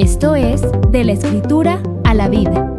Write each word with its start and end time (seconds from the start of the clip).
Esto 0.00 0.36
es 0.36 0.62
De 0.92 1.02
la 1.02 1.10
Escritura 1.10 1.82
a 2.04 2.14
la 2.14 2.28
Vida. 2.28 2.72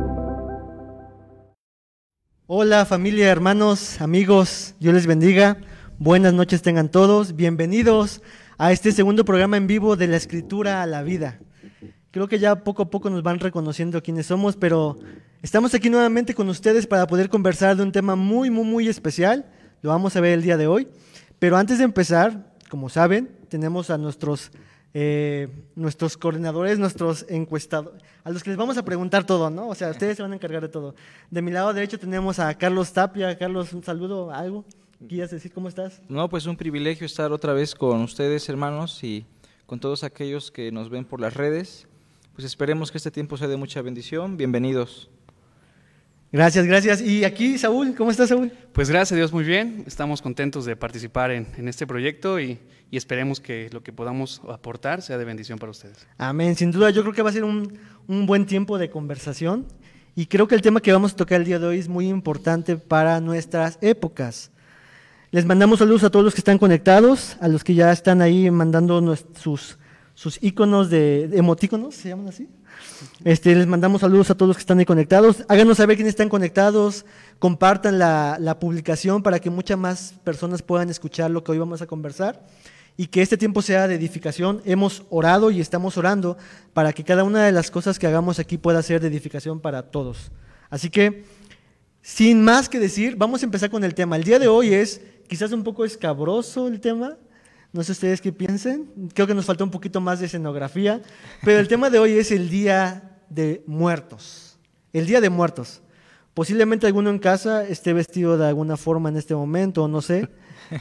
Hola 2.47 2.85
familia, 2.85 3.29
hermanos, 3.29 3.99
amigos, 3.99 4.73
Dios 4.79 4.93
les 4.93 5.05
bendiga. 5.05 5.57
Buenas 5.97 6.33
noches 6.33 6.61
tengan 6.61 6.87
todos. 6.87 7.35
Bienvenidos 7.35 8.21
a 8.57 8.71
este 8.71 8.93
segundo 8.93 9.25
programa 9.25 9.57
en 9.57 9.67
vivo 9.67 9.97
de 9.97 10.07
la 10.07 10.15
Escritura 10.15 10.81
a 10.81 10.85
la 10.85 11.03
Vida. 11.03 11.41
Creo 12.11 12.29
que 12.29 12.39
ya 12.39 12.63
poco 12.63 12.83
a 12.83 12.89
poco 12.89 13.09
nos 13.09 13.21
van 13.21 13.41
reconociendo 13.41 14.01
quiénes 14.01 14.27
somos, 14.27 14.55
pero 14.55 14.97
estamos 15.41 15.73
aquí 15.73 15.89
nuevamente 15.89 16.33
con 16.33 16.47
ustedes 16.47 16.87
para 16.87 17.05
poder 17.05 17.27
conversar 17.27 17.75
de 17.75 17.83
un 17.83 17.91
tema 17.91 18.15
muy, 18.15 18.49
muy, 18.49 18.63
muy 18.63 18.87
especial. 18.87 19.45
Lo 19.81 19.89
vamos 19.89 20.15
a 20.15 20.21
ver 20.21 20.35
el 20.35 20.41
día 20.41 20.55
de 20.55 20.67
hoy. 20.67 20.87
Pero 21.37 21.57
antes 21.57 21.79
de 21.79 21.83
empezar, 21.83 22.55
como 22.69 22.87
saben, 22.87 23.29
tenemos 23.49 23.89
a 23.89 23.97
nuestros 23.97 24.53
eh, 24.93 25.47
nuestros 25.75 26.17
coordinadores, 26.17 26.79
nuestros 26.79 27.25
encuestadores, 27.29 28.01
a 28.23 28.31
los 28.31 28.43
que 28.43 28.49
les 28.49 28.57
vamos 28.57 28.77
a 28.77 28.83
preguntar 28.83 29.25
todo, 29.25 29.49
¿no? 29.49 29.67
O 29.69 29.75
sea, 29.75 29.91
ustedes 29.91 30.17
se 30.17 30.23
van 30.23 30.31
a 30.31 30.35
encargar 30.35 30.61
de 30.61 30.69
todo. 30.69 30.95
De 31.29 31.41
mi 31.41 31.51
lado 31.51 31.73
derecho 31.73 31.99
tenemos 31.99 32.39
a 32.39 32.53
Carlos 32.57 32.91
Tapia. 32.91 33.37
Carlos, 33.37 33.73
un 33.73 33.83
saludo, 33.83 34.31
algo. 34.31 34.65
¿Quieres 35.07 35.31
decir 35.31 35.53
cómo 35.53 35.69
estás? 35.69 36.01
No, 36.09 36.27
pues 36.27 36.45
un 36.45 36.57
privilegio 36.57 37.05
estar 37.05 37.31
otra 37.31 37.53
vez 37.53 37.73
con 37.75 38.01
ustedes, 38.01 38.49
hermanos, 38.49 39.03
y 39.03 39.25
con 39.65 39.79
todos 39.79 40.03
aquellos 40.03 40.51
que 40.51 40.71
nos 40.71 40.89
ven 40.89 41.05
por 41.05 41.21
las 41.21 41.35
redes. 41.35 41.87
Pues 42.33 42.45
esperemos 42.45 42.91
que 42.91 42.97
este 42.97 43.11
tiempo 43.11 43.37
sea 43.37 43.47
de 43.47 43.57
mucha 43.57 43.81
bendición. 43.81 44.37
Bienvenidos. 44.37 45.09
Gracias, 46.31 46.67
gracias. 46.67 47.01
Y 47.01 47.23
aquí, 47.23 47.57
Saúl, 47.57 47.95
¿cómo 47.95 48.11
estás, 48.11 48.29
Saúl? 48.29 48.51
Pues 48.71 48.87
gracias 48.87 49.13
a 49.13 49.15
Dios, 49.15 49.33
muy 49.33 49.43
bien. 49.43 49.83
Estamos 49.87 50.21
contentos 50.21 50.63
de 50.63 50.75
participar 50.75 51.31
en, 51.31 51.47
en 51.57 51.67
este 51.67 51.87
proyecto 51.87 52.39
y, 52.39 52.59
y, 52.91 52.97
esperemos 52.97 53.39
que 53.39 53.67
lo 53.71 53.81
que 53.81 53.91
podamos 53.91 54.39
aportar 54.47 55.01
sea 55.01 55.17
de 55.17 55.25
bendición 55.25 55.57
para 55.57 55.71
ustedes. 55.71 56.07
Amén. 56.19 56.55
Sin 56.55 56.69
duda, 56.69 56.91
yo 56.91 57.01
creo 57.01 57.15
que 57.15 57.23
va 57.23 57.31
a 57.31 57.33
ser 57.33 57.43
un, 57.43 57.79
un 58.07 58.27
buen 58.27 58.45
tiempo 58.45 58.77
de 58.77 58.91
conversación 58.91 59.65
y 60.15 60.27
creo 60.27 60.47
que 60.47 60.53
el 60.53 60.61
tema 60.61 60.81
que 60.81 60.91
vamos 60.91 61.13
a 61.13 61.15
tocar 61.15 61.41
el 61.41 61.47
día 61.47 61.57
de 61.57 61.65
hoy 61.65 61.79
es 61.79 61.89
muy 61.89 62.07
importante 62.07 62.77
para 62.77 63.19
nuestras 63.21 63.79
épocas. 63.81 64.51
Les 65.31 65.45
mandamos 65.45 65.79
saludos 65.79 66.03
a 66.03 66.11
todos 66.11 66.25
los 66.25 66.35
que 66.35 66.41
están 66.41 66.59
conectados, 66.59 67.37
a 67.39 67.47
los 67.47 67.63
que 67.63 67.73
ya 67.73 67.91
están 67.91 68.21
ahí 68.21 68.51
mandando 68.51 69.15
sus, 69.35 69.79
sus 70.13 70.37
iconos 70.43 70.91
de, 70.91 71.27
de 71.27 71.37
emotíconos, 71.39 71.95
¿se 71.95 72.09
llaman 72.09 72.27
así? 72.27 72.47
Este, 73.23 73.55
les 73.55 73.67
mandamos 73.67 74.01
saludos 74.01 74.29
a 74.29 74.35
todos 74.35 74.47
los 74.47 74.57
que 74.57 74.61
están 74.61 74.79
ahí 74.79 74.85
conectados. 74.85 75.45
Háganos 75.47 75.77
saber 75.77 75.95
quiénes 75.95 76.11
están 76.11 76.29
conectados. 76.29 77.05
Compartan 77.39 77.99
la, 77.99 78.37
la, 78.39 78.59
publicación 78.59 79.23
para 79.23 79.39
que 79.39 79.49
muchas 79.49 79.77
más 79.77 80.13
personas 80.23 80.61
puedan 80.61 80.89
escuchar 80.89 81.31
lo 81.31 81.43
que 81.43 81.51
hoy 81.51 81.59
vamos 81.59 81.81
a 81.81 81.87
conversar 81.87 82.45
y 82.99 83.07
que 83.07 83.21
este 83.21 83.37
tiempo 83.37 83.61
sea 83.61 83.87
de 83.87 83.95
edificación. 83.95 84.61
Hemos 84.65 85.03
orado 85.09 85.51
y 85.51 85.61
estamos 85.61 85.97
orando 85.97 86.37
para 86.73 86.91
que 86.91 87.05
cada 87.05 87.23
una 87.23 87.45
de 87.45 87.53
las 87.53 87.71
cosas 87.71 87.97
que 87.97 88.07
hagamos 88.07 88.39
aquí 88.39 88.57
pueda 88.57 88.83
ser 88.83 88.99
de 88.99 89.07
edificación 89.07 89.61
para 89.61 89.83
todos. 89.83 90.31
Así 90.69 90.89
que, 90.89 91.23
sin 92.01 92.43
más 92.43 92.67
que 92.67 92.77
decir, 92.77 93.15
vamos 93.15 93.41
a 93.41 93.45
empezar 93.45 93.69
con 93.69 93.85
el 93.85 93.95
tema. 93.95 94.17
El 94.17 94.25
día 94.25 94.37
de 94.37 94.49
hoy 94.49 94.73
es 94.73 94.99
quizás 95.29 95.53
un 95.53 95.63
poco 95.63 95.85
escabroso 95.85 96.67
el 96.67 96.81
tema. 96.81 97.15
No 97.71 97.83
sé 97.83 97.91
ustedes 97.91 98.19
qué 98.19 98.33
piensen. 98.33 98.89
Creo 99.13 99.27
que 99.27 99.35
nos 99.35 99.45
falta 99.45 99.63
un 99.63 99.69
poquito 99.69 100.01
más 100.01 100.19
de 100.19 100.25
escenografía. 100.25 101.01
Pero 101.43 101.59
el 101.59 101.67
tema 101.67 101.89
de 101.89 101.99
hoy 101.99 102.13
es 102.13 102.31
el 102.31 102.49
Día 102.49 103.17
de 103.29 103.63
Muertos. 103.67 104.57
El 104.91 105.05
Día 105.05 105.21
de 105.21 105.29
Muertos. 105.29 105.81
Posiblemente 106.33 106.87
alguno 106.87 107.11
en 107.11 107.19
casa 107.19 107.67
esté 107.67 107.93
vestido 107.93 108.37
de 108.37 108.47
alguna 108.47 108.75
forma 108.75 109.09
en 109.09 109.17
este 109.17 109.35
momento, 109.35 109.87
no 109.87 110.01
sé. 110.01 110.27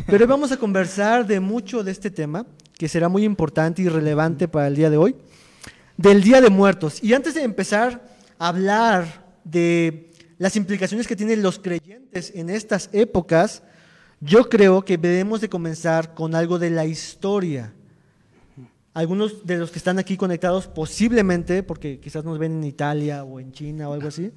Pero 0.06 0.26
vamos 0.26 0.50
a 0.50 0.56
conversar 0.56 1.26
de 1.26 1.40
mucho 1.40 1.82
de 1.82 1.90
este 1.90 2.10
tema, 2.10 2.46
que 2.78 2.88
será 2.88 3.08
muy 3.08 3.24
importante 3.24 3.82
y 3.82 3.88
relevante 3.88 4.48
para 4.48 4.68
el 4.68 4.76
día 4.76 4.88
de 4.88 4.96
hoy. 4.96 5.16
Del 5.96 6.22
Día 6.22 6.40
de 6.40 6.48
Muertos. 6.48 7.02
Y 7.02 7.12
antes 7.12 7.34
de 7.34 7.42
empezar 7.42 8.02
a 8.38 8.48
hablar 8.48 9.26
de 9.44 10.10
las 10.38 10.56
implicaciones 10.56 11.06
que 11.06 11.16
tienen 11.16 11.42
los 11.42 11.58
creyentes 11.58 12.32
en 12.34 12.48
estas 12.48 12.88
épocas, 12.92 13.62
yo 14.20 14.48
creo 14.48 14.84
que 14.84 14.98
debemos 14.98 15.40
de 15.40 15.48
comenzar 15.48 16.14
con 16.14 16.34
algo 16.34 16.58
de 16.58 16.70
la 16.70 16.86
historia. 16.86 17.72
Algunos 18.94 19.46
de 19.46 19.58
los 19.58 19.70
que 19.70 19.78
están 19.78 19.98
aquí 19.98 20.16
conectados 20.16 20.66
posiblemente, 20.66 21.62
porque 21.62 22.00
quizás 22.00 22.24
nos 22.24 22.38
ven 22.38 22.52
en 22.52 22.64
Italia 22.64 23.22
o 23.22 23.38
en 23.38 23.52
China 23.52 23.88
o 23.88 23.92
algo 23.92 24.08
así, 24.08 24.32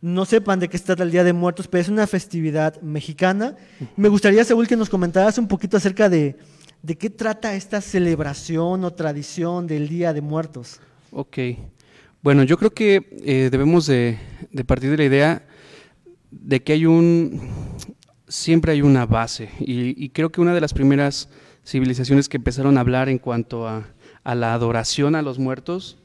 no 0.00 0.24
sepan 0.24 0.60
de 0.60 0.68
qué 0.68 0.76
está 0.76 0.94
el 0.94 1.10
Día 1.10 1.24
de 1.24 1.32
Muertos, 1.32 1.66
pero 1.66 1.82
es 1.82 1.88
una 1.88 2.06
festividad 2.06 2.80
mexicana. 2.82 3.56
Me 3.96 4.08
gustaría, 4.08 4.44
Saúl, 4.44 4.68
que 4.68 4.76
nos 4.76 4.88
comentaras 4.88 5.38
un 5.38 5.48
poquito 5.48 5.76
acerca 5.76 6.08
de, 6.08 6.36
de 6.82 6.96
qué 6.96 7.10
trata 7.10 7.54
esta 7.54 7.80
celebración 7.80 8.84
o 8.84 8.92
tradición 8.92 9.66
del 9.66 9.88
Día 9.88 10.12
de 10.12 10.20
Muertos. 10.20 10.80
Ok. 11.10 11.38
Bueno, 12.22 12.44
yo 12.44 12.56
creo 12.58 12.70
que 12.70 13.18
eh, 13.24 13.48
debemos 13.50 13.86
de, 13.86 14.18
de 14.52 14.64
partir 14.64 14.90
de 14.90 14.96
la 14.96 15.04
idea 15.04 15.46
de 16.30 16.62
que 16.62 16.74
hay 16.74 16.86
un, 16.86 17.40
siempre 18.30 18.72
hay 18.72 18.80
una 18.80 19.06
base 19.06 19.50
y, 19.58 20.08
creo 20.10 20.30
que 20.30 20.40
una 20.40 20.54
de 20.54 20.60
las 20.60 20.72
primeras 20.72 21.28
civilizaciones 21.66 22.28
que 22.28 22.38
empezaron 22.38 22.78
a 22.78 22.80
hablar 22.80 23.08
en 23.08 23.18
cuanto 23.18 23.68
a, 23.68 23.84
la 24.24 24.54
adoración 24.54 25.16
a 25.16 25.22
los 25.22 25.38
muertos 25.38 25.98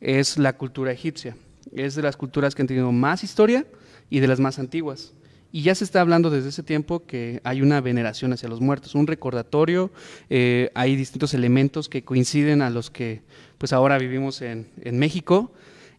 es 0.00 0.38
la 0.38 0.56
cultura 0.56 0.92
egipcia. 0.92 1.36
Es 1.72 1.94
de 1.96 2.02
las 2.02 2.16
culturas 2.16 2.54
que 2.54 2.62
han 2.62 2.68
tenido 2.68 2.92
más 2.92 3.24
historia 3.24 3.66
y 4.08 4.20
de 4.20 4.28
las 4.28 4.38
más 4.38 4.58
antiguas. 4.58 5.12
Y 5.50 5.62
ya 5.62 5.74
se 5.74 5.84
está 5.84 6.00
hablando 6.00 6.30
desde 6.30 6.50
ese 6.50 6.62
tiempo 6.62 7.04
que 7.04 7.40
hay 7.44 7.60
una 7.60 7.80
veneración 7.80 8.32
hacia 8.32 8.48
los 8.48 8.60
muertos, 8.60 8.94
un 8.94 9.06
recordatorio, 9.06 9.90
eh, 10.30 10.70
hay 10.74 10.94
distintos 10.96 11.34
elementos 11.34 11.88
que 11.88 12.04
coinciden 12.04 12.62
a 12.62 12.70
los 12.70 12.90
que 12.90 13.22
pues 13.58 13.72
ahora 13.72 13.98
vivimos 13.98 14.42
en, 14.42 14.68
en 14.82 14.98
México. 14.98 15.52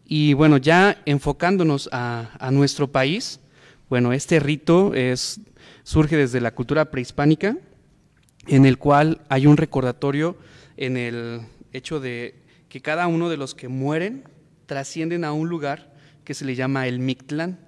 Y 0.06 0.32
bueno, 0.32 0.56
ya 0.56 1.02
enfocándonos 1.04 1.90
a, 1.92 2.30
a 2.38 2.50
nuestro 2.50 2.90
país, 2.90 3.40
bueno, 3.90 4.12
este 4.12 4.40
rito 4.40 4.94
es 4.94 5.40
surge 5.84 6.16
desde 6.16 6.40
la 6.40 6.54
cultura 6.54 6.90
prehispánica, 6.90 7.56
en 8.48 8.66
el 8.66 8.78
cual 8.78 9.20
hay 9.28 9.46
un 9.46 9.56
recordatorio 9.56 10.36
en 10.76 10.96
el 10.96 11.42
hecho 11.72 12.00
de 12.00 12.42
que 12.68 12.82
cada 12.82 13.06
uno 13.06 13.28
de 13.28 13.36
los 13.36 13.54
que 13.54 13.68
mueren 13.68 14.24
trascienden 14.66 15.24
a 15.24 15.32
un 15.32 15.48
lugar 15.48 15.94
que 16.24 16.34
se 16.34 16.44
le 16.44 16.54
llama 16.56 16.88
el 16.88 16.98
Mictlán. 16.98 17.58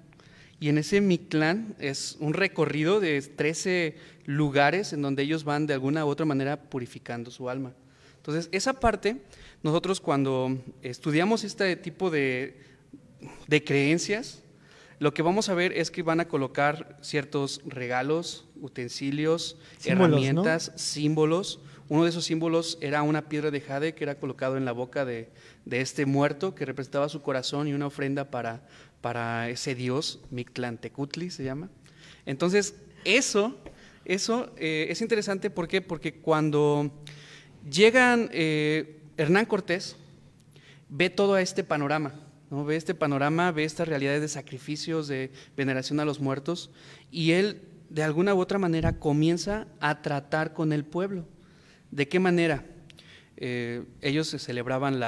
Y 0.59 0.69
en 0.69 0.79
ese 0.79 0.99
Mictlán 0.99 1.75
es 1.79 2.17
un 2.19 2.33
recorrido 2.33 2.99
de 2.99 3.21
13 3.21 3.95
lugares 4.25 4.91
en 4.91 5.03
donde 5.03 5.23
ellos 5.23 5.43
van 5.43 5.67
de 5.67 5.75
alguna 5.75 6.03
u 6.03 6.09
otra 6.09 6.25
manera 6.25 6.59
purificando 6.59 7.29
su 7.29 7.49
alma. 7.49 7.73
Entonces, 8.17 8.49
esa 8.51 8.73
parte, 8.73 9.21
nosotros 9.61 10.01
cuando 10.01 10.57
estudiamos 10.81 11.43
este 11.43 11.75
tipo 11.75 12.09
de, 12.09 12.59
de 13.47 13.63
creencias, 13.63 14.41
lo 14.99 15.13
que 15.13 15.21
vamos 15.21 15.49
a 15.49 15.53
ver 15.53 15.73
es 15.73 15.91
que 15.91 16.01
van 16.01 16.19
a 16.19 16.27
colocar 16.27 16.97
ciertos 17.01 17.61
regalos, 17.65 18.47
utensilios, 18.61 19.57
símbolos, 19.77 20.17
herramientas, 20.17 20.71
¿no? 20.71 20.77
símbolos. 20.77 21.59
Uno 21.87 22.03
de 22.03 22.09
esos 22.09 22.25
símbolos 22.25 22.79
era 22.81 23.03
una 23.03 23.29
piedra 23.29 23.51
de 23.51 23.61
jade 23.61 23.93
que 23.93 24.03
era 24.03 24.15
colocado 24.15 24.57
en 24.57 24.65
la 24.65 24.71
boca 24.71 25.05
de, 25.05 25.29
de 25.65 25.81
este 25.81 26.05
muerto 26.05 26.55
que 26.55 26.65
representaba 26.65 27.09
su 27.09 27.21
corazón 27.21 27.67
y 27.67 27.73
una 27.73 27.87
ofrenda 27.87 28.31
para, 28.31 28.67
para 29.01 29.49
ese 29.49 29.75
dios, 29.75 30.19
Mictlantecutli 30.31 31.29
se 31.29 31.43
llama. 31.43 31.69
Entonces, 32.25 32.75
eso, 33.05 33.55
eso 34.03 34.51
eh, 34.57 34.87
es 34.89 35.01
interesante 35.01 35.49
¿por 35.49 35.67
qué? 35.67 35.81
porque 35.81 36.15
cuando 36.15 36.91
llegan 37.69 38.29
eh, 38.33 38.99
Hernán 39.15 39.45
Cortés, 39.45 39.95
ve 40.89 41.09
todo 41.09 41.37
este 41.37 41.63
panorama 41.63 42.26
¿no? 42.49 42.65
Ve 42.65 42.75
este 42.75 42.95
panorama, 42.95 43.51
ve 43.51 43.63
estas 43.63 43.87
realidades 43.87 44.21
de 44.21 44.27
sacrificios, 44.27 45.07
de 45.07 45.31
veneración 45.55 45.99
a 45.99 46.05
los 46.05 46.19
muertos, 46.19 46.71
y 47.11 47.31
él 47.31 47.61
de 47.89 48.03
alguna 48.03 48.33
u 48.35 48.39
otra 48.39 48.59
manera 48.59 48.99
comienza 48.99 49.67
a 49.79 50.01
tratar 50.01 50.53
con 50.53 50.73
el 50.73 50.83
pueblo. 50.83 51.25
¿De 51.91 52.07
qué 52.07 52.19
manera? 52.19 52.65
Eh, 53.37 53.83
ellos 54.01 54.27
se 54.27 54.39
celebraban 54.39 54.99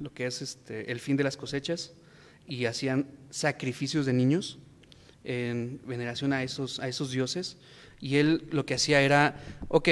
lo 0.00 0.14
que 0.14 0.26
es 0.26 0.40
este, 0.40 0.90
el 0.92 1.00
fin 1.00 1.16
de 1.16 1.24
las 1.24 1.36
cosechas 1.36 1.92
y 2.46 2.64
hacían 2.66 3.06
sacrificios 3.30 4.06
de 4.06 4.12
niños 4.12 4.58
en 5.24 5.80
veneración 5.86 6.32
a 6.32 6.42
esos, 6.42 6.80
a 6.80 6.88
esos 6.88 7.10
dioses. 7.10 7.56
Y 8.00 8.16
él 8.16 8.48
lo 8.50 8.66
que 8.66 8.74
hacía 8.74 9.00
era, 9.02 9.36
ok, 9.68 9.88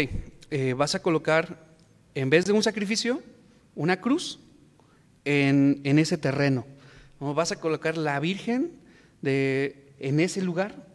eh, 0.50 0.74
vas 0.74 0.94
a 0.94 1.02
colocar, 1.02 1.74
en 2.14 2.30
vez 2.30 2.44
de 2.44 2.52
un 2.52 2.62
sacrificio, 2.62 3.22
una 3.74 4.00
cruz 4.00 4.40
en, 5.24 5.80
en 5.84 5.98
ese 5.98 6.18
terreno. 6.18 6.66
¿No? 7.20 7.34
Vas 7.34 7.52
a 7.52 7.56
colocar 7.56 7.96
la 7.96 8.18
Virgen 8.18 8.72
en 9.22 10.20
ese 10.20 10.42
lugar 10.42 10.86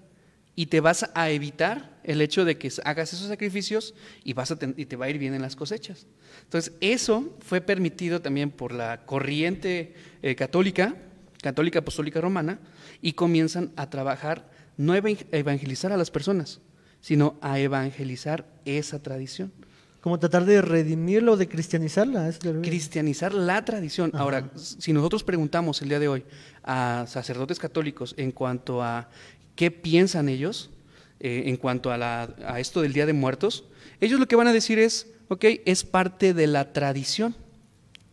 y 0.56 0.68
te 0.68 0.80
vas 0.80 1.10
a 1.14 1.30
evitar 1.30 2.00
el 2.04 2.22
hecho 2.22 2.46
de 2.46 2.58
que 2.58 2.72
hagas 2.84 3.14
esos 3.14 3.28
sacrificios 3.28 3.94
y, 4.24 4.34
vas 4.34 4.52
a 4.52 4.56
te 4.58 4.96
va 4.96 5.06
a 5.06 5.10
ir 5.10 5.18
bien 5.18 5.34
en 5.34 5.42
las 5.42 5.56
cosechas. 5.56 6.08
Entonces, 6.44 6.74
eso 6.80 7.36
fue 7.40 7.62
permitido 7.62 8.22
también 8.22 8.52
por 8.52 8.72
la 8.72 9.06
corriente 9.06 9.94
eh, 10.22 10.36
católica, 10.36 10.96
católica 11.42 11.80
apostólica 11.80 12.22
romana, 12.22 12.60
y 13.02 13.14
comienzan 13.14 13.72
a 13.76 13.90
trabajar, 13.90 14.50
no 14.78 14.94
a 14.94 14.98
evangelizar 14.98 15.92
a 15.92 15.98
las 15.98 16.12
personas, 16.12 16.62
sino 17.02 17.38
a 17.42 17.60
evangelizar 17.60 18.46
esa 18.66 19.02
tradición. 19.02 19.52
Como 20.06 20.20
tratar 20.20 20.46
de 20.46 20.62
redimirla 20.62 21.32
o 21.32 21.36
de 21.36 21.48
cristianizarla. 21.50 22.30
es 22.30 22.38
cristianizar 22.62 23.34
la 23.34 23.66
tradición. 23.66 24.12
Ahora, 24.14 24.52
si 24.56 24.94
nosotros 24.94 25.24
preguntamos 25.24 25.82
el 25.82 25.90
día 25.90 25.98
de 25.98 26.08
hoy 26.08 26.24
a 26.64 27.06
sacerdotes 27.08 27.58
católicos 27.58 28.14
en 28.16 28.32
cuanto 28.32 28.84
a 28.84 29.10
qué 29.56 29.72
piensan 29.72 30.30
ellos, 30.30 30.70
eh, 31.20 31.46
en 31.48 31.58
cuanto 31.58 31.92
a, 31.92 31.98
la- 31.98 32.36
a 32.46 32.60
esto 32.60 32.84
del 32.84 32.94
Día 32.94 33.08
de 33.08 33.14
Muertos, 33.14 33.64
ellos 34.00 34.20
lo 34.20 34.28
que 34.28 34.36
van 34.36 34.46
a 34.46 34.54
decir 34.54 34.78
es, 34.78 35.08
ok, 35.28 35.44
es 35.66 35.84
parte 35.84 36.36
de 36.36 36.46
la 36.46 36.72
tradición. 36.72 37.36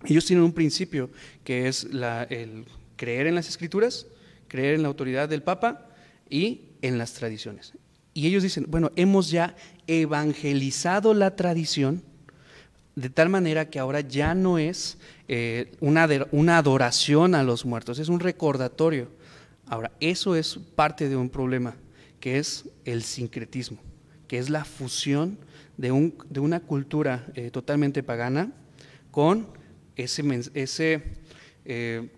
Ellos 0.06 0.24
tienen 0.24 0.46
un 0.46 0.54
principio 0.54 1.10
que 1.44 1.68
es 1.68 1.92
la- 1.92 2.22
el 2.22 2.64
creer 2.96 3.26
en 3.26 3.34
las 3.34 3.50
escrituras, 3.50 4.06
creer 4.48 4.76
en 4.76 4.80
la 4.80 4.88
autoridad 4.88 5.28
del 5.28 5.42
Papa 5.42 5.90
y 6.30 6.62
en 6.80 6.96
las 6.96 7.12
tradiciones. 7.12 7.74
Y 8.14 8.26
ellos 8.28 8.42
dicen, 8.42 8.64
bueno, 8.68 8.90
hemos 8.96 9.30
ya 9.30 9.56
evangelizado 9.86 11.14
la 11.14 11.36
tradición 11.36 12.02
de 12.94 13.08
tal 13.08 13.28
manera 13.30 13.70
que 13.70 13.78
ahora 13.78 14.00
ya 14.00 14.34
no 14.34 14.58
es 14.58 14.98
eh, 15.28 15.72
una, 15.80 16.06
una 16.30 16.58
adoración 16.58 17.34
a 17.34 17.42
los 17.42 17.64
muertos, 17.64 17.98
es 17.98 18.08
un 18.08 18.20
recordatorio. 18.20 19.08
Ahora, 19.66 19.90
eso 20.00 20.36
es 20.36 20.58
parte 20.74 21.08
de 21.08 21.16
un 21.16 21.30
problema, 21.30 21.74
que 22.20 22.38
es 22.38 22.68
el 22.84 23.02
sincretismo, 23.02 23.78
que 24.28 24.36
es 24.38 24.50
la 24.50 24.66
fusión 24.66 25.38
de, 25.78 25.90
un- 25.90 26.14
de 26.28 26.40
una 26.40 26.60
cultura 26.60 27.26
eh, 27.34 27.50
totalmente 27.50 28.02
pagana 28.02 28.52
con 29.10 29.46
ese, 29.96 30.22
ese 30.52 31.02
eh, 31.64 32.10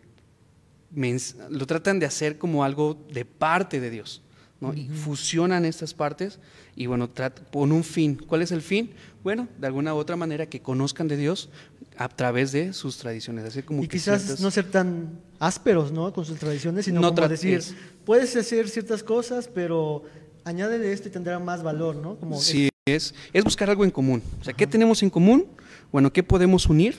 lo 1.51 1.67
tratan 1.67 2.01
de 2.01 2.07
hacer 2.07 2.37
como 2.37 2.65
algo 2.65 2.95
de 3.13 3.25
parte 3.25 3.79
de 3.79 3.91
Dios. 3.91 4.23
¿No? 4.69 4.75
Y 4.75 4.89
fusionan 4.89 5.65
estas 5.65 5.95
partes 5.95 6.39
y 6.77 6.87
bueno, 6.87 7.11
con 7.53 7.73
un 7.73 7.85
fin. 7.85 8.17
¿Cuál 8.17 8.43
es 8.43 8.53
el 8.53 8.63
fin? 8.63 8.91
Bueno, 9.23 9.49
de 9.59 9.67
alguna 9.67 9.95
u 9.95 9.99
otra 9.99 10.17
manera 10.17 10.47
que 10.47 10.61
conozcan 10.61 11.09
de 11.09 11.17
Dios 11.17 11.49
a 11.97 12.09
través 12.09 12.53
de 12.53 12.73
sus 12.73 12.99
tradiciones. 12.99 13.45
Así 13.45 13.63
como 13.63 13.83
Y 13.83 13.89
que 13.89 13.97
quizás 13.99 14.23
ciertas- 14.23 14.41
no 14.41 14.51
ser 14.51 14.71
tan 14.71 15.21
ásperos, 15.39 15.93
¿no? 15.93 16.13
Con 16.13 16.25
sus 16.25 16.39
tradiciones, 16.39 16.85
sino 16.87 17.01
No 17.01 17.15
como 17.15 17.29
decir, 17.29 17.59
es- 17.59 17.75
puedes 18.05 18.35
hacer 18.37 18.69
ciertas 18.69 19.03
cosas, 19.03 19.49
pero 19.53 20.03
añádele 20.45 20.93
esto 20.93 21.09
y 21.09 21.11
tendrá 21.13 21.39
más 21.39 21.63
valor, 21.63 21.97
¿no? 21.97 22.17
Como 22.17 22.41
Sí, 22.41 22.69
es, 22.87 23.15
es 23.33 23.45
buscar 23.45 23.71
algo 23.71 23.85
en 23.85 23.91
común. 23.91 24.23
O 24.41 24.45
sea, 24.45 24.53
¿qué 24.53 24.67
tenemos 24.67 25.03
en 25.03 25.11
común? 25.11 25.47
Bueno, 25.93 26.13
¿qué 26.13 26.23
podemos 26.23 26.67
unir? 26.67 26.97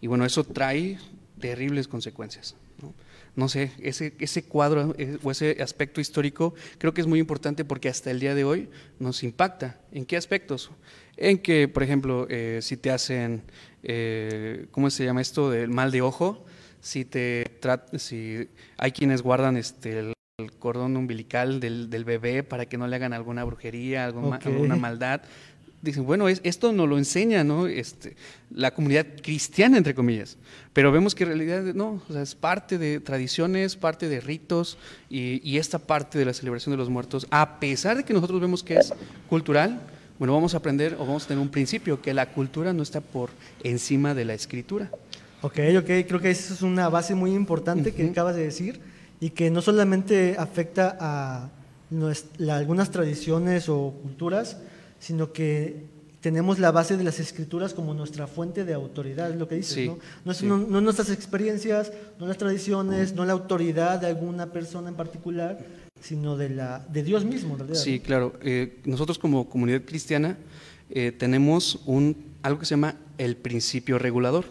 Y 0.00 0.06
bueno, 0.06 0.24
eso 0.24 0.44
trae 0.44 0.98
terribles 1.40 1.88
consecuencias. 1.88 2.54
No, 2.82 2.92
No 3.36 3.50
sé, 3.50 3.72
ese, 3.78 4.14
ese 4.18 4.44
cuadro 4.44 4.94
eh, 4.96 5.18
o 5.22 5.30
ese 5.30 5.58
aspecto 5.62 6.00
histórico 6.00 6.54
creo 6.78 6.94
que 6.94 7.02
es 7.02 7.06
muy 7.06 7.20
importante 7.20 7.66
porque 7.66 7.90
hasta 7.90 8.10
el 8.10 8.18
día 8.18 8.34
de 8.34 8.44
hoy 8.44 8.70
nos 8.98 9.22
impacta. 9.22 9.78
¿En 9.92 10.06
qué 10.06 10.16
aspectos? 10.16 10.70
En 11.18 11.38
que, 11.38 11.68
por 11.68 11.82
ejemplo, 11.82 12.26
eh, 12.30 12.60
si 12.62 12.78
te 12.78 12.90
hacen, 12.90 13.42
eh, 13.82 14.66
¿cómo 14.70 14.88
se 14.88 15.04
llama 15.04 15.20
esto? 15.20 15.50
Del 15.50 15.68
mal 15.68 15.90
de 15.90 16.00
ojo, 16.00 16.46
si, 16.80 17.04
te 17.04 17.44
si 17.98 18.48
hay 18.78 18.92
quienes 18.92 19.20
guardan 19.20 19.58
este, 19.58 19.98
el 19.98 20.52
cordón 20.58 20.96
umbilical 20.96 21.60
del, 21.60 21.90
del 21.90 22.04
bebé 22.04 22.42
para 22.42 22.66
que 22.66 22.78
no 22.78 22.86
le 22.86 22.96
hagan 22.96 23.12
alguna 23.12 23.44
brujería, 23.44 24.06
alguna, 24.06 24.36
alguna 24.36 24.76
maldad. 24.76 25.22
Dicen, 25.90 26.04
bueno, 26.04 26.28
es, 26.28 26.40
esto 26.44 26.72
nos 26.72 26.88
lo 26.88 26.98
enseña 26.98 27.44
¿no? 27.44 27.66
este, 27.66 28.16
la 28.50 28.72
comunidad 28.72 29.06
cristiana, 29.22 29.78
entre 29.78 29.94
comillas. 29.94 30.36
Pero 30.72 30.92
vemos 30.92 31.14
que 31.14 31.24
en 31.24 31.30
realidad 31.30 31.62
no, 31.74 32.02
o 32.08 32.12
sea, 32.12 32.22
es 32.22 32.34
parte 32.34 32.78
de 32.78 33.00
tradiciones, 33.00 33.76
parte 33.76 34.08
de 34.08 34.20
ritos 34.20 34.78
y, 35.08 35.40
y 35.48 35.58
esta 35.58 35.78
parte 35.78 36.18
de 36.18 36.24
la 36.24 36.34
celebración 36.34 36.72
de 36.72 36.76
los 36.76 36.90
muertos, 36.90 37.26
a 37.30 37.60
pesar 37.60 37.96
de 37.96 38.04
que 38.04 38.12
nosotros 38.12 38.40
vemos 38.40 38.62
que 38.62 38.76
es 38.76 38.92
cultural, 39.28 39.80
bueno, 40.18 40.32
vamos 40.32 40.54
a 40.54 40.58
aprender 40.58 40.94
o 40.94 41.06
vamos 41.06 41.24
a 41.24 41.28
tener 41.28 41.42
un 41.42 41.50
principio, 41.50 42.00
que 42.00 42.14
la 42.14 42.32
cultura 42.32 42.72
no 42.72 42.82
está 42.82 43.00
por 43.00 43.30
encima 43.62 44.14
de 44.14 44.24
la 44.24 44.34
escritura. 44.34 44.90
Ok, 45.42 45.58
ok, 45.78 45.86
creo 46.08 46.20
que 46.20 46.30
esa 46.30 46.54
es 46.54 46.62
una 46.62 46.88
base 46.88 47.14
muy 47.14 47.32
importante 47.32 47.92
que 47.92 48.08
acabas 48.08 48.34
de 48.34 48.42
decir 48.42 48.80
y 49.20 49.30
que 49.30 49.50
no 49.50 49.60
solamente 49.60 50.36
afecta 50.38 50.96
a 50.98 51.50
algunas 52.50 52.90
tradiciones 52.90 53.68
o 53.68 53.94
culturas, 54.02 54.58
sino 54.98 55.32
que 55.32 55.84
tenemos 56.20 56.58
la 56.58 56.72
base 56.72 56.96
de 56.96 57.04
las 57.04 57.20
escrituras 57.20 57.72
como 57.74 57.94
nuestra 57.94 58.26
fuente 58.26 58.64
de 58.64 58.74
autoridad, 58.74 59.30
es 59.30 59.36
lo 59.36 59.46
que 59.46 59.56
dices, 59.56 59.74
Sí, 59.74 59.86
¿no? 59.86 59.98
No, 60.24 60.32
es- 60.32 60.38
sí. 60.38 60.46
no- 60.46 60.58
no 60.58 60.80
nuestras 60.80 61.10
experiencias, 61.10 61.92
no 62.18 62.26
las 62.26 62.36
tradiciones, 62.38 63.14
no 63.14 63.24
la 63.24 63.32
autoridad 63.32 64.00
de 64.00 64.08
alguna 64.08 64.46
persona 64.52 64.88
en 64.88 64.96
particular, 64.96 65.58
sino 66.00 66.36
de, 66.36 66.50
la, 66.50 66.84
de 66.90 67.02
Dios 67.02 67.24
mismo, 67.24 67.52
en 67.54 67.58
realidad, 67.60 67.80
Sí, 67.80 68.00
claro. 68.00 68.32
Eh, 68.42 68.78
nosotros 68.84 69.18
como 69.18 69.48
comunidad 69.48 69.82
cristiana 69.84 70.36
eh, 70.90 71.12
tenemos 71.12 71.80
un, 71.86 72.16
algo 72.42 72.58
que 72.60 72.66
se 72.66 72.70
llama 72.70 72.96
el 73.18 73.36
principio 73.36 73.98
regulador. 73.98 74.44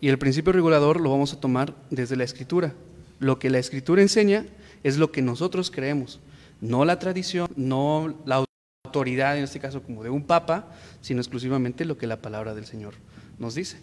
Y 0.00 0.08
el 0.08 0.18
principio 0.18 0.52
regulador 0.52 1.00
lo 1.00 1.10
vamos 1.10 1.32
a 1.32 1.40
tomar 1.40 1.74
desde 1.90 2.16
la 2.16 2.24
escritura. 2.24 2.74
Lo 3.20 3.38
que 3.38 3.50
la 3.50 3.58
escritura 3.58 4.02
enseña 4.02 4.46
es 4.82 4.98
lo 4.98 5.10
que 5.10 5.22
nosotros 5.22 5.70
creemos, 5.70 6.20
no 6.60 6.84
la 6.84 6.98
tradición, 6.98 7.48
no 7.56 8.14
la 8.26 8.36
autoridad, 8.36 8.53
en 9.02 9.44
este 9.44 9.58
caso 9.58 9.82
como 9.82 10.02
de 10.02 10.10
un 10.10 10.22
papa, 10.22 10.68
sino 11.00 11.20
exclusivamente 11.20 11.84
lo 11.84 11.98
que 11.98 12.06
la 12.06 12.16
palabra 12.16 12.54
del 12.54 12.66
Señor 12.66 12.94
nos 13.38 13.54
dice. 13.54 13.78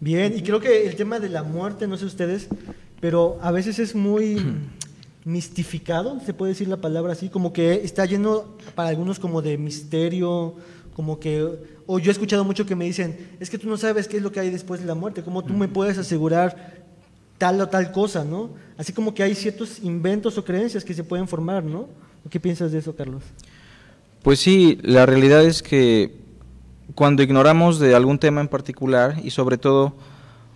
Bien, 0.00 0.36
y 0.36 0.42
creo 0.42 0.60
que 0.60 0.86
el 0.86 0.96
tema 0.96 1.20
de 1.20 1.28
la 1.28 1.42
muerte, 1.42 1.86
no 1.86 1.96
sé 1.96 2.04
ustedes, 2.04 2.48
pero 3.00 3.38
a 3.42 3.50
veces 3.50 3.78
es 3.78 3.94
muy 3.94 4.40
mistificado, 5.24 6.20
se 6.24 6.34
puede 6.34 6.52
decir 6.52 6.68
la 6.68 6.78
palabra 6.78 7.12
así, 7.12 7.28
como 7.28 7.52
que 7.52 7.74
está 7.84 8.04
lleno 8.06 8.56
para 8.74 8.88
algunos 8.90 9.18
como 9.18 9.42
de 9.42 9.58
misterio, 9.58 10.54
como 10.94 11.18
que, 11.18 11.46
o 11.86 11.98
yo 11.98 12.10
he 12.10 12.12
escuchado 12.12 12.44
mucho 12.44 12.66
que 12.66 12.76
me 12.76 12.84
dicen, 12.84 13.16
es 13.40 13.50
que 13.50 13.58
tú 13.58 13.68
no 13.68 13.76
sabes 13.76 14.08
qué 14.08 14.18
es 14.18 14.22
lo 14.22 14.30
que 14.30 14.40
hay 14.40 14.50
después 14.50 14.80
de 14.80 14.86
la 14.86 14.94
muerte, 14.94 15.22
¿cómo 15.22 15.44
tú 15.44 15.54
me 15.54 15.68
puedes 15.68 15.98
asegurar 15.98 16.82
tal 17.38 17.60
o 17.60 17.68
tal 17.68 17.90
cosa, 17.90 18.24
¿no? 18.24 18.50
Así 18.76 18.92
como 18.92 19.14
que 19.14 19.22
hay 19.22 19.34
ciertos 19.34 19.80
inventos 19.80 20.38
o 20.38 20.44
creencias 20.44 20.84
que 20.84 20.94
se 20.94 21.02
pueden 21.02 21.26
formar, 21.26 21.64
¿no? 21.64 21.88
¿Qué 22.30 22.38
piensas 22.38 22.70
de 22.70 22.78
eso, 22.78 22.94
Carlos? 22.94 23.22
Pues 24.22 24.38
sí, 24.38 24.78
la 24.82 25.04
realidad 25.04 25.44
es 25.44 25.64
que 25.64 26.14
cuando 26.94 27.24
ignoramos 27.24 27.80
de 27.80 27.96
algún 27.96 28.20
tema 28.20 28.40
en 28.40 28.46
particular 28.46 29.16
y 29.24 29.30
sobre 29.30 29.58
todo 29.58 29.96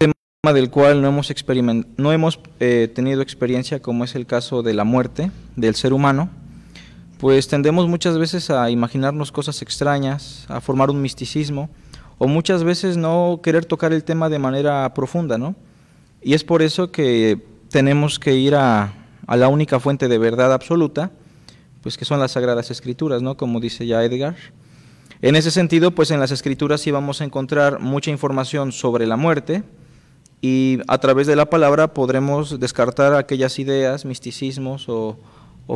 un 0.00 0.12
tema 0.40 0.54
del 0.54 0.70
cual 0.70 1.02
no 1.02 2.12
hemos, 2.12 2.40
eh, 2.60 2.88
tenido 2.94 3.22
experiencia, 3.22 3.82
como 3.82 4.04
es 4.04 4.14
el 4.14 4.24
caso 4.24 4.62
de 4.62 4.72
la 4.72 4.84
muerte 4.84 5.32
del 5.56 5.74
ser 5.74 5.92
humano, 5.92 6.30
pues 7.18 7.48
tendemos 7.48 7.88
muchas 7.88 8.18
veces 8.18 8.50
a 8.50 8.70
imaginarnos 8.70 9.32
cosas 9.32 9.60
extrañas, 9.62 10.46
a 10.48 10.60
formar 10.60 10.90
un 10.90 11.02
misticismo, 11.02 11.68
o 12.18 12.28
muchas 12.28 12.62
veces 12.62 12.96
no 12.96 13.40
querer 13.42 13.64
tocar 13.64 13.92
el 13.92 14.04
tema 14.04 14.28
de 14.28 14.38
manera 14.38 14.94
profunda, 14.94 15.38
¿no? 15.38 15.56
Y 16.22 16.34
es 16.34 16.44
por 16.44 16.62
eso 16.62 16.92
que 16.92 17.44
tenemos 17.68 18.20
que 18.20 18.36
ir 18.36 18.54
a 18.54 18.92
la 19.26 19.48
única 19.48 19.80
fuente 19.80 20.06
de 20.06 20.18
verdad 20.18 20.52
absoluta, 20.52 21.10
pues 21.86 21.96
que 21.96 22.04
son 22.04 22.18
las 22.18 22.32
Sagradas 22.32 22.72
Escrituras, 22.72 23.22
¿no? 23.22 23.36
Como 23.36 23.60
dice 23.60 23.86
ya 23.86 24.02
Edgar. 24.02 24.34
En 25.22 25.36
ese 25.36 25.52
sentido, 25.52 25.92
pues 25.92 26.10
en 26.10 26.18
las 26.18 26.32
Escrituras 26.32 26.80
sí 26.80 26.90
vamos 26.90 27.20
a 27.20 27.24
encontrar 27.24 27.78
mucha 27.78 28.10
información 28.10 28.72
sobre 28.72 29.06
la 29.06 29.16
muerte 29.16 29.62
y 30.40 30.80
a 30.88 30.98
través 30.98 31.28
de 31.28 31.36
la 31.36 31.48
palabra 31.48 31.94
podremos 31.94 32.58
descartar 32.58 33.14
aquellas 33.14 33.60
ideas, 33.60 34.04
misticismos 34.04 34.88
o, 34.88 35.16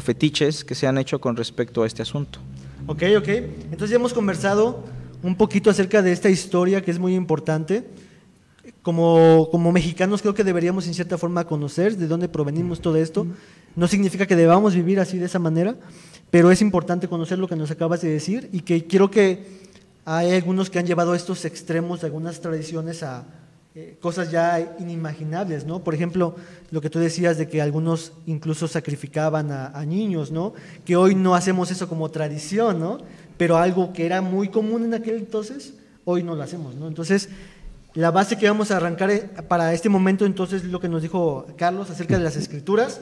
fetiches 0.00 0.64
que 0.64 0.75
se 0.75 0.88
han 0.88 0.99
hecho 0.99 1.21
con 1.21 1.37
respecto 1.37 1.85
a 1.85 1.87
este 1.87 2.02
asunto. 2.02 2.40
Ok, 2.88 3.05
ok. 3.17 3.29
Entonces 3.29 3.90
ya 3.90 3.97
hemos 3.97 4.12
conversado 4.12 4.83
un 5.23 5.37
poquito 5.37 5.71
acerca 5.71 6.02
de 6.02 6.11
esta 6.11 6.29
historia 6.29 6.83
que 6.83 6.90
es 6.90 6.99
muy 6.99 7.14
importante. 7.14 7.85
Como, 8.83 9.49
como 9.52 9.71
mexicanos 9.71 10.23
creo 10.23 10.35
que 10.35 10.43
deberíamos 10.43 10.88
en 10.88 10.95
cierta 10.95 11.19
forma 11.19 11.45
conocer 11.45 11.97
de 11.97 12.09
dónde 12.09 12.29
provenimos 12.29 12.81
todo 12.81 12.97
esto. 12.97 13.29
No 13.77 13.89
significa 13.89 14.27
que 14.27 14.37
debamos 14.37 14.75
vivir 14.75 15.00
así 15.00 15.19
de 15.19 15.27
esa 15.27 15.39
manera, 15.39 15.77
pero 16.31 16.50
es 16.50 16.62
importante 16.62 17.09
conocer 17.09 17.39
lo 17.39 17.49
que 17.49 17.57
nos 17.57 17.71
acabas 17.71 18.00
de 18.00 18.09
decir 18.09 18.49
y 18.53 18.61
que 18.61 18.87
quiero 18.87 19.11
que 19.11 19.61
hay 20.05 20.33
algunos 20.33 20.71
que 20.71 20.79
han 20.79 20.87
llevado 20.87 21.15
estos 21.15 21.45
extremos 21.45 22.00
de 22.00 22.07
algunas 22.07 22.41
tradiciones 22.41 23.03
a 23.03 23.25
eh, 23.77 23.97
cosas 24.00 24.33
ya 24.33 24.77
inimaginables, 24.81 25.65
¿no? 25.65 25.85
Por 25.85 25.95
ejemplo, 25.95 26.35
lo 26.73 26.81
que 26.81 26.91
tú 26.91 26.99
decías 26.99 27.39
de 27.39 27.49
que 27.49 27.62
algunos 27.62 28.12
incluso 28.27 28.67
sacrificaban 28.67 29.53
a, 29.53 29.67
a 29.69 29.85
niños, 29.85 30.33
¿no? 30.33 30.55
Que 30.85 30.97
hoy 30.97 31.15
no 31.15 31.37
hacemos 31.37 31.71
eso 31.71 31.89
como 31.89 32.11
tradición, 32.11 32.81
¿no? 32.81 32.99
Pero 33.37 33.57
algo 33.57 33.93
que 33.93 34.07
era 34.07 34.23
muy 34.23 34.49
común 34.49 34.85
en 34.85 34.95
aquel 34.95 35.17
entonces, 35.17 35.75
hoy 36.05 36.25
no 36.25 36.35
lo 36.35 36.43
hacemos, 36.43 36.75
¿no? 36.75 36.89
Entonces, 36.89 37.29
la 37.95 38.11
base 38.11 38.37
que 38.37 38.49
vamos 38.49 38.73
a 38.73 38.77
arrancar 38.79 39.11
eh, 39.11 39.31
para 39.47 39.73
este 39.73 39.89
momento, 39.89 40.27
entonces, 40.27 40.65
es 40.65 40.69
lo 40.69 40.81
que 40.81 40.89
nos 40.89 41.03
dijo 41.03 41.47
Carlos 41.57 41.91
acerca 41.91 42.19
de 42.19 42.25
las 42.25 42.35
escrituras. 42.35 43.00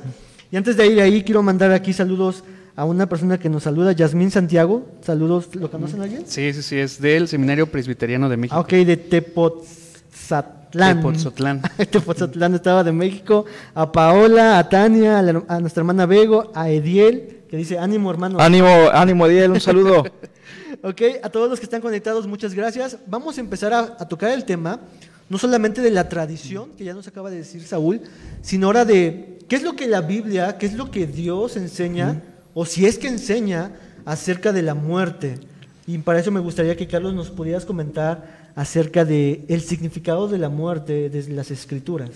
Y 0.51 0.57
antes 0.57 0.77
de 0.77 0.87
ir 0.87 1.01
ahí, 1.01 1.23
quiero 1.23 1.43
mandar 1.43 1.73
aquí 1.73 1.93
saludos 1.93 2.43
a 2.75 2.85
una 2.85 3.07
persona 3.09 3.39
que 3.39 3.49
nos 3.49 3.65
saluda, 3.65 3.93
Yasmín 3.93 4.31
Santiago. 4.31 4.87
Saludos, 5.03 5.55
¿lo 5.55 5.71
conocen 5.71 6.01
alguien? 6.01 6.23
Sí, 6.27 6.53
sí, 6.53 6.63
sí, 6.63 6.77
es 6.79 7.01
del 7.01 7.29
Seminario 7.29 7.67
Presbiteriano 7.67 8.29
de 8.29 8.37
México. 8.37 8.57
Ah, 8.57 8.61
ok, 8.61 8.71
de 8.71 8.97
Tepoztlán. 8.97 10.47
Tepoztlán. 10.71 11.63
Tepoztlán, 11.91 12.55
Estado 12.55 12.85
de 12.85 12.93
México. 12.93 13.45
A 13.75 13.91
Paola, 13.93 14.59
a 14.59 14.69
Tania, 14.69 15.19
a, 15.19 15.23
la- 15.23 15.45
a 15.49 15.61
nuestra 15.61 15.81
hermana 15.83 16.07
Bego, 16.07 16.51
a 16.55 16.71
Ediel, 16.71 17.41
que 17.51 17.57
dice, 17.57 17.79
ánimo 17.79 18.11
hermano. 18.11 18.39
Ánimo, 18.41 18.69
ánimo, 18.93 19.25
Adiel, 19.27 19.51
un 19.51 19.61
saludo. 19.61 20.05
ok, 20.83 21.03
a 21.23 21.29
todos 21.29 21.51
los 21.51 21.59
que 21.59 21.65
están 21.67 21.81
conectados, 21.83 22.27
muchas 22.27 22.55
gracias. 22.55 22.97
Vamos 23.07 23.37
a 23.37 23.41
empezar 23.41 23.75
a, 23.75 23.81
a, 23.81 24.09
tocar 24.09 24.31
el 24.31 24.45
tema, 24.45 24.81
no 25.29 25.37
solamente 25.37 25.83
de 25.83 25.91
la 25.91 26.09
tradición, 26.09 26.71
que 26.79 26.85
ya 26.85 26.95
nos 26.95 27.07
acaba 27.09 27.29
de 27.29 27.39
decir 27.39 27.63
Saúl, 27.65 28.01
sino 28.41 28.69
ahora 28.69 28.85
de 28.85 29.38
qué 29.49 29.57
es 29.57 29.63
lo 29.63 29.75
que 29.75 29.89
la 29.89 30.03
Biblia, 30.03 30.59
qué 30.59 30.67
es 30.67 30.75
lo 30.75 30.91
que 30.91 31.07
Dios 31.07 31.57
enseña, 31.57 32.23
o 32.55 32.67
si 32.67 32.87
es 32.87 32.99
que 32.99 33.09
enseña 33.09 33.73
acerca 34.05 34.53
de 34.53 34.63
la 34.63 34.75
muerte. 34.75 35.39
Y 35.87 35.99
para 35.99 36.21
eso 36.21 36.31
me 36.31 36.41
gustaría 36.41 36.77
que 36.77 36.87
Carlos 36.87 37.15
nos 37.15 37.31
pudieras 37.31 37.65
comentar 37.65 38.53
acerca 38.55 39.05
del 39.05 39.45
el 39.49 39.61
significado 39.63 40.29
de 40.29 40.39
la 40.39 40.49
muerte 40.49 41.09
desde 41.11 41.33
las 41.33 41.51
escrituras. 41.51 42.11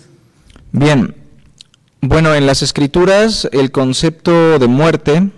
Bien, 0.73 1.15
bueno, 2.01 2.35
en 2.35 2.47
las 2.47 2.63
escrituras 2.63 3.49
el 3.53 3.71
concepto 3.71 4.59
de 4.59 4.67
muerte 4.67 5.31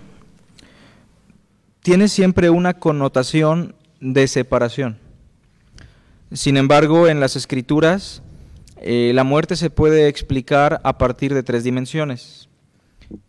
tiene 1.81 2.07
siempre 2.07 2.49
una 2.49 2.73
connotación 2.73 3.75
de 4.01 4.27
separación. 4.27 4.97
Sin 6.33 6.57
embargo, 6.57 7.07
en 7.07 7.19
las 7.19 7.35
escrituras 7.35 8.23
eh, 8.77 9.11
la 9.13 9.23
muerte 9.23 9.55
se 9.55 9.69
puede 9.69 10.07
explicar 10.07 10.81
a 10.83 10.97
partir 10.97 11.33
de 11.33 11.43
tres 11.43 11.63
dimensiones. 11.63 12.49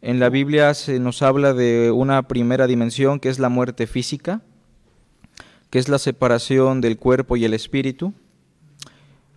En 0.00 0.21
la 0.21 0.29
Biblia 0.29 0.73
se 0.75 0.99
nos 0.99 1.23
habla 1.23 1.53
de 1.53 1.91
una 1.91 2.26
primera 2.29 2.67
dimensión 2.67 3.21
que 3.21 3.29
es 3.29 3.38
la 3.38 3.49
muerte 3.49 3.87
física, 3.87 4.43
que 5.71 5.79
es 5.79 5.88
la 5.88 5.99
separación 5.99 6.81
del 6.81 6.97
cuerpo 6.97 7.37
y 7.37 7.45
el 7.45 7.55
espíritu. 7.55 8.15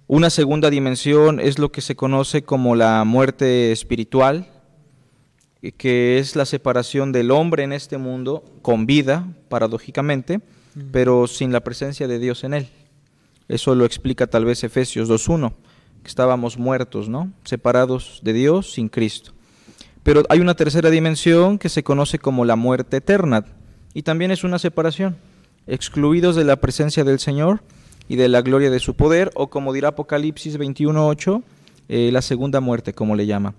Una 0.08 0.30
segunda 0.30 0.70
dimensión 0.70 1.40
es 1.40 1.60
lo 1.60 1.72
que 1.72 1.82
se 1.82 1.96
conoce 1.96 2.42
como 2.42 2.76
la 2.76 3.04
muerte 3.04 3.72
espiritual, 3.72 4.48
que 5.78 6.18
es 6.18 6.36
la 6.36 6.46
separación 6.46 7.12
del 7.12 7.32
hombre 7.32 7.64
en 7.64 7.74
este 7.74 7.98
mundo 7.98 8.44
con 8.62 8.86
vida, 8.86 9.28
paradójicamente, 9.50 10.40
pero 10.92 11.28
sin 11.28 11.52
la 11.52 11.60
presencia 11.60 12.08
de 12.08 12.18
Dios 12.18 12.44
en 12.44 12.54
él. 12.54 12.70
Eso 13.48 13.76
lo 13.76 13.86
explica 13.86 14.28
tal 14.28 14.46
vez 14.46 14.64
Efesios 14.64 15.10
2.1, 15.10 15.54
que 16.04 16.08
estábamos 16.08 16.58
muertos, 16.58 17.10
¿no? 17.10 17.32
Separados 17.44 18.22
de 18.24 18.34
Dios 18.34 18.72
sin 18.74 18.90
Cristo. 18.90 19.32
Pero 20.04 20.24
hay 20.30 20.40
una 20.40 20.56
tercera 20.56 20.90
dimensión 20.90 21.58
que 21.58 21.70
se 21.70 21.84
conoce 21.84 22.20
como 22.20 22.46
la 22.46 22.56
muerte 22.56 22.98
eterna, 22.98 23.46
y 23.94 24.04
también 24.04 24.32
es 24.32 24.44
una 24.44 24.60
separación 24.60 25.18
excluidos 25.68 26.36
de 26.36 26.44
la 26.44 26.58
presencia 26.58 27.04
del 27.04 27.20
Señor 27.20 27.62
y 28.08 28.16
de 28.16 28.28
la 28.28 28.42
gloria 28.42 28.70
de 28.70 28.80
su 28.80 28.96
poder, 28.96 29.32
o 29.36 29.50
como 29.50 29.74
dirá 29.74 29.90
Apocalipsis 29.90 30.58
21.8, 30.58 31.44
eh, 31.90 32.10
la 32.12 32.22
segunda 32.22 32.60
muerte, 32.60 32.94
como 32.94 33.16
le 33.16 33.26
llama. 33.26 33.54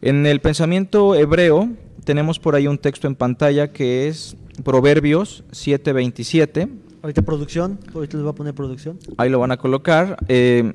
En 0.00 0.26
el 0.26 0.40
pensamiento 0.40 1.14
hebreo 1.14 1.70
tenemos 2.04 2.38
por 2.38 2.54
ahí 2.54 2.66
un 2.66 2.78
texto 2.78 3.06
en 3.06 3.14
pantalla 3.14 3.72
que 3.72 4.06
es 4.06 4.36
Proverbios 4.62 5.44
7.27. 5.50 6.68
Ahorita 7.02 7.22
producción, 7.22 7.78
ahorita 7.94 8.16
les 8.16 8.22
voy 8.22 8.32
a 8.32 8.34
poner 8.34 8.54
producción. 8.54 8.98
Ahí 9.16 9.30
lo 9.30 9.38
van 9.38 9.52
a 9.52 9.56
colocar. 9.56 10.16
Eh, 10.28 10.72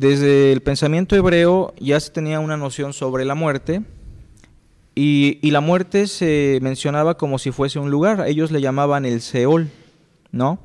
desde 0.00 0.50
el 0.50 0.62
pensamiento 0.62 1.14
hebreo 1.14 1.74
ya 1.78 2.00
se 2.00 2.10
tenía 2.10 2.40
una 2.40 2.56
noción 2.56 2.94
sobre 2.94 3.26
la 3.26 3.34
muerte, 3.34 3.82
y, 4.94 5.38
y, 5.42 5.50
la 5.50 5.60
muerte 5.60 6.06
se 6.06 6.58
mencionaba 6.62 7.16
como 7.16 7.38
si 7.38 7.52
fuese 7.52 7.78
un 7.78 7.90
lugar, 7.90 8.24
ellos 8.26 8.50
le 8.50 8.60
llamaban 8.60 9.04
el 9.04 9.20
Seol. 9.20 9.70
¿no? 10.32 10.58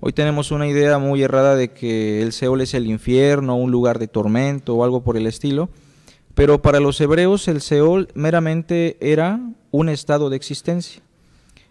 Hoy 0.00 0.12
tenemos 0.12 0.50
una 0.50 0.66
idea 0.66 0.98
muy 0.98 1.22
errada 1.22 1.54
de 1.54 1.70
que 1.70 2.20
el 2.20 2.32
Seol 2.32 2.60
es 2.62 2.74
el 2.74 2.86
infierno, 2.86 3.56
un 3.56 3.70
lugar 3.70 4.00
de 4.00 4.08
tormento 4.08 4.74
o 4.74 4.84
algo 4.84 5.02
por 5.02 5.16
el 5.16 5.28
estilo, 5.28 5.70
pero 6.34 6.60
para 6.60 6.80
los 6.80 7.00
hebreos 7.00 7.46
el 7.46 7.60
Seol 7.60 8.08
meramente 8.14 8.96
era 9.00 9.40
un 9.70 9.88
estado 9.88 10.30
de 10.30 10.36
existencia. 10.36 11.00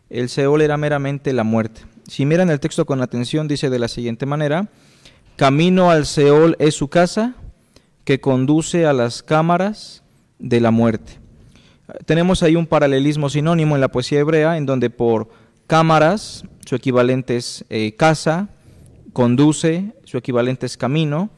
El 0.10 0.30
Seol 0.30 0.62
era 0.62 0.78
meramente 0.78 1.34
la 1.34 1.44
muerte. 1.44 1.82
Si 2.08 2.26
miran 2.26 2.50
el 2.50 2.62
texto 2.62 2.86
con 2.86 3.02
atención, 3.02 3.50
dice 3.50 3.70
de 3.70 3.80
la 3.80 3.90
siguiente 3.90 4.26
manera, 4.26 4.70
camino 5.36 5.92
al 5.92 6.06
Seol 6.06 6.56
es 6.60 6.76
su 6.76 6.88
casa 6.88 7.36
que 8.04 8.20
conduce 8.20 8.86
a 8.86 8.94
las 8.94 9.24
cámaras 9.24 10.04
de 10.40 10.60
la 10.60 10.72
muerte. 10.72 11.20
Tenemos 12.06 12.44
ahí 12.44 12.56
un 12.56 12.68
paralelismo 12.68 13.30
sinónimo 13.30 13.76
en 13.76 13.82
la 13.82 13.90
poesía 13.90 14.20
hebrea 14.20 14.58
en 14.58 14.66
donde 14.66 14.90
por 14.90 15.30
cámaras 15.68 16.44
su 16.66 16.76
equivalente 16.76 17.36
es 17.36 17.66
eh, 17.70 17.96
casa, 17.96 18.50
conduce, 19.12 19.94
su 20.06 20.18
equivalente 20.18 20.66
es 20.66 20.78
camino, 20.78 21.30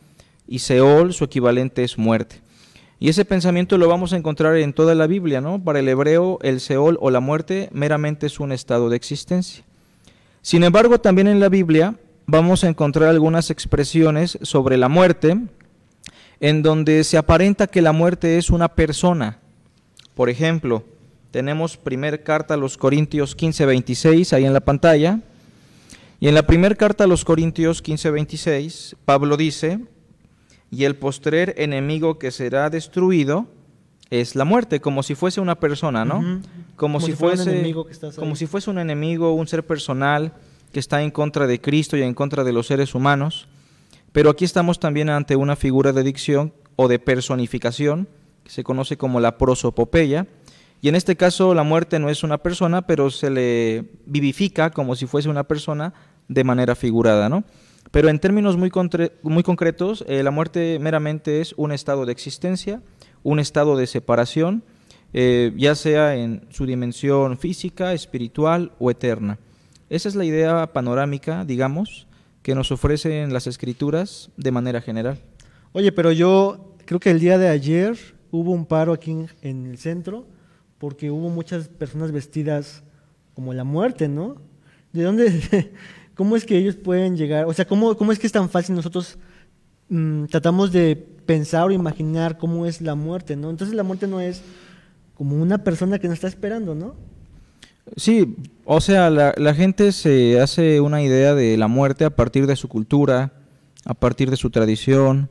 y 0.47 0.59
Seol, 0.59 1.13
su 1.13 1.23
equivalente 1.23 1.83
es 1.83 1.97
muerte. 1.97 2.41
Y 2.99 3.09
ese 3.09 3.25
pensamiento 3.25 3.77
lo 3.77 3.89
vamos 3.89 4.13
a 4.13 4.17
encontrar 4.17 4.55
en 4.57 4.73
toda 4.73 4.95
la 4.95 5.07
Biblia, 5.07 5.41
¿no? 5.41 5.61
Para 5.63 5.79
el 5.79 5.89
hebreo, 5.89 6.39
el 6.41 6.59
Seol 6.61 6.97
o 7.01 7.09
la 7.09 7.19
muerte 7.19 7.69
meramente 7.71 8.27
es 8.27 8.39
un 8.39 8.51
estado 8.51 8.89
de 8.89 8.95
existencia. 8.95 9.65
Sin 10.41 10.63
embargo, 10.63 10.99
también 10.99 11.27
en 11.27 11.39
la 11.39 11.49
Biblia 11.49 11.95
vamos 12.27 12.63
a 12.63 12.67
encontrar 12.67 13.09
algunas 13.09 13.49
expresiones 13.51 14.37
sobre 14.41 14.77
la 14.77 14.89
muerte 14.89 15.37
en 16.39 16.63
donde 16.63 17.03
se 17.03 17.17
aparenta 17.17 17.67
que 17.67 17.81
la 17.81 17.91
muerte 17.91 18.37
es 18.37 18.49
una 18.49 18.67
persona. 18.69 19.39
Por 20.15 20.29
ejemplo, 20.29 20.83
tenemos 21.31 21.77
primer 21.77 22.23
carta 22.23 22.55
a 22.55 22.57
los 22.57 22.77
Corintios 22.77 23.35
15, 23.35 23.65
26 23.65 24.33
ahí 24.33 24.45
en 24.45 24.53
la 24.53 24.61
pantalla. 24.61 25.19
Y 26.19 26.27
en 26.27 26.35
la 26.35 26.47
primera 26.47 26.75
carta 26.75 27.03
a 27.03 27.07
los 27.07 27.25
Corintios 27.25 27.81
15, 27.81 28.11
26, 28.11 28.95
Pablo 29.05 29.37
dice, 29.37 29.79
y 30.71 30.85
el 30.85 30.95
postrer 30.95 31.53
enemigo 31.57 32.19
que 32.19 32.31
será 32.31 32.69
destruido 32.69 33.47
es 34.09 34.35
la 34.35 34.45
muerte, 34.45 34.79
como 34.79 35.03
si 35.03 35.15
fuese 35.15 35.41
una 35.41 35.55
persona, 35.55 36.05
¿no? 36.05 36.41
como, 36.75 37.01
si, 37.01 37.13
fuese, 37.13 37.73
como 38.15 38.35
si 38.35 38.45
fuese 38.45 38.69
un 38.69 38.79
enemigo, 38.79 39.33
un 39.33 39.47
ser 39.47 39.65
personal 39.65 40.33
que 40.75 40.81
está 40.81 41.01
en 41.01 41.09
contra 41.09 41.47
de 41.47 41.61
Cristo 41.61 41.95
y 41.95 42.01
en 42.01 42.13
contra 42.13 42.43
de 42.43 42.51
los 42.51 42.67
seres 42.67 42.95
humanos. 42.95 43.47
Pero 44.11 44.29
aquí 44.29 44.43
estamos 44.43 44.77
también 44.77 45.09
ante 45.09 45.37
una 45.37 45.55
figura 45.55 45.93
de 45.93 46.03
dicción 46.03 46.51
o 46.75 46.89
de 46.89 46.99
personificación, 46.99 48.09
que 48.43 48.49
se 48.49 48.65
conoce 48.65 48.97
como 48.97 49.21
la 49.21 49.37
prosopopeya, 49.37 50.27
y 50.81 50.89
en 50.89 50.95
este 50.95 51.15
caso 51.15 51.53
la 51.53 51.63
muerte 51.63 51.97
no 51.97 52.09
es 52.09 52.25
una 52.25 52.39
persona, 52.39 52.81
pero 52.81 53.09
se 53.09 53.29
le 53.29 53.85
vivifica 54.05 54.69
como 54.71 54.97
si 54.97 55.05
fuese 55.05 55.29
una 55.29 55.45
persona 55.45 55.93
de 56.27 56.43
manera 56.43 56.75
figurada, 56.75 57.29
¿no? 57.29 57.45
Pero 57.91 58.09
en 58.09 58.19
términos 58.19 58.57
muy, 58.57 58.69
muy 59.23 59.43
concretos, 59.43 60.03
eh, 60.09 60.23
la 60.23 60.31
muerte 60.31 60.77
meramente 60.81 61.39
es 61.39 61.53
un 61.55 61.71
estado 61.71 62.05
de 62.05 62.11
existencia, 62.11 62.81
un 63.23 63.39
estado 63.39 63.77
de 63.77 63.87
separación, 63.87 64.61
eh, 65.13 65.53
ya 65.55 65.73
sea 65.73 66.17
en 66.17 66.45
su 66.49 66.65
dimensión 66.65 67.37
física, 67.37 67.93
espiritual 67.93 68.73
o 68.77 68.91
eterna. 68.91 69.39
Esa 69.89 70.09
es 70.09 70.15
la 70.15 70.25
idea 70.25 70.73
panorámica, 70.73 71.45
digamos, 71.45 72.07
que 72.41 72.55
nos 72.55 72.71
ofrecen 72.71 73.33
las 73.33 73.47
escrituras 73.47 74.31
de 74.37 74.51
manera 74.51 74.81
general. 74.81 75.19
Oye, 75.73 75.91
pero 75.91 76.11
yo 76.11 76.75
creo 76.85 76.99
que 76.99 77.11
el 77.11 77.19
día 77.19 77.37
de 77.37 77.49
ayer 77.49 77.97
hubo 78.31 78.51
un 78.51 78.65
paro 78.65 78.93
aquí 78.93 79.15
en 79.41 79.65
el 79.67 79.77
centro 79.77 80.27
porque 80.77 81.11
hubo 81.11 81.29
muchas 81.29 81.67
personas 81.67 82.11
vestidas 82.11 82.83
como 83.33 83.53
la 83.53 83.63
muerte, 83.63 84.07
¿no? 84.07 84.37
¿De 84.93 85.03
dónde, 85.03 85.71
cómo 86.15 86.35
es 86.35 86.45
que 86.45 86.57
ellos 86.57 86.75
pueden 86.75 87.17
llegar? 87.17 87.45
O 87.45 87.53
sea, 87.53 87.65
¿cómo, 87.65 87.95
cómo 87.95 88.11
es 88.11 88.19
que 88.19 88.27
es 88.27 88.33
tan 88.33 88.49
fácil 88.49 88.75
nosotros 88.75 89.17
mm, 89.89 90.25
tratamos 90.25 90.71
de 90.71 90.95
pensar 90.95 91.67
o 91.67 91.71
imaginar 91.71 92.37
cómo 92.37 92.65
es 92.65 92.81
la 92.81 92.95
muerte, 92.95 93.35
¿no? 93.35 93.49
Entonces 93.49 93.75
la 93.75 93.83
muerte 93.83 94.07
no 94.07 94.19
es 94.19 94.41
como 95.13 95.41
una 95.41 95.63
persona 95.63 95.99
que 95.99 96.07
nos 96.07 96.15
está 96.15 96.27
esperando, 96.27 96.75
¿no? 96.75 96.95
Sí, 97.95 98.35
o 98.65 98.81
sea, 98.81 99.09
la, 99.09 99.53
gente 99.53 99.91
se 99.91 100.39
hace 100.41 100.81
una 100.81 101.03
idea 101.03 101.35
de 101.35 101.55
la 101.55 101.67
muerte 101.67 102.03
a 102.03 102.09
partir 102.09 102.47
de 102.47 102.55
su 102.55 102.67
cultura, 102.67 103.33
a 103.85 103.93
partir 103.93 104.31
de 104.31 104.37
su 104.37 104.49
tradición, 104.49 105.29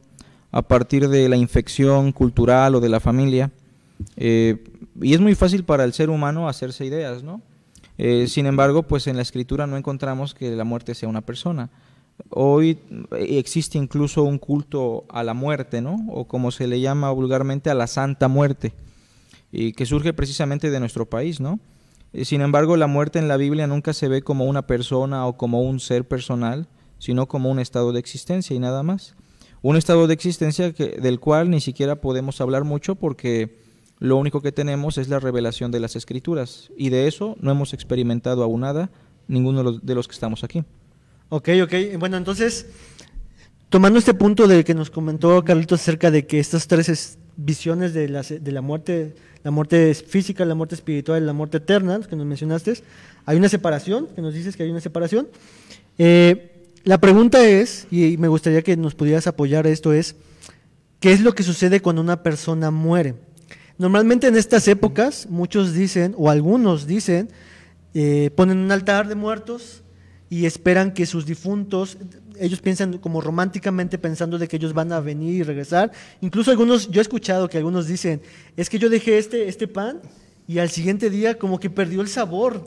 a 0.52 0.62
partir 0.62 1.08
de 1.08 1.28
la 1.28 1.37
infección 1.37 2.12
cultural 2.12 2.76
o 2.76 2.80
de 2.80 2.88
la 2.88 3.00
familia. 3.00 3.50
Eh, 4.16 4.62
y 5.00 5.14
es 5.14 5.20
muy 5.20 5.34
fácil 5.34 5.64
para 5.64 5.84
el 5.84 5.92
ser 5.92 6.11
humano 6.11 6.49
hacerse 6.49 6.87
ideas, 6.87 7.25
¿no? 7.25 7.42
Eh, 7.99 8.26
sin 8.28 8.46
embargo, 8.46 8.84
pues 8.84 9.08
en 9.08 9.16
la 9.16 9.23
escritura 9.23 9.66
no 9.66 9.76
encontramos 9.76 10.32
que 10.34 10.50
la 10.52 10.64
muerte 10.64 10.94
sea 10.94 11.08
una 11.08 11.20
persona. 11.20 11.70
Hoy 12.30 12.78
existe 13.18 13.78
incluso 13.78 14.23
un 14.23 14.38
culto 14.38 15.04
a 15.08 15.25
la 15.25 15.34
muerte, 15.34 15.80
¿no? 15.80 15.96
O 16.08 16.26
como 16.26 16.52
se 16.52 16.68
le 16.68 16.80
llama 16.80 17.11
vulgarmente 17.11 17.70
a 17.70 17.75
la 17.75 17.88
santa 17.88 18.28
muerte, 18.28 18.73
y 19.50 19.73
que 19.73 19.87
surge 19.87 20.12
precisamente 20.12 20.70
de 20.70 20.80
nuestro 20.80 21.06
país, 21.06 21.40
¿no? 21.40 21.58
Eh, 22.14 22.25
sin 22.25 22.40
embargo, 22.40 22.76
la 22.76 22.87
muerte 22.87 23.18
en 23.18 23.28
la 23.28 23.37
Biblia 23.37 23.66
nunca 23.66 23.92
se 23.92 24.09
ve 24.09 24.23
como 24.23 24.44
una 24.44 24.66
persona 24.66 25.26
o 25.26 25.37
como 25.37 25.62
un 25.62 25.80
ser 25.80 26.06
personal, 26.06 26.68
sino 26.99 27.26
como 27.26 27.50
un 27.50 27.59
estado 27.59 27.92
de 27.92 27.99
existencia 27.99 28.54
y 28.54 28.61
nada 28.61 28.83
más. 28.83 29.16
Un 29.62 29.76
estado 29.76 30.06
de 30.06 30.14
existencia 30.14 30.71
del 30.71 31.21
cual 31.21 31.50
ni 31.50 31.61
siquiera 31.61 32.00
podemos 32.00 32.40
hablar 32.40 32.64
mucho 32.64 32.94
porque 32.94 33.59
lo 33.99 34.16
único 34.16 34.42
que 34.42 34.52
tenemos 34.52 34.97
es 34.99 35.09
la 35.09 35.18
revelación 35.18 35.71
de 35.71 35.80
las 35.80 35.97
escrituras 35.97 36.71
y 36.76 36.90
de 36.90 37.09
eso 37.09 37.37
no 37.40 37.50
hemos 37.50 37.73
experimentado 37.73 38.42
aún 38.42 38.61
nada 38.61 38.90
ninguno 39.26 39.73
de 39.73 39.94
los, 39.94 40.06
que 40.06 40.12
estamos 40.12 40.44
aquí. 40.44 40.64
Ok, 41.30 41.49
ok. 41.64 41.99
Bueno, 41.99 42.16
entonces, 42.16 42.66
tomando 43.71 43.99
este 43.99 44.14
punto 44.14 44.47
de 44.47 44.62
que 44.62 44.75
nos 44.75 44.90
comentó 44.90 45.42
Carlitos 45.42 45.80
acerca 45.80 46.11
de 46.11 46.26
que 46.26 46.38
estos 46.38 46.68
tres 46.68 47.18
visiones 47.37 47.95
de 47.95 48.09
la, 48.09 48.23
de 48.23 48.53
la 48.53 48.61
muerte, 48.61 49.14
la 49.43 49.50
muerte 49.50 49.95
física, 49.95 50.45
la 50.45 50.55
muerte 50.55 50.75
espiritual, 50.75 51.25
la 51.25 51.33
muerte 51.33 51.59
eterna, 51.59 51.99
los 51.99 52.09
que 52.09 52.17
nos 52.17 52.26
mencionaste. 52.26 52.75
Hay 53.26 53.37
una 53.37 53.49
separación, 53.49 54.09
que 54.14 54.23
nos 54.23 54.35
dices 54.35 54.57
que 54.57 54.62
hay 54.62 54.71
una 54.71 54.81
separación. 54.81 55.29
Eh, 55.99 56.50
la 56.85 56.99
pregunta 56.99 57.47
es, 57.47 57.87
y 57.91 58.17
me 58.19 58.29
gustaría 58.29 58.62
que 58.62 58.76
nos 58.76 58.95
pudieras 58.95 59.26
apoyar 59.26 59.67
esto, 59.67 59.93
es, 59.93 60.17
¿qué 61.00 61.12
es 61.12 61.21
lo 61.21 61.35
que 61.35 61.43
sucede 61.43 61.81
cuando 61.81 62.03
una 62.03 62.23
persona 62.23 62.71
muere? 62.71 63.14
Normalmente 63.79 64.26
en 64.26 64.37
estas 64.37 64.69
épocas, 64.69 65.26
muchos 65.31 65.73
dicen, 65.73 66.14
o 66.19 66.31
algunos 66.31 66.87
dicen, 66.87 67.31
eh, 67.95 68.31
ponen 68.35 68.59
un 68.59 68.73
altar 68.73 69.09
de 69.09 69.14
muertos 69.14 69.84
y 70.35 70.47
esperan 70.47 70.93
que 70.93 71.07
sus 71.07 71.26
difuntos, 71.26 71.97
ellos 72.41 72.61
piensan 72.61 72.99
como 72.99 73.21
románticamente 73.21 73.99
pensando 73.99 74.37
de 74.37 74.49
que 74.49 74.57
ellos 74.57 74.73
van 74.73 74.91
a 74.91 74.99
venir 74.99 75.33
y 75.33 75.43
regresar. 75.45 75.93
Incluso 76.23 76.50
algunos, 76.50 76.91
yo 76.91 77.00
he 77.00 77.03
escuchado 77.03 77.49
que 77.49 77.59
algunos 77.59 77.87
dicen, 77.87 78.21
es 78.57 78.69
que 78.69 78.81
yo 78.81 78.91
dejé 78.91 79.19
este, 79.19 79.49
este 79.49 79.69
pan 79.69 80.00
y 80.49 80.59
al 80.59 80.71
siguiente 80.71 81.09
día 81.09 81.38
como 81.38 81.61
que 81.61 81.71
perdió 81.71 82.00
el 82.00 82.09
sabor. 82.09 82.64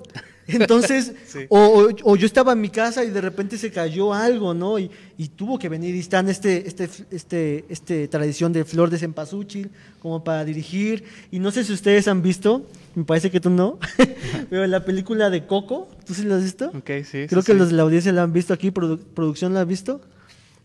Entonces, 0.48 1.14
o, 1.50 2.16
yo 2.16 2.26
estaba 2.26 2.54
en 2.54 2.62
mi 2.62 2.70
casa 2.70 3.04
y 3.04 3.10
de 3.10 3.22
repente 3.22 3.58
se 3.58 3.72
cayó 3.72 4.14
algo, 4.14 4.54
¿no? 4.54 4.80
Y, 4.80 4.90
tuvo 5.36 5.60
que 5.60 5.70
venir 5.70 5.94
y 5.96 6.00
están 6.00 6.30
este, 6.30 6.68
este, 6.68 6.90
este, 7.12 7.66
este 7.70 8.08
tradición 8.08 8.54
de 8.54 8.66
flor 8.66 8.90
de 8.90 8.98
cempasúchil 8.98 9.70
como 10.00 10.24
para 10.24 10.46
dirigir. 10.46 11.04
Y 11.32 11.40
no 11.40 11.52
sé 11.52 11.64
si 11.64 11.74
ustedes 11.74 12.08
han 12.08 12.22
visto, 12.22 12.66
me 12.96 13.04
parece 13.04 13.30
que 13.30 13.40
tú 13.40 13.50
no, 13.50 13.78
pero 14.50 14.66
la 14.68 14.86
película 14.86 15.30
de 15.30 15.46
Coco, 15.46 15.90
¿tú 16.06 16.14
sí 16.14 16.24
la 16.24 16.38
has 16.38 16.44
visto? 16.44 16.68
Ok, 16.70 16.90
sí. 17.04 17.28
Creo 17.28 17.44
que 17.44 17.54
los 17.54 17.70
de 17.70 17.76
la 17.76 17.84
audiencia 17.84 18.12
la 18.12 18.24
han 18.24 18.34
visto 18.34 18.54
aquí, 18.54 18.72
producción 18.72 19.54
la 19.54 19.62
ha 19.62 19.66
visto. 19.66 20.02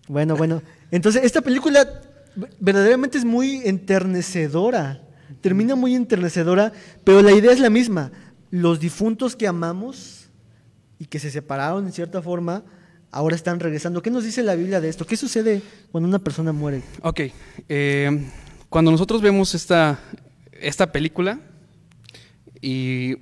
Bueno, 0.09 0.37
bueno. 0.37 0.63
Entonces, 0.91 1.25
esta 1.25 1.41
película 1.41 1.87
verdaderamente 2.61 3.19
es 3.19 3.25
muy 3.25 3.63
enternecedora. 3.65 5.03
Termina 5.41 5.75
muy 5.75 5.95
enternecedora, 5.95 6.73
pero 7.05 7.23
la 7.23 7.33
idea 7.33 7.53
es 7.53 7.61
la 7.61 7.71
misma 7.71 8.13
los 8.53 8.79
difuntos 8.79 9.35
que 9.35 9.49
amamos 9.49 10.29
y 10.99 11.07
que 11.07 11.19
se 11.19 11.31
separaron 11.31 11.87
en 11.87 11.93
cierta 11.93 12.21
forma, 12.21 12.63
ahora 13.11 13.35
están 13.35 13.59
regresando. 13.59 14.03
¿Qué 14.03 14.11
nos 14.11 14.25
dice 14.25 14.43
la 14.43 14.55
Biblia 14.55 14.79
de 14.81 14.91
esto? 14.91 15.07
¿Qué 15.07 15.17
sucede 15.17 15.63
cuando 15.91 16.07
una 16.07 16.19
persona 16.19 16.53
muere? 16.53 16.83
Ok, 17.01 17.21
eh, 17.71 18.29
cuando 18.69 18.91
nosotros 18.91 19.23
vemos 19.23 19.55
esta, 19.55 19.99
esta 20.53 20.93
película 20.93 21.41
y 22.61 23.17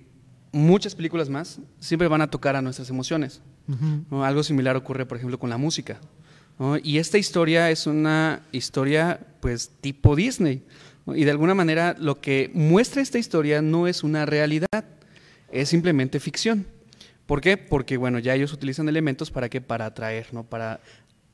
muchas 0.50 0.96
películas 0.96 1.28
más, 1.28 1.60
siempre 1.78 2.08
van 2.08 2.22
a 2.22 2.30
tocar 2.30 2.56
a 2.56 2.60
nuestras 2.60 2.90
emociones. 2.90 3.40
Algo 4.10 4.42
similar 4.42 4.74
ocurre, 4.74 5.06
por 5.06 5.16
ejemplo, 5.16 5.38
con 5.38 5.48
la 5.48 5.58
música. 5.58 6.00
Y 6.82 6.98
esta 6.98 7.18
historia 7.18 7.70
es 7.70 7.86
una 7.86 8.42
historia, 8.50 9.20
pues, 9.38 9.70
tipo 9.80 10.16
Disney. 10.16 10.64
Y 11.06 11.22
de 11.22 11.30
alguna 11.30 11.54
manera 11.54 11.94
lo 11.96 12.20
que 12.20 12.50
muestra 12.52 13.00
esta 13.00 13.18
historia 13.18 13.62
no 13.62 13.86
es 13.86 14.02
una 14.02 14.26
realidad 14.26 14.66
es 15.52 15.68
simplemente 15.68 16.20
ficción. 16.20 16.66
¿Por 17.26 17.40
qué? 17.40 17.56
Porque, 17.56 17.96
bueno, 17.96 18.18
ya 18.18 18.34
ellos 18.34 18.52
utilizan 18.52 18.88
elementos 18.88 19.30
para 19.30 19.48
qué? 19.48 19.60
Para 19.60 19.86
atraer, 19.86 20.28
¿no? 20.32 20.44
Para 20.44 20.80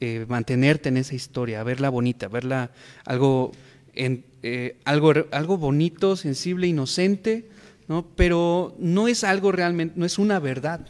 eh, 0.00 0.26
mantenerte 0.28 0.90
en 0.90 0.98
esa 0.98 1.14
historia, 1.14 1.62
verla 1.62 1.88
bonita, 1.88 2.28
verla 2.28 2.70
algo, 3.06 3.52
en, 3.94 4.26
eh, 4.42 4.76
algo, 4.84 5.14
algo 5.30 5.56
bonito, 5.56 6.16
sensible, 6.16 6.66
inocente, 6.66 7.48
¿no? 7.88 8.06
Pero 8.14 8.76
no 8.78 9.08
es 9.08 9.24
algo 9.24 9.52
realmente, 9.52 9.94
no 9.96 10.04
es 10.04 10.18
una 10.18 10.38
verdad, 10.38 10.86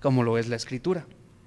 como 0.00 0.24
lo 0.24 0.38
es 0.38 0.48
la 0.48 0.56
escritura. 0.56 1.06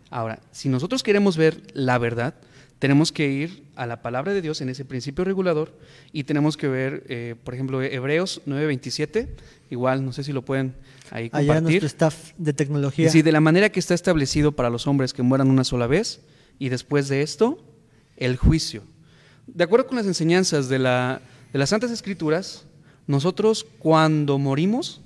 Ahora, 0.09 0.39
si 0.51 0.69
nosotros 0.69 1.03
queremos 1.03 1.35
ver 1.35 1.61
la 1.73 1.97
verdad, 1.97 2.35
tenemos 2.79 3.11
que 3.11 3.27
ir 3.27 3.63
a 3.75 3.85
la 3.85 4.01
palabra 4.01 4.33
de 4.33 4.41
Dios 4.41 4.61
en 4.61 4.69
ese 4.69 4.85
principio 4.85 5.25
regulador 5.25 5.77
y 6.13 6.23
tenemos 6.23 6.55
que 6.55 6.67
ver, 6.67 7.03
eh, 7.09 7.35
por 7.43 7.53
ejemplo, 7.53 7.81
Hebreos 7.81 8.41
9:27, 8.45 9.27
igual, 9.69 10.05
no 10.05 10.13
sé 10.13 10.23
si 10.23 10.31
lo 10.31 10.43
pueden 10.43 10.75
ahí 11.11 11.29
compartir. 11.29 11.51
Allá 11.51 11.61
nuestro 11.61 11.87
staff 11.87 12.31
de 12.37 12.53
tecnología. 12.53 13.09
Sí, 13.09 13.21
de 13.21 13.31
la 13.31 13.41
manera 13.41 13.69
que 13.69 13.79
está 13.79 13.93
establecido 13.93 14.51
para 14.53 14.69
los 14.69 14.87
hombres 14.87 15.13
que 15.13 15.21
mueran 15.21 15.49
una 15.49 15.63
sola 15.63 15.87
vez 15.87 16.21
y 16.59 16.69
después 16.69 17.07
de 17.07 17.21
esto, 17.21 17.63
el 18.17 18.37
juicio. 18.37 18.83
De 19.47 19.63
acuerdo 19.63 19.87
con 19.87 19.97
las 19.97 20.07
enseñanzas 20.07 20.69
de, 20.69 20.79
la, 20.79 21.21
de 21.53 21.59
las 21.59 21.69
Santas 21.69 21.91
Escrituras, 21.91 22.65
nosotros 23.07 23.65
cuando 23.79 24.37
morimos, 24.39 25.01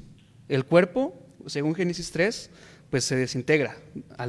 el 0.47 0.65
cuerpo, 0.65 1.13
según 1.45 1.75
Génesis 1.75 2.11
3, 2.11 2.49
pues 2.89 3.03
se 3.03 3.15
desintegra 3.15 3.77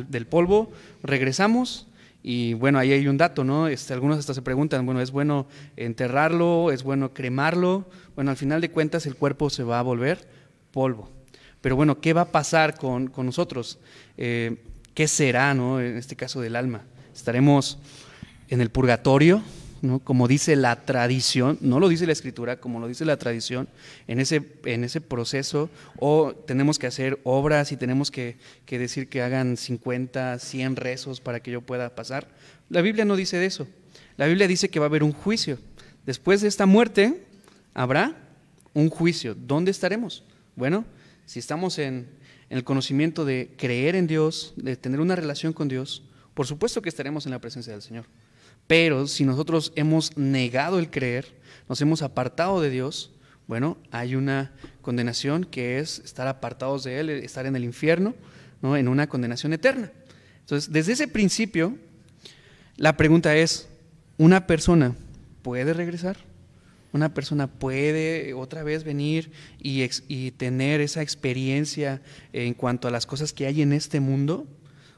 del 0.08 0.26
polvo, 0.26 0.70
regresamos 1.02 1.86
y 2.22 2.54
bueno, 2.54 2.78
ahí 2.78 2.92
hay 2.92 3.08
un 3.08 3.16
dato, 3.16 3.44
¿no? 3.44 3.68
Este, 3.68 3.94
algunos 3.94 4.18
hasta 4.18 4.34
se 4.34 4.42
preguntan, 4.42 4.84
bueno, 4.84 5.00
¿es 5.00 5.10
bueno 5.10 5.46
enterrarlo? 5.76 6.70
¿Es 6.70 6.82
bueno 6.82 7.14
cremarlo? 7.14 7.86
Bueno, 8.14 8.30
al 8.30 8.36
final 8.36 8.60
de 8.60 8.70
cuentas 8.70 9.06
el 9.06 9.16
cuerpo 9.16 9.48
se 9.48 9.62
va 9.62 9.78
a 9.78 9.82
volver 9.82 10.28
polvo. 10.70 11.10
Pero 11.60 11.76
bueno, 11.76 12.00
¿qué 12.00 12.12
va 12.12 12.22
a 12.22 12.32
pasar 12.32 12.76
con, 12.76 13.12
nosotros? 13.16 13.78
Eh, 14.16 14.62
¿Qué 14.94 15.08
será, 15.08 15.54
¿no? 15.54 15.80
En 15.80 15.96
este 15.96 16.16
caso 16.16 16.40
del 16.40 16.56
alma. 16.56 16.82
¿Estaremos 17.14 17.78
en 18.48 18.60
el 18.60 18.70
purgatorio? 18.70 19.42
como 20.04 20.28
dice 20.28 20.56
la 20.56 20.84
tradición, 20.84 21.58
no 21.60 21.80
lo 21.80 21.88
dice 21.88 22.06
la 22.06 22.12
escritura, 22.12 22.60
como 22.60 22.80
lo 22.80 22.88
dice 22.88 23.04
la 23.04 23.16
tradición, 23.16 23.68
en 24.06 24.20
ese, 24.20 24.42
en 24.64 24.84
ese 24.84 25.00
proceso, 25.00 25.70
o 25.98 26.34
tenemos 26.34 26.78
que 26.78 26.86
hacer 26.86 27.18
obras 27.24 27.72
y 27.72 27.76
tenemos 27.76 28.10
que, 28.10 28.36
que 28.66 28.78
decir 28.78 29.08
que 29.08 29.22
hagan 29.22 29.56
50, 29.56 30.38
100 30.38 30.76
rezos 30.76 31.20
para 31.20 31.40
que 31.40 31.50
yo 31.50 31.62
pueda 31.62 31.94
pasar. 31.94 32.28
La 32.68 32.82
Biblia 32.82 33.04
no 33.04 33.16
dice 33.16 33.38
de 33.38 33.46
eso. 33.46 33.66
La 34.16 34.26
Biblia 34.26 34.46
dice 34.46 34.68
que 34.68 34.78
va 34.78 34.86
a 34.86 34.88
haber 34.88 35.02
un 35.02 35.12
juicio. 35.12 35.58
Después 36.04 36.42
de 36.42 36.48
esta 36.48 36.66
muerte, 36.66 37.26
habrá 37.72 38.16
un 38.74 38.90
juicio. 38.90 39.34
¿Dónde 39.34 39.70
estaremos? 39.70 40.24
Bueno, 40.56 40.84
si 41.26 41.38
estamos 41.38 41.78
en, 41.78 42.08
el 42.50 42.64
conocimiento 42.64 43.24
de 43.24 43.54
creer 43.56 43.94
en 43.94 44.08
Dios, 44.08 44.52
de 44.56 44.76
tener 44.76 45.00
una 45.00 45.16
relación 45.16 45.52
con 45.52 45.68
Dios, 45.68 46.02
por 46.34 46.46
supuesto 46.46 46.82
que 46.82 46.88
estaremos 46.88 47.24
en 47.24 47.30
la 47.30 47.38
presencia 47.38 47.72
del 47.72 47.80
Señor. 47.80 48.06
Pero 48.66 49.06
si 49.06 49.24
nosotros 49.24 49.72
hemos 49.76 50.16
negado 50.16 50.78
el 50.78 50.90
creer, 50.90 51.26
nos 51.68 51.80
hemos 51.80 52.02
apartado 52.02 52.60
de 52.60 52.70
Dios, 52.70 53.12
bueno, 53.46 53.78
hay 53.90 54.16
una 54.16 54.52
condenación 54.82 55.44
que 55.44 55.78
es 55.78 56.00
estar 56.00 56.26
apartados 56.28 56.84
de 56.84 57.00
Él, 57.00 57.10
estar 57.10 57.46
en 57.46 57.56
el 57.56 57.64
infierno, 57.64 58.14
¿no? 58.62 58.76
en 58.76 58.88
una 58.88 59.08
condenación 59.08 59.52
eterna. 59.52 59.90
Entonces, 60.40 60.72
desde 60.72 60.92
ese 60.92 61.08
principio, 61.08 61.76
la 62.76 62.96
pregunta 62.96 63.36
es, 63.36 63.68
¿una 64.18 64.46
persona 64.46 64.94
puede 65.42 65.72
regresar? 65.72 66.16
¿Una 66.92 67.14
persona 67.14 67.46
puede 67.46 68.34
otra 68.34 68.62
vez 68.62 68.84
venir 68.84 69.30
y, 69.60 69.88
y 70.08 70.30
tener 70.32 70.80
esa 70.80 71.02
experiencia 71.02 72.02
en 72.32 72.54
cuanto 72.54 72.88
a 72.88 72.90
las 72.90 73.06
cosas 73.06 73.32
que 73.32 73.46
hay 73.46 73.62
en 73.62 73.72
este 73.72 74.00
mundo? 74.00 74.46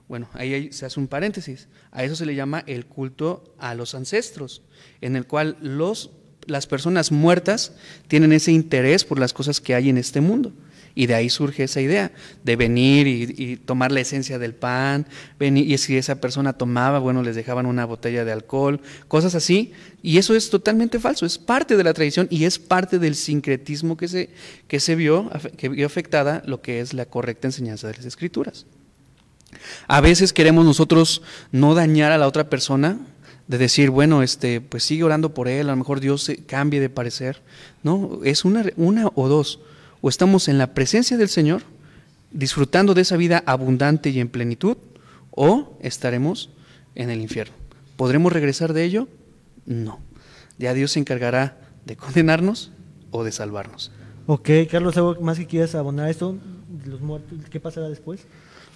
Bueno, 0.09 0.28
ahí 0.35 0.72
se 0.72 0.87
hace 0.87 1.00
un 1.00 1.09
paréntesis. 1.09 1.68
A 1.90 2.05
eso 2.05 2.16
se 2.16 2.26
le 2.26 2.35
llama 2.35 2.64
el 2.66 2.87
culto 2.87 3.55
a 3.59 3.74
los 3.74 3.94
ancestros, 3.94 4.62
en 5.00 5.16
el 5.16 5.26
cual 5.26 5.57
los, 5.61 6.11
las 6.46 6.66
personas 6.66 7.12
muertas 7.12 7.72
tienen 8.09 8.33
ese 8.33 8.52
interés 8.52 9.05
por 9.05 9.18
las 9.18 9.33
cosas 9.33 9.61
que 9.61 9.74
hay 9.74 9.88
en 9.88 9.98
este 9.98 10.20
mundo. 10.20 10.52
Y 10.94 11.07
de 11.07 11.14
ahí 11.14 11.31
surge 11.31 11.64
esa 11.64 11.81
idea 11.81 12.12
de 12.42 12.57
venir 12.57 13.07
y, 13.07 13.57
tomar 13.57 13.92
la 13.92 14.00
esencia 14.00 14.38
del 14.38 14.55
pan, 14.55 15.07
venir, 15.38 15.70
y 15.70 15.78
si 15.78 15.96
esa 15.96 16.20
persona 16.20 16.52
tomaba, 16.52 16.98
bueno, 16.98 17.22
les 17.22 17.37
dejaban 17.37 17.66
una 17.66 17.85
botella 17.85 18.24
de 18.24 18.33
alcohol, 18.33 18.81
cosas 19.09 19.35
así. 19.35 19.72
Y 20.02 20.18
eso 20.18 20.35
es 20.35 20.50
totalmente 20.50 20.98
falso, 20.98 21.24
es 21.24 21.38
parte 21.38 21.76
de 21.76 21.85
la 21.85 21.94
tradición 21.94 22.26
y 22.31 22.44
es 22.44 22.59
parte 22.59 22.98
del 22.98 23.14
sincretismo 23.14 23.96
que 23.96 24.09
se, 24.09 24.31
que 24.68 24.81
se 24.81 24.94
vio, 24.94 25.31
que 25.57 25.68
vio 25.68 25.87
afectada 25.87 26.42
lo 26.46 26.61
que 26.61 26.81
es 26.81 26.92
la 26.92 27.07
correcta 27.07 27.48
enseñanza 27.48 27.88
de 27.88 27.94
las 27.94 28.05
escrituras. 28.05 28.66
A 29.87 30.00
veces 30.00 30.33
queremos 30.33 30.64
nosotros 30.64 31.22
no 31.50 31.74
dañar 31.74 32.12
a 32.12 32.18
la 32.18 32.26
otra 32.26 32.48
persona, 32.48 32.98
de 33.48 33.59
decir, 33.59 33.90
bueno, 33.90 34.22
este, 34.22 34.61
pues 34.61 34.83
sigue 34.83 35.05
orando 35.05 35.35
por 35.35 35.48
él, 35.48 35.68
a 35.68 35.72
lo 35.72 35.76
mejor 35.76 36.00
Dios 36.00 36.22
se 36.22 36.38
cambie 36.38 36.81
de 36.81 36.88
parecer. 36.88 37.42
No, 37.83 38.20
es 38.24 38.44
una, 38.44 38.64
una 38.76 39.09
o 39.14 39.28
dos. 39.28 39.61
O 40.02 40.10
estamos 40.10 40.48
en 40.48 40.58
la 40.58 40.74
presencia 40.74 41.16
del 41.16 41.28
Señor, 41.28 41.62
disfrutando 42.32 42.92
de 42.92 43.02
esa 43.02 43.16
vida 43.16 43.42
abundante 43.46 44.10
y 44.10 44.20
en 44.20 44.28
plenitud, 44.28 44.76
o 45.30 45.78
estaremos 45.80 46.50
en 46.94 47.08
el 47.08 47.20
infierno. 47.20 47.54
¿Podremos 47.96 48.32
regresar 48.32 48.72
de 48.72 48.84
ello? 48.84 49.08
No. 49.64 50.00
Ya 50.58 50.74
Dios 50.74 50.90
se 50.90 51.00
encargará 51.00 51.56
de 51.86 51.96
condenarnos 51.96 52.72
o 53.12 53.24
de 53.24 53.32
salvarnos. 53.32 53.92
Ok, 54.26 54.50
Carlos, 54.70 54.96
¿algo 54.96 55.16
más 55.20 55.38
que 55.38 55.46
quieras 55.46 55.74
abonar 55.74 56.10
esto? 56.10 56.36
Los 56.84 57.00
muertos, 57.00 57.38
¿Qué 57.50 57.60
pasará 57.60 57.88
después? 57.88 58.26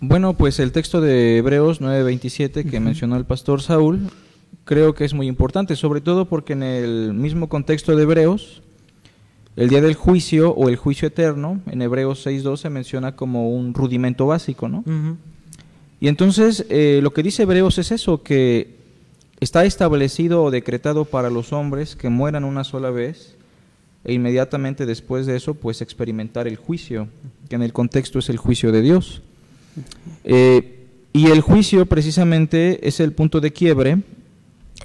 Bueno, 0.00 0.34
pues 0.34 0.58
el 0.60 0.72
texto 0.72 1.00
de 1.00 1.38
Hebreos 1.38 1.80
9:27 1.80 2.68
que 2.68 2.80
mencionó 2.80 3.16
el 3.16 3.24
pastor 3.24 3.62
Saúl, 3.62 4.10
creo 4.64 4.94
que 4.94 5.04
es 5.04 5.14
muy 5.14 5.26
importante, 5.26 5.74
sobre 5.74 6.00
todo 6.00 6.26
porque 6.26 6.52
en 6.52 6.62
el 6.62 7.14
mismo 7.14 7.48
contexto 7.48 7.96
de 7.96 8.02
Hebreos, 8.02 8.62
el 9.56 9.70
día 9.70 9.80
del 9.80 9.94
juicio 9.94 10.52
o 10.52 10.68
el 10.68 10.76
juicio 10.76 11.08
eterno, 11.08 11.60
en 11.66 11.80
Hebreos 11.80 12.26
6.2 12.26 12.58
se 12.58 12.70
menciona 12.70 13.16
como 13.16 13.50
un 13.50 13.72
rudimento 13.72 14.26
básico, 14.26 14.68
¿no? 14.68 14.84
Y 15.98 16.08
entonces 16.08 16.66
eh, 16.68 17.00
lo 17.02 17.12
que 17.12 17.22
dice 17.22 17.44
Hebreos 17.44 17.78
es 17.78 17.90
eso, 17.90 18.22
que 18.22 18.76
está 19.40 19.64
establecido 19.64 20.42
o 20.42 20.50
decretado 20.50 21.06
para 21.06 21.30
los 21.30 21.52
hombres 21.54 21.96
que 21.96 22.10
mueran 22.10 22.44
una 22.44 22.64
sola 22.64 22.90
vez 22.90 23.34
e 24.04 24.12
inmediatamente 24.12 24.86
después 24.86 25.26
de 25.26 25.36
eso 25.36 25.54
pues 25.54 25.80
experimentar 25.80 26.46
el 26.46 26.56
juicio, 26.56 27.08
que 27.48 27.56
en 27.56 27.62
el 27.62 27.72
contexto 27.72 28.18
es 28.18 28.28
el 28.28 28.36
juicio 28.36 28.72
de 28.72 28.82
Dios. 28.82 29.22
Eh, 30.24 30.86
y 31.12 31.26
el 31.28 31.40
juicio 31.40 31.86
precisamente 31.86 32.86
es 32.86 33.00
el 33.00 33.12
punto 33.12 33.40
de 33.40 33.52
quiebre 33.52 33.98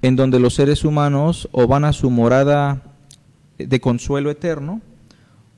en 0.02 0.16
donde 0.16 0.40
los 0.40 0.56
seres 0.56 0.86
humanos 0.86 1.50
o 1.52 1.68
van 1.68 1.84
a 1.84 1.94
su 1.94 2.10
morada 2.10 2.91
de 3.68 3.80
consuelo 3.80 4.32
eterno 4.32 4.82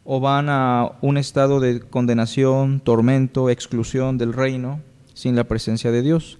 o 0.05 0.19
van 0.19 0.49
a 0.49 0.91
un 1.01 1.17
estado 1.17 1.59
de 1.59 1.79
condenación, 1.79 2.81
tormento, 2.81 3.49
exclusión 3.49 4.17
del 4.17 4.33
reino 4.33 4.81
sin 5.13 5.35
la 5.35 5.45
presencia 5.45 5.91
de 5.91 6.01
Dios. 6.01 6.37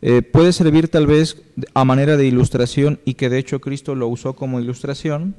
Eh, 0.00 0.22
puede 0.22 0.52
servir 0.52 0.88
tal 0.88 1.06
vez 1.06 1.40
a 1.74 1.84
manera 1.84 2.16
de 2.16 2.26
ilustración 2.26 2.98
y 3.04 3.14
que 3.14 3.28
de 3.28 3.38
hecho 3.38 3.60
Cristo 3.60 3.94
lo 3.94 4.08
usó 4.08 4.34
como 4.34 4.60
ilustración, 4.60 5.36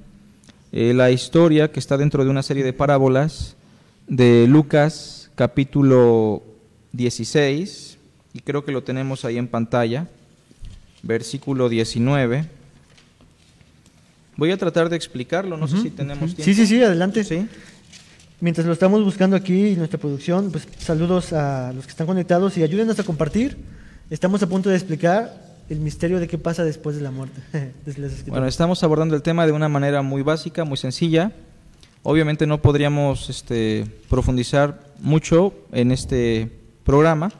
eh, 0.72 0.94
la 0.94 1.12
historia 1.12 1.72
que 1.72 1.80
está 1.80 1.98
dentro 1.98 2.24
de 2.24 2.30
una 2.30 2.44
serie 2.44 2.64
de 2.64 2.72
parábolas 2.72 3.58
de 4.08 4.48
Lucas 4.48 5.30
capítulo 5.36 6.44
16, 6.94 7.98
y 8.34 8.40
creo 8.40 8.64
que 8.64 8.72
lo 8.72 8.84
tenemos 8.84 9.26
ahí 9.26 9.38
en 9.38 9.48
pantalla, 9.48 10.08
versículo 11.02 11.70
19. 11.70 12.48
Voy 14.36 14.52
a 14.52 14.58
tratar 14.58 14.90
de 14.90 14.96
explicarlo, 14.96 15.58
no 15.58 15.68
sé 15.68 15.82
si 15.82 15.90
tenemos 15.90 16.36
tiempo. 16.36 16.44
Sí, 16.44 16.54
sí, 16.54 16.66
sí, 16.66 16.84
adelante. 16.84 17.24
Sí. 17.24 17.48
Mientras 18.40 18.68
lo 18.68 18.74
estamos 18.74 19.04
buscando 19.04 19.36
aquí 19.36 19.70
en 19.70 19.78
nuestra 19.78 20.00
producción, 20.00 20.52
pues 20.52 20.68
saludos 20.78 21.32
a 21.34 21.72
los 21.74 21.86
que 21.86 21.92
están 21.92 22.08
conectados 22.08 22.58
y 22.58 22.64
ayúdenos 22.64 23.00
a 23.00 23.04
compartir. 23.04 23.58
Estamos 24.10 24.44
a 24.44 24.48
punto 24.48 24.70
de 24.70 24.76
explicar 24.76 25.54
el 25.70 25.80
misterio 25.80 26.20
de 26.20 26.28
qué 26.28 26.38
pasa 26.38 26.64
después 26.64 26.96
de 26.96 27.02
la 27.02 27.12
muerte. 27.12 27.42
Bueno, 28.28 28.48
estamos 28.48 28.84
abordando 28.84 29.16
el 29.16 29.22
tema 29.22 29.46
de 29.46 29.52
una 29.52 29.70
manera 29.70 30.02
muy 30.02 30.24
básica, 30.24 30.66
muy 30.66 30.78
sencilla. 30.78 31.32
Obviamente 32.02 32.46
no 32.46 32.62
podríamos 32.62 33.30
este, 33.30 33.86
profundizar 34.10 34.92
mucho 35.00 35.54
en 35.72 35.92
este 35.92 36.52
programa, 36.84 37.32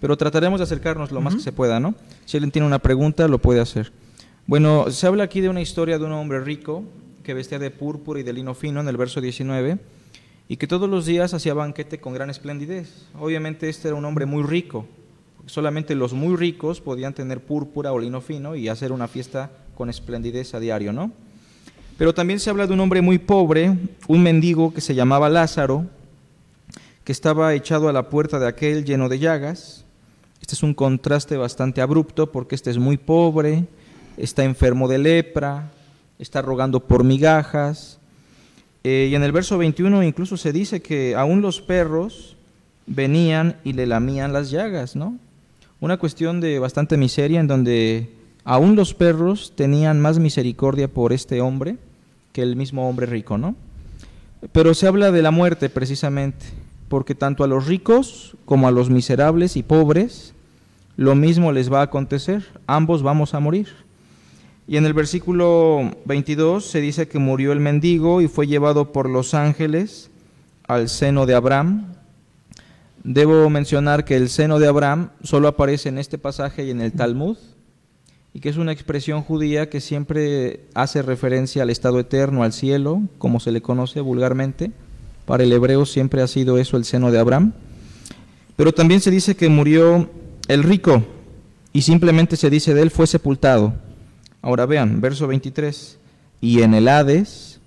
pero 0.00 0.16
trataremos 0.16 0.58
de 0.58 0.64
acercarnos 0.64 1.12
lo 1.12 1.20
más 1.20 1.36
que 1.36 1.42
se 1.42 1.52
pueda, 1.52 1.78
¿no? 1.78 1.94
Si 2.24 2.36
alguien 2.36 2.50
tiene 2.50 2.66
una 2.66 2.80
pregunta, 2.80 3.28
lo 3.28 3.38
puede 3.38 3.60
hacer. 3.60 3.92
Bueno, 4.50 4.90
se 4.90 5.06
habla 5.06 5.22
aquí 5.22 5.40
de 5.40 5.48
una 5.48 5.60
historia 5.60 5.96
de 5.96 6.04
un 6.04 6.10
hombre 6.10 6.40
rico 6.40 6.82
que 7.22 7.34
vestía 7.34 7.60
de 7.60 7.70
púrpura 7.70 8.18
y 8.18 8.24
de 8.24 8.32
lino 8.32 8.52
fino 8.52 8.80
en 8.80 8.88
el 8.88 8.96
verso 8.96 9.20
19 9.20 9.78
y 10.48 10.56
que 10.56 10.66
todos 10.66 10.90
los 10.90 11.06
días 11.06 11.32
hacía 11.32 11.54
banquete 11.54 12.00
con 12.00 12.14
gran 12.14 12.30
esplendidez. 12.30 13.06
Obviamente 13.16 13.68
este 13.68 13.86
era 13.86 13.94
un 13.94 14.04
hombre 14.04 14.26
muy 14.26 14.42
rico, 14.42 14.88
solamente 15.46 15.94
los 15.94 16.14
muy 16.14 16.34
ricos 16.34 16.80
podían 16.80 17.14
tener 17.14 17.38
púrpura 17.38 17.92
o 17.92 18.00
lino 18.00 18.20
fino 18.20 18.56
y 18.56 18.66
hacer 18.66 18.90
una 18.90 19.06
fiesta 19.06 19.52
con 19.76 19.88
esplendidez 19.88 20.52
a 20.52 20.58
diario, 20.58 20.92
¿no? 20.92 21.12
Pero 21.96 22.12
también 22.12 22.40
se 22.40 22.50
habla 22.50 22.66
de 22.66 22.72
un 22.72 22.80
hombre 22.80 23.02
muy 23.02 23.18
pobre, 23.18 23.78
un 24.08 24.20
mendigo 24.20 24.74
que 24.74 24.80
se 24.80 24.96
llamaba 24.96 25.28
Lázaro, 25.28 25.86
que 27.04 27.12
estaba 27.12 27.54
echado 27.54 27.88
a 27.88 27.92
la 27.92 28.08
puerta 28.08 28.40
de 28.40 28.48
aquel 28.48 28.84
lleno 28.84 29.08
de 29.08 29.20
llagas. 29.20 29.84
Este 30.40 30.56
es 30.56 30.64
un 30.64 30.74
contraste 30.74 31.36
bastante 31.36 31.80
abrupto 31.80 32.32
porque 32.32 32.56
este 32.56 32.70
es 32.70 32.78
muy 32.78 32.96
pobre, 32.96 33.68
está 34.22 34.44
enfermo 34.44 34.88
de 34.88 34.98
lepra, 34.98 35.70
está 36.18 36.42
rogando 36.42 36.80
por 36.80 37.04
migajas. 37.04 37.98
Eh, 38.84 39.08
y 39.10 39.14
en 39.14 39.22
el 39.22 39.32
verso 39.32 39.58
21 39.58 40.02
incluso 40.02 40.36
se 40.36 40.52
dice 40.52 40.80
que 40.80 41.14
aún 41.14 41.42
los 41.42 41.60
perros 41.60 42.36
venían 42.86 43.56
y 43.64 43.74
le 43.74 43.86
lamían 43.86 44.32
las 44.32 44.50
llagas, 44.50 44.96
¿no? 44.96 45.18
una 45.80 45.96
cuestión 45.96 46.40
de 46.40 46.58
bastante 46.58 46.96
miseria 46.96 47.40
en 47.40 47.46
donde 47.46 48.10
aún 48.44 48.76
los 48.76 48.94
perros 48.94 49.52
tenían 49.56 50.00
más 50.00 50.18
misericordia 50.18 50.88
por 50.88 51.12
este 51.12 51.40
hombre 51.40 51.76
que 52.32 52.42
el 52.42 52.54
mismo 52.54 52.88
hombre 52.88 53.06
rico, 53.06 53.38
¿no? 53.38 53.56
Pero 54.52 54.74
se 54.74 54.86
habla 54.86 55.10
de 55.10 55.22
la 55.22 55.30
muerte 55.30 55.68
precisamente, 55.68 56.46
porque 56.88 57.14
tanto 57.14 57.44
a 57.44 57.46
los 57.46 57.66
ricos 57.66 58.36
como 58.44 58.68
a 58.68 58.70
los 58.70 58.90
miserables 58.90 59.56
y 59.56 59.62
pobres 59.62 60.34
lo 60.96 61.14
mismo 61.14 61.50
les 61.50 61.72
va 61.72 61.80
a 61.80 61.84
acontecer, 61.84 62.44
ambos 62.66 63.02
vamos 63.02 63.32
a 63.32 63.40
morir. 63.40 63.68
Y 64.70 64.76
en 64.76 64.86
el 64.86 64.94
versículo 64.94 65.90
22 66.04 66.64
se 66.64 66.80
dice 66.80 67.08
que 67.08 67.18
murió 67.18 67.50
el 67.50 67.58
mendigo 67.58 68.20
y 68.20 68.28
fue 68.28 68.46
llevado 68.46 68.92
por 68.92 69.10
los 69.10 69.34
ángeles 69.34 70.12
al 70.68 70.88
seno 70.88 71.26
de 71.26 71.34
Abraham, 71.34 71.96
Debo 73.02 73.50
mencionar 73.50 74.04
que 74.04 74.14
el 74.14 74.28
seno 74.28 74.60
de 74.60 74.68
Abraham 74.68 75.08
solo 75.24 75.48
aparece 75.48 75.88
en 75.88 75.98
este 75.98 76.18
pasaje 76.18 76.64
y 76.64 76.70
en 76.70 76.80
el 76.80 76.92
Talmud, 76.92 77.36
y 78.32 78.38
que 78.38 78.48
es 78.48 78.58
una 78.58 78.70
expresión 78.70 79.22
judía 79.22 79.68
que 79.68 79.80
siempre 79.80 80.66
hace 80.74 81.02
referencia 81.02 81.64
al 81.64 81.70
estado 81.70 81.98
eterno, 81.98 82.44
al 82.44 82.52
cielo, 82.52 83.02
como 83.18 83.40
se 83.40 83.50
le 83.50 83.62
conoce 83.62 84.00
vulgarmente. 84.00 84.70
Para 85.24 85.42
el 85.42 85.52
hebreo 85.52 85.84
siempre 85.84 86.22
ha 86.22 86.28
sido 86.28 86.58
eso 86.58 86.76
el 86.76 86.84
seno 86.84 87.10
de 87.10 87.18
Abraham. 87.18 87.54
Pero 88.54 88.72
también 88.72 89.00
se 89.00 89.10
dice 89.10 89.34
que 89.34 89.48
murió 89.48 90.08
el 90.46 90.62
rico, 90.62 91.02
y 91.72 91.82
simplemente 91.82 92.36
se 92.36 92.50
dice 92.50 92.72
de 92.72 92.82
él 92.82 92.92
fue 92.92 93.08
sepultado. 93.08 93.89
Ahora 94.42 94.66
vean, 94.66 95.00
verso 95.00 95.26
23. 95.26 95.98
Y 96.40 96.62
en 96.62 96.74
el 96.74 96.88
Hades, 96.88 97.60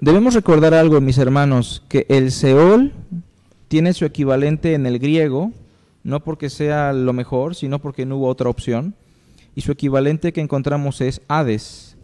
debemos 0.00 0.34
recordar 0.34 0.72
algo, 0.72 1.00
mis 1.00 1.18
hermanos, 1.18 1.82
que 1.88 2.06
el 2.08 2.32
Seol 2.32 2.92
tiene 3.68 3.92
su 3.92 4.04
equivalente 4.04 4.74
en 4.74 4.86
el 4.86 4.98
griego, 4.98 5.52
no 6.02 6.20
porque 6.20 6.50
sea 6.50 6.92
lo 6.92 7.12
mejor, 7.12 7.54
sino 7.54 7.78
porque 7.78 8.06
no 8.06 8.16
hubo 8.16 8.28
otra 8.28 8.48
opción. 8.48 8.94
Y 9.54 9.60
su 9.60 9.72
equivalente 9.72 10.32
que 10.32 10.40
encontramos 10.40 11.00
es 11.02 11.20
Hades. 11.28 11.96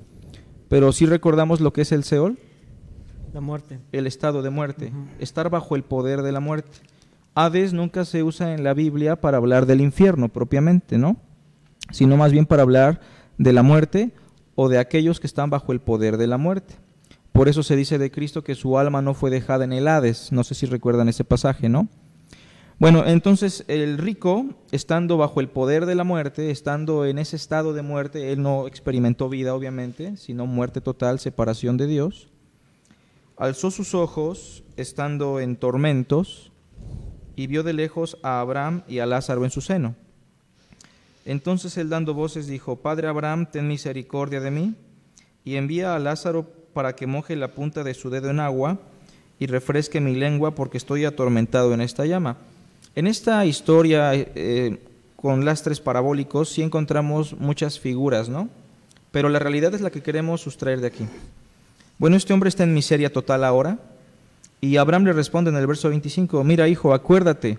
Pero 0.69 0.93
si 0.93 1.07
recordamos 1.07 1.61
lo 1.61 1.73
que 1.73 1.83
es 1.83 1.93
el 1.93 2.05
Seol. 2.05 2.39
La 3.33 3.41
muerte. 3.41 3.79
El 3.93 4.07
estado 4.07 4.43
de 4.43 4.51
muerte. 4.51 4.93
Estar 5.19 5.49
bajo 5.49 5.77
el 5.77 5.83
poder 5.83 6.21
de 6.21 6.33
la 6.33 6.41
muerte. 6.41 6.79
Hades 7.35 7.73
nunca 7.73 8.05
se 8.05 8.23
usa 8.23 8.53
en 8.53 8.65
la 8.65 8.75
Biblia 8.75 9.17
para 9.17 9.39
hablar 9.39 9.65
del 9.65 9.81
infierno 9.81 10.29
propiamente, 10.29 10.99
¿no? 10.99 11.17
Sino 11.91 12.19
más 12.19 12.33
bien 12.33 12.45
para 12.45 12.63
hablar 12.63 13.01
de 13.39 13.53
la 13.53 13.63
muerte 13.63 14.13
o 14.55 14.69
de 14.69 14.79
aquellos 14.79 15.21
que 15.21 15.27
están 15.27 15.51
bajo 15.51 15.73
el 15.73 15.81
poder 15.81 16.17
de 16.17 16.27
la 16.27 16.37
muerte. 16.37 16.75
Por 17.33 17.49
eso 17.49 17.63
se 17.63 17.77
dice 17.77 17.99
de 17.99 18.11
Cristo 18.11 18.43
que 18.43 18.57
su 18.57 18.79
alma 18.79 19.01
no 19.01 19.15
fue 19.15 19.31
dejada 19.31 19.65
en 19.65 19.73
el 19.73 19.87
Hades. 19.87 20.33
No 20.33 20.43
sé 20.45 20.55
si 20.55 20.67
recuerdan 20.67 21.09
ese 21.09 21.25
pasaje, 21.25 21.69
¿no? 21.69 21.89
Bueno, 22.81 23.05
entonces 23.07 23.65
el 23.67 23.99
rico, 23.99 24.47
estando 24.71 25.17
bajo 25.17 25.41
el 25.41 25.49
poder 25.49 25.85
de 25.87 25.97
la 25.97 26.05
muerte, 26.05 26.51
estando 26.51 27.07
en 27.07 27.19
ese 27.19 27.35
estado 27.35 27.73
de 27.73 27.83
muerte, 27.83 28.33
él 28.33 28.43
no 28.43 28.69
experimentó 28.69 29.29
vida, 29.29 29.55
obviamente, 29.55 30.17
sino 30.17 30.47
muerte 30.47 30.81
total, 30.81 31.19
separación 31.19 31.77
de 31.77 31.89
Dios, 31.89 32.29
alzó 33.37 33.73
sus 33.73 33.95
ojos, 33.95 34.63
estando 34.77 35.41
en 35.41 35.57
tormentos, 35.57 36.53
y 37.35 37.49
vio 37.49 37.65
de 37.65 37.73
lejos 37.73 38.17
a 38.23 38.41
Abraham 38.41 38.83
y 38.87 39.01
a 39.01 39.07
Lázaro 39.07 39.45
en 39.45 39.51
su 39.51 39.61
seno. 39.61 39.97
Entonces 41.25 41.77
él 41.77 41.89
dando 41.89 42.15
voces 42.15 42.47
dijo, 42.47 42.77
Padre 42.77 43.09
Abraham, 43.09 43.47
ten 43.51 43.69
misericordia 43.69 44.41
de 44.41 44.51
mí, 44.51 44.75
y 45.45 45.57
envía 45.57 45.95
a 45.95 45.99
Lázaro 45.99 46.47
para 46.73 46.95
que 46.95 47.07
moje 47.07 47.37
la 47.37 47.49
punta 47.49 47.85
de 47.85 47.95
su 47.95 48.11
dedo 48.11 48.31
en 48.31 48.41
agua 48.41 48.79
y 49.39 49.47
refresque 49.47 50.01
mi 50.01 50.15
lengua 50.15 50.55
porque 50.55 50.79
estoy 50.79 51.05
atormentado 51.05 51.73
en 51.75 51.81
esta 51.81 52.07
llama. 52.07 52.37
En 52.95 53.07
esta 53.07 53.45
historia 53.47 54.13
eh, 54.15 54.79
con 55.17 55.45
lastres 55.45 55.81
parabólicos 55.81 56.51
sí 56.51 56.63
encontramos 56.63 57.35
muchas 57.39 57.79
figuras, 57.79 58.29
¿no? 58.29 58.49
Pero 59.11 59.29
la 59.29 59.39
realidad 59.39 59.75
es 59.75 59.81
la 59.81 59.91
que 59.91 60.03
queremos 60.03 60.41
sustraer 60.41 60.81
de 60.81 60.89
aquí. 60.89 61.07
Bueno, 61.99 62.17
este 62.17 62.33
hombre 62.33 62.49
está 62.49 62.65
en 62.65 62.75
miseria 62.75 63.13
total 63.13 63.43
ahora 63.45 63.79
y 64.61 64.77
Abraham 64.77 65.05
le 65.05 65.13
responde 65.13 65.51
en 65.51 65.57
el 65.57 65.67
verso 65.67 65.89
25, 65.89 66.45
mira 66.45 66.69
hijo, 66.69 66.93
acuérdate 66.93 67.59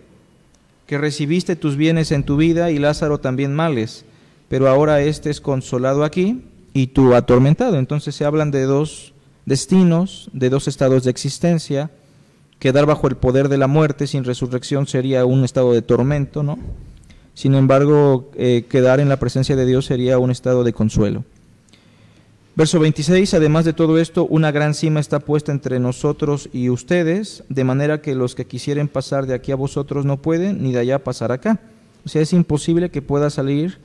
que 0.90 0.98
recibiste 0.98 1.56
tus 1.56 1.76
bienes 1.76 2.12
en 2.12 2.24
tu 2.24 2.36
vida 2.36 2.72
y 2.72 2.80
Lázaro 2.80 3.20
también 3.20 3.54
males, 3.54 4.06
pero 4.48 4.68
ahora 4.68 5.02
este 5.02 5.30
es 5.30 5.40
consolado 5.40 6.04
aquí 6.04 6.42
y 6.74 6.88
tú 6.88 7.14
atormentado. 7.14 7.78
Entonces 7.78 8.16
se 8.16 8.26
hablan 8.26 8.50
de 8.50 8.64
dos 8.64 9.14
destinos, 9.46 10.32
de 10.34 10.50
dos 10.50 10.68
estados 10.68 11.04
de 11.04 11.12
existencia. 11.12 11.92
Quedar 12.58 12.88
bajo 12.88 13.08
el 13.08 13.18
poder 13.18 13.50
de 13.50 13.60
la 13.60 13.68
muerte 13.68 14.08
sin 14.08 14.24
resurrección 14.24 14.88
sería 14.88 15.26
un 15.26 15.44
estado 15.44 15.74
de 15.74 15.84
tormento, 15.84 16.42
¿no? 16.42 16.58
Sin 17.36 17.54
embargo, 17.54 18.32
eh, 18.34 18.66
quedar 18.68 19.00
en 19.00 19.10
la 19.10 19.20
presencia 19.20 19.56
de 19.56 19.68
Dios 19.68 19.86
sería 19.86 20.18
un 20.18 20.32
estado 20.32 20.64
de 20.64 20.74
consuelo. 20.74 21.24
Verso 22.60 22.78
26, 22.78 23.36
además 23.36 23.64
de 23.64 23.72
todo 23.72 24.00
esto, 24.00 24.26
una 24.26 24.52
gran 24.52 24.74
cima 24.74 25.00
está 25.00 25.22
puesta 25.22 25.54
entre 25.54 25.80
nosotros 25.80 26.50
y 26.52 26.70
ustedes, 26.70 27.46
de 27.48 27.64
manera 27.64 28.02
que 28.02 28.16
los 28.16 28.36
que 28.36 28.48
quisieren 28.48 28.90
pasar 28.90 29.28
de 29.28 29.34
aquí 29.34 29.54
a 29.54 29.56
vosotros 29.56 30.04
no 30.04 30.18
pueden, 30.18 30.62
ni 30.62 30.74
de 30.74 30.80
allá 30.80 31.02
pasar 31.02 31.32
acá. 31.32 31.62
O 32.06 32.10
sea, 32.10 32.22
es 32.22 32.34
imposible 32.34 32.90
que 32.90 33.02
pueda 33.02 33.30
salir 33.30 33.78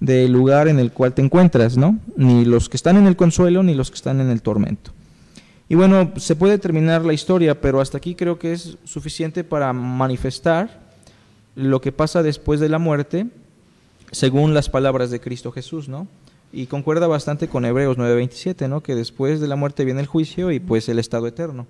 del 0.00 0.32
lugar 0.32 0.68
en 0.68 0.78
el 0.78 0.92
cual 0.92 1.12
te 1.12 1.20
encuentras, 1.20 1.76
¿no? 1.76 1.98
Ni 2.16 2.46
los 2.46 2.70
que 2.70 2.78
están 2.78 2.96
en 2.96 3.06
el 3.06 3.16
consuelo, 3.16 3.62
ni 3.62 3.74
los 3.74 3.90
que 3.90 3.96
están 3.96 4.18
en 4.18 4.30
el 4.30 4.40
tormento. 4.40 4.92
Y 5.68 5.74
bueno, 5.74 6.12
se 6.16 6.34
puede 6.34 6.56
terminar 6.56 7.04
la 7.04 7.12
historia, 7.12 7.60
pero 7.60 7.82
hasta 7.82 7.98
aquí 7.98 8.14
creo 8.14 8.38
que 8.38 8.54
es 8.54 8.78
suficiente 8.84 9.44
para 9.44 9.74
manifestar 9.74 10.80
lo 11.54 11.82
que 11.82 11.92
pasa 11.92 12.22
después 12.22 12.60
de 12.60 12.70
la 12.70 12.78
muerte 12.78 13.26
según 14.10 14.54
las 14.54 14.70
palabras 14.70 15.10
de 15.10 15.20
Cristo 15.20 15.52
Jesús, 15.52 15.86
¿no? 15.86 16.08
Y 16.52 16.66
concuerda 16.66 17.06
bastante 17.06 17.48
con 17.48 17.64
Hebreos 17.64 17.96
9:27, 17.96 18.68
¿no? 18.68 18.82
Que 18.82 18.94
después 18.94 19.40
de 19.40 19.48
la 19.48 19.56
muerte 19.56 19.84
viene 19.84 20.00
el 20.00 20.06
juicio 20.06 20.50
y 20.50 20.60
pues 20.60 20.88
el 20.88 20.98
estado 20.98 21.26
eterno. 21.26 21.66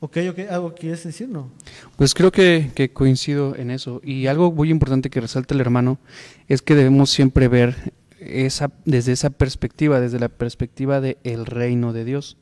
Ok, 0.00 0.18
ok, 0.30 0.38
¿algo 0.50 0.74
quieres 0.74 1.04
decir? 1.04 1.28
No. 1.28 1.50
Pues 1.96 2.12
creo 2.12 2.30
que, 2.30 2.70
que 2.74 2.92
coincido 2.92 3.56
en 3.56 3.70
eso. 3.70 4.00
Y 4.04 4.26
algo 4.26 4.52
muy 4.52 4.70
importante 4.70 5.08
que 5.08 5.20
resalta 5.20 5.54
el 5.54 5.60
hermano 5.60 5.98
es 6.48 6.60
que 6.60 6.74
debemos 6.74 7.10
siempre 7.10 7.48
ver 7.48 7.94
esa, 8.20 8.70
desde 8.84 9.12
esa 9.12 9.30
perspectiva, 9.30 10.00
desde 10.00 10.18
la 10.18 10.28
perspectiva 10.28 11.00
del 11.00 11.16
el 11.24 11.46
reino 11.46 11.92
de 11.92 12.04
Dios. 12.04 12.36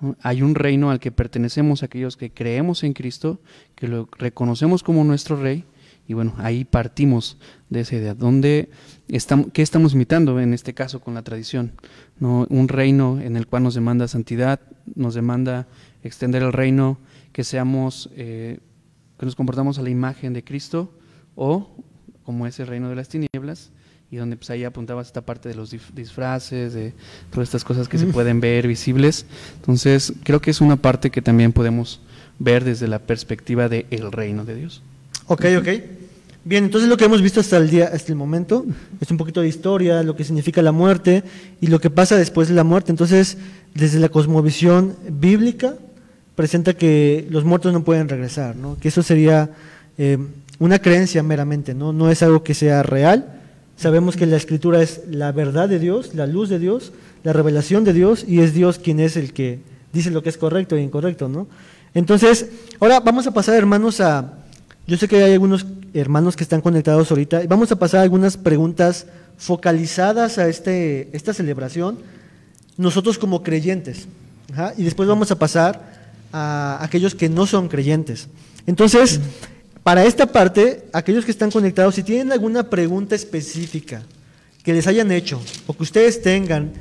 ¿no? 0.00 0.16
Hay 0.20 0.42
un 0.42 0.54
reino 0.54 0.90
al 0.90 0.98
que 0.98 1.12
pertenecemos 1.12 1.82
aquellos 1.82 2.16
que 2.16 2.32
creemos 2.32 2.82
en 2.82 2.92
Cristo, 2.92 3.40
que 3.76 3.86
lo 3.86 4.08
reconocemos 4.18 4.82
como 4.82 5.04
nuestro 5.04 5.36
rey, 5.36 5.64
y 6.10 6.12
bueno, 6.12 6.34
ahí 6.38 6.64
partimos 6.64 7.36
de 7.68 7.82
esa 7.82 7.94
idea. 7.94 8.14
¿Dónde 8.14 8.68
estamos, 9.06 9.46
¿Qué 9.52 9.62
estamos 9.62 9.94
imitando 9.94 10.40
en 10.40 10.52
este 10.54 10.74
caso 10.74 10.98
con 10.98 11.14
la 11.14 11.22
tradición? 11.22 11.70
¿No? 12.18 12.48
Un 12.50 12.66
reino 12.66 13.20
en 13.20 13.36
el 13.36 13.46
cual 13.46 13.62
nos 13.62 13.74
demanda 13.74 14.08
santidad, 14.08 14.58
nos 14.96 15.14
demanda 15.14 15.68
extender 16.02 16.42
el 16.42 16.52
reino, 16.52 16.98
que 17.32 17.44
seamos, 17.44 18.10
eh, 18.16 18.58
que 19.20 19.24
nos 19.24 19.36
comportamos 19.36 19.78
a 19.78 19.82
la 19.82 19.90
imagen 19.90 20.32
de 20.32 20.42
Cristo, 20.42 20.92
o 21.36 21.76
como 22.24 22.44
ese 22.48 22.64
reino 22.64 22.88
de 22.88 22.96
las 22.96 23.08
tinieblas, 23.08 23.70
y 24.10 24.16
donde 24.16 24.36
pues 24.36 24.50
ahí 24.50 24.64
apuntabas 24.64 25.06
esta 25.06 25.20
parte 25.20 25.48
de 25.48 25.54
los 25.54 25.70
disfraces, 25.94 26.74
de 26.74 26.92
todas 27.30 27.46
estas 27.46 27.62
cosas 27.62 27.88
que 27.88 27.98
se 27.98 28.06
pueden 28.06 28.40
ver 28.40 28.66
visibles. 28.66 29.26
Entonces, 29.60 30.12
creo 30.24 30.40
que 30.40 30.50
es 30.50 30.60
una 30.60 30.74
parte 30.74 31.10
que 31.10 31.22
también 31.22 31.52
podemos 31.52 32.00
ver 32.40 32.64
desde 32.64 32.88
la 32.88 32.98
perspectiva 32.98 33.68
del 33.68 34.10
reino 34.10 34.44
de 34.44 34.56
Dios. 34.56 34.82
Ok, 35.28 35.44
ok. 35.60 35.99
Bien, 36.42 36.64
entonces 36.64 36.88
lo 36.88 36.96
que 36.96 37.04
hemos 37.04 37.20
visto 37.20 37.40
hasta 37.40 37.58
el 37.58 37.68
día, 37.68 37.90
hasta 37.92 38.12
el 38.12 38.16
momento, 38.16 38.64
es 38.98 39.10
un 39.10 39.18
poquito 39.18 39.42
de 39.42 39.48
historia, 39.48 40.02
lo 40.02 40.16
que 40.16 40.24
significa 40.24 40.62
la 40.62 40.72
muerte 40.72 41.22
y 41.60 41.66
lo 41.66 41.80
que 41.80 41.90
pasa 41.90 42.16
después 42.16 42.48
de 42.48 42.54
la 42.54 42.64
muerte. 42.64 42.90
Entonces, 42.90 43.36
desde 43.74 43.98
la 43.98 44.08
cosmovisión 44.08 44.96
bíblica, 45.10 45.74
presenta 46.36 46.72
que 46.72 47.26
los 47.28 47.44
muertos 47.44 47.74
no 47.74 47.84
pueden 47.84 48.08
regresar, 48.08 48.56
¿no? 48.56 48.78
Que 48.80 48.88
eso 48.88 49.02
sería 49.02 49.50
eh, 49.98 50.16
una 50.58 50.78
creencia 50.78 51.22
meramente, 51.22 51.74
¿no? 51.74 51.92
No 51.92 52.10
es 52.10 52.22
algo 52.22 52.42
que 52.42 52.54
sea 52.54 52.82
real. 52.82 53.42
Sabemos 53.76 54.16
que 54.16 54.24
la 54.24 54.38
escritura 54.38 54.80
es 54.80 55.02
la 55.10 55.32
verdad 55.32 55.68
de 55.68 55.78
Dios, 55.78 56.14
la 56.14 56.26
luz 56.26 56.48
de 56.48 56.58
Dios, 56.58 56.92
la 57.22 57.34
revelación 57.34 57.84
de 57.84 57.92
Dios, 57.92 58.24
y 58.26 58.40
es 58.40 58.54
Dios 58.54 58.78
quien 58.78 58.98
es 58.98 59.18
el 59.18 59.34
que 59.34 59.58
dice 59.92 60.10
lo 60.10 60.22
que 60.22 60.30
es 60.30 60.38
correcto 60.38 60.74
e 60.74 60.82
incorrecto, 60.82 61.28
¿no? 61.28 61.48
Entonces, 61.92 62.46
ahora 62.78 63.00
vamos 63.00 63.26
a 63.26 63.32
pasar, 63.32 63.56
hermanos, 63.56 64.00
a. 64.00 64.38
Yo 64.86 64.96
sé 64.96 65.06
que 65.06 65.22
hay 65.22 65.34
algunos 65.34 65.66
hermanos 65.94 66.36
que 66.36 66.44
están 66.44 66.60
conectados 66.60 67.10
ahorita. 67.10 67.42
Vamos 67.48 67.70
a 67.72 67.76
pasar 67.76 68.00
algunas 68.00 68.36
preguntas 68.36 69.06
focalizadas 69.36 70.38
a 70.38 70.48
este, 70.48 71.08
esta 71.12 71.32
celebración, 71.32 71.98
nosotros 72.76 73.18
como 73.18 73.42
creyentes. 73.42 74.06
Y 74.76 74.82
después 74.82 75.08
vamos 75.08 75.30
a 75.30 75.38
pasar 75.38 76.00
a 76.32 76.78
aquellos 76.82 77.14
que 77.14 77.28
no 77.28 77.46
son 77.46 77.68
creyentes. 77.68 78.28
Entonces, 78.66 79.20
para 79.82 80.04
esta 80.04 80.26
parte, 80.26 80.84
aquellos 80.92 81.24
que 81.24 81.30
están 81.30 81.50
conectados, 81.50 81.94
si 81.94 82.02
tienen 82.02 82.32
alguna 82.32 82.68
pregunta 82.68 83.14
específica 83.14 84.02
que 84.62 84.72
les 84.72 84.86
hayan 84.86 85.10
hecho 85.10 85.40
o 85.66 85.72
que 85.72 85.82
ustedes 85.82 86.20
tengan 86.20 86.72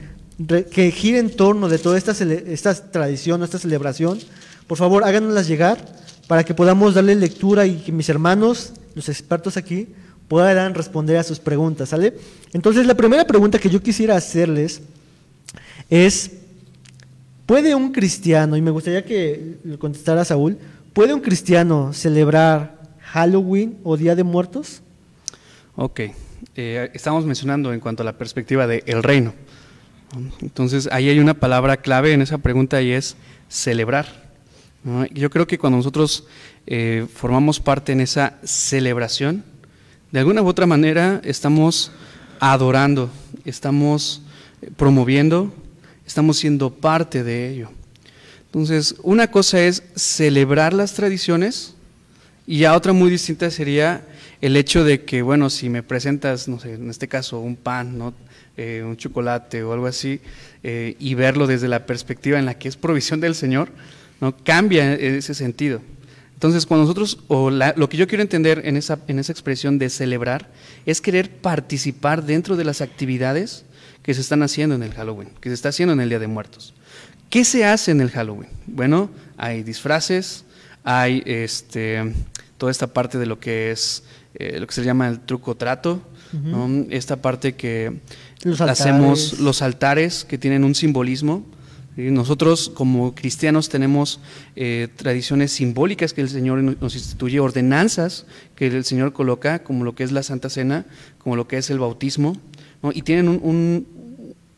que 0.72 0.92
gire 0.92 1.20
en 1.20 1.30
torno 1.30 1.68
de 1.70 1.80
toda 1.80 1.98
esta, 1.98 2.12
esta 2.12 2.74
tradición, 2.92 3.44
esta 3.44 3.60
celebración, 3.60 4.20
por 4.68 4.78
favor 4.78 5.04
háganoslas 5.04 5.48
llegar 5.48 5.84
para 6.28 6.44
que 6.44 6.54
podamos 6.54 6.94
darle 6.94 7.16
lectura 7.16 7.66
y 7.66 7.78
que 7.78 7.92
mis 7.92 8.10
hermanos, 8.10 8.74
los 9.00 9.08
expertos 9.08 9.56
aquí, 9.56 9.88
puedan 10.28 10.76
responder 10.76 11.16
a 11.16 11.24
sus 11.24 11.40
preguntas, 11.40 11.90
¿sale? 11.90 12.14
Entonces, 12.52 12.86
la 12.86 12.96
primera 12.96 13.26
pregunta 13.26 13.58
que 13.58 13.70
yo 13.70 13.82
quisiera 13.82 14.18
hacerles 14.18 14.82
es, 15.90 16.32
¿puede 17.46 17.74
un 17.76 17.94
cristiano, 17.94 18.58
y 18.58 18.62
me 18.62 18.72
gustaría 18.72 19.06
que 19.06 19.56
lo 19.64 19.80
contestara 19.80 20.26
Saúl, 20.26 20.58
¿puede 20.92 21.14
un 21.14 21.22
cristiano 21.22 21.94
celebrar 21.94 22.78
Halloween 23.00 23.78
o 23.84 23.96
Día 23.96 24.16
de 24.16 24.24
Muertos? 24.24 24.82
Ok, 25.78 26.02
eh, 26.56 26.92
estamos 26.94 27.26
mencionando 27.26 27.72
en 27.72 27.80
cuanto 27.80 28.04
a 28.04 28.06
la 28.06 28.18
perspectiva 28.18 28.68
del 28.68 29.02
reino. 29.02 29.34
Entonces, 30.42 30.90
ahí 30.92 31.08
hay 31.08 31.20
una 31.20 31.36
palabra 31.36 31.78
clave 31.78 32.12
en 32.12 32.22
esa 32.22 32.40
pregunta 32.40 32.82
y 32.82 32.92
es 32.92 33.16
celebrar. 33.48 34.29
Yo 35.12 35.30
creo 35.30 35.46
que 35.46 35.58
cuando 35.58 35.78
nosotros 35.78 36.26
eh, 36.66 37.06
formamos 37.14 37.60
parte 37.60 37.92
en 37.92 38.00
esa 38.00 38.38
celebración, 38.44 39.44
de 40.12 40.20
alguna 40.20 40.42
u 40.42 40.48
otra 40.48 40.66
manera 40.66 41.20
estamos 41.26 41.92
adorando, 42.40 43.10
estamos 43.44 44.22
eh, 44.62 44.72
promoviendo, 44.78 45.54
estamos 46.08 46.38
siendo 46.38 46.74
parte 46.74 47.26
de 47.26 47.50
ello. 47.50 47.72
Entonces, 48.46 48.96
una 49.04 49.30
cosa 49.30 49.62
es 49.62 49.84
celebrar 49.96 50.74
las 50.74 50.94
tradiciones 50.94 51.76
y 52.48 52.60
ya 52.60 52.74
otra 52.74 52.94
muy 52.94 53.12
distinta 53.12 53.52
sería 53.52 54.08
el 54.40 54.56
hecho 54.56 54.86
de 54.86 55.04
que, 55.04 55.22
bueno, 55.22 55.50
si 55.50 55.68
me 55.68 55.84
presentas, 55.84 56.48
no 56.48 56.58
sé, 56.58 56.76
en 56.76 56.90
este 56.90 57.10
caso, 57.10 57.42
un 57.42 57.58
pan, 57.58 57.98
¿no? 57.98 58.14
Eh, 58.56 58.82
un 58.86 58.96
chocolate 58.96 59.62
o 59.64 59.74
algo 59.74 59.88
así, 59.88 60.20
y 60.62 61.14
verlo 61.14 61.48
desde 61.48 61.70
la 61.70 61.86
perspectiva 61.86 62.40
en 62.40 62.46
la 62.46 62.58
que 62.58 62.68
es 62.68 62.76
provisión 62.76 63.22
del 63.22 63.34
Señor, 63.34 63.70
¿no? 64.22 64.36
cambia 64.44 64.94
ese 64.94 65.34
sentido. 65.34 65.82
Entonces, 66.34 66.66
cuando 66.66 66.84
nosotros, 66.86 67.20
o 67.28 67.50
la- 67.50 67.74
lo 67.76 67.90
que 67.90 67.98
yo 67.98 68.08
quiero 68.08 68.22
entender 68.22 68.62
en 68.66 68.78
esa, 68.78 69.00
en 69.08 69.20
esa 69.20 69.32
expresión 69.34 69.78
de 69.78 69.90
celebrar, 69.90 70.50
es 70.86 71.02
querer 71.02 71.30
participar 71.30 72.24
dentro 72.26 72.56
de 72.56 72.64
las 72.64 72.80
actividades 72.82 73.66
que 74.04 74.14
se 74.14 74.22
están 74.22 74.42
haciendo 74.42 74.76
en 74.76 74.84
el 74.84 74.94
Halloween, 74.94 75.30
que 75.42 75.50
se 75.50 75.56
está 75.56 75.70
haciendo 75.70 75.92
en 75.94 76.00
el 76.00 76.08
Día 76.10 76.20
de 76.20 76.28
Muertos. 76.28 76.74
¿Qué 77.30 77.44
se 77.44 77.66
hace 77.66 77.92
en 77.92 78.00
el 78.02 78.10
Halloween? 78.10 78.50
Bueno, 78.68 79.10
hay 79.38 79.64
disfraces, 79.64 80.46
hay 80.86 81.22
este, 81.26 82.14
toda 82.58 82.72
esta 82.72 82.88
parte 82.88 83.18
de 83.18 83.26
lo 83.26 83.40
que 83.40 83.72
es 83.72 84.04
eh, 84.36 84.60
lo 84.60 84.68
que 84.68 84.74
se 84.74 84.84
llama 84.84 85.10
el 85.10 85.20
truco 85.20 85.56
trato, 85.56 86.02
¿no? 86.32 86.86
esta 86.92 87.18
parte 87.18 87.56
que 87.56 88.00
Los 88.44 88.60
hacemos 88.62 89.40
los 89.42 89.62
altares 89.62 90.24
que 90.24 90.38
tienen 90.38 90.64
un 90.64 90.74
simbolismo. 90.76 91.46
Nosotros 92.00 92.72
como 92.74 93.14
cristianos 93.14 93.68
tenemos 93.68 94.20
eh, 94.56 94.88
tradiciones 94.96 95.52
simbólicas 95.52 96.14
que 96.14 96.22
el 96.22 96.30
Señor 96.30 96.60
no- 96.64 96.76
nos 96.80 96.96
instituye, 96.96 97.40
ordenanzas 97.40 98.26
que 98.56 98.68
el 98.68 98.86
Señor 98.86 99.12
coloca, 99.12 99.60
como 99.64 99.84
lo 99.84 99.96
que 99.96 100.04
es 100.04 100.12
la 100.12 100.24
Santa 100.24 100.50
Cena, 100.50 100.86
como 101.18 101.36
lo 101.36 101.48
que 101.48 101.58
es 101.58 101.70
el 101.70 101.80
bautismo, 101.80 102.38
y 102.94 103.02
tienen 103.02 103.28
un, 103.28 103.86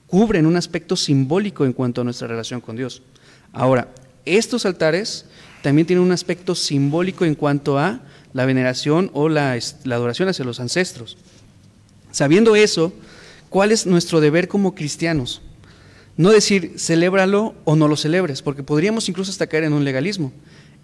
cubren 0.07 0.45
un 0.45 0.55
aspecto 0.55 0.95
simbólico 0.95 1.65
en 1.65 1.73
cuanto 1.73 2.01
a 2.01 2.03
nuestra 2.03 2.27
relación 2.27 2.61
con 2.61 2.75
Dios. 2.75 3.01
Ahora, 3.51 3.87
estos 4.25 4.65
altares 4.67 5.25
también 5.63 5.87
tienen 5.87 6.05
un 6.05 6.11
aspecto 6.11 6.53
simbólico 6.53 7.25
en 7.25 7.33
cuanto 7.35 7.79
a 7.79 8.01
la 8.33 8.45
veneración 8.45 9.09
o 9.13 9.29
la 9.29 9.57
adoración 9.85 10.29
hacia 10.29 10.45
los 10.45 10.59
ancestros. 10.59 11.17
Sabiendo 12.11 12.55
eso, 12.55 12.93
¿cuál 13.49 13.71
es 13.71 13.85
nuestro 13.87 14.21
deber 14.21 14.47
como 14.47 14.75
cristianos? 14.75 15.41
No 16.17 16.29
decir, 16.29 16.73
celébralo 16.77 17.55
o 17.63 17.75
no 17.75 17.87
lo 17.87 17.95
celebres, 17.95 18.41
porque 18.41 18.63
podríamos 18.63 19.07
incluso 19.09 19.31
hasta 19.31 19.47
caer 19.47 19.63
en 19.63 19.73
un 19.73 19.83
legalismo. 19.83 20.31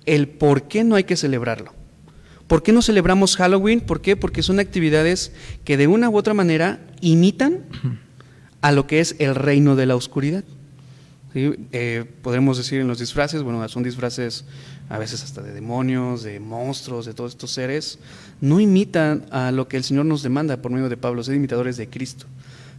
El 0.05 0.27
por 0.27 0.63
qué 0.63 0.83
no 0.83 0.95
hay 0.95 1.03
que 1.03 1.17
celebrarlo. 1.17 1.73
¿Por 2.47 2.63
qué 2.63 2.71
no 2.71 2.81
celebramos 2.81 3.35
Halloween? 3.35 3.81
¿Por 3.81 4.01
qué? 4.01 4.15
Porque 4.15 4.41
son 4.41 4.59
actividades 4.59 5.33
que 5.65 5.75
de 5.75 5.87
una 5.87 6.09
u 6.09 6.17
otra 6.17 6.33
manera 6.33 6.79
imitan 7.01 7.65
a 8.61 8.71
lo 8.71 8.87
que 8.87 9.01
es 9.01 9.15
el 9.19 9.35
reino 9.35 9.75
de 9.75 9.85
la 9.85 9.97
oscuridad. 9.97 10.45
¿sí? 11.33 11.53
Eh, 11.73 12.05
podemos 12.21 12.57
decir 12.57 12.79
en 12.79 12.87
los 12.87 12.99
disfraces, 12.99 13.43
bueno, 13.43 13.67
son 13.67 13.83
disfraces 13.83 14.45
a 14.89 14.97
veces 14.97 15.23
hasta 15.23 15.41
de 15.41 15.51
demonios, 15.51 16.23
de 16.23 16.39
monstruos, 16.39 17.05
de 17.05 17.13
todos 17.13 17.31
estos 17.33 17.51
seres, 17.51 17.99
no 18.39 18.61
imitan 18.61 19.25
a 19.31 19.51
lo 19.51 19.67
que 19.67 19.75
el 19.75 19.83
Señor 19.83 20.05
nos 20.05 20.23
demanda 20.23 20.61
por 20.61 20.71
medio 20.71 20.87
de 20.87 20.95
Pablo, 20.95 21.23
ser 21.23 21.35
imitadores 21.35 21.75
de 21.75 21.89
Cristo. 21.89 22.25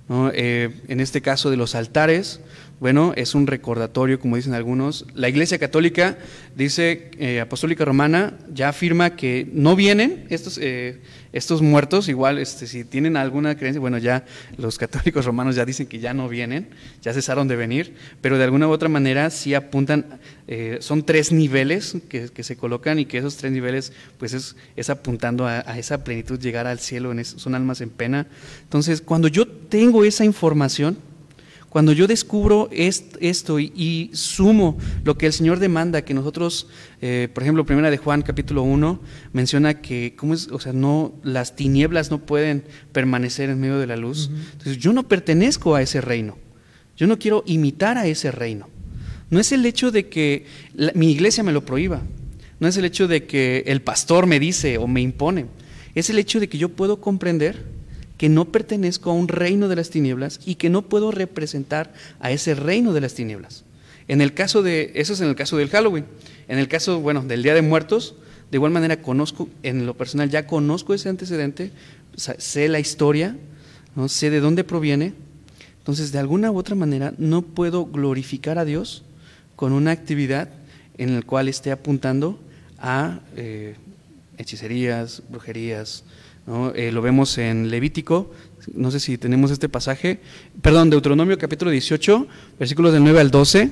¿No? 0.08 0.30
Eh, 0.32 0.70
en 0.88 1.00
este 1.00 1.20
caso 1.20 1.50
de 1.50 1.56
los 1.56 1.74
altares, 1.74 2.40
bueno, 2.80 3.12
es 3.16 3.34
un 3.34 3.48
recordatorio, 3.48 4.20
como 4.20 4.36
dicen 4.36 4.54
algunos. 4.54 5.04
La 5.14 5.28
Iglesia 5.28 5.58
Católica 5.58 6.16
dice, 6.54 7.10
eh, 7.18 7.40
Apostólica 7.40 7.84
Romana, 7.84 8.38
ya 8.52 8.68
afirma 8.68 9.16
que 9.16 9.48
no 9.52 9.74
vienen 9.74 10.26
estos, 10.30 10.58
eh, 10.62 11.00
estos 11.32 11.62
muertos, 11.62 12.08
igual 12.08 12.38
este, 12.38 12.66
si 12.66 12.84
tienen 12.84 13.16
alguna 13.16 13.56
creencia, 13.56 13.80
bueno, 13.80 13.98
ya 13.98 14.24
los 14.56 14.78
católicos 14.78 15.24
romanos 15.24 15.56
ya 15.56 15.64
dicen 15.64 15.86
que 15.86 15.98
ya 15.98 16.14
no 16.14 16.28
vienen, 16.28 16.68
ya 17.02 17.12
cesaron 17.12 17.48
de 17.48 17.56
venir, 17.56 17.94
pero 18.20 18.38
de 18.38 18.44
alguna 18.44 18.68
u 18.68 18.70
otra 18.70 18.88
manera 18.88 19.30
sí 19.30 19.54
apuntan, 19.54 20.20
eh, 20.46 20.78
son 20.80 21.04
tres 21.04 21.32
niveles 21.32 21.96
que, 22.08 22.28
que 22.28 22.42
se 22.42 22.56
colocan 22.56 22.98
y 22.98 23.06
que 23.06 23.18
esos 23.18 23.36
tres 23.36 23.52
niveles 23.52 23.92
pues 24.18 24.32
es, 24.32 24.56
es 24.76 24.90
apuntando 24.90 25.46
a, 25.46 25.60
esa 25.78 26.04
plenitud, 26.04 26.38
llegar 26.38 26.66
al 26.66 26.78
cielo, 26.78 27.12
son 27.24 27.54
almas 27.54 27.80
en 27.80 27.90
pena. 27.90 28.26
Entonces, 28.62 29.00
cuando 29.00 29.28
yo 29.28 29.46
tengo 29.46 30.04
esa 30.04 30.24
información, 30.24 30.98
Cuando 31.68 31.92
yo 31.92 32.06
descubro 32.06 32.70
esto 32.72 33.60
y, 33.60 34.10
sumo 34.14 34.78
lo 35.04 35.18
que 35.18 35.26
el 35.26 35.34
Señor 35.34 35.58
demanda, 35.58 36.02
que 36.02 36.14
nosotros, 36.14 36.66
eh, 37.02 37.28
por 37.32 37.42
ejemplo, 37.42 37.66
primera 37.66 37.90
de 37.90 37.98
Juan 37.98 38.22
capítulo 38.22 38.62
1 38.62 39.00
menciona 39.34 39.82
que, 39.82 40.14
¿cómo 40.16 40.32
es? 40.32 40.48
O 40.48 40.60
sea, 40.60 40.72
no, 40.72 41.12
las 41.22 41.56
tinieblas 41.56 42.10
no 42.10 42.24
pueden 42.24 42.64
permanecer 42.92 43.50
en 43.50 43.60
medio 43.60 43.78
de 43.78 43.86
la 43.86 43.96
luz. 43.96 44.30
Entonces, 44.52 44.78
yo 44.78 44.94
no 44.94 45.08
pertenezco 45.08 45.74
a 45.74 45.82
ese 45.82 46.00
reino. 46.00 46.38
Yo 46.96 47.06
no 47.06 47.18
quiero 47.18 47.44
imitar 47.46 47.98
a 47.98 48.06
ese 48.06 48.30
reino. 48.30 48.68
No 49.30 49.38
es 49.38 49.52
el 49.52 49.66
hecho 49.66 49.90
de 49.90 50.08
que 50.08 50.46
mi 50.94 51.12
iglesia 51.12 51.44
me 51.44 51.52
lo 51.52 51.66
prohíba. 51.66 52.02
No 52.60 52.66
es 52.66 52.78
el 52.78 52.86
hecho 52.86 53.06
de 53.08 53.26
que 53.26 53.62
el 53.66 53.82
pastor 53.82 54.26
me 54.26 54.40
dice 54.40 54.78
o 54.78 54.86
me 54.86 55.02
impone. 55.02 55.46
Es 55.94 56.08
el 56.08 56.18
hecho 56.18 56.40
de 56.40 56.48
que 56.48 56.56
yo 56.56 56.70
puedo 56.70 57.00
comprender 57.00 57.77
que 58.18 58.28
no 58.28 58.46
pertenezco 58.46 59.10
a 59.10 59.14
un 59.14 59.28
reino 59.28 59.68
de 59.68 59.76
las 59.76 59.90
tinieblas 59.90 60.40
y 60.44 60.56
que 60.56 60.68
no 60.68 60.82
puedo 60.82 61.12
representar 61.12 61.94
a 62.20 62.30
ese 62.32 62.54
reino 62.54 62.92
de 62.92 63.00
las 63.00 63.14
tinieblas. 63.14 63.64
En 64.08 64.20
el 64.20 64.34
caso 64.34 64.62
de, 64.62 64.92
eso 64.94 65.12
es 65.12 65.20
en 65.20 65.28
el 65.28 65.36
caso 65.36 65.56
del 65.56 65.70
Halloween. 65.70 66.04
En 66.48 66.58
el 66.58 66.66
caso, 66.68 67.00
bueno, 67.00 67.22
del 67.22 67.42
Día 67.42 67.54
de 67.54 67.62
Muertos, 67.62 68.16
de 68.50 68.56
igual 68.56 68.72
manera 68.72 69.00
conozco, 69.00 69.48
en 69.62 69.86
lo 69.86 69.96
personal 69.96 70.30
ya 70.30 70.46
conozco 70.46 70.94
ese 70.94 71.08
antecedente, 71.08 71.70
sé 72.16 72.68
la 72.68 72.80
historia, 72.80 73.36
¿no? 73.94 74.08
sé 74.08 74.30
de 74.30 74.40
dónde 74.40 74.64
proviene. 74.64 75.14
Entonces, 75.78 76.10
de 76.10 76.18
alguna 76.18 76.50
u 76.50 76.58
otra 76.58 76.74
manera, 76.74 77.14
no 77.18 77.42
puedo 77.42 77.86
glorificar 77.86 78.58
a 78.58 78.64
Dios 78.64 79.04
con 79.54 79.72
una 79.72 79.92
actividad 79.92 80.48
en 80.96 81.14
la 81.14 81.22
cual 81.22 81.48
esté 81.48 81.70
apuntando 81.70 82.40
a 82.78 83.20
eh, 83.36 83.76
hechicerías, 84.38 85.22
brujerías, 85.28 86.04
eh, 86.74 86.90
lo 86.92 87.02
vemos 87.02 87.36
en 87.36 87.70
Levítico, 87.70 88.30
no 88.74 88.90
sé 88.90 89.00
si 89.00 89.18
tenemos 89.18 89.50
este 89.50 89.68
pasaje, 89.68 90.20
perdón, 90.62 90.88
Deuteronomio 90.88 91.36
capítulo 91.36 91.70
18, 91.70 92.26
versículos 92.58 92.92
del 92.94 93.04
9 93.04 93.20
al 93.20 93.30
12, 93.30 93.70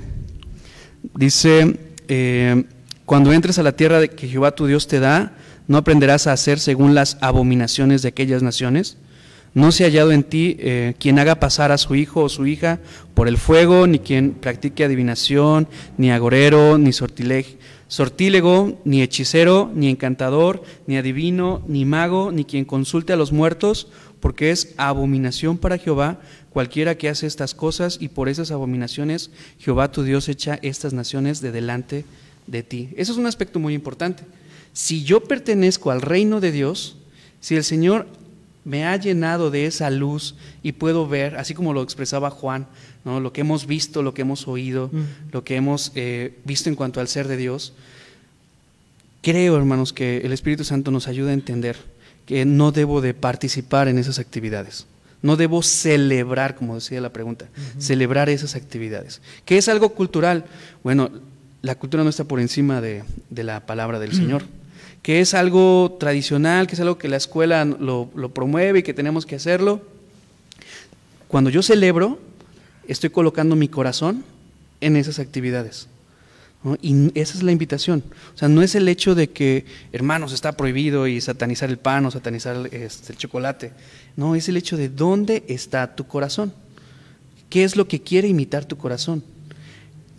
dice, 1.15 1.79
eh, 2.09 2.65
cuando 3.07 3.33
entres 3.33 3.59
a 3.59 3.63
la 3.63 3.73
tierra 3.73 4.07
que 4.09 4.29
Jehová 4.29 4.55
tu 4.55 4.67
Dios 4.67 4.89
te 4.89 5.01
da, 5.01 5.37
no 5.69 5.79
aprenderás 5.79 6.27
a 6.27 6.33
hacer 6.33 6.59
según 6.59 6.95
las 6.95 7.17
abominaciones 7.23 8.03
de 8.03 8.09
aquellas 8.09 8.43
naciones. 8.43 8.99
No 9.55 9.73
se 9.73 9.85
ha 9.85 9.87
hallado 9.87 10.13
en 10.13 10.23
ti 10.23 10.57
eh, 10.59 10.95
quien 10.99 11.19
haga 11.19 11.41
pasar 11.41 11.73
a 11.73 11.79
su 11.79 11.95
hijo 11.95 12.25
o 12.25 12.29
su 12.29 12.47
hija 12.47 12.79
por 13.15 13.27
el 13.27 13.39
fuego, 13.39 13.87
ni 13.87 14.01
quien 14.01 14.33
practique 14.33 14.85
adivinación, 14.85 15.67
ni 15.97 16.11
agorero, 16.11 16.77
ni 16.77 16.93
sortilegio 16.93 17.56
sortílego, 17.89 18.81
ni 18.85 19.03
hechicero, 19.03 19.71
ni 19.75 19.89
encantador, 19.89 20.63
ni 20.87 20.97
adivino, 20.97 21.63
ni 21.67 21.85
mago, 21.85 22.33
ni 22.33 22.45
quien 22.45 22.65
consulte 22.65 23.13
a 23.13 23.17
los 23.17 23.33
muertos, 23.33 23.89
porque 24.21 24.51
es 24.51 24.75
abominación 24.77 25.59
para 25.59 25.79
Jehová 25.79 26.19
cualquiera 26.51 26.97
que 26.97 27.09
hace 27.09 27.27
estas 27.27 27.55
cosas, 27.55 27.99
y 28.01 28.09
por 28.09 28.29
esas 28.29 28.51
abominaciones 28.51 29.31
Jehová 29.59 29.93
tu 29.93 30.03
Dios 30.03 30.29
echa 30.29 30.59
estas 30.63 30.93
naciones 30.93 31.41
de 31.41 31.53
delante 31.53 32.05
de 32.47 32.63
ti. 32.63 32.91
Eso 32.97 33.13
es 33.13 33.19
un 33.19 33.27
aspecto 33.27 33.59
muy 33.59 33.75
importante. 33.75 34.25
Si 34.73 35.05
yo 35.05 35.23
pertenezco 35.23 35.91
al 35.91 36.03
reino 36.03 36.41
de 36.41 36.53
Dios, 36.53 36.97
si 37.41 37.57
el 37.57 37.65
Señor 37.65 38.07
me 38.67 38.85
ha 38.85 38.97
llenado 38.97 39.53
de 39.53 39.67
esa 39.67 39.91
luz 39.91 40.35
y 40.61 40.73
puedo 40.73 41.07
ver, 41.07 41.37
así 41.37 41.55
como 41.55 41.73
lo 41.73 41.83
expresaba 41.83 42.31
Juan, 42.31 42.67
¿no? 43.05 43.21
lo 43.21 43.33
que 43.33 43.43
hemos 43.43 43.67
visto, 43.67 44.03
lo 44.03 44.13
que 44.13 44.23
hemos 44.23 44.49
oído, 44.49 44.91
mm. 44.93 45.31
lo 45.31 45.45
que 45.45 45.55
hemos 45.55 45.93
eh, 45.95 46.37
visto 46.45 46.69
en 46.69 46.75
cuanto 46.75 47.01
al 47.01 47.07
ser 47.07 47.29
de 47.29 47.37
Dios. 47.37 47.75
Creo, 49.23 49.57
hermanos, 49.57 49.93
que 49.93 50.19
el 50.19 50.33
Espíritu 50.33 50.65
Santo 50.65 50.91
nos 50.91 51.07
ayuda 51.07 51.31
a 51.31 51.35
entender 51.35 51.77
que 52.27 52.45
no 52.45 52.73
debo 52.73 53.01
de 53.01 53.15
participar 53.15 53.87
en 53.87 53.99
esas 53.99 54.19
actividades. 54.19 54.87
No 55.23 55.37
debo 55.37 55.63
celebrar, 55.63 56.57
como 56.57 56.75
decía 56.75 57.01
la 57.01 57.13
pregunta, 57.13 57.47
celebrar 57.79 58.29
esas 58.29 58.57
actividades. 58.57 59.23
¿Qué 59.45 59.59
es 59.59 59.69
algo 59.69 59.91
cultural? 59.91 60.45
Bueno, 60.83 61.11
la 61.63 61.77
cultura 61.77 62.03
no 62.03 62.11
está 62.11 62.25
por 62.25 62.41
encima 62.41 62.81
de, 62.81 63.05
la 63.31 63.65
palabra 63.65 64.01
del. 64.01 64.13
Señor 64.13 64.43
que 65.07 65.21
es 65.21 65.35
algo 65.35 65.99
tradicional, 66.01 66.67
que 66.67 66.75
es 66.75 66.81
algo 66.81 66.99
que 66.99 67.07
la 67.07 67.17
escuela 67.17 67.65
lo, 67.65 68.11
promueve 68.35 68.81
y 68.81 68.83
que 68.83 68.93
tenemos 68.93 69.25
que 69.25 69.37
hacerlo. 69.37 69.81
Cuando 71.29 71.49
yo 71.49 71.63
celebro, 71.63 72.19
estoy 72.89 73.11
colocando 73.11 73.55
mi 73.55 73.69
corazón 73.69 74.25
en 74.81 74.97
esas 74.97 75.21
actividades. 75.21 75.87
Y 76.83 77.17
esa 77.17 77.39
es 77.39 77.45
la 77.45 77.53
invitación. 77.53 78.03
O 78.35 78.37
sea, 78.37 78.49
no 78.49 78.63
es 78.63 78.75
el 78.75 78.89
hecho 78.89 79.15
de 79.15 79.31
que, 79.31 79.65
hermanos, 79.93 80.33
está 80.33 80.57
prohibido 80.57 81.07
y 81.07 81.21
satanizar 81.21 81.71
el 81.71 81.79
pan 81.79 82.05
o 82.07 82.11
satanizar 82.11 82.69
este, 82.73 83.13
el 83.13 83.17
chocolate. 83.17 83.71
No, 84.17 84.35
es 84.35 84.49
el 84.49 84.57
hecho 84.57 84.77
de 84.77 84.89
dónde 84.89 85.45
está 85.47 85.95
tu 85.95 86.09
corazón. 86.09 86.53
¿Qué 87.49 87.63
es 87.63 87.77
lo 87.77 87.87
que 87.87 88.03
quiere 88.03 88.27
imitar 88.27 88.65
tu 88.65 88.77
corazón? 88.77 89.23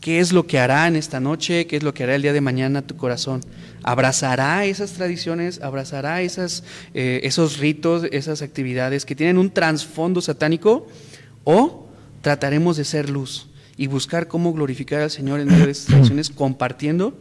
¿Qué 0.02 0.20
es 0.20 0.32
lo 0.32 0.46
que 0.46 0.60
hará 0.60 0.88
en 0.88 0.96
esta 0.96 1.20
noche? 1.20 1.66
¿Qué 1.68 1.78
es 1.78 1.84
lo 1.84 1.94
que 1.94 2.04
hará 2.04 2.16
el 2.16 2.22
día 2.22 2.34
de 2.34 2.42
mañana 2.42 2.82
tu 2.82 2.96
corazón? 2.96 3.42
¿Abrazará 3.84 4.66
esas 4.66 4.94
tradiciones? 4.94 5.62
¿Abrazará 5.62 6.22
esas, 6.22 6.64
eh, 6.94 7.22
esos 7.24 7.58
ritos, 7.58 8.06
esas 8.12 8.42
actividades 8.42 9.06
que 9.06 9.16
tienen 9.16 9.38
un 9.38 9.50
trasfondo 9.50 10.22
satánico? 10.22 10.88
¿O 11.44 11.88
trataremos 12.22 12.78
de 12.78 12.86
ser 12.86 13.10
luz 13.10 13.48
y 13.76 13.88
buscar 13.88 14.28
cómo 14.28 14.54
glorificar 14.54 15.02
al 15.02 15.12
Señor 15.12 15.40
en 15.40 15.48
medio 15.48 15.66
de 15.66 15.72
estas 15.72 15.88
tradiciones 15.94 16.30
compartiendo 16.30 17.18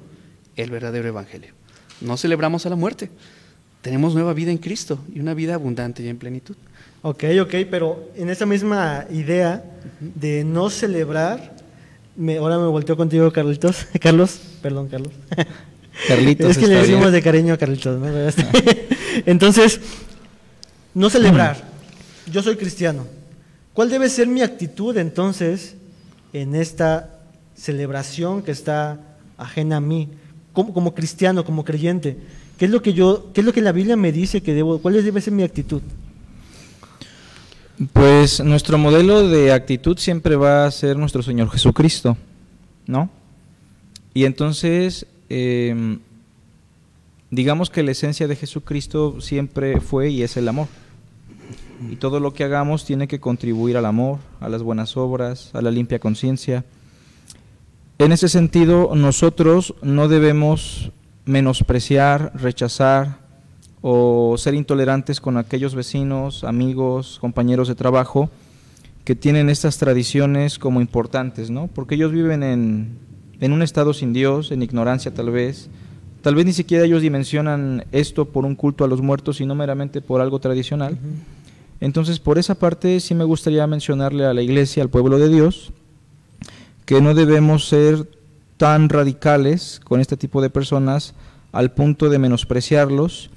el 0.57 0.71
verdadero 0.71 1.09
Evangelio? 1.09 1.53
No 2.01 2.17
celebramos 2.17 2.67
a 2.67 2.69
la 2.69 2.77
muerte, 2.77 3.11
tenemos 3.81 4.15
nueva 4.15 4.35
vida 4.35 4.51
en 4.51 4.59
Cristo 4.59 4.99
y 5.15 5.21
una 5.21 5.33
vida 5.33 5.55
abundante 5.55 6.03
y 6.03 6.09
en 6.09 6.19
plenitud. 6.19 6.57
Ok, 7.03 7.25
ok, 7.41 7.55
pero 7.71 8.11
en 8.17 8.31
esa 8.31 8.47
misma 8.47 9.07
idea 9.11 9.65
de 10.01 10.45
no 10.45 10.71
celebrar, 10.71 11.56
ahora 12.39 12.59
me 12.59 12.67
volteo 12.67 12.97
contigo, 12.97 13.31
Carlitos. 13.33 13.87
Carlos, 14.01 14.39
perdón, 14.63 14.89
Carlos. 14.89 15.13
Carlitos. 16.09 16.51
es 16.51 16.59
que 16.59 16.67
le 16.67 16.77
decimos 16.77 17.13
de 17.13 17.23
cariño 17.23 17.55
a 17.55 17.57
Carlitos. 17.57 18.01
Entonces, 19.27 19.81
no 20.95 21.11
celebrar. 21.11 21.57
Yo 22.31 22.43
soy 22.43 22.57
cristiano. 22.57 23.07
¿Cuál 23.73 23.91
debe 23.91 24.09
ser 24.09 24.27
mi 24.27 24.41
actitud 24.43 24.97
entonces 24.97 25.77
en 26.33 26.55
esta 26.55 27.21
celebración 27.55 28.43
que 28.43 28.51
está 28.51 29.01
ajena 29.37 29.77
a 29.77 29.81
mí, 29.81 30.09
como, 30.53 30.73
como 30.73 30.95
cristiano, 30.95 31.45
como 31.45 31.65
creyente? 31.65 32.17
¿Qué 32.59 32.65
es 32.65 32.71
lo 32.71 32.81
que 32.81 32.95
yo, 32.95 33.31
qué 33.35 33.43
es 33.43 33.45
lo 33.45 33.53
que 33.53 33.61
la 33.61 33.73
Biblia 33.73 33.97
me 33.97 34.13
dice 34.13 34.43
que 34.43 34.55
debo, 34.55 34.79
cuál 34.79 34.95
debe 34.95 35.21
ser 35.21 35.35
mi 35.35 35.43
actitud? 35.43 35.83
Pues 37.93 38.43
nuestro 38.43 38.79
modelo 38.79 39.29
de 39.29 39.53
actitud 39.53 39.99
siempre 39.99 40.37
va 40.37 40.65
a 40.65 40.71
ser 40.71 40.97
nuestro 40.97 41.23
Señor 41.23 41.51
Jesucristo, 41.51 42.17
¿no? 42.87 43.11
Y 44.15 44.25
entonces, 44.25 45.07
em, 45.29 45.99
digamos 47.31 47.69
que 47.69 47.83
la 47.83 47.91
esencia 47.91 48.27
de 48.27 48.37
Jesucristo 48.37 49.21
siempre 49.21 49.81
fue 49.81 50.09
y 50.09 50.23
es 50.23 50.39
el 50.39 50.49
amor. 50.49 50.69
Y 51.91 51.97
todo 51.97 52.19
lo 52.19 52.33
que 52.33 52.45
hagamos 52.45 52.87
tiene 52.87 53.09
que 53.09 53.21
contribuir 53.21 53.77
al 53.77 53.85
amor, 53.85 54.21
a 54.41 54.49
las 54.49 54.63
buenas 54.63 54.97
obras, 54.97 55.51
a 55.53 55.61
la 55.61 55.71
limpia 55.71 55.99
conciencia. 55.99 56.65
En 57.99 58.11
ese 58.11 58.31
sentido, 58.31 58.93
nosotros 58.95 59.75
no 59.83 60.09
debemos 60.09 60.93
menospreciar, 61.27 62.33
rechazar, 62.35 63.19
o 63.83 64.37
ser 64.39 64.55
intolerantes 64.55 65.21
con 65.21 65.37
aquellos 65.37 65.75
vecinos, 65.75 66.45
amigos, 66.45 67.19
compañeros 67.21 67.69
de 67.69 67.75
trabajo 67.75 68.31
que 69.05 69.15
tienen 69.15 69.49
estas 69.49 69.79
tradiciones 69.79 70.59
como 70.59 70.81
importantes, 70.81 71.51
¿no? 71.51 71.69
Porque 71.69 71.95
ellos 71.95 72.11
viven 72.11 72.43
en, 72.43 72.99
en 73.41 73.53
un 73.53 73.63
estado 73.63 73.95
sin 73.95 74.13
Dios, 74.13 74.51
en 74.51 74.63
ignorancia 74.63 75.15
tal 75.15 75.31
vez. 75.31 75.69
Tal 76.23 76.35
vez 76.35 76.45
ni 76.45 76.53
siquiera 76.53 76.85
ellos 76.85 77.03
dimensionan 77.03 77.85
esto 77.93 78.25
por 78.25 78.45
un 78.45 78.57
culto 78.57 78.83
a 78.83 78.89
los 78.89 79.01
muertos, 79.01 79.37
sino 79.37 79.55
meramente 79.55 80.01
por 80.01 80.21
algo 80.21 80.41
tradicional. 80.41 80.99
Entonces, 81.81 82.19
por 82.19 82.37
esa 82.39 82.57
parte 82.57 82.99
sí 82.99 83.15
me 83.15 83.23
gustaría 83.23 83.67
mencionarle 83.69 84.25
a 84.25 84.35
la 84.35 84.43
iglesia, 84.43 84.83
al 84.83 84.89
pueblo 84.89 85.19
de 85.19 85.29
Dios, 85.29 85.73
que 86.85 87.01
no 87.01 87.15
debemos 87.15 87.69
ser 87.69 88.09
tan 88.57 88.89
radicales 88.89 89.81
con 89.85 90.01
este 90.01 90.17
tipo 90.17 90.43
de 90.43 90.51
personas 90.51 91.15
al 91.53 91.73
punto 91.73 92.09
de 92.09 92.19
menospreciarlos 92.19 93.31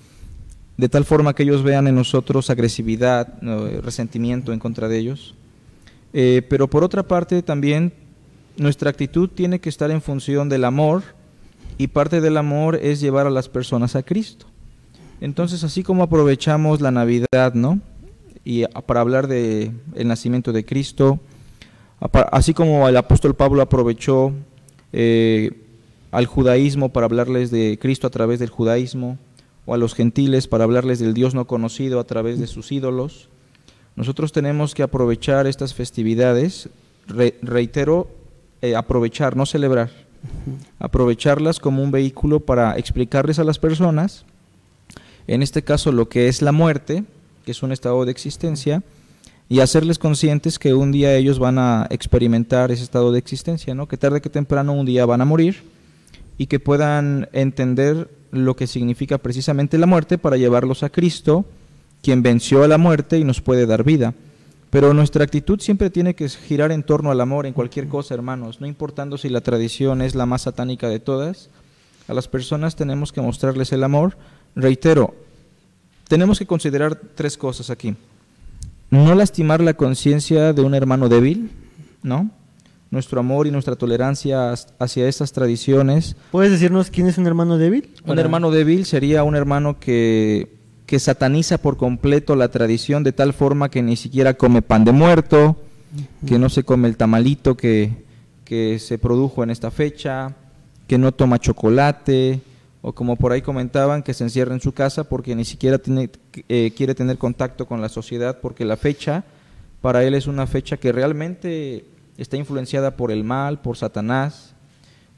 de 0.80 0.88
tal 0.88 1.04
forma 1.04 1.36
que 1.36 1.44
ellos 1.44 1.62
vean 1.62 1.90
en 1.90 1.96
nosotros 1.96 2.50
agresividad, 2.50 3.34
resentimiento 3.82 4.54
en 4.54 4.60
contra 4.60 4.88
de 4.88 4.98
ellos. 4.98 5.36
Eh, 6.14 6.42
pero 6.50 6.70
por 6.70 6.86
otra 6.86 7.04
parte 7.04 7.44
también 7.44 7.92
nuestra 8.56 8.90
actitud 8.90 9.28
tiene 9.28 9.60
que 9.60 9.68
estar 9.68 9.92
en 9.92 10.02
función 10.02 10.48
del 10.48 10.64
amor 10.64 11.04
y 11.78 11.88
parte 11.88 12.22
del 12.22 12.38
amor 12.38 12.78
es 12.78 13.02
llevar 13.02 13.28
a 13.28 13.30
las 13.30 13.50
personas 13.50 13.98
a 13.98 14.04
Cristo. 14.04 14.46
Entonces, 15.20 15.66
así 15.66 15.84
como 15.84 16.04
aprovechamos 16.04 16.80
la 16.80 16.92
Navidad, 16.92 17.54
¿no? 17.56 17.82
Y 18.46 18.64
para 18.86 19.02
hablar 19.02 19.28
de 19.28 19.74
el 19.96 20.08
nacimiento 20.08 20.54
de 20.54 20.64
Cristo, 20.64 21.20
así 22.32 22.54
como 22.54 22.88
el 22.88 22.96
apóstol 22.96 23.36
Pablo 23.36 23.62
aprovechó 23.62 24.32
eh, 24.94 25.62
al 26.12 26.26
judaísmo 26.26 26.88
para 26.88 27.06
hablarles 27.06 27.52
de 27.52 27.78
Cristo 27.82 28.08
a 28.08 28.12
través 28.12 28.40
del 28.40 28.50
judaísmo, 28.50 29.18
o 29.70 29.76
a 29.76 29.78
los 29.78 29.94
gentiles 29.94 30.48
para 30.48 30.64
hablarles 30.64 30.98
del 30.98 31.14
Dios 31.14 31.36
no 31.36 31.46
conocido 31.46 32.00
a 32.00 32.04
través 32.04 32.40
de 32.40 32.48
sus 32.48 32.72
ídolos. 32.72 33.30
Nosotros 33.96 34.32
tenemos 34.32 34.74
que 34.74 34.82
aprovechar 34.82 35.46
estas 35.46 35.76
festividades 35.76 36.70
reitero, 37.08 38.10
eh, 38.62 38.76
aprovechar, 38.76 39.36
no 39.36 39.46
celebrar, 39.46 39.92
aprovecharlas 40.80 41.60
como 41.60 41.84
un 41.84 41.92
vehículo 41.92 42.40
para 42.40 42.78
explicarles 42.78 43.38
a 43.38 43.44
las 43.44 43.60
personas, 43.60 44.26
en 45.28 45.44
este 45.44 45.62
caso 45.62 45.92
lo 45.92 46.10
que 46.10 46.28
es 46.28 46.42
la 46.42 46.52
muerte, 46.52 47.04
que 47.46 47.52
es 47.52 47.62
un 47.62 47.72
estado 47.72 48.06
de 48.06 48.12
existencia, 48.12 48.82
y 49.50 49.60
hacerles 49.60 50.00
conscientes 50.00 50.58
que 50.58 50.74
un 50.74 50.92
día 50.92 51.16
ellos 51.16 51.38
van 51.38 51.60
a 51.60 51.86
experimentar 51.92 52.72
ese 52.72 52.84
estado 52.84 53.12
de 53.12 53.20
existencia, 53.20 53.76
¿no? 53.76 53.88
que 53.88 53.98
tarde 53.98 54.22
que 54.22 54.30
temprano 54.30 54.74
un 54.74 54.88
día 54.88 55.06
van 55.06 55.22
a 55.22 55.26
morir 55.26 55.62
y 56.40 56.48
que 56.48 56.60
puedan 56.60 57.30
entender 57.34 58.10
lo 58.32 58.56
que 58.56 58.68
significa 58.68 59.18
precisamente 59.18 59.78
la 59.78 59.86
muerte 59.86 60.18
para 60.18 60.38
llevarlos 60.38 60.84
a 60.84 60.90
Cristo, 60.90 61.46
quien 62.02 62.22
venció 62.22 62.64
a 62.64 62.68
la 62.68 62.78
muerte 62.78 63.18
y 63.18 63.24
nos 63.24 63.42
puede 63.42 63.66
dar 63.66 63.84
vida. 63.84 64.14
Pero 64.70 64.94
nuestra 64.94 65.24
actitud 65.24 65.60
siempre 65.60 65.90
tiene 65.90 66.14
que 66.14 66.30
girar 66.30 66.72
en 66.72 66.84
torno 66.84 67.10
al 67.10 67.22
amor 67.22 67.46
en 67.46 67.54
cualquier 67.54 67.88
cosa, 67.88 68.14
hermanos, 68.14 68.62
no 68.62 68.68
importando 68.68 69.18
si 69.18 69.30
la 69.30 69.42
tradición 69.42 70.02
es 70.02 70.14
la 70.14 70.28
más 70.28 70.44
satánica 70.44 70.88
de 70.90 71.00
todas. 71.00 71.50
A 72.08 72.14
las 72.14 72.28
personas 72.28 72.76
tenemos 72.76 73.12
que 73.12 73.22
mostrarles 73.22 73.72
el 73.72 73.84
amor. 73.84 74.16
Reitero, 74.56 75.16
tenemos 76.08 76.40
que 76.40 76.46
considerar 76.46 76.96
tres 77.16 77.38
cosas 77.38 77.70
aquí. 77.70 77.96
No 78.92 79.14
lastimar 79.16 79.62
la 79.62 79.76
conciencia 79.76 80.54
de 80.54 80.62
un 80.62 80.74
hermano 80.74 81.10
débil, 81.10 81.52
¿no? 82.04 82.32
Nuestro 82.92 83.20
amor 83.20 83.46
y 83.46 83.52
nuestra 83.52 83.76
tolerancia 83.76 84.54
hacia 84.80 85.08
estas 85.08 85.32
tradiciones. 85.32 86.16
¿Puedes 86.32 86.52
decirnos 86.52 86.90
quién 86.90 87.08
es 87.08 87.18
un 87.18 87.28
hermano 87.28 87.58
débil? 87.58 87.94
Un 88.06 88.18
hermano 88.18 88.50
débil 88.50 88.86
sería 88.86 89.24
un 89.24 89.36
hermano 89.36 89.80
que 89.80 90.60
que 90.90 90.98
sataniza 90.98 91.60
por 91.60 91.78
completo 91.78 92.36
la 92.36 92.48
tradición 92.48 93.04
de 93.04 93.12
tal 93.12 93.34
forma 93.34 93.70
que 93.70 93.84
ni 93.84 93.96
siquiera 93.96 94.34
come 94.34 94.64
pan 94.64 94.86
de 94.86 94.92
muerto, 94.92 95.56
que 96.26 96.40
no 96.40 96.50
se 96.50 96.64
come 96.64 96.88
el 96.88 96.98
tamalito 96.98 97.56
que, 97.56 98.08
se 98.80 98.98
produjo 98.98 99.44
en 99.44 99.52
esta 99.52 99.70
fecha, 99.70 100.34
que 100.88 100.98
no 100.98 101.12
toma 101.12 101.38
chocolate, 101.38 102.42
o 102.82 102.94
como 102.94 103.18
por 103.18 103.32
ahí 103.32 103.44
comentaban, 103.44 104.02
que 104.02 104.16
se 104.16 104.24
encierra 104.24 104.56
en 104.56 104.62
su 104.62 104.72
casa 104.72 105.04
porque 105.04 105.36
ni 105.36 105.46
siquiera 105.46 105.78
tiene, 105.78 106.10
eh, 106.48 106.74
quiere 106.76 106.96
tener 106.96 107.20
contacto 107.20 107.68
con 107.68 107.82
la 107.82 107.90
sociedad, 107.90 108.40
porque 108.42 108.66
la 108.66 108.76
fecha 108.76 109.26
para 109.82 110.04
él 110.04 110.16
es 110.16 110.26
una 110.26 110.48
fecha 110.48 110.78
que 110.78 110.92
realmente 110.92 111.86
está 112.20 112.38
influenciada 112.38 112.96
por 112.98 113.12
el 113.12 113.24
mal, 113.24 113.62
por 113.62 113.78
Satanás. 113.78 114.54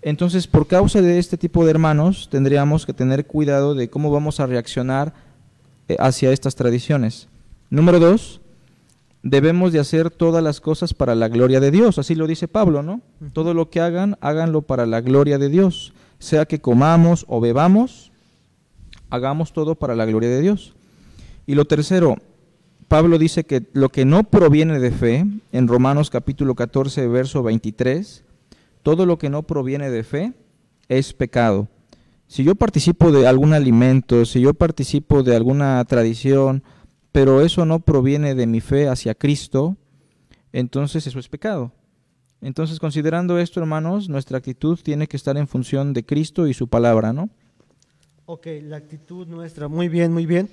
Entonces, 0.02 0.48
por 0.48 0.68
causa 0.68 1.02
de 1.02 1.20
este 1.20 1.38
tipo 1.38 1.66
de 1.66 1.72
hermanos, 1.72 2.30
tendríamos 2.32 2.86
que 2.86 2.94
tener 2.94 3.26
cuidado 3.26 3.76
de 3.76 3.90
cómo 3.90 4.12
vamos 4.12 4.40
a 4.40 4.46
reaccionar 4.46 5.14
eh, 5.88 5.96
hacia 6.00 6.32
estas 6.32 6.56
tradiciones. 6.56 7.28
Número 7.70 8.00
dos, 8.00 8.42
debemos 9.24 9.74
de 9.74 9.80
hacer 9.80 10.10
todas 10.10 10.44
las 10.44 10.62
cosas 10.62 10.94
para 10.94 11.16
la 11.16 11.28
gloria 11.28 11.60
de 11.60 11.72
Dios, 11.72 12.00
así 12.00 12.16
lo 12.16 12.28
dice 12.28 12.48
Pablo, 12.48 12.84
¿no? 12.84 13.02
Todo 13.34 13.54
lo 13.54 13.70
que 13.70 13.80
hagan, 13.80 14.18
háganlo 14.22 14.62
para 14.62 14.86
la 14.86 15.02
gloria 15.02 15.38
de 15.38 15.50
Dios, 15.50 15.94
sea 16.20 16.46
que 16.46 16.60
comamos 16.60 17.26
o 17.28 17.40
bebamos, 17.40 18.12
hagamos 19.10 19.54
todo 19.54 19.76
para 19.76 19.96
la 19.96 20.06
gloria 20.06 20.30
de 20.30 20.42
Dios. 20.42 20.74
Y 21.46 21.56
lo 21.56 21.66
tercero, 21.66 22.18
Pablo 22.92 23.18
dice 23.18 23.46
que 23.46 23.64
lo 23.72 23.88
que 23.88 24.04
no 24.04 24.26
proviene 24.26 24.78
de 24.78 24.92
fe, 24.92 25.26
en 25.54 25.68
Romanos 25.70 26.10
capítulo 26.10 26.56
14, 26.56 27.08
verso 27.08 27.42
23, 27.42 28.26
todo 28.84 29.06
lo 29.06 29.18
que 29.18 29.30
no 29.30 29.44
proviene 29.44 29.90
de 29.90 30.04
fe 30.04 30.34
es 30.90 31.14
pecado. 31.14 31.70
Si 32.28 32.44
yo 32.44 32.54
participo 32.56 33.14
de 33.14 33.28
algún 33.28 33.54
alimento, 33.54 34.26
si 34.26 34.42
yo 34.42 34.54
participo 34.54 35.24
de 35.24 35.38
alguna 35.38 35.86
tradición, 35.86 36.64
pero 37.14 37.40
eso 37.40 37.66
no 37.66 37.80
proviene 37.80 38.36
de 38.36 38.46
mi 38.46 38.60
fe 38.60 38.90
hacia 38.90 39.16
Cristo, 39.16 39.78
entonces 40.52 41.08
eso 41.08 41.18
es 41.18 41.30
pecado. 41.30 41.72
Entonces, 42.42 42.78
considerando 42.78 43.40
esto, 43.40 43.62
hermanos, 43.62 44.10
nuestra 44.10 44.38
actitud 44.38 44.78
tiene 44.84 45.08
que 45.08 45.16
estar 45.16 45.38
en 45.38 45.48
función 45.48 45.94
de 45.94 46.04
Cristo 46.04 46.46
y 46.46 46.54
su 46.54 46.68
palabra, 46.68 47.14
¿no? 47.14 47.30
Ok, 48.26 48.48
la 48.64 48.76
actitud 48.76 49.28
nuestra, 49.28 49.70
muy 49.70 49.88
bien, 49.88 50.12
muy 50.12 50.26
bien. 50.26 50.50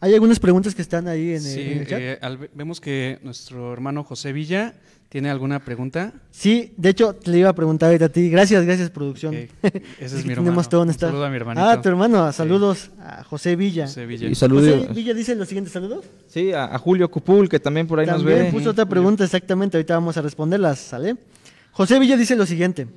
Hay 0.00 0.14
algunas 0.14 0.38
preguntas 0.38 0.74
que 0.74 0.82
están 0.82 1.08
ahí 1.08 1.34
en, 1.34 1.46
el, 1.46 1.86
chat. 1.86 1.98
Eh, 2.00 2.48
vemos 2.54 2.80
que 2.80 3.18
nuestro 3.22 3.72
hermano 3.72 4.04
José 4.04 4.32
Villa 4.32 4.74
¿Tiene 5.08 5.30
alguna 5.30 5.60
pregunta? 5.60 6.12
Sí, 6.32 6.74
de 6.76 6.88
hecho 6.88 7.14
te 7.14 7.30
le 7.30 7.38
iba 7.38 7.48
a 7.48 7.54
preguntar 7.54 8.02
a 8.02 8.08
ti. 8.08 8.28
Gracias, 8.28 8.64
gracias 8.66 8.90
producción. 8.90 9.34
Ese 10.00 10.18
es 10.18 10.26
mi 10.26 10.32
hermano. 10.32 10.62
Todo 10.64 10.82
un 10.82 10.92
saludo 10.92 11.24
a 11.24 11.30
mi 11.30 11.36
hermanito. 11.36 11.64
Ah, 11.64 11.80
tu 11.80 11.88
hermano. 11.88 12.32
Saludos 12.32 12.90
a 12.98 13.22
José 13.22 13.54
Villa. 13.54 13.86
José 13.86 14.04
Villa. 14.04 14.28
Y 14.28 14.34
saludos. 14.34 14.80
José 14.80 14.92
Villa 14.92 15.14
dice 15.14 15.36
los 15.36 15.46
siguientes 15.46 15.72
saludos. 15.72 16.04
Sí, 16.26 16.52
a, 16.52 16.76
Julio 16.78 17.08
Cupul, 17.08 17.48
que 17.48 17.60
también 17.60 17.86
por 17.86 18.00
ahí 18.00 18.06
nos 18.06 18.24
ve. 18.24 18.50
puso 18.50 18.70
otra 18.70 18.86
pregunta 18.86 19.22
exactamente. 19.22 19.76
Ahorita 19.76 19.94
vamos 19.94 20.16
a 20.16 20.22
responderlas, 20.22 20.80
¿sale? 20.80 21.16
José 21.70 22.00
Villa 22.00 22.16
dice 22.16 22.34
lo 22.34 22.44
siguiente. 22.44 22.88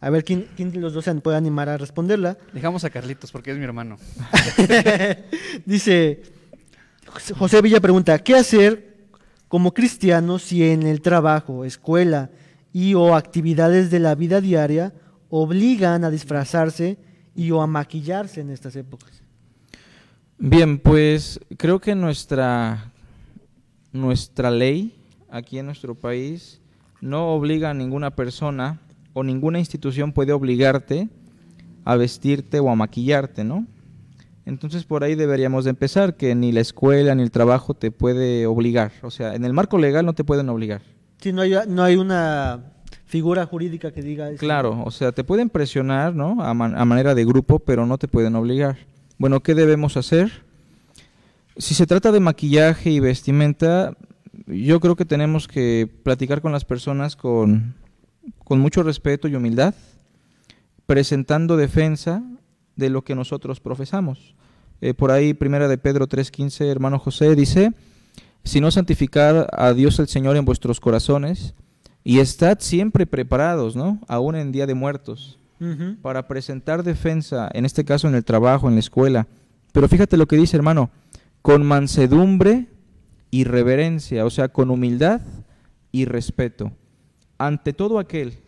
A 0.00 0.08
ver 0.08 0.24
quién, 0.24 0.46
quién 0.56 0.72
de 0.72 0.80
los 0.80 0.94
dos 0.94 1.04
se 1.04 1.14
puede 1.16 1.36
animar 1.36 1.68
a 1.68 1.76
responderla. 1.76 2.38
Dejamos 2.54 2.84
a 2.84 2.90
Carlitos 2.90 3.30
porque 3.30 3.50
es 3.50 3.58
mi 3.58 3.64
hermano. 3.64 3.98
dice, 5.66 6.22
José 7.38 7.62
Villa 7.62 7.80
pregunta, 7.80 8.18
¿qué 8.18 8.34
hacer 8.34 9.08
como 9.48 9.74
cristianos 9.74 10.42
si 10.42 10.64
en 10.64 10.84
el 10.84 11.00
trabajo, 11.00 11.64
escuela 11.64 12.30
y 12.72 12.94
o 12.94 13.14
actividades 13.14 13.90
de 13.90 13.98
la 13.98 14.14
vida 14.14 14.40
diaria 14.40 14.94
obligan 15.28 16.04
a 16.04 16.10
disfrazarse 16.10 16.98
y 17.34 17.50
o 17.50 17.62
a 17.62 17.66
maquillarse 17.66 18.40
en 18.40 18.50
estas 18.50 18.76
épocas? 18.76 19.22
Bien, 20.38 20.78
pues 20.78 21.40
creo 21.56 21.80
que 21.80 21.94
nuestra, 21.94 22.92
nuestra 23.92 24.50
ley 24.50 24.94
aquí 25.30 25.58
en 25.58 25.66
nuestro 25.66 25.94
país 25.94 26.60
no 27.00 27.34
obliga 27.34 27.70
a 27.70 27.74
ninguna 27.74 28.10
persona 28.10 28.80
o 29.12 29.22
ninguna 29.22 29.58
institución 29.58 30.12
puede 30.12 30.32
obligarte 30.32 31.08
a 31.84 31.96
vestirte 31.96 32.60
o 32.60 32.70
a 32.70 32.76
maquillarte, 32.76 33.44
¿no? 33.44 33.66
Entonces 34.46 34.84
por 34.84 35.04
ahí 35.04 35.14
deberíamos 35.14 35.64
de 35.64 35.70
empezar, 35.70 36.16
que 36.16 36.34
ni 36.34 36.52
la 36.52 36.60
escuela 36.60 37.14
ni 37.14 37.22
el 37.22 37.30
trabajo 37.30 37.74
te 37.74 37.90
puede 37.90 38.46
obligar. 38.46 38.92
O 39.02 39.10
sea, 39.10 39.34
en 39.34 39.44
el 39.44 39.52
marco 39.52 39.78
legal 39.78 40.04
no 40.06 40.14
te 40.14 40.24
pueden 40.24 40.48
obligar. 40.48 40.82
Sí, 41.18 41.32
no 41.32 41.42
hay, 41.42 41.54
no 41.68 41.82
hay 41.82 41.96
una 41.96 42.72
figura 43.04 43.44
jurídica 43.44 43.92
que 43.92 44.02
diga 44.02 44.30
eso. 44.30 44.38
Claro, 44.38 44.82
o 44.84 44.90
sea, 44.90 45.12
te 45.12 45.24
pueden 45.24 45.50
presionar, 45.50 46.14
¿no? 46.14 46.42
A, 46.42 46.50
a 46.50 46.54
manera 46.54 47.14
de 47.14 47.24
grupo, 47.24 47.58
pero 47.58 47.84
no 47.86 47.98
te 47.98 48.08
pueden 48.08 48.34
obligar. 48.36 48.78
Bueno, 49.18 49.40
¿qué 49.40 49.54
debemos 49.54 49.96
hacer? 49.96 50.30
Si 51.56 51.74
se 51.74 51.86
trata 51.86 52.10
de 52.10 52.20
maquillaje 52.20 52.90
y 52.90 53.00
vestimenta, 53.00 53.94
yo 54.46 54.80
creo 54.80 54.96
que 54.96 55.04
tenemos 55.04 55.46
que 55.46 55.90
platicar 56.02 56.40
con 56.40 56.52
las 56.52 56.64
personas 56.64 57.16
con, 57.16 57.74
con 58.44 58.60
mucho 58.60 58.82
respeto 58.82 59.28
y 59.28 59.34
humildad, 59.34 59.74
presentando 60.86 61.56
defensa 61.56 62.22
de 62.80 62.90
lo 62.90 63.02
que 63.02 63.14
nosotros 63.14 63.60
profesamos. 63.60 64.34
Eh, 64.80 64.94
por 64.94 65.12
ahí, 65.12 65.34
primera 65.34 65.68
de 65.68 65.78
Pedro 65.78 66.08
3.15, 66.08 66.66
hermano 66.66 66.98
José, 66.98 67.36
dice, 67.36 67.72
si 68.42 68.60
no 68.60 68.70
santificar 68.70 69.48
a 69.52 69.72
Dios 69.74 69.98
el 70.00 70.08
Señor 70.08 70.36
en 70.36 70.44
vuestros 70.44 70.80
corazones, 70.80 71.54
y 72.02 72.18
estad 72.18 72.58
siempre 72.60 73.06
preparados, 73.06 73.76
¿no? 73.76 74.00
Aún 74.08 74.34
en 74.34 74.52
día 74.52 74.66
de 74.66 74.74
muertos, 74.74 75.38
para 76.00 76.26
presentar 76.26 76.82
defensa, 76.82 77.50
en 77.52 77.66
este 77.66 77.84
caso 77.84 78.08
en 78.08 78.14
el 78.14 78.24
trabajo, 78.24 78.66
en 78.66 78.74
la 78.74 78.80
escuela. 78.80 79.26
Pero 79.72 79.88
fíjate 79.88 80.16
lo 80.16 80.26
que 80.26 80.38
dice, 80.38 80.56
hermano, 80.56 80.90
con 81.42 81.66
mansedumbre 81.66 82.68
y 83.30 83.44
reverencia, 83.44 84.24
o 84.24 84.30
sea, 84.30 84.48
con 84.48 84.70
humildad 84.70 85.20
y 85.92 86.06
respeto, 86.06 86.72
ante 87.36 87.74
todo 87.74 87.98
aquel 87.98 88.38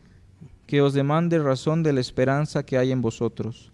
que 0.67 0.81
os 0.81 0.95
demande 0.95 1.39
razón 1.39 1.83
de 1.83 1.93
la 1.93 2.01
esperanza 2.01 2.65
que 2.65 2.79
hay 2.79 2.93
en 2.93 3.03
vosotros 3.03 3.72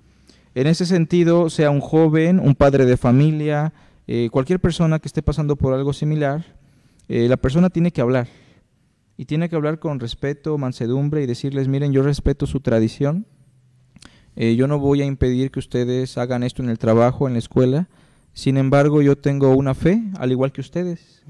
en 0.55 0.67
ese 0.67 0.87
sentido, 0.87 1.51
sea 1.51 1.71
un 1.71 1.81
joven, 1.81 2.41
un 2.41 2.55
padre 2.55 2.87
de 2.87 2.97
familia, 2.97 3.73
eh, 4.07 4.29
cualquier 4.31 4.61
persona 4.61 4.99
que 4.99 5.09
esté 5.09 5.23
pasando 5.23 5.57
por 5.57 5.75
algo 5.75 5.93
similar, 5.93 6.45
eh, 7.09 7.29
la 7.29 7.37
persona 7.37 7.71
tiene 7.71 7.91
que 7.91 8.01
hablar. 8.01 8.29
Y 9.17 9.25
tiene 9.25 9.49
que 9.49 9.57
hablar 9.57 9.79
con 9.79 9.99
respeto, 9.99 10.57
mansedumbre 10.59 11.23
y 11.23 11.27
decirles, 11.27 11.69
miren, 11.69 11.93
yo 11.93 12.03
respeto 12.03 12.47
su 12.47 12.61
tradición. 12.61 13.27
Eh, 14.37 14.55
yo 14.55 14.69
no 14.69 14.79
voy 14.79 15.03
a 15.03 15.05
impedir 15.05 15.51
que 15.51 15.59
ustedes 15.59 16.17
hagan 16.17 16.45
esto 16.45 16.63
en 16.63 16.71
el 16.71 16.79
trabajo, 16.79 17.27
en 17.27 17.33
la 17.35 17.41
escuela. 17.41 17.89
Sin 18.33 18.57
embargo, 18.57 19.03
yo 19.03 19.19
tengo 19.19 19.57
una 19.57 19.75
fe, 19.75 20.01
al 20.19 20.31
igual 20.31 20.53
que 20.53 20.61
ustedes. 20.61 21.25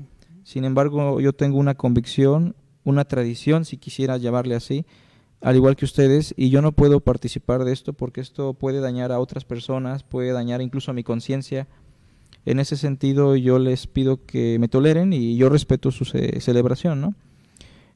Sin 0.44 0.64
embargo, 0.64 1.20
yo 1.20 1.32
tengo 1.32 1.58
una 1.58 1.74
convicción, 1.74 2.54
una 2.84 3.06
tradición, 3.06 3.64
si 3.64 3.78
quisiera 3.78 4.18
llamarle 4.18 4.54
así, 4.54 4.84
al 5.40 5.56
igual 5.56 5.76
que 5.76 5.84
ustedes, 5.84 6.34
y 6.36 6.50
yo 6.50 6.62
no 6.62 6.72
puedo 6.72 7.00
participar 7.00 7.64
de 7.64 7.72
esto 7.72 7.92
porque 7.92 8.20
esto 8.20 8.54
puede 8.54 8.80
dañar 8.80 9.12
a 9.12 9.20
otras 9.20 9.44
personas, 9.44 10.02
puede 10.02 10.32
dañar 10.32 10.60
incluso 10.60 10.90
a 10.90 10.94
mi 10.94 11.04
conciencia. 11.04 11.68
En 12.44 12.60
ese 12.60 12.76
sentido, 12.76 13.36
yo 13.36 13.58
les 13.58 13.86
pido 13.86 14.24
que 14.24 14.58
me 14.58 14.68
toleren 14.68 15.12
y 15.12 15.36
yo 15.36 15.48
respeto 15.48 15.90
su 15.90 16.04
celebración, 16.04 17.00
¿no? 17.00 17.14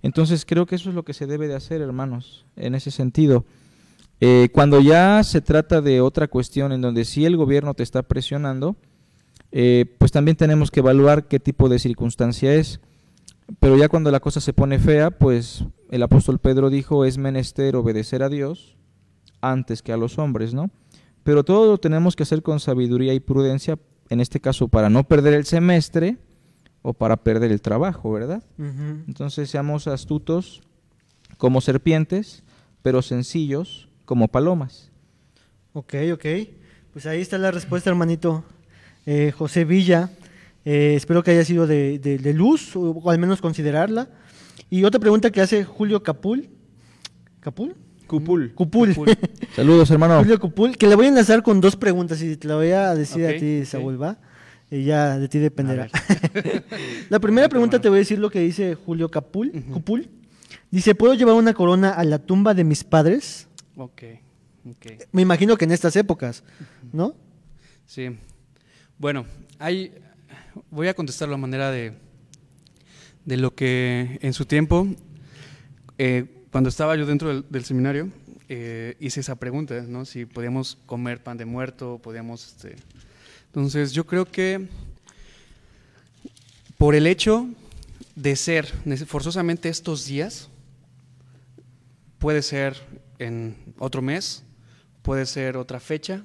Entonces, 0.03 0.45
creo 0.45 0.67
que 0.67 0.75
eso 0.75 0.89
es 0.89 0.95
lo 0.95 1.05
que 1.05 1.15
se 1.15 1.27
debe 1.27 1.49
de 1.49 1.55
hacer, 1.55 1.81
hermanos, 1.81 2.45
en 2.57 2.75
ese 2.75 2.91
sentido. 2.91 3.45
Eh, 4.21 4.51
cuando 4.53 4.81
ya 4.81 5.23
se 5.25 5.41
trata 5.41 5.81
de 5.81 6.01
otra 6.01 6.29
cuestión 6.29 6.73
en 6.73 6.81
donde 6.81 7.05
sí 7.05 7.25
el 7.25 7.37
gobierno 7.37 7.75
te 7.75 7.83
está 7.83 8.03
presionando, 8.03 8.77
eh, 9.51 9.87
pues 9.99 10.13
también 10.13 10.37
tenemos 10.37 10.71
que 10.71 10.81
evaluar 10.81 11.27
qué 11.29 11.41
tipo 11.41 11.69
de 11.69 11.79
circunstancia 11.79 12.55
es. 12.55 12.81
Pero 13.59 13.77
ya 13.77 13.89
cuando 13.89 14.11
la 14.11 14.21
cosa 14.21 14.41
se 14.41 14.53
pone 14.53 14.79
fea, 14.79 15.11
pues 15.11 15.65
el 15.93 16.03
apóstol 16.03 16.41
Pedro 16.41 16.69
dijo, 16.71 17.05
es 17.05 17.19
menester 17.19 17.77
obedecer 17.77 18.23
a 18.25 18.29
Dios 18.29 18.77
antes 19.41 19.83
que 19.83 19.93
a 19.93 19.97
los 19.97 20.19
hombres, 20.19 20.53
¿no? 20.55 20.71
Pero 21.23 21.45
todo 21.45 21.71
lo 21.71 21.79
tenemos 21.79 22.17
que 22.17 22.25
hacer 22.25 22.43
con 22.43 22.59
sabiduría 22.59 23.15
y 23.15 23.21
prudencia, 23.21 23.79
en 24.09 24.21
este 24.21 24.41
caso 24.41 24.67
para 24.69 24.91
no 24.91 25.05
perder 25.05 25.35
el 25.35 25.45
semestre 25.45 26.17
o 26.83 26.93
para 26.95 27.17
perder 27.19 27.53
el 27.53 27.61
trabajo, 27.63 28.11
¿verdad? 28.13 28.43
Entonces 29.07 29.49
seamos 29.49 29.87
astutos 29.87 30.63
como 31.39 31.61
serpientes, 31.61 32.43
pero 32.83 33.03
sencillos 33.03 33.89
como 34.05 34.27
palomas. 34.29 34.91
Ok, 35.75 35.95
ok. 36.13 36.27
Pues 36.93 37.07
ahí 37.07 37.21
está 37.21 37.39
la 37.39 37.51
respuesta, 37.53 37.89
hermanito. 37.91 38.45
Eh, 39.07 39.33
José 39.37 39.65
Villa, 39.65 40.11
eh, 40.65 40.95
espero 40.97 41.23
que 41.23 41.31
haya 41.31 41.45
sido 41.45 41.67
de, 41.67 41.99
de- 41.99 42.19
de 42.19 42.33
luz, 42.35 42.75
o 42.77 43.09
al 43.11 43.19
menos 43.19 43.41
considerarla. 43.41 44.09
Y 44.73 44.85
otra 44.85 44.99
pregunta 44.99 45.31
que 45.31 45.43
hace 45.43 45.65
Julio 45.65 46.03
Capul. 46.03 46.49
¿Capul? 47.41 47.77
Cupul. 48.07 48.55
Cupul. 48.55 48.95
Saludos, 49.55 49.91
hermano. 49.91 50.21
Julio 50.21 50.41
Cupul, 50.41 50.79
que 50.79 50.87
le 50.87 50.95
voy 50.95 51.05
a 51.05 51.09
enlazar 51.11 51.43
con 51.43 51.61
dos 51.61 51.77
preguntas 51.77 52.23
y 52.23 52.39
te 52.39 52.49
la 52.49 52.55
voy 52.55 52.71
a 52.71 52.95
decir 52.95 53.27
a 53.27 53.37
ti. 53.37 53.67
Saúl, 53.67 54.03
¿va? 54.03 54.17
Y 54.71 54.85
ya 54.85 55.19
de 55.19 55.29
ti 55.29 55.41
dependerá. 55.41 55.91
la 57.11 57.21
primera 57.21 57.51
pregunta 57.51 57.83
te 57.83 57.91
voy 57.91 57.97
a 57.97 57.99
decir 57.99 58.19
lo 58.19 58.31
que 58.31 58.41
dice 58.41 58.75
Julio 58.75 59.11
Capul. 59.11 59.53
Cupul. 59.75 60.09
Dice, 60.71 60.95
¿puedo 60.95 61.13
llevar 61.13 61.35
una 61.35 61.53
corona 61.53 61.91
a 61.91 62.03
la 62.05 62.19
tumba 62.19 62.55
de 62.55 62.65
mis 62.65 62.83
padres? 62.83 63.49
Ok, 63.77 64.05
ok. 64.71 64.87
Me 65.13 65.21
imagino 65.21 65.59
que 65.59 65.67
en 65.67 65.73
estas 65.73 65.97
épocas, 65.97 66.45
¿no? 66.95 67.15
Sí. 67.85 68.17
Bueno, 68.97 69.27
hay, 69.59 69.93
voy 70.71 70.89
a 70.89 70.95
contestar 70.95 71.29
la 71.29 71.37
manera 71.37 71.71
de, 71.71 71.93
de 73.25 73.37
lo 73.37 73.55
que 73.55 74.19
en 74.23 74.33
su 74.33 74.47
tiempo, 74.47 74.87
eh, 75.99 76.45
cuando 76.51 76.69
estaba 76.69 76.97
yo 76.97 77.07
dentro 77.07 77.43
del, 77.43 77.65
seminario, 77.65 78.11
eh, 78.49 78.97
hice 79.01 79.21
esa 79.21 79.37
pregunta, 79.37 79.81
¿no? 79.83 80.05
Si 80.05 80.27
podíamos 80.27 80.79
comer 80.87 81.23
pan 81.23 81.37
de 81.39 81.45
muerto, 81.45 82.01
podíamos... 82.03 82.47
Este... 82.47 82.77
Entonces, 83.47 83.93
yo 83.93 84.07
creo 84.07 84.25
que 84.25 84.69
por 86.79 86.95
el 86.95 87.07
hecho 87.07 87.49
de 88.15 88.37
ser 88.37 88.67
forzosamente 89.07 89.69
estos 89.69 90.07
días, 90.07 90.49
puede 92.19 92.43
ser 92.43 92.77
en 93.19 93.57
otro 93.79 94.03
mes, 94.03 94.43
puede 95.03 95.27
ser 95.27 95.57
otra 95.57 95.81
fecha, 95.81 96.25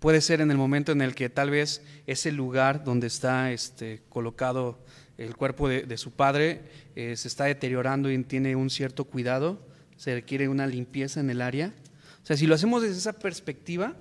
puede 0.00 0.20
ser 0.20 0.40
en 0.40 0.50
el 0.50 0.56
momento 0.56 0.92
en 0.92 1.02
el 1.02 1.14
que 1.14 1.28
tal 1.28 1.50
vez 1.50 1.82
ese 2.06 2.32
lugar 2.32 2.84
donde 2.84 3.06
está 3.06 3.52
este, 3.52 4.02
colocado 4.08 4.78
el 5.18 5.36
cuerpo 5.36 5.68
de, 5.68 5.96
su 5.98 6.12
padre 6.12 6.62
eh, 6.94 7.16
se 7.16 7.28
está 7.28 7.44
deteriorando 7.44 8.10
y 8.10 8.22
tiene 8.24 8.56
un 8.56 8.70
cierto 8.70 9.04
cuidado, 9.04 9.60
se 9.96 10.14
requiere 10.14 10.48
una 10.48 10.66
limpieza 10.66 11.20
en 11.20 11.28
el 11.28 11.42
área. 11.42 11.74
O 12.22 12.26
sea, 12.26 12.36
si 12.36 12.46
lo 12.46 12.54
hacemos 12.54 12.82
desde 12.82 12.98
esa 12.98 13.12
perspectiva, 13.12 13.96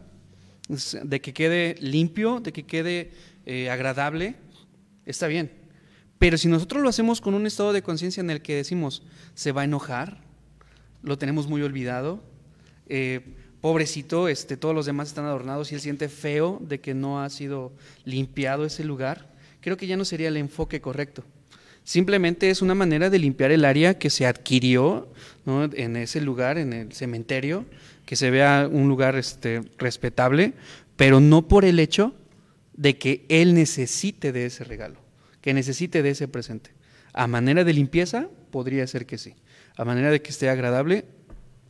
de 1.03 1.21
que 1.21 1.33
quede 1.33 1.75
limpio, 1.79 2.39
de 2.39 2.51
que 2.51 2.65
quede 2.65 3.11
eh, 3.45 3.69
agradable, 3.69 4.35
está 5.05 5.27
bien. 5.27 5.51
Pero 6.19 6.37
si 6.37 6.47
nosotros 6.47 6.83
lo 6.83 6.89
hacemos 6.89 7.21
con 7.21 7.33
un 7.33 7.47
estado 7.47 7.73
de 7.73 7.81
conciencia 7.81 8.21
en 8.21 8.29
el 8.29 8.41
que 8.41 8.55
decimos, 8.55 9.03
se 9.33 9.51
va 9.51 9.61
a 9.61 9.65
enojar, 9.65 10.21
lo 11.03 11.17
tenemos 11.17 11.47
muy 11.47 11.61
olvidado, 11.61 12.21
eh, 12.87 13.21
pobrecito, 13.61 14.27
este, 14.27 14.57
todos 14.57 14.75
los 14.75 14.85
demás 14.85 15.09
están 15.09 15.25
adornados 15.25 15.71
y 15.71 15.75
él 15.75 15.81
siente 15.81 16.09
feo 16.09 16.59
de 16.61 16.79
que 16.79 16.93
no 16.93 17.21
ha 17.21 17.29
sido 17.29 17.71
limpiado 18.03 18.65
ese 18.65 18.83
lugar, 18.83 19.36
creo 19.67 19.75
que 19.75 19.85
ya 19.85 19.97
no 19.97 20.05
sería 20.05 20.29
el 20.29 20.37
enfoque 20.37 20.79
correcto. 20.79 21.25
Simplemente 21.83 22.49
es 22.49 22.61
una 22.61 22.73
manera 22.73 23.09
de 23.09 23.19
limpiar 23.19 23.51
el 23.51 23.65
área 23.65 23.99
que 23.99 24.09
se 24.09 24.25
adquirió 24.25 25.11
en 25.45 25.97
ese 25.97 26.21
lugar, 26.21 26.57
en 26.57 26.71
el 26.71 26.93
cementerio, 26.93 27.65
que 28.05 28.15
se 28.15 28.31
vea 28.31 28.69
un 28.71 28.87
lugar 28.87 29.17
este, 29.17 29.63
respetable, 29.77 30.53
pero 30.95 31.19
no 31.19 31.49
por 31.49 31.65
el 31.65 31.79
hecho 31.79 32.15
de 32.77 32.97
que 32.97 33.25
él 33.27 33.55
necesite 33.55 34.31
de 34.31 34.45
ese 34.45 34.63
regalo, 34.63 35.01
que 35.41 35.53
necesite 35.53 36.01
de 36.01 36.11
ese 36.11 36.29
presente. 36.29 36.69
A 37.11 37.27
manera 37.27 37.65
de 37.65 37.73
limpieza, 37.73 38.29
podría 38.51 38.87
ser 38.87 39.05
que 39.05 39.17
sí. 39.17 39.35
A 39.75 39.83
manera 39.83 40.11
de 40.11 40.21
que 40.21 40.29
esté 40.29 40.49
agradable, 40.49 41.03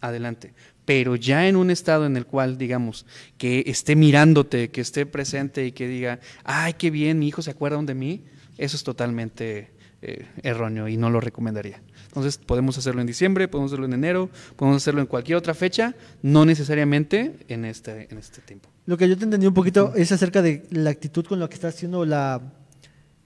adelante. 0.01 0.53
Pero 0.87 1.17
ya 1.17 1.49
en 1.49 1.57
un 1.57 1.69
estado 1.69 2.05
en 2.05 2.15
el 2.15 2.25
cual, 2.25 2.57
digamos, 2.57 3.05
que 3.37 3.65
esté 3.67 3.97
mirándote, 3.97 4.69
que 4.69 4.79
esté 4.79 5.05
presente 5.05 5.65
y 5.65 5.73
que 5.73 5.85
diga, 5.85 6.21
ay, 6.45 6.75
qué 6.75 6.91
bien, 6.91 7.19
mi 7.19 7.27
hijo 7.27 7.41
se 7.41 7.51
acuerda 7.51 7.83
de 7.83 7.93
mí, 7.93 8.23
eso 8.57 8.77
es 8.77 8.85
totalmente 8.85 9.69
eh, 10.01 10.25
erróneo 10.43 10.87
y 10.87 10.95
no 10.95 11.09
lo 11.09 11.19
recomendaría. 11.19 11.81
Entonces, 12.05 12.37
podemos 12.37 12.77
hacerlo 12.77 13.01
en 13.01 13.07
diciembre, 13.07 13.49
podemos 13.49 13.73
hacerlo 13.73 13.85
en 13.85 13.95
enero, 13.95 14.29
podemos 14.55 14.81
hacerlo 14.81 15.01
en 15.01 15.07
cualquier 15.07 15.37
otra 15.37 15.53
fecha, 15.53 15.93
no 16.21 16.45
necesariamente 16.45 17.35
en 17.49 17.65
este, 17.65 18.07
en 18.09 18.17
este 18.17 18.39
tiempo. 18.39 18.69
Lo 18.85 18.97
que 18.97 19.09
yo 19.09 19.17
te 19.17 19.25
entendí 19.25 19.45
un 19.45 19.53
poquito 19.53 19.91
es 19.93 20.13
acerca 20.13 20.41
de 20.41 20.63
la 20.69 20.91
actitud 20.91 21.25
con 21.25 21.41
la 21.41 21.49
que 21.49 21.55
estás 21.55 21.75
haciendo, 21.75 22.05
la, 22.05 22.41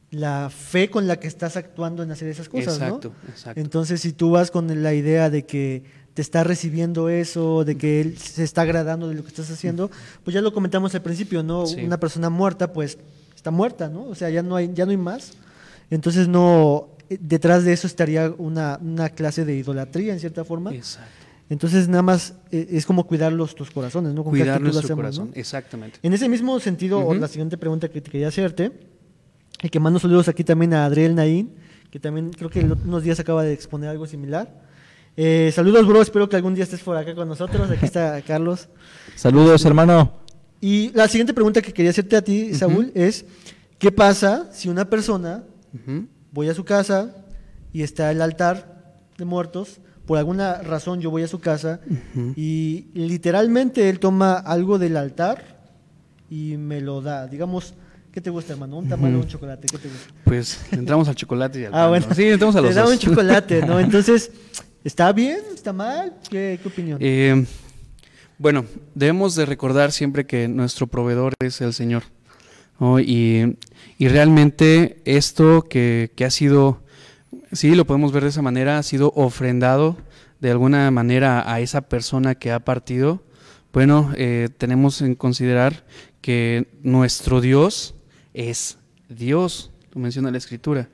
la 0.10 0.50
fe 0.50 0.90
con 0.90 1.08
la 1.08 1.20
que 1.20 1.28
estás 1.28 1.58
actuando 1.58 2.02
en 2.02 2.10
hacer 2.10 2.28
esas 2.28 2.50
cosas, 2.50 2.80
¿no? 2.80 2.86
exacto, 2.86 3.14
exacto. 3.30 3.62
Entonces, 3.62 4.02
si 4.02 4.14
tú 4.14 4.32
vas 4.32 4.50
con 4.50 4.82
la 4.82 4.96
idea 4.96 5.30
de 5.30 5.46
que 5.46 6.01
te 6.14 6.22
está 6.22 6.44
recibiendo 6.44 7.10
eso, 7.10 7.64
de 7.64 7.78
que 7.78 8.02
él 8.02 8.18
se 8.18 8.44
está 8.44 8.62
agradando 8.62 9.08
de 9.08 9.16
lo 9.16 9.22
que 9.24 9.30
estás 9.30 9.50
haciendo, 9.50 9.90
pues 10.24 10.34
ya 10.34 10.42
lo 10.42 10.54
comentamos 10.54 10.94
al 10.96 11.02
principio, 11.02 11.44
¿no? 11.44 11.66
Sí. 11.66 11.84
Una 11.84 12.00
persona 12.00 12.30
muerta, 12.30 12.74
pues 12.74 12.98
está 13.36 13.52
muerta, 13.52 13.90
¿no? 13.90 14.04
O 14.06 14.16
sea, 14.16 14.30
ya 14.30 14.44
no 14.44 14.56
hay, 14.56 14.72
ya 14.74 14.86
no 14.86 14.92
hay 14.92 14.98
más. 14.98 15.34
Entonces, 15.90 16.28
no, 16.28 16.90
eh, 17.10 17.18
detrás 17.20 17.64
de 17.64 17.74
eso 17.74 17.88
estaría 17.88 18.34
una, 18.38 18.78
una 18.82 19.10
clase 19.10 19.46
de 19.46 19.56
idolatría, 19.56 20.14
en 20.14 20.20
cierta 20.20 20.44
forma. 20.44 20.74
Exacto. 20.74 21.12
Entonces, 21.50 21.90
nada 21.90 22.02
más 22.02 22.36
eh, 22.52 22.68
es 22.72 22.86
como 22.86 23.06
cuidar 23.06 23.34
los, 23.34 23.56
tus 23.56 23.72
corazones, 23.72 24.14
¿no? 24.14 24.24
Con 24.24 24.32
Cuidar 24.32 24.62
nuestro 24.62 24.80
hacemos, 24.80 24.90
¿no? 24.90 24.96
corazón, 24.96 25.32
exactamente. 25.34 26.00
En 26.02 26.14
ese 26.14 26.30
mismo 26.30 26.60
sentido, 26.62 27.14
la 27.14 27.28
siguiente 27.28 27.58
pregunta 27.58 27.90
que 27.90 28.00
te 28.00 28.10
quería 28.10 28.30
hacerte, 28.30 28.72
y 29.62 29.70
que 29.70 29.80
mando 29.80 30.00
saludos 30.00 30.28
aquí 30.28 30.44
también 30.44 30.74
a 30.74 30.86
Adriel 30.86 31.14
Naín, 31.14 31.54
que 31.90 32.00
también 32.00 32.32
creo 32.32 32.50
que 32.50 32.62
unos 32.62 33.04
días 33.04 33.20
acaba 33.20 33.44
de 33.44 33.54
exponer 33.54 33.90
algo 33.90 34.08
similar. 34.08 34.71
Eh, 35.18 35.52
saludos, 35.54 35.86
bro, 35.88 36.02
espero 36.02 36.28
que 36.30 36.36
algún 36.36 36.56
día 36.56 36.64
estés 36.64 36.82
por 36.82 36.96
acá 36.98 37.14
con 37.16 37.28
nosotros. 37.28 37.70
Aquí 37.70 37.86
está 37.86 38.22
Carlos. 38.28 38.70
Saludos, 39.16 39.64
hermano. 39.66 40.14
Y 40.62 40.92
la 40.94 41.08
siguiente 41.08 41.34
pregunta 41.34 41.62
que 41.62 41.74
quería 41.74 41.92
hacerte 41.92 42.16
a 42.16 42.22
ti. 42.22 42.54
Saúl, 42.54 42.92
es, 42.96 43.26
¿qué 43.80 43.92
pasa 43.92 44.50
si 44.54 44.70
una 44.70 44.86
persona, 44.90 45.44
voy 46.32 46.50
a 46.50 46.54
su 46.54 46.64
casa 46.64 47.16
y 47.74 47.82
está 47.84 48.12
el 48.12 48.22
altar 48.22 48.96
de 49.18 49.26
muertos, 49.26 49.80
por 50.06 50.18
alguna 50.18 50.62
razón 50.62 51.00
yo 51.02 51.10
voy 51.12 51.24
a 51.24 51.28
su 51.28 51.40
casa 51.40 51.80
y 52.36 52.88
literalmente 52.94 53.90
él 53.90 54.00
toma 54.00 54.34
algo 54.34 54.78
del 54.80 54.98
altar 54.98 55.62
y 56.30 56.58
me 56.58 56.80
lo 56.82 57.02
da. 57.02 57.28
Digamos, 57.28 57.74
¿qué 58.12 58.22
te 58.22 58.30
gusta, 58.30 58.54
hermano? 58.54 58.78
¿Un 58.78 58.88
tamal 58.90 59.16
o 59.16 59.20
un 59.20 59.28
chocolate? 59.28 59.68
¿Qué 59.68 59.78
te 59.78 59.88
gusta? 59.90 60.14
Pues 60.26 60.60
le 60.72 60.78
entramos 60.80 61.08
al 61.08 61.16
chocolate 61.16 61.62
y 61.62 61.66
al 61.66 61.74
Ah, 61.74 61.78
pan, 61.84 61.90
bueno. 61.90 62.06
¿no? 62.10 62.16
Sí, 62.16 62.22
le 62.24 62.32
entramos 62.34 62.56
a 62.56 62.62
los 62.62 62.70
Te 62.70 62.76
da 62.76 62.82
dos. 62.84 62.92
un 62.94 63.00
chocolate, 63.00 63.66
¿no? 63.66 63.80
Entonces, 63.80 64.32
¿está 64.84 65.12
bien? 65.14 65.40
¿Está 65.54 65.74
mal? 65.74 66.16
¿Qué, 66.30 66.60
opinión? 66.66 66.98
Eh, 67.02 67.46
bueno, 68.38 68.66
debemos 68.96 69.36
de 69.36 69.46
recordar 69.46 69.92
siempre 69.92 70.26
que 70.26 70.48
nuestro 70.48 70.88
proveedor 70.88 71.34
es 71.40 71.62
el 71.62 71.74
Señor. 71.74 72.04
Y, 73.06 73.58
y 74.00 74.08
realmente 74.08 75.02
esto 75.06 75.62
que, 75.62 76.12
que 76.16 76.26
ha 76.26 76.32
sido, 76.32 76.84
sí, 77.52 77.76
lo 77.76 77.86
podemos 77.86 78.12
ver 78.12 78.24
de 78.24 78.30
esa 78.30 78.42
manera, 78.42 78.80
ha 78.80 78.84
sido 78.84 79.14
ofrendado 79.16 79.98
de 80.42 80.50
alguna 80.50 80.90
manera 80.92 81.50
a 81.50 81.62
esa 81.62 81.82
persona 81.82 82.36
que 82.36 82.52
ha 82.52 82.60
partido. 82.60 83.24
Bueno, 83.72 84.12
eh, 84.18 84.50
tenemos 84.58 85.02
en 85.02 85.16
considerar 85.16 85.86
que 86.20 86.68
nuestro 86.82 87.40
Dios 87.40 87.96
es 88.34 88.80
Dios, 89.08 89.72
lo 89.94 90.02
menciona 90.02 90.32
la 90.32 90.40
Escritura. 90.40 90.90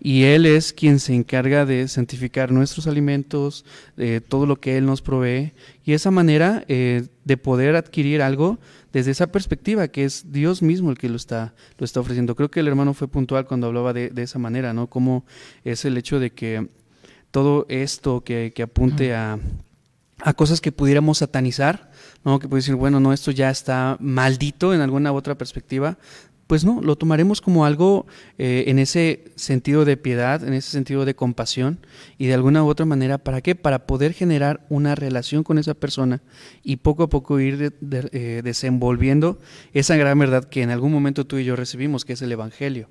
Y 0.00 0.24
Él 0.24 0.46
es 0.46 0.72
quien 0.72 0.98
se 0.98 1.14
encarga 1.14 1.66
de 1.66 1.86
santificar 1.86 2.50
nuestros 2.50 2.86
alimentos, 2.86 3.66
de 3.96 4.20
todo 4.22 4.46
lo 4.46 4.56
que 4.56 4.78
Él 4.78 4.86
nos 4.86 5.02
provee, 5.02 5.52
y 5.84 5.92
esa 5.92 6.10
manera 6.10 6.64
eh, 6.68 7.08
de 7.24 7.36
poder 7.36 7.76
adquirir 7.76 8.22
algo 8.22 8.58
desde 8.92 9.10
esa 9.10 9.30
perspectiva, 9.30 9.88
que 9.88 10.04
es 10.04 10.32
Dios 10.32 10.62
mismo 10.62 10.90
el 10.90 10.98
que 10.98 11.08
lo 11.08 11.16
está, 11.16 11.54
lo 11.78 11.84
está 11.84 12.00
ofreciendo. 12.00 12.34
Creo 12.34 12.50
que 12.50 12.60
el 12.60 12.68
hermano 12.68 12.94
fue 12.94 13.08
puntual 13.08 13.46
cuando 13.46 13.66
hablaba 13.66 13.92
de, 13.92 14.08
de 14.08 14.22
esa 14.22 14.38
manera, 14.38 14.72
¿no? 14.72 14.88
Como 14.88 15.24
es 15.64 15.84
el 15.84 15.96
hecho 15.98 16.18
de 16.18 16.30
que 16.30 16.68
todo 17.30 17.66
esto 17.68 18.22
que, 18.24 18.52
que 18.54 18.62
apunte 18.62 19.14
a, 19.14 19.38
a 20.18 20.34
cosas 20.34 20.60
que 20.60 20.72
pudiéramos 20.72 21.18
satanizar, 21.18 21.90
¿no? 22.24 22.38
Que 22.38 22.48
puede 22.48 22.60
decir, 22.60 22.74
bueno, 22.74 23.00
no, 23.00 23.12
esto 23.12 23.30
ya 23.30 23.50
está 23.50 23.96
maldito 24.00 24.74
en 24.74 24.80
alguna 24.80 25.12
otra 25.12 25.36
perspectiva. 25.36 25.98
Pues 26.50 26.64
no, 26.64 26.80
lo 26.82 26.96
tomaremos 26.96 27.40
como 27.40 27.64
algo 27.64 28.08
eh, 28.36 28.64
en 28.66 28.80
ese 28.80 29.22
sentido 29.36 29.84
de 29.84 29.96
piedad, 29.96 30.42
en 30.42 30.52
ese 30.52 30.72
sentido 30.72 31.04
de 31.04 31.14
compasión 31.14 31.78
y 32.18 32.26
de 32.26 32.34
alguna 32.34 32.64
u 32.64 32.66
otra 32.66 32.84
manera, 32.86 33.18
¿para 33.18 33.40
qué? 33.40 33.54
Para 33.54 33.86
poder 33.86 34.14
generar 34.14 34.66
una 34.68 34.96
relación 34.96 35.44
con 35.44 35.58
esa 35.58 35.74
persona 35.74 36.22
y 36.64 36.78
poco 36.78 37.04
a 37.04 37.08
poco 37.08 37.38
ir 37.38 37.56
de- 37.78 38.08
eh, 38.10 38.40
desenvolviendo 38.42 39.38
esa 39.74 39.94
gran 39.94 40.18
verdad 40.18 40.42
que 40.42 40.62
en 40.62 40.70
algún 40.70 40.90
momento 40.90 41.24
tú 41.24 41.38
y 41.38 41.44
yo 41.44 41.54
recibimos, 41.54 42.04
que 42.04 42.14
es 42.14 42.22
el 42.22 42.32
Evangelio. 42.32 42.88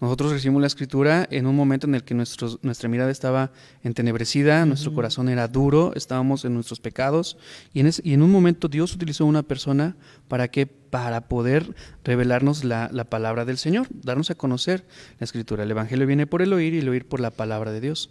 Nosotros 0.00 0.32
recibimos 0.32 0.60
la 0.60 0.66
escritura 0.66 1.26
en 1.30 1.46
un 1.46 1.56
momento 1.56 1.86
en 1.86 1.94
el 1.94 2.04
que 2.04 2.14
nuestros, 2.14 2.58
nuestra 2.62 2.88
mirada 2.88 3.10
estaba 3.10 3.52
entenebrecida, 3.82 4.66
nuestro 4.66 4.92
corazón 4.92 5.28
era 5.28 5.48
duro, 5.48 5.92
estábamos 5.94 6.44
en 6.44 6.54
nuestros 6.54 6.80
pecados 6.80 7.36
y 7.72 7.80
en, 7.80 7.90
y 8.02 8.12
en 8.12 8.22
un 8.22 8.30
momento 8.30 8.68
Dios 8.68 8.94
utilizó 8.94 9.26
una 9.26 9.42
persona 9.42 9.96
para 10.28 10.48
que 10.48 10.66
para 10.66 11.22
poder 11.22 11.74
revelarnos 12.04 12.64
la, 12.64 12.88
la, 12.92 13.04
palabra 13.04 13.44
del 13.44 13.58
Señor, 13.58 13.88
darnos 13.90 14.30
a 14.30 14.36
conocer 14.36 14.84
la 15.18 15.24
escritura. 15.24 15.64
El 15.64 15.70
Evangelio 15.70 16.06
viene 16.06 16.26
por 16.26 16.40
el 16.40 16.52
oír 16.52 16.74
y 16.74 16.78
el 16.78 16.88
oír 16.88 17.06
por 17.06 17.20
la 17.20 17.30
palabra 17.30 17.72
de 17.72 17.80
Dios. 17.80 18.10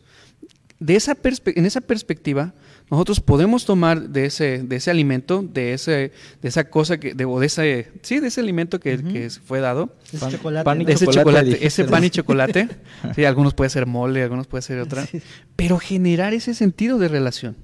De 0.79 0.95
esa 0.95 1.15
en 1.45 1.65
esa 1.65 1.79
perspectiva, 1.79 2.53
nosotros 2.91 3.19
podemos 3.19 3.65
tomar 3.65 4.09
de 4.09 4.25
ese, 4.25 4.63
de 4.63 4.75
ese 4.75 4.91
alimento, 4.91 5.41
de, 5.41 5.73
ese, 5.73 6.11
de 6.41 6.49
esa 6.49 6.69
cosa, 6.69 6.99
que, 6.99 7.13
de, 7.13 7.25
o 7.25 7.39
de 7.39 7.47
ese, 7.47 7.91
sí, 8.01 8.19
de 8.19 8.27
ese 8.27 8.41
alimento 8.41 8.79
que, 8.79 9.01
que 9.03 9.29
fue 9.29 9.59
dado. 9.59 9.95
Ese 10.11 10.29
chocolate. 10.29 10.63
pan 10.63 10.81
y 10.81 10.85
de 10.85 10.93
ese 10.93 11.05
chocolate, 11.05 11.23
chocolate, 11.23 11.45
dijiste. 11.45 11.67
ese 11.67 11.83
pan 11.85 12.03
y 12.03 12.09
chocolate. 12.09 12.69
sí, 13.15 13.25
algunos 13.25 13.53
puede 13.53 13.69
ser 13.69 13.85
mole, 13.85 14.21
algunos 14.21 14.47
puede 14.47 14.61
ser 14.61 14.79
otra. 14.79 15.05
Sí. 15.05 15.21
Pero 15.55 15.79
generar 15.79 16.33
ese 16.33 16.53
sentido 16.53 16.99
de 16.99 17.07
relación, 17.07 17.55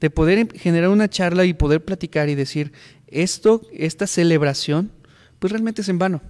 de 0.00 0.10
poder 0.10 0.38
em- 0.38 0.48
generar 0.48 0.90
una 0.90 1.08
charla 1.08 1.44
y 1.44 1.54
poder 1.54 1.84
platicar 1.84 2.28
y 2.28 2.34
decir, 2.34 2.72
esto, 3.06 3.62
esta 3.72 4.06
celebración, 4.06 4.90
pues 5.38 5.52
realmente 5.52 5.82
es 5.82 5.88
en 5.88 5.98
vano. 5.98 6.20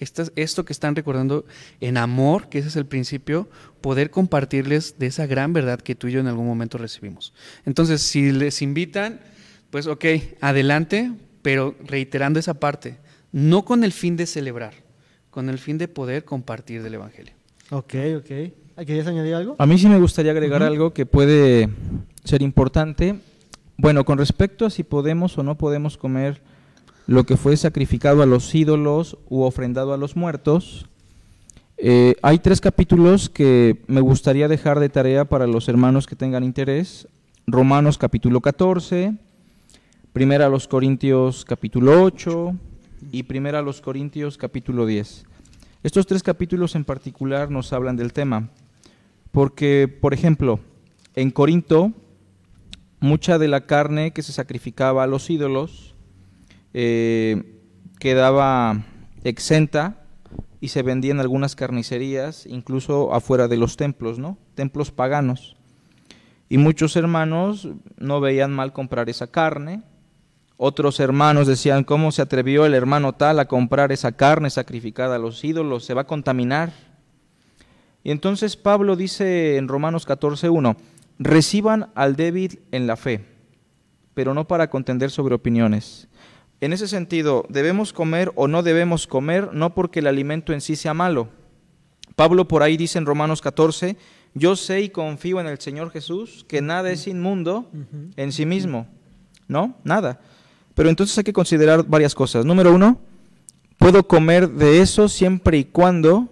Esta- 0.00 0.24
esto 0.34 0.64
que 0.64 0.72
están 0.72 0.96
recordando 0.96 1.44
en 1.80 1.96
amor, 1.96 2.48
que 2.48 2.58
ese 2.58 2.68
es 2.68 2.76
el 2.76 2.86
principio, 2.86 3.48
poder 3.80 4.10
compartirles 4.10 4.98
de 4.98 5.06
esa 5.06 5.26
gran 5.26 5.52
verdad 5.52 5.80
que 5.80 5.94
tú 5.94 6.08
y 6.08 6.12
yo 6.12 6.20
en 6.20 6.26
algún 6.26 6.46
momento 6.46 6.78
recibimos. 6.78 7.32
Entonces, 7.66 8.00
si 8.02 8.32
les 8.32 8.62
invitan, 8.62 9.20
pues 9.70 9.86
ok, 9.86 10.04
adelante, 10.40 11.12
pero 11.42 11.74
reiterando 11.86 12.40
esa 12.40 12.54
parte, 12.54 12.98
no 13.30 13.64
con 13.64 13.84
el 13.84 13.92
fin 13.92 14.16
de 14.16 14.26
celebrar, 14.26 14.72
con 15.30 15.48
el 15.48 15.58
fin 15.58 15.78
de 15.78 15.86
poder 15.86 16.24
compartir 16.24 16.82
del 16.82 16.94
Evangelio. 16.94 17.34
Ok, 17.70 17.94
ok. 18.16 18.84
¿Querías 18.86 19.06
añadir 19.06 19.34
algo? 19.34 19.56
A 19.58 19.66
mí 19.66 19.78
sí 19.78 19.86
me 19.88 19.98
gustaría 19.98 20.32
agregar 20.32 20.62
algo 20.62 20.92
que 20.94 21.04
puede 21.04 21.68
ser 22.24 22.40
importante. 22.40 23.16
Bueno, 23.76 24.04
con 24.04 24.16
respecto 24.18 24.64
a 24.64 24.70
si 24.70 24.82
podemos 24.82 25.36
o 25.36 25.42
no 25.42 25.56
podemos 25.58 25.98
comer 25.98 26.40
lo 27.10 27.24
que 27.24 27.36
fue 27.36 27.56
sacrificado 27.56 28.22
a 28.22 28.26
los 28.26 28.54
ídolos 28.54 29.18
u 29.28 29.42
ofrendado 29.42 29.92
a 29.92 29.96
los 29.96 30.14
muertos, 30.14 30.86
eh, 31.76 32.14
hay 32.22 32.38
tres 32.38 32.60
capítulos 32.60 33.28
que 33.28 33.82
me 33.88 34.00
gustaría 34.00 34.46
dejar 34.46 34.78
de 34.78 34.90
tarea 34.90 35.24
para 35.24 35.48
los 35.48 35.68
hermanos 35.68 36.06
que 36.06 36.14
tengan 36.14 36.44
interés. 36.44 37.08
Romanos 37.48 37.98
capítulo 37.98 38.40
14, 38.40 39.14
Primera 40.12 40.46
a 40.46 40.48
los 40.48 40.68
Corintios 40.68 41.44
capítulo 41.44 42.00
8 42.00 42.54
y 43.10 43.24
Primera 43.24 43.58
a 43.58 43.62
los 43.62 43.80
Corintios 43.80 44.38
capítulo 44.38 44.86
10. 44.86 45.24
Estos 45.82 46.06
tres 46.06 46.22
capítulos 46.22 46.76
en 46.76 46.84
particular 46.84 47.50
nos 47.50 47.72
hablan 47.72 47.96
del 47.96 48.12
tema. 48.12 48.50
Porque, 49.32 49.88
por 49.88 50.14
ejemplo, 50.14 50.60
en 51.16 51.32
Corinto, 51.32 51.90
mucha 53.00 53.36
de 53.40 53.48
la 53.48 53.66
carne 53.66 54.12
que 54.12 54.22
se 54.22 54.32
sacrificaba 54.32 55.02
a 55.02 55.08
los 55.08 55.28
ídolos 55.28 55.90
eh, 56.74 57.60
quedaba 57.98 58.84
exenta 59.24 60.04
y 60.60 60.68
se 60.68 60.82
vendía 60.82 61.12
en 61.12 61.20
algunas 61.20 61.56
carnicerías, 61.56 62.46
incluso 62.46 63.14
afuera 63.14 63.48
de 63.48 63.56
los 63.56 63.76
templos, 63.76 64.18
¿no? 64.18 64.36
Templos 64.54 64.90
paganos. 64.90 65.56
Y 66.48 66.58
muchos 66.58 66.96
hermanos 66.96 67.68
no 67.96 68.20
veían 68.20 68.52
mal 68.52 68.72
comprar 68.72 69.08
esa 69.08 69.28
carne. 69.28 69.82
Otros 70.56 71.00
hermanos 71.00 71.46
decían, 71.46 71.84
¿cómo 71.84 72.12
se 72.12 72.20
atrevió 72.20 72.66
el 72.66 72.74
hermano 72.74 73.14
tal 73.14 73.38
a 73.38 73.46
comprar 73.46 73.92
esa 73.92 74.12
carne 74.12 74.50
sacrificada 74.50 75.16
a 75.16 75.18
los 75.18 75.42
ídolos? 75.42 75.84
Se 75.84 75.94
va 75.94 76.02
a 76.02 76.06
contaminar. 76.06 76.72
Y 78.02 78.10
entonces 78.10 78.56
Pablo 78.56 78.96
dice 78.96 79.56
en 79.56 79.68
Romanos 79.68 80.06
14.1, 80.06 80.76
reciban 81.18 81.90
al 81.94 82.16
débil 82.16 82.60
en 82.72 82.86
la 82.86 82.96
fe, 82.96 83.24
pero 84.12 84.34
no 84.34 84.46
para 84.46 84.68
contender 84.68 85.10
sobre 85.10 85.34
opiniones. 85.34 86.08
En 86.60 86.72
ese 86.72 86.88
sentido, 86.88 87.46
debemos 87.48 87.92
comer 87.92 88.32
o 88.34 88.46
no 88.46 88.62
debemos 88.62 89.06
comer, 89.06 89.54
no 89.54 89.74
porque 89.74 90.00
el 90.00 90.06
alimento 90.06 90.52
en 90.52 90.60
sí 90.60 90.76
sea 90.76 90.92
malo. 90.92 91.28
Pablo 92.16 92.46
por 92.46 92.62
ahí 92.62 92.76
dice 92.76 92.98
en 92.98 93.06
Romanos 93.06 93.40
14, 93.40 93.96
yo 94.34 94.56
sé 94.56 94.82
y 94.82 94.90
confío 94.90 95.40
en 95.40 95.46
el 95.46 95.58
Señor 95.58 95.90
Jesús 95.90 96.44
que 96.46 96.60
nada 96.60 96.90
es 96.90 97.06
inmundo 97.06 97.70
en 98.16 98.32
sí 98.32 98.44
mismo. 98.44 98.86
¿No? 99.48 99.74
Nada. 99.84 100.20
Pero 100.74 100.90
entonces 100.90 101.16
hay 101.18 101.24
que 101.24 101.32
considerar 101.32 101.84
varias 101.84 102.14
cosas. 102.14 102.44
Número 102.44 102.72
uno, 102.72 103.00
puedo 103.78 104.06
comer 104.06 104.50
de 104.50 104.80
eso 104.80 105.08
siempre 105.08 105.58
y 105.58 105.64
cuando 105.64 106.28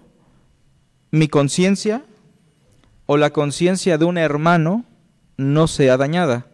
mi 1.10 1.28
conciencia 1.28 2.04
o 3.06 3.16
la 3.16 3.30
conciencia 3.30 3.98
de 3.98 4.04
un 4.04 4.18
hermano 4.18 4.84
no 5.38 5.66
sea 5.66 5.96
dañada. 5.96 6.46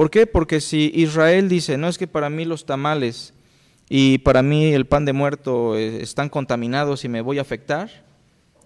¿Por 0.00 0.10
qué? 0.10 0.26
Porque 0.26 0.62
si 0.62 0.90
Israel 0.94 1.50
dice, 1.50 1.76
no 1.76 1.86
es 1.86 1.98
que 1.98 2.06
para 2.06 2.30
mí 2.30 2.46
los 2.46 2.64
tamales 2.64 3.34
y 3.90 4.16
para 4.16 4.42
mí 4.42 4.72
el 4.72 4.86
pan 4.86 5.04
de 5.04 5.12
muerto 5.12 5.76
eh, 5.76 6.00
están 6.00 6.30
contaminados 6.30 7.04
y 7.04 7.10
me 7.10 7.20
voy 7.20 7.36
a 7.36 7.42
afectar, 7.42 7.90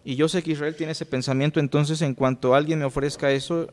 y 0.05 0.15
yo 0.15 0.29
sé 0.29 0.45
que 0.45 0.53
Israel 0.53 0.77
tiene 0.77 0.93
ese 0.93 1.07
pensamiento, 1.07 1.59
entonces 1.59 2.03
en 2.03 2.15
cuanto 2.15 2.55
alguien 2.55 2.79
me 2.79 2.85
ofrezca 2.85 3.33
eso, 3.33 3.67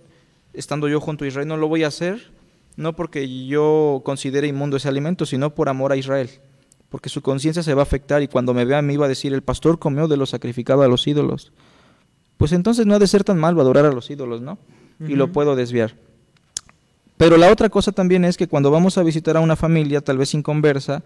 estando 0.53 0.87
yo 0.87 0.99
junto 0.99 1.23
a 1.23 1.27
Israel, 1.27 1.47
no 1.47 1.55
lo 1.55 1.67
voy 1.67 1.83
a 1.83 1.89
hacer, 1.89 2.31
no 2.77 2.95
porque 2.95 3.45
yo 3.45 4.01
considere 4.03 4.47
inmundo 4.47 4.77
ese 4.77 4.87
alimento, 4.87 5.27
sino 5.27 5.53
por 5.53 5.69
amor 5.69 5.91
a 5.91 5.97
Israel, 5.97 6.31
porque 6.89 7.09
su 7.09 7.21
conciencia 7.21 7.61
se 7.61 7.75
va 7.75 7.83
a 7.83 7.83
afectar 7.83 8.23
y 8.23 8.27
cuando 8.27 8.55
me 8.55 8.65
vea 8.65 8.79
a 8.79 8.81
mí 8.81 8.97
va 8.97 9.05
a 9.05 9.09
decir, 9.09 9.35
el 9.35 9.43
pastor 9.43 9.77
comió 9.77 10.07
de 10.07 10.17
lo 10.17 10.25
sacrificado 10.25 10.81
a 10.81 10.87
los 10.87 11.05
ídolos. 11.05 11.51
Pues 12.37 12.53
entonces 12.53 12.87
no 12.87 12.95
ha 12.95 12.99
de 12.99 13.05
ser 13.05 13.23
tan 13.23 13.37
malo 13.37 13.61
adorar 13.61 13.85
a 13.85 13.91
los 13.91 14.09
ídolos, 14.09 14.41
¿no? 14.41 14.57
Y 14.99 15.13
lo 15.13 15.31
puedo 15.31 15.55
desviar. 15.55 15.93
Pero 17.21 17.37
la 17.37 17.51
otra 17.51 17.69
cosa 17.69 17.91
también 17.91 18.25
es 18.25 18.35
que 18.35 18.47
cuando 18.47 18.71
vamos 18.71 18.97
a 18.97 19.03
visitar 19.03 19.37
a 19.37 19.41
una 19.41 19.55
familia, 19.55 20.01
tal 20.01 20.17
vez 20.17 20.29
sin 20.29 20.41
conversa, 20.41 21.03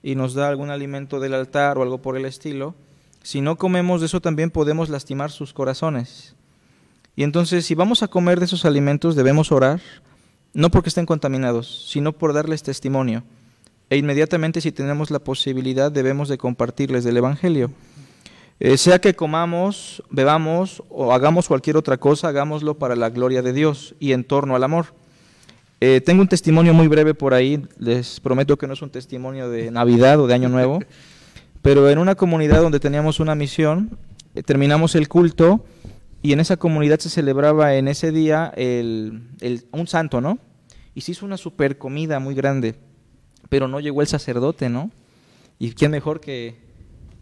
y 0.00 0.14
nos 0.14 0.32
da 0.32 0.46
algún 0.46 0.70
alimento 0.70 1.18
del 1.18 1.34
altar 1.34 1.76
o 1.76 1.82
algo 1.82 2.00
por 2.00 2.16
el 2.16 2.24
estilo, 2.24 2.76
si 3.24 3.40
no 3.40 3.56
comemos 3.56 4.00
de 4.00 4.06
eso 4.06 4.20
también 4.20 4.52
podemos 4.52 4.90
lastimar 4.90 5.32
sus 5.32 5.52
corazones. 5.52 6.36
Y 7.16 7.24
entonces 7.24 7.66
si 7.66 7.74
vamos 7.74 8.04
a 8.04 8.06
comer 8.06 8.38
de 8.38 8.44
esos 8.44 8.64
alimentos 8.64 9.16
debemos 9.16 9.50
orar, 9.50 9.80
no 10.54 10.70
porque 10.70 10.88
estén 10.88 11.04
contaminados, 11.04 11.88
sino 11.90 12.12
por 12.12 12.32
darles 12.32 12.62
testimonio. 12.62 13.24
E 13.90 13.96
inmediatamente 13.96 14.60
si 14.60 14.70
tenemos 14.70 15.10
la 15.10 15.18
posibilidad 15.18 15.90
debemos 15.90 16.28
de 16.28 16.38
compartirles 16.38 17.02
del 17.02 17.16
Evangelio. 17.16 17.72
Eh, 18.60 18.76
sea 18.76 19.00
que 19.00 19.16
comamos, 19.16 20.00
bebamos 20.10 20.84
o 20.90 21.12
hagamos 21.12 21.48
cualquier 21.48 21.76
otra 21.76 21.96
cosa, 21.96 22.28
hagámoslo 22.28 22.78
para 22.78 22.94
la 22.94 23.10
gloria 23.10 23.42
de 23.42 23.52
Dios 23.52 23.96
y 23.98 24.12
en 24.12 24.22
torno 24.22 24.54
al 24.54 24.62
amor. 24.62 24.94
Eh, 25.80 26.00
tengo 26.00 26.22
un 26.22 26.28
testimonio 26.28 26.72
muy 26.72 26.88
breve 26.88 27.12
por 27.14 27.34
ahí, 27.34 27.62
les 27.78 28.18
prometo 28.20 28.56
que 28.56 28.66
no 28.66 28.72
es 28.72 28.80
un 28.82 28.90
testimonio 28.90 29.50
de 29.50 29.70
Navidad 29.70 30.18
o 30.20 30.26
de 30.26 30.32
Año 30.34 30.48
Nuevo, 30.48 30.78
pero 31.60 31.90
en 31.90 31.98
una 31.98 32.14
comunidad 32.14 32.62
donde 32.62 32.80
teníamos 32.80 33.20
una 33.20 33.34
misión, 33.34 33.98
eh, 34.34 34.42
terminamos 34.42 34.94
el 34.94 35.08
culto 35.08 35.64
y 36.22 36.32
en 36.32 36.40
esa 36.40 36.56
comunidad 36.56 36.98
se 36.98 37.10
celebraba 37.10 37.74
en 37.74 37.88
ese 37.88 38.10
día 38.10 38.52
el, 38.56 39.22
el- 39.40 39.66
un 39.72 39.86
santo, 39.86 40.20
¿no? 40.22 40.38
Y 40.94 41.02
se 41.02 41.12
hizo 41.12 41.26
una 41.26 41.36
super 41.36 41.76
comida 41.76 42.20
muy 42.20 42.34
grande, 42.34 42.76
pero 43.50 43.68
no 43.68 43.78
llegó 43.80 44.00
el 44.00 44.06
sacerdote, 44.06 44.70
¿no? 44.70 44.90
Y 45.58 45.72
quién 45.72 45.90
mejor 45.90 46.20
que, 46.20 46.56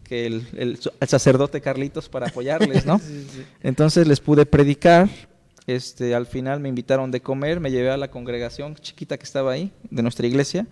que 0.05 0.27
el, 0.27 0.47
el- 0.55 0.79
el 1.01 1.07
sacerdote 1.09 1.59
Carlitos 1.59 2.07
para 2.07 2.27
apoyarles, 2.27 2.85
¿no? 2.85 3.01
Entonces 3.63 4.07
les 4.07 4.21
pude 4.21 4.45
predicar. 4.45 5.09
Este, 5.67 6.13
al 6.13 6.27
final 6.27 6.59
me 6.59 6.69
invitaron 6.69 7.09
de 7.11 7.21
comer, 7.21 7.59
me 7.59 7.71
llevé 7.71 7.89
a 7.89 7.97
la 7.97 8.11
congregación 8.11 8.75
chiquita 8.75 9.17
que 9.17 9.23
estaba 9.23 9.51
ahí, 9.51 9.71
de 9.89 10.03
nuestra 10.03 10.27
iglesia. 10.27 10.67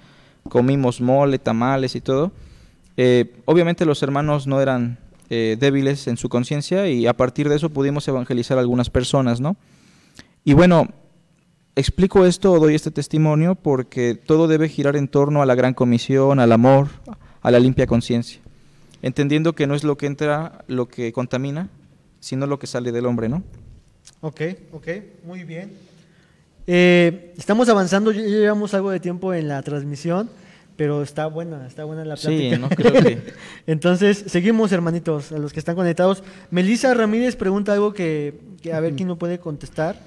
Comimos 0.49 1.01
mole, 1.01 1.39
tamales 1.39 1.95
y 1.95 2.01
todo. 2.01 2.31
Eh, 2.97 3.33
obviamente 3.45 3.85
los 3.85 4.03
hermanos 4.03 4.45
no 4.45 4.61
eran 4.61 4.99
eh, 5.29 5.57
débiles 5.59 6.07
en 6.07 6.17
su 6.17 6.29
conciencia 6.29 6.87
y 6.87 7.07
a 7.07 7.13
partir 7.13 7.49
de 7.49 7.55
eso 7.55 7.71
pudimos 7.71 8.07
evangelizar 8.07 8.57
a 8.57 8.61
algunas 8.61 8.89
personas, 8.89 9.41
¿no? 9.41 9.55
Y 10.43 10.53
bueno, 10.53 10.89
explico 11.75 12.25
esto 12.25 12.51
o 12.51 12.59
doy 12.59 12.75
este 12.75 12.91
testimonio 12.91 13.55
porque 13.55 14.13
todo 14.13 14.47
debe 14.47 14.69
girar 14.69 14.95
en 14.95 15.07
torno 15.07 15.41
a 15.41 15.47
la 15.47 15.55
gran 15.55 15.73
comisión, 15.73 16.39
al 16.39 16.51
amor, 16.51 16.89
a 17.41 17.49
la 17.49 17.59
limpia 17.59 17.87
conciencia, 17.87 18.41
entendiendo 19.01 19.53
que 19.53 19.65
no 19.65 19.73
es 19.73 19.83
lo 19.83 19.97
que 19.97 20.05
entra 20.05 20.63
lo 20.67 20.87
que 20.87 21.11
contamina, 21.13 21.69
sino 22.19 22.45
lo 22.45 22.59
que 22.59 22.67
sale 22.67 22.91
del 22.91 23.07
hombre, 23.07 23.27
¿no? 23.27 23.43
Ok, 24.25 24.41
ok, 24.71 24.87
muy 25.25 25.43
bien. 25.43 25.73
Eh, 26.65 27.33
estamos 27.37 27.67
avanzando, 27.67 28.13
ya 28.13 28.21
llevamos 28.21 28.73
algo 28.73 28.89
de 28.89 29.01
tiempo 29.01 29.33
en 29.33 29.49
la 29.49 29.61
transmisión, 29.63 30.29
pero 30.77 31.03
está 31.03 31.25
buena, 31.27 31.67
está 31.67 31.83
buena 31.83 32.05
la 32.05 32.15
Sí, 32.15 32.27
plática. 32.27 32.57
no 32.57 32.69
creo 32.69 32.93
que... 33.03 33.33
Entonces, 33.67 34.23
seguimos, 34.27 34.71
hermanitos, 34.71 35.33
a 35.33 35.37
los 35.39 35.51
que 35.51 35.59
están 35.59 35.75
conectados. 35.75 36.23
Melissa 36.51 36.93
Ramírez 36.93 37.35
pregunta 37.35 37.73
algo 37.73 37.91
que, 37.93 38.39
que 38.61 38.71
a 38.71 38.79
ver 38.79 38.93
quién 38.95 39.09
no 39.09 39.17
puede 39.17 39.39
contestar. 39.39 39.99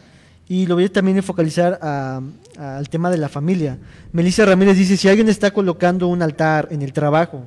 Y 0.49 0.65
lo 0.67 0.77
voy 0.77 0.85
a 0.85 0.89
también 0.93 1.23
focalizar 1.23 1.79
a- 1.83 2.23
a- 2.59 2.77
al 2.79 2.89
tema 2.89 3.11
de 3.11 3.19
la 3.19 3.29
familia. 3.29 3.77
Melissa 4.13 4.47
Ramírez 4.47 4.79
dice, 4.79 4.97
si 4.97 5.09
alguien 5.11 5.29
está 5.29 5.51
colocando 5.51 6.09
un 6.09 6.23
altar 6.23 6.69
en 6.71 6.81
el 6.81 6.95
trabajo 6.95 7.45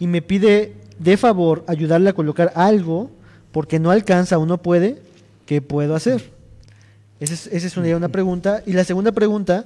y 0.00 0.06
me 0.06 0.22
pide 0.22 0.72
de 0.98 1.16
favor 1.18 1.64
ayudarle 1.68 2.08
a 2.08 2.12
colocar 2.14 2.50
algo 2.54 3.10
porque 3.52 3.78
no 3.78 3.90
alcanza 3.90 4.38
o 4.38 4.46
no 4.46 4.62
puede, 4.62 5.02
¿qué 5.46 5.62
puedo 5.62 5.94
hacer? 5.94 6.30
Esa 7.20 7.34
es, 7.34 7.46
esa 7.46 7.66
es 7.66 7.76
una, 7.76 7.96
una 7.96 8.08
pregunta. 8.08 8.62
Y 8.66 8.72
la 8.72 8.84
segunda 8.84 9.12
pregunta, 9.12 9.64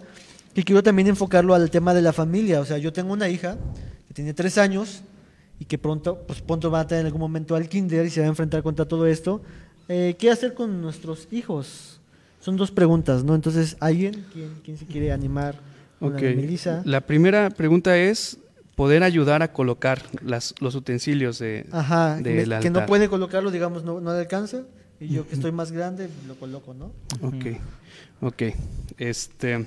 que 0.55 0.63
quiero 0.63 0.83
también 0.83 1.09
enfocarlo 1.09 1.55
al 1.55 1.71
tema 1.71 1.95
de 1.95 2.03
la 2.03 2.13
familia. 2.13 2.61
O 2.61 2.65
sea, 2.65 2.79
yo 2.79 2.93
tengo 2.93 3.13
una 3.13 3.29
hija 3.29 3.57
que 4.07 4.15
tiene 4.15 4.35
tres 4.35 4.57
años 4.59 5.03
y 5.59 5.65
que 5.65 5.79
pronto, 5.79 6.23
pues 6.27 6.41
pronto 6.41 6.71
va 6.71 6.81
a 6.81 6.87
tener 6.87 7.01
en 7.03 7.07
algún 7.07 7.21
momento 7.21 7.55
al 7.57 7.69
kinder 7.69 8.07
y 8.07 8.11
se 8.11 8.21
va 8.21 8.27
a 8.27 8.29
enfrentar 8.31 8.63
contra 8.63 8.87
todo 8.87 9.07
esto. 9.07 9.43
Eh, 9.89 10.15
¿Qué 10.19 10.31
hacer 10.31 10.55
con 10.55 10.81
nuestros 10.81 11.27
hijos? 11.33 12.01
Son 12.41 12.57
dos 12.57 12.71
preguntas, 12.71 13.25
¿no? 13.25 13.35
Entonces, 13.35 13.77
¿alguien? 13.81 14.25
¿Quién, 14.33 14.51
quién 14.65 14.79
se 14.79 14.87
quiere 14.87 15.13
animar? 15.13 15.57
Una 16.01 16.15
Ok. 16.17 16.23
de 16.23 16.35
Melissa. 16.37 16.83
La 16.87 17.01
primera 17.03 17.51
pregunta 17.51 17.97
es 17.99 18.39
poder 18.77 19.03
ayudar 19.03 19.43
a 19.43 19.53
colocar 19.53 20.01
las, 20.25 20.55
los 20.61 20.75
utensilios 20.75 21.39
de, 21.39 21.67
Ajá, 21.73 22.17
del 22.17 22.49
me- 22.49 22.61
que 22.61 22.71
no 22.71 22.79
altar. 22.79 22.87
puede 22.87 23.09
colocarlo, 23.11 23.51
digamos, 23.51 23.85
no, 23.85 24.01
no 24.01 24.13
le 24.15 24.21
alcanza. 24.21 24.63
Y 25.01 25.09
yo 25.09 25.27
que 25.27 25.35
estoy 25.35 25.51
más 25.51 25.73
grande, 25.73 26.11
lo 26.29 26.35
coloco, 26.35 26.75
¿no? 26.75 26.93
Ok, 27.23 27.57
ok. 28.21 28.43
Este, 28.99 29.65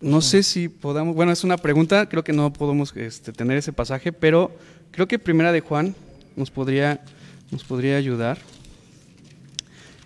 no 0.00 0.22
sé 0.22 0.42
si 0.42 0.70
podamos, 0.70 1.14
bueno, 1.14 1.30
es 1.30 1.44
una 1.44 1.58
pregunta, 1.58 2.08
creo 2.08 2.24
que 2.24 2.32
no 2.32 2.50
podemos 2.50 2.96
este, 2.96 3.32
tener 3.32 3.58
ese 3.58 3.74
pasaje, 3.74 4.10
pero 4.10 4.56
creo 4.90 5.06
que 5.06 5.18
Primera 5.18 5.52
de 5.52 5.60
Juan 5.60 5.94
nos 6.34 6.50
podría, 6.50 7.04
nos 7.50 7.62
podría 7.62 7.98
ayudar 7.98 8.38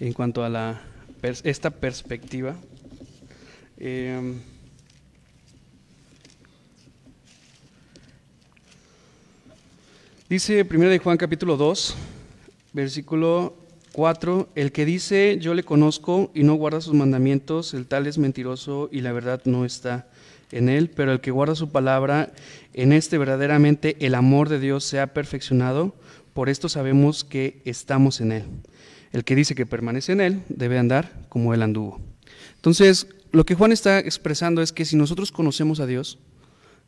en 0.01 0.13
cuanto 0.13 0.43
a 0.43 0.49
la, 0.49 0.83
esta 1.23 1.71
perspectiva. 1.71 2.57
Em, 3.77 4.41
dice 10.29 10.65
Primera 10.65 10.91
de 10.91 10.99
Juan 10.99 11.17
capítulo 11.17 11.57
2, 11.57 11.95
versículo 12.75 13.57
4, 13.93 14.51
el 14.55 14.73
que 14.73 14.85
dice 14.85 15.39
yo 15.41 15.55
le 15.55 15.63
conozco 15.63 16.31
y 16.35 16.43
no 16.43 16.55
guarda 16.55 16.83
sus 16.83 16.93
mandamientos, 16.93 17.73
el 17.73 17.87
tal 17.87 18.07
es 18.07 18.19
mentiroso 18.19 18.91
y 18.93 19.01
la 19.01 19.13
verdad 19.13 19.41
no 19.47 19.65
está 19.65 20.09
en 20.51 20.69
él, 20.69 20.91
pero 20.91 21.13
el 21.13 21.21
que 21.21 21.31
guarda 21.31 21.55
su 21.55 21.71
palabra, 21.71 22.33
en 22.75 22.93
este 22.93 23.17
verdaderamente 23.17 23.97
el 24.01 24.15
amor 24.15 24.49
de 24.49 24.59
Dios 24.59 24.85
se 24.85 25.01
ha 25.01 25.15
perfeccionado, 25.15 25.95
por 26.35 26.49
esto 26.49 26.69
sabemos 26.69 27.25
que 27.25 27.63
estamos 27.65 28.21
en 28.21 28.33
él. 28.33 28.45
El 29.13 29.25
que 29.25 29.37
dice 29.37 29.55
que 29.55 29.65
permanece 29.65 30.13
en 30.13 30.21
él 30.21 30.43
debe 30.49 30.79
andar 30.79 31.27
como 31.29 31.55
él 31.55 31.63
anduvo. 31.63 32.01
Entonces, 32.57 33.07
lo 33.31 33.47
que 33.47 33.55
Juan 33.55 33.71
está 33.71 34.01
expresando 34.01 34.61
es 34.61 34.73
que 34.73 34.85
si 34.85 34.97
nosotros 34.97 35.31
conocemos 35.31 35.79
a 35.79 35.87
Dios, 35.87 36.19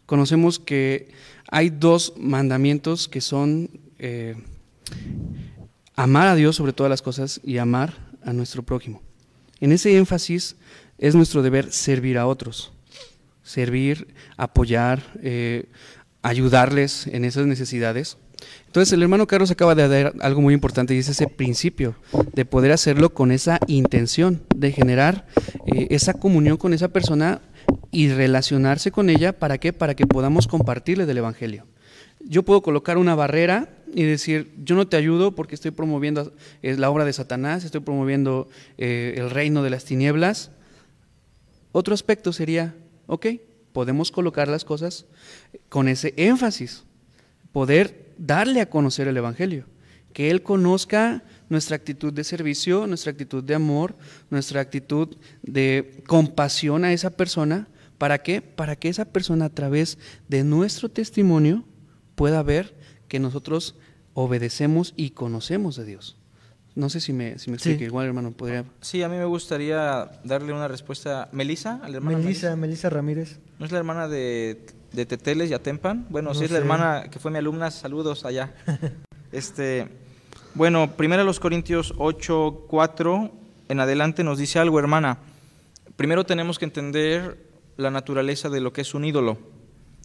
conocemos 0.07 0.59
que 0.59 1.13
hay 1.49 1.71
dos 1.71 2.15
mandamientos 2.17 3.07
que 3.07 3.21
son 3.21 3.71
eh, 4.01 4.35
amar 5.97 6.29
a 6.29 6.35
Dios 6.35 6.55
sobre 6.57 6.75
todas 6.75 6.91
las 6.91 7.03
cosas 7.03 7.41
y 7.43 7.59
amar 7.59 7.95
a 8.23 8.33
nuestro 8.33 8.63
prójimo. 8.63 9.03
En 9.61 9.73
ese 9.73 9.97
énfasis 9.97 10.57
es 10.99 11.15
nuestro 11.15 11.43
deber 11.43 11.73
servir 11.73 12.19
a 12.19 12.27
otros, 12.27 12.73
servir, 13.43 14.15
apoyar, 14.37 15.03
eh, 15.23 15.67
ayudarles 16.23 17.07
en 17.07 17.25
esas 17.25 17.47
necesidades. 17.47 18.19
Entonces 18.67 18.93
el 18.93 19.03
hermano 19.03 19.27
Carlos 19.27 19.51
acaba 19.51 19.75
de 19.75 19.89
dar 19.89 20.13
algo 20.21 20.43
muy 20.43 20.53
importante 20.53 20.95
y 20.95 20.99
es 20.99 21.09
ese 21.09 21.27
principio 21.27 21.97
de 22.35 22.45
poder 22.45 22.73
hacerlo 22.73 23.15
con 23.15 23.33
esa 23.33 23.59
intención, 23.67 24.43
de 24.55 24.73
generar 24.73 25.27
eh, 25.67 25.87
esa 25.91 26.13
comunión 26.13 26.59
con 26.59 26.75
esa 26.75 26.89
persona 26.89 27.41
y 27.91 28.09
relacionarse 28.09 28.91
con 28.91 29.09
ella, 29.09 29.33
¿para 29.33 29.57
qué? 29.57 29.73
Para 29.73 29.95
que 29.95 30.07
podamos 30.07 30.47
compartirle 30.47 31.07
del 31.07 31.19
Evangelio. 31.19 31.65
Yo 32.21 32.43
puedo 32.43 32.61
colocar 32.61 32.99
una 32.99 33.15
barrera 33.15 33.76
y 33.95 34.05
decir, 34.05 34.53
yo 34.63 34.75
no 34.75 34.89
te 34.89 34.97
ayudo 34.97 35.35
porque 35.35 35.55
estoy 35.55 35.71
promoviendo 35.71 36.33
eh, 36.63 36.77
la 36.77 36.91
obra 36.91 37.05
de 37.05 37.13
Satanás, 37.13 37.65
estoy 37.65 37.81
promoviendo 37.81 38.49
eh, 38.79 39.15
el 39.17 39.31
reino 39.31 39.63
de 39.63 39.71
las 39.71 39.85
tinieblas. 39.85 40.51
Otro 41.73 41.95
aspecto 41.95 42.33
sería, 42.33 42.75
ok, 43.07 43.27
podemos 43.73 44.11
colocar 44.11 44.49
las 44.49 44.65
cosas 44.65 45.07
con 45.69 45.89
ese 45.89 46.15
énfasis, 46.17 46.85
poder 47.53 48.15
darle 48.19 48.61
a 48.61 48.71
conocer 48.71 49.09
el 49.09 49.17
Evangelio, 49.17 49.67
que 50.13 50.31
Él 50.31 50.43
conozca 50.43 51.23
nuestra 51.49 51.77
actitud 51.77 52.13
de 52.13 52.25
servicio, 52.25 52.87
nuestra 52.87 53.13
actitud 53.13 53.45
de 53.45 53.55
amor, 53.55 53.95
nuestra 54.31 54.61
actitud 54.61 55.17
de 55.43 56.03
compasión 56.07 56.85
a 56.85 56.93
esa 56.93 57.11
persona. 57.11 57.69
¿Para 57.99 58.23
qué? 58.23 58.41
Para 58.43 58.77
que 58.77 58.89
esa 58.89 59.05
persona 59.07 59.47
a 59.47 59.51
través 59.51 59.99
de 60.29 60.43
nuestro 60.45 60.89
testimonio 60.89 61.65
pueda 62.15 62.43
ver 62.43 62.76
que 63.09 63.19
nosotros 63.19 63.75
obedecemos 64.15 64.95
y 64.97 65.11
conocemos 65.11 65.77
de 65.77 65.85
Dios. 65.85 66.17
No 66.75 66.91
sé 66.91 67.01
si 67.01 67.13
me, 67.13 67.39
si 67.39 67.51
me 67.51 67.59
Sí. 67.59 67.71
igual 67.81 68.07
hermano, 68.07 68.33
podría... 68.33 68.65
Sí, 68.83 69.03
a 69.03 69.09
mí 69.09 69.17
me 69.17 69.25
gustaría 69.25 70.11
darle 70.25 70.53
una 70.53 70.69
respuesta. 70.69 71.29
¿Melisa? 71.33 71.81
¿A 71.83 71.89
la 71.89 71.97
hermana 71.97 72.19
Melissa, 72.19 72.55
Melissa 72.55 72.91
Ramírez. 72.91 73.39
¿No 73.59 73.65
es 73.65 73.73
la 73.73 73.79
hermana 73.79 74.09
de, 74.09 74.67
de 74.93 75.07
Teteles 75.07 75.51
y 75.51 75.55
Atempan? 75.55 76.07
Bueno, 76.11 76.31
No 76.31 76.35
sí 76.35 76.45
es 76.45 76.51
la 76.51 76.59
hermana 76.59 77.09
que 77.11 77.19
fue 77.19 77.31
mi 77.31 77.39
alumna, 77.39 77.71
saludos 77.71 78.27
allá. 78.27 78.55
este, 79.33 79.89
bueno, 80.55 80.97
primero 80.97 81.25
los 81.25 81.41
Corintios 81.41 81.95
8, 81.97 82.67
4 82.69 83.33
en 83.69 83.81
adelante 83.81 84.23
nos 84.23 84.39
dice 84.39 84.59
algo, 84.59 84.79
hermana. 84.79 85.19
Primero 85.97 86.25
tenemos 86.25 86.59
que 86.59 86.67
entender 86.67 87.39
la 87.79 87.91
naturaleza 87.91 88.49
de 88.51 88.61
lo 88.61 88.73
que 88.75 88.83
es 88.83 88.93
un 88.95 89.05
ídolo. 89.07 89.39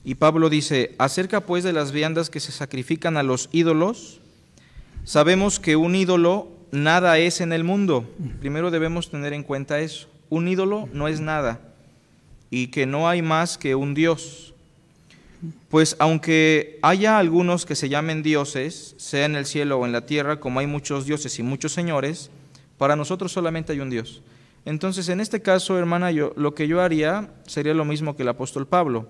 Y 0.04 0.16
Pablo 0.16 0.50
dice, 0.50 0.96
acerca 0.98 1.42
pues 1.42 1.64
de 1.64 1.74
las 1.74 1.92
viandas 1.92 2.30
que 2.30 2.40
se 2.40 2.52
sacrifican 2.52 3.18
a 3.18 3.24
los 3.24 3.50
ídolos, 3.52 4.20
sabemos 5.04 5.60
que 5.60 5.76
un 5.76 5.96
ídolo 5.96 6.50
nada 6.72 7.18
es 7.20 7.42
en 7.42 7.54
el 7.54 7.64
mundo. 7.64 8.10
Primero 8.40 8.72
debemos 8.72 9.12
tener 9.12 9.34
en 9.34 9.44
cuenta 9.44 9.80
eso. 9.80 10.08
Un 10.30 10.48
ídolo 10.48 10.90
no 10.94 11.08
es 11.08 11.20
nada 11.20 11.60
y 12.50 12.68
que 12.68 12.86
no 12.86 13.08
hay 13.08 13.22
más 13.22 13.58
que 13.58 13.76
un 13.76 13.94
Dios. 13.94 14.54
Pues 15.70 15.96
aunque 16.00 16.80
haya 16.82 17.18
algunos 17.18 17.66
que 17.66 17.76
se 17.76 17.90
llamen 17.90 18.24
dioses, 18.24 18.94
sea 18.98 19.26
en 19.26 19.36
el 19.36 19.46
cielo 19.46 19.80
o 19.80 19.86
en 19.86 19.92
la 19.92 20.06
tierra, 20.06 20.40
como 20.40 20.60
hay 20.60 20.68
muchos 20.68 21.06
dioses 21.06 21.40
y 21.40 21.44
muchos 21.44 21.72
señores, 21.72 22.30
para 22.78 22.96
nosotros 22.96 23.32
solamente 23.32 23.72
hay 23.72 23.80
un 23.80 23.90
Dios. 23.90 24.22
Entonces, 24.66 25.10
en 25.10 25.20
este 25.20 25.42
caso, 25.42 25.80
hermana, 25.80 26.12
yo, 26.12 26.34
lo 26.36 26.54
que 26.54 26.68
yo 26.68 26.82
haría 26.82 27.34
sería 27.48 27.74
lo 27.74 27.86
mismo 27.86 28.16
que 28.16 28.22
el 28.22 28.30
apóstol 28.30 28.68
Pablo. 28.68 29.08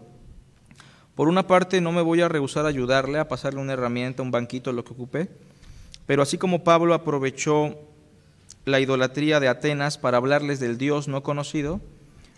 Por 1.15 1.27
una 1.27 1.47
parte, 1.47 1.81
no 1.81 1.91
me 1.91 2.01
voy 2.01 2.21
a 2.21 2.29
rehusar 2.29 2.65
a 2.65 2.69
ayudarle, 2.69 3.19
a 3.19 3.27
pasarle 3.27 3.59
una 3.59 3.73
herramienta, 3.73 4.23
un 4.23 4.31
banquito, 4.31 4.71
lo 4.71 4.83
que 4.85 4.93
ocupe, 4.93 5.29
pero 6.05 6.21
así 6.21 6.37
como 6.37 6.63
Pablo 6.63 6.93
aprovechó 6.93 7.77
la 8.65 8.79
idolatría 8.79 9.39
de 9.39 9.47
Atenas 9.47 9.97
para 9.97 10.17
hablarles 10.17 10.59
del 10.59 10.77
Dios 10.77 11.07
no 11.07 11.23
conocido, 11.23 11.81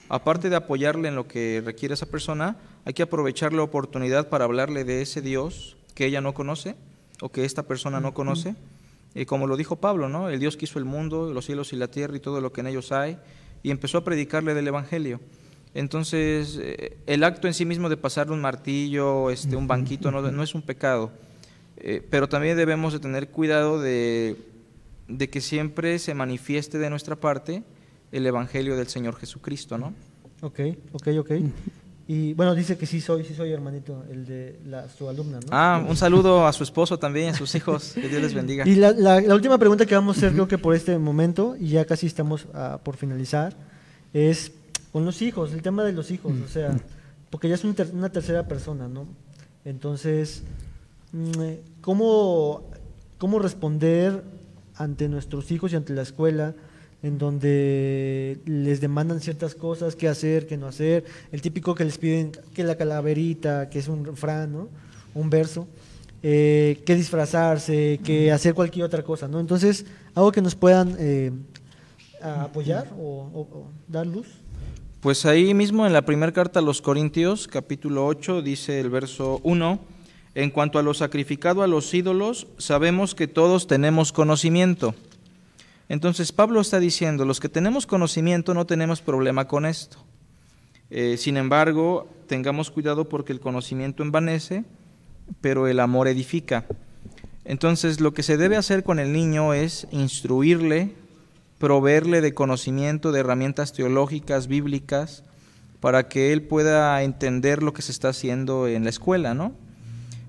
aparte 0.09 0.49
de 0.49 0.55
apoyarle 0.55 1.09
en 1.09 1.15
lo 1.15 1.27
que 1.27 1.61
requiere 1.63 1.93
esa 1.93 2.05
persona, 2.05 2.57
hay 2.85 2.93
que 2.93 3.03
aprovechar 3.03 3.53
la 3.53 3.63
oportunidad 3.63 4.29
para 4.29 4.45
hablarle 4.45 4.83
de 4.83 5.01
ese 5.01 5.21
Dios 5.21 5.77
que 5.95 6.05
ella 6.05 6.21
no 6.21 6.33
conoce 6.33 6.75
o 7.21 7.29
que 7.29 7.45
esta 7.45 7.63
persona 7.63 7.99
no 7.99 8.13
conoce. 8.13 8.55
Y 9.15 9.25
como 9.25 9.47
lo 9.47 9.57
dijo 9.57 9.75
Pablo, 9.75 10.09
¿no? 10.09 10.29
El 10.29 10.39
Dios 10.39 10.57
que 10.57 10.65
hizo 10.65 10.79
el 10.79 10.85
mundo, 10.85 11.31
los 11.31 11.45
cielos 11.45 11.71
y 11.71 11.75
la 11.75 11.87
tierra 11.87 12.17
y 12.17 12.19
todo 12.19 12.41
lo 12.41 12.51
que 12.51 12.61
en 12.61 12.67
ellos 12.67 12.91
hay, 12.91 13.17
y 13.61 13.71
empezó 13.71 13.99
a 13.99 14.03
predicarle 14.03 14.53
del 14.53 14.67
Evangelio. 14.67 15.19
Entonces, 15.75 16.59
eh, 16.61 16.97
el 17.07 17.23
acto 17.23 17.47
en 17.47 17.53
sí 17.53 17.65
mismo 17.65 17.89
de 17.89 17.97
pasarle 17.97 18.33
un 18.33 18.41
martillo, 18.41 19.29
este, 19.31 19.55
un 19.55 19.67
banquito, 19.67 20.11
no, 20.11 20.21
no 20.31 20.43
es 20.43 20.53
un 20.53 20.61
pecado. 20.61 21.11
Eh, 21.77 22.05
pero 22.09 22.29
también 22.29 22.55
debemos 22.55 22.93
de 22.93 22.99
tener 22.99 23.29
cuidado 23.29 23.81
de, 23.81 24.35
de 25.07 25.29
que 25.29 25.41
siempre 25.41 25.97
se 25.99 26.13
manifieste 26.13 26.77
de 26.77 26.89
nuestra 26.89 27.15
parte 27.15 27.63
el 28.11 28.25
Evangelio 28.27 28.77
del 28.77 28.87
Señor 28.87 29.15
Jesucristo, 29.15 29.77
¿no? 29.79 29.93
Ok, 30.41 30.59
ok, 30.91 31.07
ok. 31.19 31.31
Y 32.07 32.33
bueno, 32.33 32.53
dice 32.53 32.77
que 32.77 32.85
sí 32.85 32.99
soy, 33.01 33.23
sí 33.23 33.33
soy 33.33 33.51
hermanito, 33.53 34.03
el 34.11 34.25
de 34.25 34.59
la, 34.65 34.89
su 34.89 35.07
alumna, 35.09 35.39
¿no? 35.39 35.47
Ah, 35.51 35.83
un 35.87 35.95
saludo 35.95 36.45
a 36.45 36.53
su 36.53 36.61
esposo 36.63 36.99
también, 36.99 37.29
a 37.29 37.33
sus 37.33 37.55
hijos, 37.55 37.93
que 37.93 38.07
Dios 38.09 38.21
les 38.21 38.33
bendiga. 38.33 38.67
Y 38.67 38.75
la, 38.75 38.91
la- 38.91 39.21
la 39.21 39.33
última 39.33 39.57
pregunta 39.57 39.85
que 39.85 39.95
vamos 39.95 40.17
a 40.17 40.19
hacer, 40.19 40.33
creo 40.33 40.47
que 40.47 40.57
por 40.57 40.75
este 40.75 40.97
momento, 40.99 41.55
y 41.59 41.69
ya 41.69 41.85
casi 41.85 42.05
estamos 42.05 42.45
ah, 42.53 42.79
por 42.83 42.97
finalizar, 42.97 43.55
es 44.13 44.51
con 44.93 45.03
los 45.03 45.21
hijos, 45.21 45.51
el 45.51 45.61
tema 45.61 45.83
de 45.83 45.91
los 45.91 46.09
hijos, 46.11 46.31
o 46.45 46.47
sea, 46.47 46.77
porque 47.29 47.49
ya 47.49 47.55
es 47.55 47.63
un 47.65 47.73
ter- 47.73 47.91
una 47.93 48.09
tercera 48.09 48.47
persona, 48.47 48.87
¿no? 48.87 49.07
Entonces, 49.65 50.43
mm, 51.11 51.41
eh, 51.41 51.61
¿cómo, 51.81 52.63
¿cómo 53.17 53.39
responder 53.39 54.23
ante 54.75 55.09
nuestros 55.09 55.51
hijos 55.51 55.73
y 55.73 55.75
ante 55.75 55.93
la 55.93 56.03
escuela? 56.03 56.53
en 57.01 57.17
donde 57.17 58.39
les 58.45 58.79
demandan 58.79 59.19
ciertas 59.19 59.55
cosas, 59.55 59.97
qué 59.97 60.07
hacer, 60.07 60.47
qué 60.47 60.55
no 60.55 60.67
hacer, 60.67 61.03
el 61.33 61.41
típico 61.41 61.75
que 61.75 61.83
les 61.83 61.97
piden 61.97 62.31
que 62.53 62.63
la 62.63 62.77
calaverita, 62.77 63.69
que 63.69 63.79
es 63.79 63.89
un 63.89 64.05
refrán, 64.05 64.53
¿no? 64.53 64.69
un 65.13 65.29
verso, 65.29 65.67
eh, 66.21 66.81
que 66.85 66.95
disfrazarse, 66.95 67.99
que 68.05 68.31
hacer 68.31 68.53
cualquier 68.53 68.85
otra 68.85 69.03
cosa, 69.03 69.27
¿no? 69.27 69.41
Entonces, 69.41 69.85
algo 70.15 70.31
que 70.31 70.41
nos 70.41 70.55
puedan 70.55 70.95
eh, 70.97 71.33
apoyar 72.21 72.87
o, 72.97 73.29
o- 73.33 73.41
o 73.41 73.67
dar 73.89 74.07
luz. 74.07 74.27
Pues 75.03 75.25
ahí 75.25 75.53
mismo 75.53 75.85
en 75.85 75.91
la 75.91 76.03
primera 76.03 76.31
carta 76.31 76.59
a 76.59 76.63
los 76.63 76.81
Corintios, 76.81 77.49
capítulo 77.49 78.05
8, 78.05 78.41
dice 78.41 78.79
el 78.79 78.89
verso 78.89 79.41
1, 79.43 79.77
En 80.33 80.49
cuanto 80.49 80.79
a 80.79 80.81
lo 80.81 80.93
sacrificado 80.93 81.61
a 81.61 81.67
los 81.67 81.93
ídolos, 81.93 82.47
sabemos 82.57 83.13
que 83.13 83.27
todos 83.27 83.67
tenemos 83.67 84.13
conocimiento. 84.13 84.95
Entonces 85.89 86.31
Pablo 86.31 86.61
está 86.61 86.79
diciendo, 86.79 87.25
los 87.25 87.41
que 87.41 87.49
tenemos 87.49 87.85
conocimiento 87.85 88.53
no 88.53 88.65
tenemos 88.65 89.01
problema 89.01 89.45
con 89.45 89.65
esto. 89.65 89.97
Eh, 90.89 91.17
sin 91.17 91.35
embargo, 91.35 92.07
tengamos 92.27 92.71
cuidado 92.71 93.09
porque 93.09 93.33
el 93.33 93.41
conocimiento 93.41 94.03
envanece, 94.03 94.63
pero 95.41 95.67
el 95.67 95.81
amor 95.81 96.07
edifica. 96.07 96.65
Entonces 97.43 97.99
lo 97.99 98.13
que 98.13 98.23
se 98.23 98.37
debe 98.37 98.55
hacer 98.55 98.85
con 98.85 98.99
el 98.99 99.11
niño 99.11 99.53
es 99.53 99.85
instruirle, 99.91 100.93
proveerle 101.63 102.19
de 102.19 102.33
conocimiento, 102.33 103.13
de 103.13 103.21
herramientas 103.21 103.71
teológicas, 103.71 104.47
bíblicas, 104.47 105.23
para 105.79 106.09
que 106.09 106.33
él 106.33 106.41
pueda 106.41 107.01
entender 107.03 107.63
lo 107.63 107.71
que 107.71 107.81
se 107.81 107.93
está 107.93 108.09
haciendo 108.09 108.67
en 108.67 108.83
la 108.83 108.89
escuela, 108.89 109.33
¿no? 109.33 109.53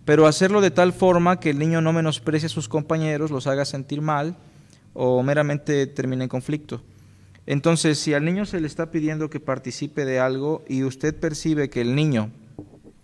Pero 0.05 0.28
hacerlo 0.28 0.61
de 0.61 0.70
tal 0.70 0.93
forma 0.93 1.41
que 1.41 1.51
el 1.51 1.59
niño 1.59 1.80
no 1.80 1.93
menosprecie 1.93 2.47
a 2.47 2.51
sus 2.51 2.68
compañeros, 2.68 3.32
los 3.32 3.49
haga 3.49 3.64
sentir 3.64 4.01
mal 4.01 4.37
o 4.93 5.24
meramente 5.24 5.89
termine 5.89 6.22
en 6.22 6.28
conflicto. 6.28 6.85
Entonces, 7.47 7.99
si 7.99 8.14
al 8.14 8.24
niño 8.24 8.47
se 8.47 8.61
le 8.61 8.68
está 8.68 8.93
pidiendo 8.93 9.28
que 9.28 9.41
participe 9.41 10.05
de 10.05 10.20
algo 10.20 10.62
y 10.68 10.85
usted 10.85 11.18
percibe 11.18 11.68
que 11.68 11.80
el 11.80 11.97
niño 11.97 12.30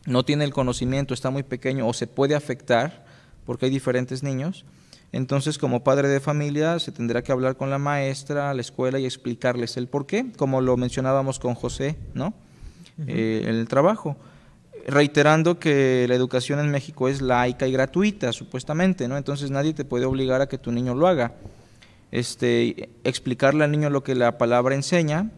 no 0.06 0.24
tiene 0.24 0.44
el 0.44 0.52
conocimiento, 0.52 1.14
está 1.14 1.30
muy 1.30 1.42
pequeño 1.42 1.88
o 1.88 1.92
se 1.92 2.06
puede 2.06 2.36
afectar, 2.36 3.04
porque 3.44 3.66
hay 3.66 3.72
diferentes 3.72 4.22
niños, 4.22 4.64
entonces, 5.12 5.58
como 5.58 5.82
padre 5.82 6.08
de 6.08 6.20
familia, 6.20 6.78
se 6.78 6.92
tendrá 6.92 7.22
que 7.22 7.32
hablar 7.32 7.56
con 7.56 7.68
la 7.68 7.78
maestra, 7.78 8.54
la 8.54 8.60
escuela 8.60 8.98
y 9.00 9.06
explicarles 9.06 9.76
el 9.76 9.88
por 9.88 10.06
qué, 10.06 10.26
como 10.36 10.60
lo 10.60 10.76
mencionábamos 10.76 11.40
con 11.40 11.54
José, 11.54 11.96
¿no? 12.14 12.32
Eh, 13.06 13.42
en 13.44 13.56
el 13.56 13.66
trabajo. 13.66 14.16
Reiterando 14.86 15.58
que 15.58 16.06
la 16.08 16.14
educación 16.14 16.60
en 16.60 16.70
México 16.70 17.08
es 17.08 17.22
laica 17.22 17.66
y 17.66 17.72
gratuita, 17.72 18.32
supuestamente, 18.32 19.08
¿no? 19.08 19.16
Entonces 19.16 19.50
nadie 19.50 19.74
te 19.74 19.84
puede 19.84 20.04
obligar 20.04 20.42
a 20.42 20.48
que 20.48 20.58
tu 20.58 20.70
niño 20.70 20.94
lo 20.94 21.08
haga. 21.08 21.32
Este, 22.12 22.90
explicarle 23.02 23.64
al 23.64 23.72
niño 23.72 23.90
lo 23.90 24.04
que 24.04 24.14
la 24.14 24.38
palabra 24.38 24.74
enseña, 24.74 25.30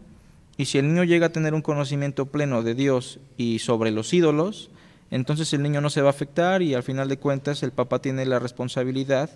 y 0.55 0.65
si 0.65 0.77
el 0.77 0.87
niño 0.87 1.03
llega 1.03 1.27
a 1.27 1.31
tener 1.31 1.55
un 1.55 1.63
conocimiento 1.63 2.27
pleno 2.27 2.61
de 2.61 2.75
Dios 2.75 3.19
y 3.37 3.57
sobre 3.57 3.89
los 3.89 4.13
ídolos, 4.13 4.69
entonces 5.09 5.51
el 5.53 5.63
niño 5.63 5.81
no 5.81 5.89
se 5.89 6.01
va 6.01 6.09
a 6.09 6.11
afectar 6.11 6.61
y 6.61 6.75
al 6.75 6.83
final 6.83 7.09
de 7.09 7.17
cuentas 7.17 7.63
el 7.63 7.71
papá 7.71 7.99
tiene 7.99 8.25
la 8.25 8.37
responsabilidad 8.37 9.31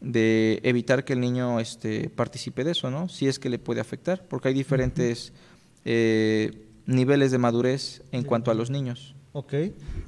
de 0.00 0.60
evitar 0.62 1.04
que 1.04 1.12
el 1.12 1.20
niño 1.20 1.60
este, 1.60 2.08
participe 2.10 2.64
de 2.64 2.72
eso, 2.72 2.90
¿no? 2.90 3.08
Si 3.08 3.26
es 3.26 3.38
que 3.38 3.48
le 3.48 3.58
puede 3.58 3.80
afectar, 3.80 4.26
porque 4.28 4.48
hay 4.48 4.54
diferentes 4.54 5.32
eh, 5.84 6.66
niveles 6.86 7.30
de 7.30 7.38
madurez 7.38 8.02
en 8.12 8.24
cuanto 8.24 8.50
a 8.50 8.54
los 8.54 8.70
niños. 8.70 9.14
Ok. 9.32 9.54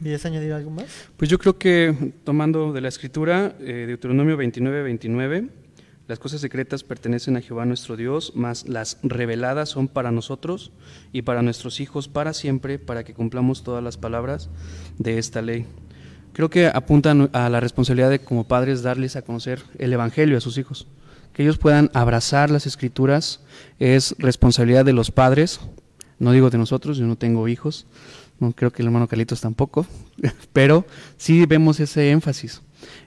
¿Quieres 0.02 0.24
añadir 0.24 0.52
algo 0.52 0.70
más? 0.70 0.86
Pues 1.16 1.30
yo 1.30 1.38
creo 1.38 1.58
que 1.58 2.12
tomando 2.24 2.72
de 2.72 2.80
la 2.80 2.88
escritura, 2.88 3.56
eh, 3.60 3.84
Deuteronomio 3.86 4.36
29, 4.36 4.82
29, 4.82 5.48
las 6.08 6.18
cosas 6.18 6.40
secretas 6.40 6.82
pertenecen 6.82 7.36
a 7.36 7.40
Jehová 7.40 7.64
nuestro 7.66 7.96
Dios, 7.96 8.32
mas 8.34 8.68
las 8.68 8.98
reveladas 9.02 9.68
son 9.68 9.86
para 9.86 10.10
nosotros 10.10 10.72
y 11.12 11.22
para 11.22 11.42
nuestros 11.42 11.78
hijos 11.78 12.08
para 12.08 12.32
siempre, 12.32 12.80
para 12.80 13.04
que 13.04 13.14
cumplamos 13.14 13.62
todas 13.62 13.84
las 13.84 13.96
palabras 13.96 14.50
de 14.98 15.18
esta 15.18 15.42
ley 15.42 15.66
creo 16.32 16.50
que 16.50 16.66
apuntan 16.66 17.30
a 17.32 17.48
la 17.48 17.60
responsabilidad 17.60 18.10
de 18.10 18.20
como 18.20 18.44
padres 18.44 18.82
darles 18.82 19.16
a 19.16 19.22
conocer 19.22 19.62
el 19.78 19.92
Evangelio 19.92 20.36
a 20.36 20.40
sus 20.40 20.58
hijos. 20.58 20.86
Que 21.32 21.42
ellos 21.42 21.58
puedan 21.58 21.90
abrazar 21.94 22.50
las 22.50 22.66
escrituras 22.66 23.40
es 23.78 24.14
responsabilidad 24.18 24.84
de 24.84 24.92
los 24.92 25.10
padres, 25.10 25.60
no 26.18 26.32
digo 26.32 26.50
de 26.50 26.58
nosotros, 26.58 26.98
yo 26.98 27.06
no 27.06 27.16
tengo 27.16 27.48
hijos, 27.48 27.86
no 28.40 28.52
creo 28.52 28.72
que 28.72 28.82
el 28.82 28.86
hermano 28.86 29.08
Calitos 29.08 29.40
tampoco, 29.40 29.86
pero 30.52 30.86
sí 31.16 31.46
vemos 31.46 31.80
ese 31.80 32.10
énfasis. 32.10 32.62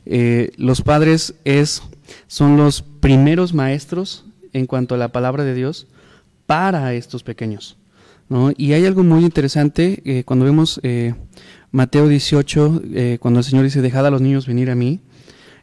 Eh, 0.06 0.52
los 0.58 0.82
padres 0.82 1.36
es, 1.44 1.84
son 2.28 2.58
los 2.58 2.82
primeros 2.82 3.54
maestros 3.54 4.26
en 4.54 4.68
cuanto 4.68 4.96
a 4.96 4.98
la 4.98 5.12
palabra 5.12 5.44
de 5.44 5.54
Dios 5.54 5.88
para 6.46 6.94
estos 6.94 7.24
pequeños. 7.24 7.78
Y 8.58 8.74
hay 8.74 8.86
algo 8.86 9.04
muy 9.04 9.24
interesante 9.24 10.02
eh, 10.06 10.24
cuando 10.24 10.46
vemos 10.46 10.80
eh, 10.82 11.14
Mateo 11.74 12.08
18, 12.08 12.84
eh, 12.94 13.18
cuando 13.20 13.40
el 13.40 13.44
Señor 13.44 13.64
dice, 13.64 13.82
dejad 13.82 14.06
a 14.06 14.12
los 14.12 14.22
niños 14.22 14.46
venir 14.46 14.70
a 14.70 14.76
mí, 14.76 15.00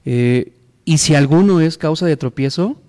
eh, 0.05 0.53
y 0.85 0.99
si 0.99 1.15
alguno 1.15 1.61
es 1.61 1.79
causa 1.79 2.05
de 2.05 2.17
tropiezo, 2.17 2.83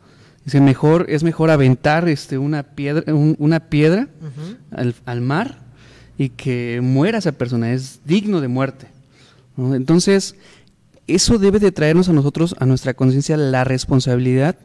dice, 0.44 0.60
mejor, 0.60 1.06
es 1.08 1.22
mejor 1.22 1.52
aventar 1.52 2.10
este, 2.10 2.40
una 2.40 2.64
piedra, 2.64 3.14
una 3.14 3.60
piedra 3.70 4.08
al, 5.06 5.22
mar 5.22 5.60
y 6.18 6.30
que 6.30 6.80
muera 6.82 7.20
esa 7.20 7.34
persona, 7.34 7.72
es 7.74 8.00
digno 8.06 8.42
de 8.42 8.48
muerte. 8.48 8.88
Entonces, 9.56 10.36
eso 11.06 11.38
debe 11.38 11.60
de 11.60 11.72
traernos 11.72 12.10
a 12.10 12.14
nosotros, 12.14 12.56
a 12.58 12.66
nuestra 12.66 12.96
conciencia, 12.96 13.38
la 13.38 13.64
responsabilidad, 13.64 14.58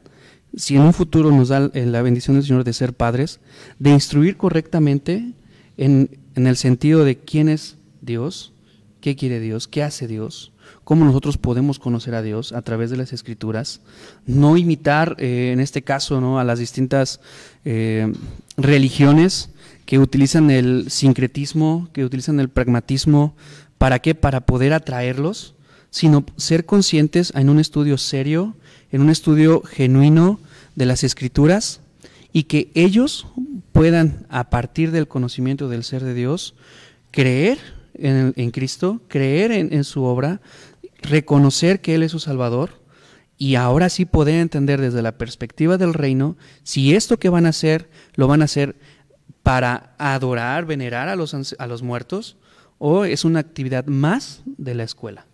si 0.56 0.76
en 0.76 0.82
un 0.82 0.94
futuro 0.94 1.30
nos 1.30 1.50
da 1.50 1.70
eh, 1.74 1.84
la 1.84 2.00
bendición 2.00 2.36
del 2.36 2.46
Señor 2.46 2.64
de 2.64 2.72
ser 2.72 2.94
padres, 2.94 3.38
de 3.78 3.90
instruir 3.90 4.38
correctamente 4.38 5.34
en, 5.76 6.08
en 6.34 6.46
el 6.46 6.56
sentido 6.56 7.04
de 7.04 7.18
quién 7.18 7.50
es 7.50 7.76
Dios, 8.06 8.52
qué 9.00 9.14
quiere 9.16 9.40
Dios, 9.40 9.68
qué 9.68 9.82
hace 9.82 10.06
Dios, 10.06 10.52
cómo 10.84 11.04
nosotros 11.04 11.36
podemos 11.36 11.78
conocer 11.78 12.14
a 12.14 12.22
Dios 12.22 12.52
a 12.52 12.62
través 12.62 12.90
de 12.90 12.96
las 12.96 13.12
escrituras, 13.12 13.80
no 14.24 14.56
imitar 14.56 15.16
eh, 15.18 15.50
en 15.52 15.60
este 15.60 15.82
caso 15.82 16.20
¿no? 16.20 16.38
a 16.38 16.44
las 16.44 16.58
distintas 16.58 17.20
eh, 17.64 18.12
religiones 18.56 19.50
que 19.84 19.98
utilizan 19.98 20.50
el 20.50 20.90
sincretismo, 20.90 21.88
que 21.92 22.04
utilizan 22.04 22.40
el 22.40 22.48
pragmatismo, 22.48 23.36
¿para 23.78 23.98
qué? 24.00 24.14
Para 24.14 24.46
poder 24.46 24.72
atraerlos, 24.72 25.54
sino 25.90 26.24
ser 26.36 26.66
conscientes 26.66 27.32
en 27.36 27.48
un 27.48 27.60
estudio 27.60 27.98
serio, 27.98 28.56
en 28.90 29.02
un 29.02 29.10
estudio 29.10 29.62
genuino 29.62 30.40
de 30.74 30.86
las 30.86 31.04
escrituras 31.04 31.80
y 32.32 32.44
que 32.44 32.70
ellos 32.74 33.26
puedan, 33.72 34.26
a 34.28 34.50
partir 34.50 34.90
del 34.90 35.06
conocimiento 35.06 35.68
del 35.68 35.84
ser 35.84 36.02
de 36.02 36.14
Dios, 36.14 36.54
creer 37.10 37.58
en, 37.98 38.50
Cristo, 38.50 39.00
creer 39.08 39.52
en, 39.52 39.84
su 39.84 40.04
obra, 40.04 40.40
reconocer 41.02 41.80
que 41.80 41.94
Él 41.94 42.02
es 42.02 42.12
su 42.12 42.20
Salvador 42.20 42.82
y 43.38 43.54
ahora 43.56 43.88
sí 43.88 44.04
poder 44.04 44.36
entender 44.36 44.80
desde 44.80 45.02
la 45.02 45.18
perspectiva 45.18 45.76
del 45.76 45.94
reino 45.94 46.36
si 46.62 46.94
esto 46.94 47.18
que 47.18 47.28
van 47.28 47.46
a 47.46 47.50
hacer 47.50 47.88
lo 48.14 48.28
van 48.28 48.42
a 48.42 48.46
hacer 48.46 48.76
para 49.42 49.94
adorar, 49.98 50.64
venerar 50.64 51.08
a 51.08 51.16
los, 51.16 51.34
a 51.58 51.66
los 51.66 51.82
muertos 51.82 52.36
o 52.78 53.04
es 53.04 53.24
una 53.24 53.40
actividad 53.40 53.86
más 53.86 54.42
de 54.44 54.74
la 54.74 54.82
escuela. 54.82 55.26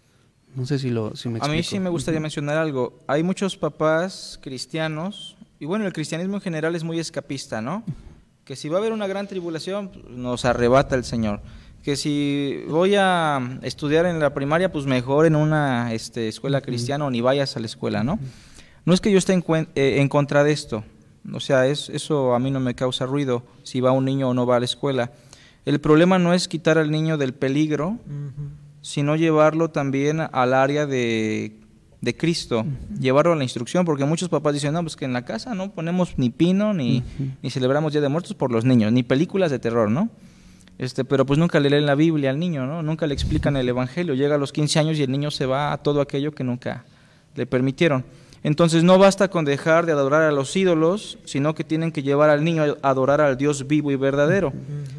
No 0.54 0.66
sé 0.66 0.78
si, 0.78 0.90
lo, 0.90 1.16
si 1.16 1.28
me 1.28 1.38
explico. 1.38 1.52
A 1.52 1.56
mí 1.56 1.62
sí 1.62 1.80
me 1.80 1.88
gustaría 1.88 2.20
mencionar 2.20 2.58
algo. 2.58 2.98
Hay 3.06 3.22
muchos 3.22 3.56
papás 3.56 4.38
cristianos, 4.42 5.36
y 5.58 5.64
bueno, 5.64 5.86
el 5.86 5.92
cristianismo 5.92 6.36
en 6.36 6.42
general 6.42 6.74
es 6.76 6.84
muy 6.84 6.98
escapista, 6.98 7.62
¿no? 7.62 7.84
Que 8.44 8.54
si 8.54 8.68
va 8.68 8.76
a 8.76 8.80
haber 8.80 8.92
una 8.92 9.06
gran 9.06 9.28
tribulación, 9.28 9.90
nos 10.10 10.44
arrebata 10.44 10.94
el 10.94 11.04
Señor 11.04 11.40
que 11.82 11.96
si 11.96 12.64
voy 12.68 12.94
a 12.96 13.58
estudiar 13.62 14.06
en 14.06 14.20
la 14.20 14.34
primaria, 14.34 14.70
pues 14.70 14.86
mejor 14.86 15.26
en 15.26 15.36
una 15.36 15.92
este, 15.92 16.28
escuela 16.28 16.60
cristiana 16.60 17.06
o 17.06 17.10
ni 17.10 17.20
vayas 17.20 17.56
a 17.56 17.60
la 17.60 17.66
escuela, 17.66 18.04
¿no? 18.04 18.18
No 18.84 18.94
es 18.94 19.00
que 19.00 19.10
yo 19.10 19.18
esté 19.18 19.32
en, 19.32 19.44
eh, 19.48 19.96
en 20.00 20.08
contra 20.08 20.44
de 20.44 20.52
esto, 20.52 20.84
o 21.32 21.40
sea, 21.40 21.66
es, 21.66 21.88
eso 21.88 22.34
a 22.34 22.38
mí 22.38 22.50
no 22.50 22.60
me 22.60 22.74
causa 22.74 23.06
ruido 23.06 23.44
si 23.62 23.80
va 23.80 23.92
un 23.92 24.04
niño 24.04 24.28
o 24.28 24.34
no 24.34 24.46
va 24.46 24.56
a 24.56 24.58
la 24.60 24.64
escuela. 24.64 25.12
El 25.64 25.80
problema 25.80 26.18
no 26.18 26.34
es 26.34 26.48
quitar 26.48 26.78
al 26.78 26.90
niño 26.90 27.16
del 27.16 27.34
peligro, 27.34 27.98
sino 28.80 29.14
llevarlo 29.14 29.70
también 29.70 30.20
al 30.20 30.54
área 30.54 30.86
de, 30.86 31.60
de 32.00 32.16
Cristo, 32.16 32.66
llevarlo 32.98 33.32
a 33.32 33.36
la 33.36 33.44
instrucción, 33.44 33.84
porque 33.84 34.04
muchos 34.04 34.28
papás 34.28 34.54
dicen, 34.54 34.72
no, 34.72 34.82
pues 34.82 34.96
que 34.96 35.04
en 35.04 35.12
la 35.12 35.24
casa 35.24 35.54
no 35.54 35.70
ponemos 35.70 36.18
ni 36.18 36.30
pino, 36.30 36.74
ni, 36.74 37.04
ni 37.42 37.50
celebramos 37.50 37.92
Día 37.92 38.02
de 38.02 38.08
Muertos 38.08 38.34
por 38.34 38.50
los 38.50 38.64
niños, 38.64 38.92
ni 38.92 39.04
películas 39.04 39.52
de 39.52 39.60
terror, 39.60 39.88
¿no? 39.88 40.10
Este, 40.78 41.04
pero 41.04 41.24
pues 41.26 41.38
nunca 41.38 41.60
le 41.60 41.70
leen 41.70 41.86
la 41.86 41.94
Biblia 41.94 42.30
al 42.30 42.38
niño, 42.38 42.66
¿no? 42.66 42.82
Nunca 42.82 43.06
le 43.06 43.14
explican 43.14 43.56
el 43.56 43.68
Evangelio. 43.68 44.14
Llega 44.14 44.34
a 44.34 44.38
los 44.38 44.52
15 44.52 44.78
años 44.78 44.98
y 44.98 45.02
el 45.02 45.10
niño 45.10 45.30
se 45.30 45.46
va 45.46 45.72
a 45.72 45.78
todo 45.78 46.00
aquello 46.00 46.32
que 46.32 46.44
nunca 46.44 46.84
le 47.36 47.46
permitieron. 47.46 48.04
Entonces 48.44 48.82
no 48.82 48.98
basta 48.98 49.28
con 49.28 49.44
dejar 49.44 49.86
de 49.86 49.92
adorar 49.92 50.22
a 50.22 50.32
los 50.32 50.56
ídolos, 50.56 51.18
sino 51.24 51.54
que 51.54 51.62
tienen 51.62 51.92
que 51.92 52.02
llevar 52.02 52.28
al 52.28 52.42
niño 52.42 52.76
a 52.82 52.88
adorar 52.90 53.20
al 53.20 53.36
Dios 53.36 53.68
vivo 53.68 53.92
y 53.92 53.96
verdadero. 53.96 54.52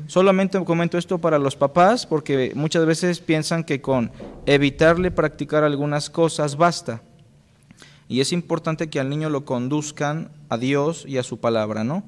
Solamente 0.08 0.64
comento 0.64 0.98
esto 0.98 1.18
para 1.18 1.40
los 1.40 1.58
papás 1.58 2.06
porque 2.06 2.54
muchas 2.56 2.86
veces 2.86 3.20
piensan 3.20 3.66
que 3.66 3.82
con 3.82 4.12
evitarle 4.46 5.12
practicar 5.12 5.66
algunas 5.66 6.10
cosas 6.10 6.56
basta. 6.56 7.02
Y 8.08 8.22
es 8.22 8.32
importante 8.32 8.90
que 8.90 9.02
al 9.02 9.10
niño 9.10 9.30
lo 9.30 9.44
conduzcan 9.44 10.30
a 10.48 10.58
Dios 10.58 11.04
y 11.06 11.18
a 11.18 11.24
su 11.24 11.40
palabra, 11.40 11.84
¿no? 11.84 12.04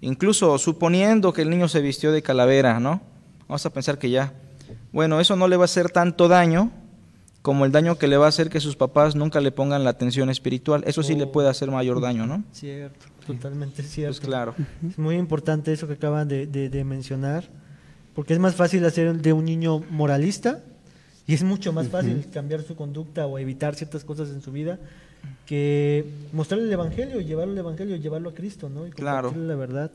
Incluso 0.00 0.58
suponiendo 0.58 1.32
que 1.32 1.42
el 1.42 1.50
niño 1.50 1.68
se 1.68 1.80
vistió 1.80 2.12
de 2.12 2.22
calavera, 2.22 2.78
¿no? 2.78 3.00
Vamos 3.48 3.64
a 3.66 3.70
pensar 3.70 3.98
que 3.98 4.10
ya. 4.10 4.32
Bueno, 4.92 5.20
eso 5.20 5.36
no 5.36 5.48
le 5.48 5.56
va 5.56 5.64
a 5.64 5.66
hacer 5.66 5.90
tanto 5.90 6.28
daño 6.28 6.70
como 7.42 7.64
el 7.64 7.72
daño 7.72 7.96
que 7.96 8.08
le 8.08 8.16
va 8.16 8.26
a 8.26 8.28
hacer 8.28 8.50
que 8.50 8.60
sus 8.60 8.76
papás 8.76 9.14
nunca 9.14 9.40
le 9.40 9.50
pongan 9.52 9.84
la 9.84 9.90
atención 9.90 10.28
espiritual. 10.28 10.84
Eso 10.86 11.02
sí 11.02 11.14
le 11.14 11.24
oh. 11.24 11.32
puede 11.32 11.48
hacer 11.48 11.70
mayor 11.70 12.00
daño, 12.00 12.26
¿no? 12.26 12.44
Cierto, 12.52 13.06
totalmente 13.26 13.82
cierto. 13.82 14.18
Pues 14.18 14.26
claro. 14.26 14.54
Es 14.86 14.98
muy 14.98 15.16
importante 15.16 15.72
eso 15.72 15.86
que 15.86 15.94
acaban 15.94 16.28
de, 16.28 16.84
mencionar, 16.84 17.48
porque 18.14 18.34
es 18.34 18.38
más 18.38 18.54
fácil 18.54 18.84
hacer 18.84 19.20
de 19.20 19.32
un 19.32 19.44
niño 19.44 19.80
moralista 19.90 20.62
Y 21.26 21.34
es 21.34 21.42
mucho 21.42 21.72
más 21.72 21.88
fácil 21.88 22.26
cambiar 22.32 22.62
su 22.62 22.76
conducta 22.76 23.26
o 23.26 23.38
evitar 23.38 23.74
ciertas 23.74 24.04
cosas 24.04 24.30
en 24.30 24.42
su 24.42 24.52
vida 24.52 24.78
que 25.46 26.04
mostrarle 26.32 26.66
el 26.66 26.72
Evangelio, 26.72 27.20
llevarlo 27.20 27.52
al 27.52 27.58
Evangelio, 27.58 27.96
llevarlo 27.96 28.30
a 28.30 28.34
Cristo, 28.34 28.68
¿no? 28.68 28.86
Y 28.86 28.90
Claro. 28.90 29.32
la 29.36 29.54
verdad, 29.56 29.90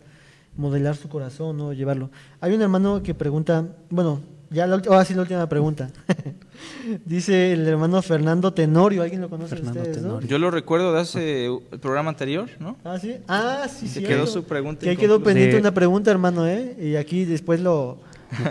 modelar 0.57 0.95
su 0.95 1.09
corazón, 1.09 1.57
¿no? 1.57 1.73
Llevarlo. 1.73 2.09
Hay 2.41 2.53
un 2.53 2.61
hermano 2.61 3.03
que 3.03 3.13
pregunta, 3.13 3.65
bueno, 3.89 4.21
ya 4.49 4.67
la, 4.67 4.75
ahora 4.75 5.05
sí 5.05 5.13
la 5.13 5.21
última 5.21 5.47
pregunta. 5.49 5.89
Dice 7.05 7.53
el 7.53 7.67
hermano 7.67 8.01
Fernando 8.01 8.53
Tenorio, 8.53 9.01
¿alguien 9.03 9.21
lo 9.21 9.29
conoce 9.29 9.55
Fernando 9.55 9.81
ustedes, 9.81 10.03
no? 10.03 10.21
Yo 10.21 10.37
lo 10.37 10.51
recuerdo 10.51 10.93
de 10.93 10.99
hace 11.01 11.45
el 11.47 11.79
programa 11.79 12.09
anterior, 12.09 12.49
¿no? 12.59 12.77
Ah, 12.83 12.97
sí. 12.99 13.15
Ah, 13.27 13.67
sí, 13.69 13.87
Se 13.87 13.99
sí. 14.01 14.05
quedó 14.05 14.27
su 14.27 14.43
pregunta 14.43 14.85
Que 14.85 14.95
quedó 14.97 15.21
pendiente 15.23 15.55
De- 15.55 15.61
una 15.61 15.73
pregunta, 15.73 16.11
hermano, 16.11 16.47
¿eh? 16.47 16.75
Y 16.79 16.95
aquí 16.95 17.25
después 17.25 17.59
lo... 17.61 17.99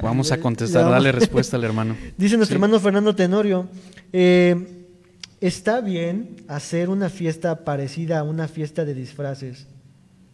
Vamos 0.02 0.30
a 0.32 0.38
contestar, 0.40 0.88
darle 0.90 1.12
respuesta 1.12 1.56
al 1.56 1.64
hermano. 1.64 1.96
Dice 2.16 2.36
nuestro 2.36 2.54
Sí. 2.56 2.62
hermano 2.62 2.80
Fernando 2.80 3.14
Tenorio, 3.14 3.66
eh, 4.12 4.81
está 5.42 5.80
bien 5.80 6.36
hacer 6.48 6.88
una 6.88 7.10
fiesta 7.10 7.64
parecida 7.64 8.20
a 8.20 8.22
una 8.22 8.48
fiesta 8.48 8.84
de 8.84 8.94
disfraces, 8.94 9.66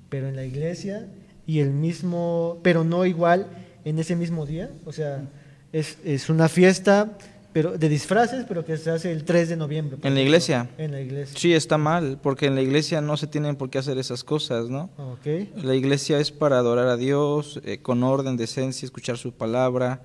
pero 0.08 0.28
en 0.28 0.36
la 0.36 0.44
iglesia 0.44 1.08
y 1.46 1.60
el 1.60 1.70
mismo, 1.70 2.60
pero 2.62 2.84
no 2.84 3.04
igual 3.06 3.48
en 3.84 3.98
ese 3.98 4.14
mismo 4.14 4.46
día. 4.46 4.70
O 4.84 4.92
sea, 4.92 5.28
es, 5.72 5.98
es 6.04 6.28
una 6.28 6.48
fiesta 6.48 7.16
pero 7.52 7.78
de 7.78 7.88
disfraces, 7.88 8.44
pero 8.46 8.64
que 8.64 8.76
se 8.76 8.90
hace 8.90 9.10
el 9.10 9.24
3 9.24 9.48
de 9.48 9.56
noviembre. 9.56 9.98
¿En 10.02 10.14
la 10.14 10.20
iglesia? 10.20 10.68
En 10.76 10.92
la 10.92 11.00
iglesia. 11.00 11.36
Sí, 11.36 11.54
está 11.54 11.78
mal, 11.78 12.18
porque 12.22 12.46
en 12.46 12.54
la 12.54 12.60
iglesia 12.60 13.00
no 13.00 13.16
se 13.16 13.26
tienen 13.26 13.56
por 13.56 13.70
qué 13.70 13.78
hacer 13.78 13.98
esas 13.98 14.22
cosas, 14.22 14.68
¿no? 14.68 14.90
Ok. 14.96 15.62
La 15.64 15.74
iglesia 15.74 16.20
es 16.20 16.30
para 16.30 16.58
adorar 16.58 16.88
a 16.88 16.96
Dios, 16.96 17.60
eh, 17.64 17.78
con 17.78 18.02
orden, 18.02 18.36
decencia, 18.36 18.84
escuchar 18.84 19.16
su 19.16 19.32
palabra. 19.32 20.02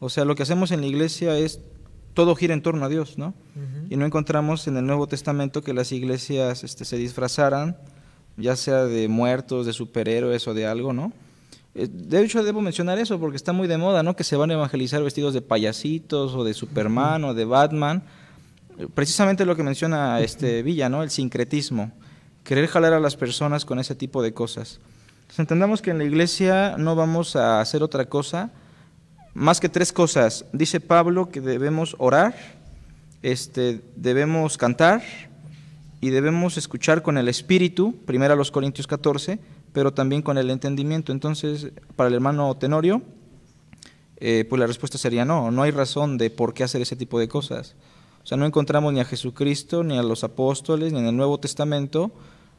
O 0.00 0.10
sea, 0.10 0.24
lo 0.24 0.34
que 0.34 0.42
hacemos 0.42 0.70
en 0.70 0.82
la 0.82 0.86
iglesia 0.86 1.36
es, 1.38 1.60
todo 2.14 2.34
gira 2.34 2.54
en 2.54 2.62
torno 2.62 2.84
a 2.84 2.88
Dios, 2.88 3.18
¿no? 3.18 3.34
Y 3.88 3.96
no 3.96 4.06
encontramos 4.06 4.66
en 4.68 4.76
el 4.76 4.86
Nuevo 4.86 5.06
Testamento 5.06 5.62
que 5.62 5.72
las 5.74 5.92
iglesias 5.92 6.64
este, 6.64 6.84
se 6.84 6.96
disfrazaran, 6.96 7.76
ya 8.36 8.56
sea 8.56 8.84
de 8.84 9.08
muertos, 9.08 9.66
de 9.66 9.72
superhéroes 9.72 10.46
o 10.48 10.54
de 10.54 10.66
algo, 10.66 10.92
¿no? 10.92 11.12
Eh, 11.74 11.88
De 11.90 12.22
hecho, 12.22 12.42
debo 12.44 12.60
mencionar 12.60 12.98
eso 12.98 13.18
porque 13.18 13.36
está 13.36 13.52
muy 13.52 13.68
de 13.68 13.78
moda, 13.78 14.02
¿no? 14.02 14.14
Que 14.16 14.24
se 14.24 14.36
van 14.36 14.50
a 14.50 14.54
evangelizar 14.54 15.02
vestidos 15.02 15.34
de 15.34 15.42
payasitos 15.42 16.34
o 16.34 16.44
de 16.44 16.54
Superman 16.54 17.24
o 17.24 17.34
de 17.34 17.44
Batman. 17.44 18.02
Eh, 18.78 18.86
Precisamente 18.94 19.44
lo 19.46 19.56
que 19.56 19.62
menciona 19.62 20.20
este 20.20 20.62
Villa, 20.62 20.88
¿no? 20.88 21.02
El 21.02 21.10
sincretismo. 21.10 21.92
Querer 22.44 22.66
jalar 22.66 22.92
a 22.92 23.00
las 23.00 23.16
personas 23.16 23.64
con 23.64 23.78
ese 23.78 23.94
tipo 23.94 24.22
de 24.22 24.34
cosas. 24.34 24.80
Entonces, 25.20 25.38
entendamos 25.38 25.80
que 25.80 25.90
en 25.92 25.98
la 25.98 26.04
iglesia 26.04 26.76
no 26.76 26.94
vamos 26.96 27.36
a 27.36 27.60
hacer 27.60 27.82
otra 27.82 28.06
cosa 28.06 28.50
más 29.34 29.60
que 29.60 29.68
tres 29.68 29.92
cosas. 29.92 30.44
Dice 30.52 30.80
Pablo 30.80 31.30
que 31.30 31.40
debemos 31.40 31.96
orar, 31.98 32.34
este, 33.22 33.82
debemos 33.96 34.58
cantar 34.58 35.02
y 36.00 36.10
debemos 36.10 36.56
escuchar 36.56 37.02
con 37.02 37.16
el 37.18 37.28
espíritu, 37.28 37.94
primero 38.04 38.34
a 38.34 38.36
los 38.36 38.50
Corintios 38.50 38.86
14, 38.86 39.38
pero 39.72 39.92
también 39.92 40.22
con 40.22 40.36
el 40.38 40.50
entendimiento. 40.50 41.12
Entonces, 41.12 41.68
para 41.96 42.08
el 42.08 42.14
hermano 42.14 42.54
Tenorio, 42.56 43.02
eh, 44.16 44.44
pues 44.48 44.60
la 44.60 44.66
respuesta 44.66 44.98
sería 44.98 45.24
no, 45.24 45.50
no 45.50 45.62
hay 45.62 45.70
razón 45.70 46.18
de 46.18 46.30
por 46.30 46.54
qué 46.54 46.64
hacer 46.64 46.82
ese 46.82 46.96
tipo 46.96 47.18
de 47.18 47.28
cosas. 47.28 47.74
O 48.22 48.26
sea, 48.26 48.36
no 48.36 48.46
encontramos 48.46 48.92
ni 48.92 49.00
a 49.00 49.04
Jesucristo, 49.04 49.82
ni 49.82 49.98
a 49.98 50.02
los 50.02 50.22
apóstoles, 50.22 50.92
ni 50.92 51.00
en 51.00 51.06
el 51.06 51.16
Nuevo 51.16 51.40
Testamento, 51.40 52.12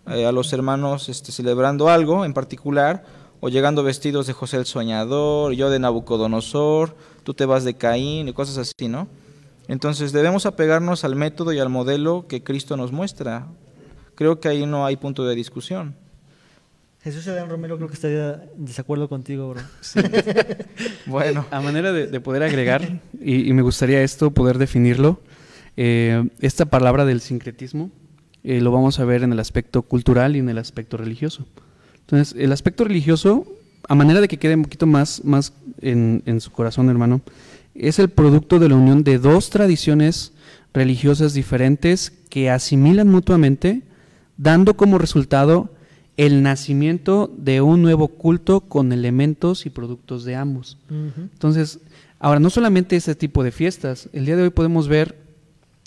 eh, 0.07 0.25
a 0.25 0.31
los 0.33 0.51
hermanos 0.51 1.07
este, 1.07 1.31
celebrando 1.31 1.89
algo 1.89 2.25
en 2.25 2.33
particular, 2.33 3.05
o 3.45 3.49
llegando 3.49 3.83
vestidos 3.83 4.25
de 4.25 4.31
José 4.31 4.55
el 4.55 4.65
Soñador, 4.65 5.51
yo 5.51 5.69
de 5.69 5.77
Nabucodonosor, 5.77 6.95
tú 7.23 7.33
te 7.33 7.43
vas 7.43 7.65
de 7.65 7.73
Caín, 7.73 8.29
y 8.29 8.31
cosas 8.31 8.57
así, 8.57 8.87
¿no? 8.87 9.09
Entonces 9.67 10.13
debemos 10.13 10.45
apegarnos 10.45 11.03
al 11.03 11.17
método 11.17 11.51
y 11.51 11.59
al 11.59 11.67
modelo 11.67 12.25
que 12.29 12.41
Cristo 12.41 12.77
nos 12.77 12.93
muestra. 12.93 13.47
Creo 14.15 14.39
que 14.39 14.47
ahí 14.47 14.65
no 14.65 14.85
hay 14.85 14.95
punto 14.95 15.25
de 15.25 15.35
discusión. 15.35 15.93
Jesús 17.01 17.27
Adán 17.27 17.49
Romero 17.49 17.75
creo 17.75 17.89
que 17.89 17.95
estaría 17.95 18.45
en 18.55 18.63
desacuerdo 18.63 19.09
contigo, 19.09 19.49
bro. 19.49 19.61
Bueno, 21.05 21.45
A 21.51 21.59
manera 21.59 21.91
de, 21.91 22.07
de 22.07 22.19
poder 22.21 22.43
agregar, 22.43 23.01
y, 23.19 23.49
y 23.49 23.51
me 23.51 23.61
gustaría 23.61 24.03
esto 24.03 24.31
poder 24.31 24.57
definirlo, 24.57 25.19
eh, 25.75 26.29
esta 26.39 26.63
palabra 26.63 27.03
del 27.03 27.19
sincretismo 27.19 27.91
eh, 28.45 28.61
lo 28.61 28.71
vamos 28.71 29.01
a 29.01 29.03
ver 29.03 29.23
en 29.23 29.33
el 29.33 29.39
aspecto 29.39 29.81
cultural 29.81 30.37
y 30.37 30.39
en 30.39 30.47
el 30.47 30.59
aspecto 30.59 30.95
religioso. 30.95 31.45
Entonces, 32.07 32.35
el 32.37 32.51
aspecto 32.51 32.83
religioso, 32.83 33.45
a 33.87 33.95
manera 33.95 34.21
de 34.21 34.27
que 34.27 34.37
quede 34.37 34.55
un 34.55 34.63
poquito 34.63 34.85
más, 34.85 35.23
más 35.23 35.53
en, 35.81 36.21
en 36.25 36.41
su 36.41 36.51
corazón, 36.51 36.89
hermano, 36.89 37.21
es 37.75 37.99
el 37.99 38.09
producto 38.09 38.59
de 38.59 38.69
la 38.69 38.75
unión 38.75 39.03
de 39.03 39.17
dos 39.17 39.49
tradiciones 39.49 40.33
religiosas 40.73 41.33
diferentes 41.33 42.11
que 42.29 42.49
asimilan 42.49 43.07
mutuamente, 43.07 43.83
dando 44.37 44.75
como 44.75 44.97
resultado 44.97 45.69
el 46.17 46.43
nacimiento 46.43 47.31
de 47.37 47.61
un 47.61 47.81
nuevo 47.81 48.07
culto 48.07 48.61
con 48.61 48.91
elementos 48.91 49.65
y 49.65 49.69
productos 49.69 50.25
de 50.25 50.35
ambos. 50.35 50.77
Entonces, 50.89 51.79
ahora 52.19 52.39
no 52.39 52.49
solamente 52.49 52.95
ese 52.95 53.15
tipo 53.15 53.43
de 53.43 53.51
fiestas, 53.51 54.09
el 54.13 54.25
día 54.25 54.35
de 54.35 54.43
hoy 54.43 54.49
podemos 54.49 54.87
ver 54.87 55.17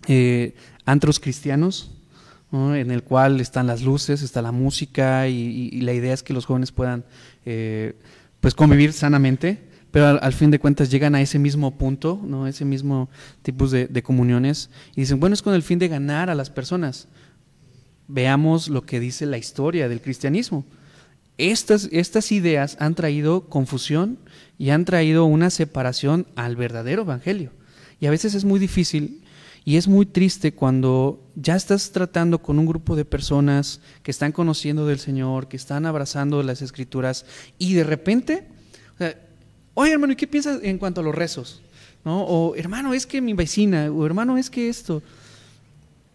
eh, 0.08 0.54
antros 0.84 1.20
cristianos, 1.20 1.92
en 2.53 2.90
el 2.90 3.03
cual 3.03 3.40
están 3.40 3.66
las 3.66 3.82
luces, 3.82 4.22
está 4.22 4.40
la 4.40 4.53
música 4.53 5.28
y, 5.28 5.80
la 5.80 5.92
idea 5.92 6.14
es 6.14 6.22
que 6.22 6.32
los 6.32 6.47
jóvenes 6.47 6.72
puedan 6.72 7.05
eh, 7.44 7.94
pues 8.40 8.55
convivir 8.55 8.92
sanamente, 8.92 9.59
pero 9.90 10.07
al, 10.07 10.18
al 10.22 10.32
fin 10.32 10.51
de 10.51 10.59
cuentas 10.59 10.90
llegan 10.90 11.14
a 11.14 11.20
ese 11.20 11.38
mismo 11.38 11.76
punto, 11.76 12.20
¿no? 12.22 12.47
ese 12.47 12.64
mismo 12.64 13.09
tipo 13.42 13.66
de, 13.68 13.88
de 13.88 14.03
comuniones 14.03 14.70
y 14.94 15.03
dicen, 15.03 15.20
bueno, 15.20 15.34
es 15.34 15.42
con 15.42 15.55
el 15.55 15.62
fin 15.62 15.78
de 15.78 15.88
ganar 15.88 16.30
a 16.30 16.34
las 16.34 16.51
personas. 16.51 17.09
Veamos 18.09 18.68
lo 18.68 18.82
que 18.82 19.01
dice 19.01 19.26
la 19.26 19.38
historia 19.38 19.88
del 19.88 20.01
cristianismo. 20.01 20.64
Estas, 21.38 21.88
estas 21.92 22.32
ideas 22.32 22.76
han 22.80 22.94
traído 22.94 23.49
confusión 23.49 24.18
y 24.59 24.70
han 24.70 24.84
traído 24.84 25.24
una 25.26 25.51
separación 25.51 26.26
al 26.34 26.57
verdadero 26.57 27.03
evangelio. 27.03 27.51
Y 28.01 28.07
a 28.07 28.11
veces 28.11 28.34
es 28.34 28.44
muy 28.44 28.59
difícil 28.59 29.22
y 29.66 29.76
es 29.76 29.88
muy 29.88 30.06
triste 30.06 30.52
cuando 30.52 31.28
ya 31.34 31.56
estás 31.56 31.90
tratando 31.90 32.40
con 32.40 32.60
un 32.60 32.66
grupo 32.66 32.94
de 32.94 33.04
personas 33.04 33.80
que 34.04 34.12
están 34.12 34.30
conociendo 34.30 34.86
del 34.86 35.00
Señor, 35.00 35.48
que 35.48 35.56
están 35.56 35.86
abrazando 35.86 36.40
las 36.44 36.62
escrituras 36.62 37.26
y 37.58 37.74
de 37.74 37.82
repente, 37.82 38.46
o 38.94 38.98
sea, 38.98 39.18
oye 39.74 39.90
hermano, 39.90 40.12
¿y 40.12 40.16
qué 40.16 40.28
piensas 40.28 40.60
en 40.62 40.78
cuanto 40.78 41.00
a 41.00 41.04
los 41.04 41.16
rezos? 41.16 41.62
¿No? 42.04 42.22
O 42.22 42.54
hermano, 42.54 42.94
es 42.94 43.06
que 43.06 43.20
mi 43.20 43.32
vecina, 43.32 43.90
o 43.90 44.06
hermano, 44.06 44.38
es 44.38 44.50
que 44.50 44.68
esto 44.68 45.02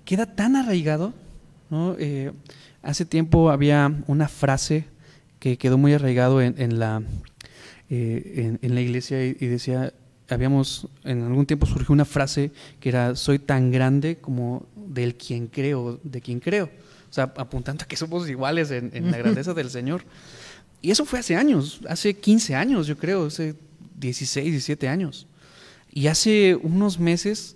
queda 0.06 0.26
tan 0.26 0.56
arraigado. 0.56 1.14
¿no? 1.70 1.98
Eh, 2.00 2.32
hace 2.82 3.04
tiempo 3.04 3.52
había 3.52 3.94
una 4.08 4.30
frase 4.30 4.86
que 5.40 5.58
quedó 5.58 5.78
muy 5.78 5.92
arraigado 5.92 6.42
en, 6.42 6.80
la, 6.80 7.04
eh, 7.90 8.58
en, 8.62 8.76
la 8.76 8.80
iglesia 8.80 9.26
y 9.26 9.34
decía, 9.34 9.92
habíamos, 10.36 10.88
en 11.04 11.24
algún 11.24 11.46
tiempo 11.46 11.66
surgió 11.66 11.94
una 11.94 12.06
frase 12.06 12.52
que 12.80 12.90
era, 12.90 13.16
soy 13.16 13.40
tan 13.40 13.72
grande 13.72 14.18
como 14.18 14.66
del 14.76 15.16
quien 15.16 15.48
creo, 15.48 16.00
de 16.04 16.22
quien 16.22 16.40
creo. 16.40 16.70
O 17.10 17.14
sea, 17.14 17.34
apuntando 17.36 17.84
a 17.84 17.88
que 17.88 17.98
somos 17.98 18.30
iguales 18.30 18.72
en, 18.72 18.92
en 18.94 19.12
la 19.12 19.18
grandeza 19.18 19.54
del 19.54 19.70
Señor. 19.70 20.04
Y 20.82 20.92
eso 20.92 21.06
fue 21.06 21.20
hace 21.20 21.36
años, 21.36 21.82
hace 21.88 22.16
15 22.16 22.56
años, 22.56 22.88
yo 22.88 22.98
creo, 22.98 23.28
hace 23.28 23.56
16, 23.98 24.46
17 24.46 24.88
años. 24.88 25.28
Y 25.92 26.08
hace 26.08 26.56
unos 26.56 27.00
meses, 27.00 27.56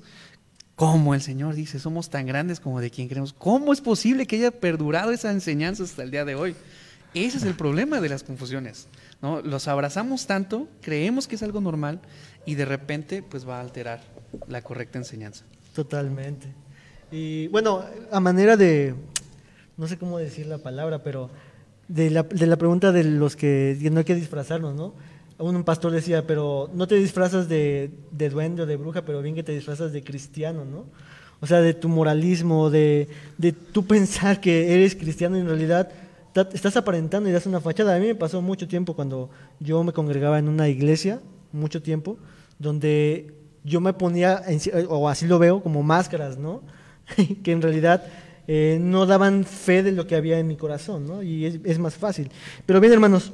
como 0.76 1.16
el 1.16 1.22
Señor 1.22 1.56
dice, 1.56 1.80
somos 1.80 2.10
tan 2.10 2.26
grandes 2.28 2.60
como 2.60 2.82
de 2.82 2.92
quien 2.92 3.08
creemos. 3.08 3.34
¿Cómo 3.34 3.72
es 3.72 3.82
posible 3.82 4.28
que 4.28 4.36
haya 4.36 4.52
perdurado 4.52 5.12
esa 5.12 5.32
enseñanza 5.32 5.84
hasta 5.84 6.04
el 6.04 6.12
día 6.12 6.26
de 6.26 6.36
hoy? 6.36 6.56
Ese 7.14 7.38
es 7.38 7.44
el 7.44 7.56
problema 7.56 8.02
de 8.02 8.10
las 8.10 8.24
confusiones. 8.24 8.88
¿no? 9.22 9.42
Los 9.42 9.70
abrazamos 9.70 10.28
tanto, 10.28 10.68
creemos 10.82 11.28
que 11.28 11.36
es 11.36 11.44
algo 11.44 11.62
normal 11.62 12.02
y 12.46 12.56
de 12.56 12.66
repente 12.66 13.24
pues 13.24 13.48
va 13.48 13.58
a 13.58 13.62
alterar 13.62 14.02
la 14.48 14.62
correcta 14.62 14.98
enseñanza. 14.98 15.46
Totalmente. 15.74 16.48
Y 17.12 17.48
bueno, 17.48 17.84
a 18.12 18.20
manera 18.20 18.58
de, 18.58 18.96
no 19.78 19.88
sé 19.88 19.98
cómo 19.98 20.18
decir 20.18 20.48
la 20.48 20.58
palabra, 20.58 21.04
pero 21.04 21.30
de 21.88 22.10
la, 22.10 22.24
de 22.24 22.48
la 22.48 22.56
pregunta 22.56 22.92
de 22.92 23.04
los 23.04 23.36
que 23.36 23.78
no 23.92 24.00
hay 24.00 24.06
que 24.06 24.16
disfrazarnos, 24.16 24.76
¿no? 24.76 24.94
Un 25.38 25.64
pastor 25.66 25.92
decía, 25.92 26.26
pero 26.26 26.70
no 26.74 26.88
te 26.88 26.96
disfrazas 26.96 27.50
de, 27.50 27.92
de 28.12 28.30
duende 28.30 28.62
o 28.64 28.66
de 28.66 28.78
bruja, 28.78 29.04
pero 29.04 29.22
bien 29.22 29.36
que 29.36 29.44
te 29.44 29.52
disfrazas 29.52 29.92
de 29.92 30.02
cristiano, 30.02 30.64
¿no? 30.64 30.86
O 31.42 31.48
sea, 31.48 31.60
de 31.60 31.74
tu 31.74 31.90
moralismo, 31.90 32.70
de, 32.70 33.10
de 33.38 33.52
tú 33.52 33.86
pensar 33.88 34.40
que 34.40 34.74
eres 34.74 34.96
cristiano 34.96 35.38
y 35.38 35.42
en 35.42 35.48
realidad 35.48 35.92
estás 36.54 36.76
aparentando 36.78 37.30
y 37.30 37.34
das 37.34 37.46
una 37.46 37.62
fachada. 37.62 37.96
A 37.96 38.00
mí 38.00 38.08
me 38.08 38.16
pasó 38.16 38.42
mucho 38.42 38.68
tiempo 38.68 38.94
cuando 38.94 39.30
yo 39.60 39.84
me 39.84 39.94
congregaba 39.94 40.40
en 40.40 40.48
una 40.48 40.68
iglesia, 40.70 41.22
mucho 41.52 41.82
tiempo, 41.82 42.18
donde 42.60 43.34
yo 43.64 43.82
me 43.82 43.94
ponía, 43.94 44.44
o 44.90 45.10
así 45.10 45.28
lo 45.28 45.40
veo, 45.40 45.62
como 45.62 45.84
máscaras, 45.84 46.38
¿no? 46.38 46.62
que 47.44 47.52
en 47.52 47.62
realidad 47.62 48.04
eh, 48.48 48.78
no 48.80 49.06
daban 49.06 49.44
fe 49.44 49.82
de 49.82 49.92
lo 49.92 50.06
que 50.08 50.16
había 50.16 50.40
en 50.40 50.48
mi 50.48 50.56
corazón, 50.56 51.08
¿no? 51.08 51.24
Y 51.24 51.46
es, 51.46 51.60
es 51.64 51.80
más 51.80 51.96
fácil. 51.96 52.30
Pero 52.66 52.80
bien, 52.80 52.94
hermanos, 52.94 53.32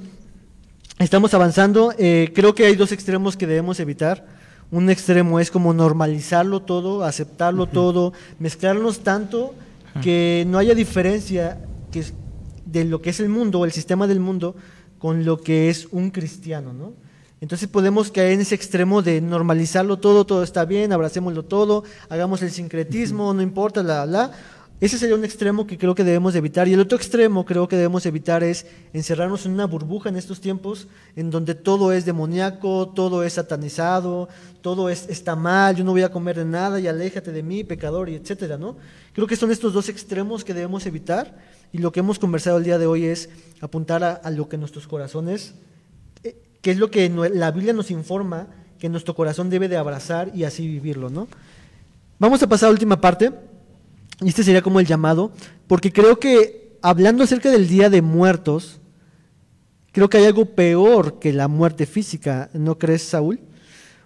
estamos 0.99 1.33
avanzando. 1.33 1.93
Eh, 1.97 2.31
creo 2.33 2.55
que 2.55 2.65
hay 2.65 2.75
dos 2.75 2.91
extremos 2.91 3.35
que 3.35 3.47
debemos 3.47 3.79
evitar. 3.79 4.25
Un 4.71 4.89
extremo 4.89 5.39
es 5.39 5.51
como 5.51 5.73
normalizarlo 5.73 6.61
todo, 6.61 7.03
aceptarlo 7.03 7.67
todo, 7.67 8.13
mezclarnos 8.39 8.99
tanto 8.99 9.53
que 10.01 10.45
no 10.47 10.57
haya 10.57 10.73
diferencia 10.73 11.59
que 11.91 12.05
de 12.65 12.85
lo 12.85 13.01
que 13.01 13.09
es 13.09 13.19
el 13.19 13.27
mundo, 13.27 13.65
el 13.65 13.73
sistema 13.73 14.07
del 14.07 14.21
mundo, 14.21 14.55
con 14.97 15.25
lo 15.25 15.41
que 15.41 15.69
es 15.69 15.87
un 15.91 16.11
cristiano, 16.11 16.71
¿no? 16.71 16.93
Entonces 17.41 17.67
podemos 17.67 18.11
caer 18.11 18.33
en 18.33 18.41
ese 18.41 18.53
extremo 18.53 19.01
de 19.01 19.19
normalizarlo 19.19 19.97
todo, 19.97 20.25
todo 20.25 20.43
está 20.43 20.63
bien, 20.63 20.93
abracémoslo 20.93 21.43
todo, 21.43 21.83
hagamos 22.07 22.43
el 22.43 22.51
sincretismo, 22.51 23.33
no 23.33 23.41
importa, 23.41 23.81
la, 23.81 24.05
la. 24.05 24.31
Ese 24.79 24.99
sería 24.99 25.15
un 25.15 25.25
extremo 25.25 25.65
que 25.65 25.77
creo 25.77 25.95
que 25.95 26.03
debemos 26.03 26.35
evitar. 26.35 26.67
Y 26.67 26.73
el 26.73 26.79
otro 26.79 26.97
extremo 26.97 27.43
creo 27.43 27.67
que 27.67 27.75
debemos 27.75 28.05
evitar 28.05 28.43
es 28.43 28.67
encerrarnos 28.93 29.47
en 29.47 29.53
una 29.53 29.65
burbuja 29.65 30.09
en 30.09 30.17
estos 30.17 30.39
tiempos 30.39 30.87
en 31.15 31.31
donde 31.31 31.55
todo 31.55 31.91
es 31.91 32.05
demoníaco, 32.05 32.89
todo 32.89 33.23
es 33.23 33.33
satanizado, 33.33 34.29
todo 34.61 34.89
es, 34.89 35.07
está 35.09 35.35
mal, 35.35 35.75
yo 35.75 35.83
no 35.83 35.91
voy 35.91 36.03
a 36.03 36.11
comer 36.11 36.37
de 36.37 36.45
nada 36.45 36.79
y 36.79 36.87
aléjate 36.87 37.31
de 37.31 37.41
mí, 37.41 37.63
pecador, 37.63 38.07
y 38.09 38.15
etcétera, 38.15 38.59
¿no? 38.59 38.75
Creo 39.13 39.25
que 39.25 39.35
son 39.35 39.49
estos 39.49 39.73
dos 39.73 39.89
extremos 39.89 40.43
que 40.43 40.53
debemos 40.53 40.85
evitar 40.85 41.39
y 41.73 41.79
lo 41.79 41.91
que 41.91 42.01
hemos 42.01 42.19
conversado 42.19 42.59
el 42.59 42.63
día 42.63 42.77
de 42.77 42.85
hoy 42.85 43.05
es 43.05 43.29
apuntar 43.61 44.03
a, 44.03 44.13
a 44.13 44.29
lo 44.29 44.47
que 44.47 44.57
nuestros 44.57 44.87
corazones, 44.87 45.55
que 46.61 46.71
es 46.71 46.77
lo 46.77 46.91
que 46.91 47.09
la 47.09 47.51
Biblia 47.51 47.73
nos 47.73 47.91
informa 47.91 48.47
que 48.79 48.89
nuestro 48.89 49.15
corazón 49.15 49.49
debe 49.49 49.67
de 49.67 49.77
abrazar 49.77 50.31
y 50.33 50.43
así 50.43 50.67
vivirlo, 50.67 51.09
¿no? 51.09 51.27
Vamos 52.19 52.41
a 52.43 52.47
pasar 52.47 52.67
a 52.67 52.69
la 52.69 52.73
última 52.73 53.01
parte 53.01 53.31
y 54.21 54.29
este 54.29 54.43
sería 54.43 54.61
como 54.61 54.79
el 54.79 54.85
llamado, 54.85 55.31
porque 55.67 55.91
creo 55.91 56.19
que 56.19 56.77
hablando 56.81 57.23
acerca 57.23 57.49
del 57.49 57.67
Día 57.67 57.89
de 57.89 58.01
Muertos, 58.01 58.79
creo 59.91 60.09
que 60.09 60.17
hay 60.17 60.25
algo 60.25 60.45
peor 60.45 61.19
que 61.19 61.33
la 61.33 61.47
muerte 61.47 61.85
física, 61.85 62.49
¿no 62.53 62.77
crees, 62.77 63.03
Saúl? 63.03 63.39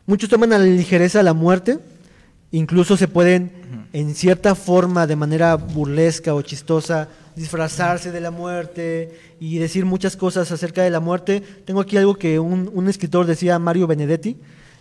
Muchos 0.06 0.30
toman 0.30 0.54
a 0.54 0.58
la 0.58 0.66
ligereza 0.66 1.24
la 1.24 1.34
muerte, 1.34 1.80
incluso 2.52 2.96
se 2.96 3.08
pueden, 3.08 3.88
en 3.92 4.16
cierta 4.16 4.56
forma, 4.56 5.08
de 5.08 5.16
manera 5.16 5.56
burlesca 5.56 6.34
o 6.34 6.42
chistosa, 6.42 7.10
disfrazarse 7.36 8.12
de 8.12 8.22
la 8.22 8.32
muerte 8.32 9.20
y 9.40 9.58
decir 9.58 9.86
muchas 9.86 10.16
cosas 10.16 10.52
acerca 10.52 10.84
de 10.84 10.90
la 10.90 11.00
muerte. 11.00 11.42
Tengo 11.66 11.82
aquí 11.82 11.98
algo 11.98 12.16
que 12.16 12.40
un, 12.40 12.70
un 12.74 12.88
escritor 12.88 13.26
decía, 13.26 13.60
Mario 13.60 13.88
Benedetti, 13.88 14.38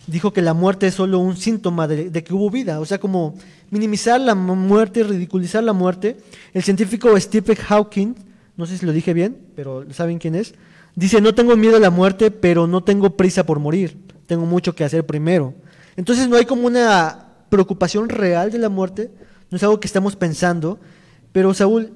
dijo 0.07 0.33
que 0.33 0.41
la 0.41 0.53
muerte 0.53 0.87
es 0.87 0.93
solo 0.93 1.19
un 1.19 1.35
síntoma 1.35 1.87
de, 1.87 2.23
que 2.23 2.33
hubo 2.33 2.49
vida, 2.49 2.79
o 2.79 2.85
sea, 2.85 2.99
como 2.99 3.35
minimizar 3.71 4.21
la 4.21 4.35
muerte, 4.35 5.03
ridiculizar 5.03 5.63
la 5.63 5.73
muerte. 5.73 6.17
El 6.53 6.63
científico 6.63 7.19
Stephen 7.19 7.55
Hawking, 7.55 8.15
no 8.55 8.65
sé 8.65 8.77
si 8.77 8.85
lo 8.85 8.91
dije 8.91 9.13
bien, 9.13 9.37
pero 9.55 9.85
saben 9.91 10.19
quién 10.19 10.35
es, 10.35 10.53
dice, 10.95 11.21
no 11.21 11.33
tengo 11.33 11.55
miedo 11.55 11.77
a 11.77 11.79
la 11.79 11.89
muerte, 11.89 12.31
pero 12.31 12.67
no 12.67 12.83
tengo 12.83 13.17
prisa 13.17 13.45
por 13.45 13.59
morir, 13.59 13.97
tengo 14.27 14.45
mucho 14.45 14.75
que 14.75 14.83
hacer 14.83 15.05
primero. 15.05 15.53
Entonces 15.95 16.27
no 16.27 16.35
hay 16.35 16.45
como 16.45 16.67
una 16.67 17.27
preocupación 17.49 18.09
real 18.09 18.51
de 18.51 18.59
la 18.59 18.69
muerte, 18.69 19.11
no 19.49 19.57
es 19.57 19.63
algo 19.63 19.79
que 19.79 19.87
estamos 19.87 20.15
pensando, 20.15 20.79
pero 21.31 21.53
Saúl, 21.53 21.93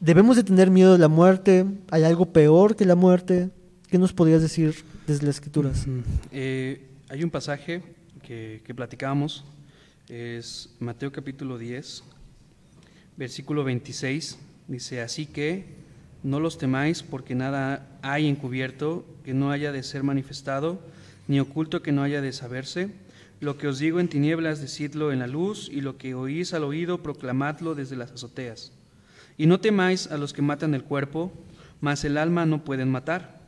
¿debemos 0.00 0.36
de 0.36 0.44
tener 0.44 0.70
miedo 0.70 0.92
de 0.92 0.98
la 0.98 1.08
muerte? 1.08 1.64
¿Hay 1.90 2.04
algo 2.04 2.26
peor 2.32 2.76
que 2.76 2.84
la 2.84 2.94
muerte? 2.94 3.50
¿Qué 3.88 3.98
nos 3.98 4.12
podrías 4.12 4.42
decir 4.42 4.84
desde 5.06 5.26
las 5.26 5.36
escrituras? 5.36 5.86
Hay 6.32 7.22
un 7.22 7.30
pasaje 7.30 7.82
que, 8.22 8.62
que 8.64 8.74
platicábamos, 8.74 9.44
es 10.08 10.74
Mateo 10.80 11.12
capítulo 11.12 11.58
10, 11.58 12.02
versículo 13.16 13.64
26, 13.64 14.38
dice, 14.68 15.00
así 15.00 15.26
que 15.26 15.64
no 16.22 16.40
los 16.40 16.58
temáis 16.58 17.02
porque 17.02 17.34
nada 17.34 17.86
hay 18.02 18.26
encubierto 18.26 19.04
que 19.24 19.34
no 19.34 19.50
haya 19.52 19.70
de 19.70 19.82
ser 19.82 20.02
manifestado, 20.02 20.80
ni 21.28 21.40
oculto 21.40 21.82
que 21.82 21.92
no 21.92 22.02
haya 22.02 22.20
de 22.20 22.32
saberse. 22.32 22.90
Lo 23.38 23.58
que 23.58 23.68
os 23.68 23.78
digo 23.78 24.00
en 24.00 24.08
tinieblas, 24.08 24.60
decidlo 24.60 25.12
en 25.12 25.20
la 25.20 25.26
luz, 25.26 25.68
y 25.70 25.80
lo 25.80 25.98
que 25.98 26.14
oís 26.14 26.54
al 26.54 26.64
oído, 26.64 27.02
proclamadlo 27.02 27.74
desde 27.74 27.96
las 27.96 28.10
azoteas. 28.10 28.72
Y 29.36 29.46
no 29.46 29.60
temáis 29.60 30.06
a 30.08 30.16
los 30.16 30.32
que 30.32 30.42
matan 30.42 30.74
el 30.74 30.84
cuerpo, 30.84 31.32
mas 31.80 32.04
el 32.04 32.18
alma 32.18 32.46
no 32.46 32.64
pueden 32.64 32.90
matar. 32.90 33.40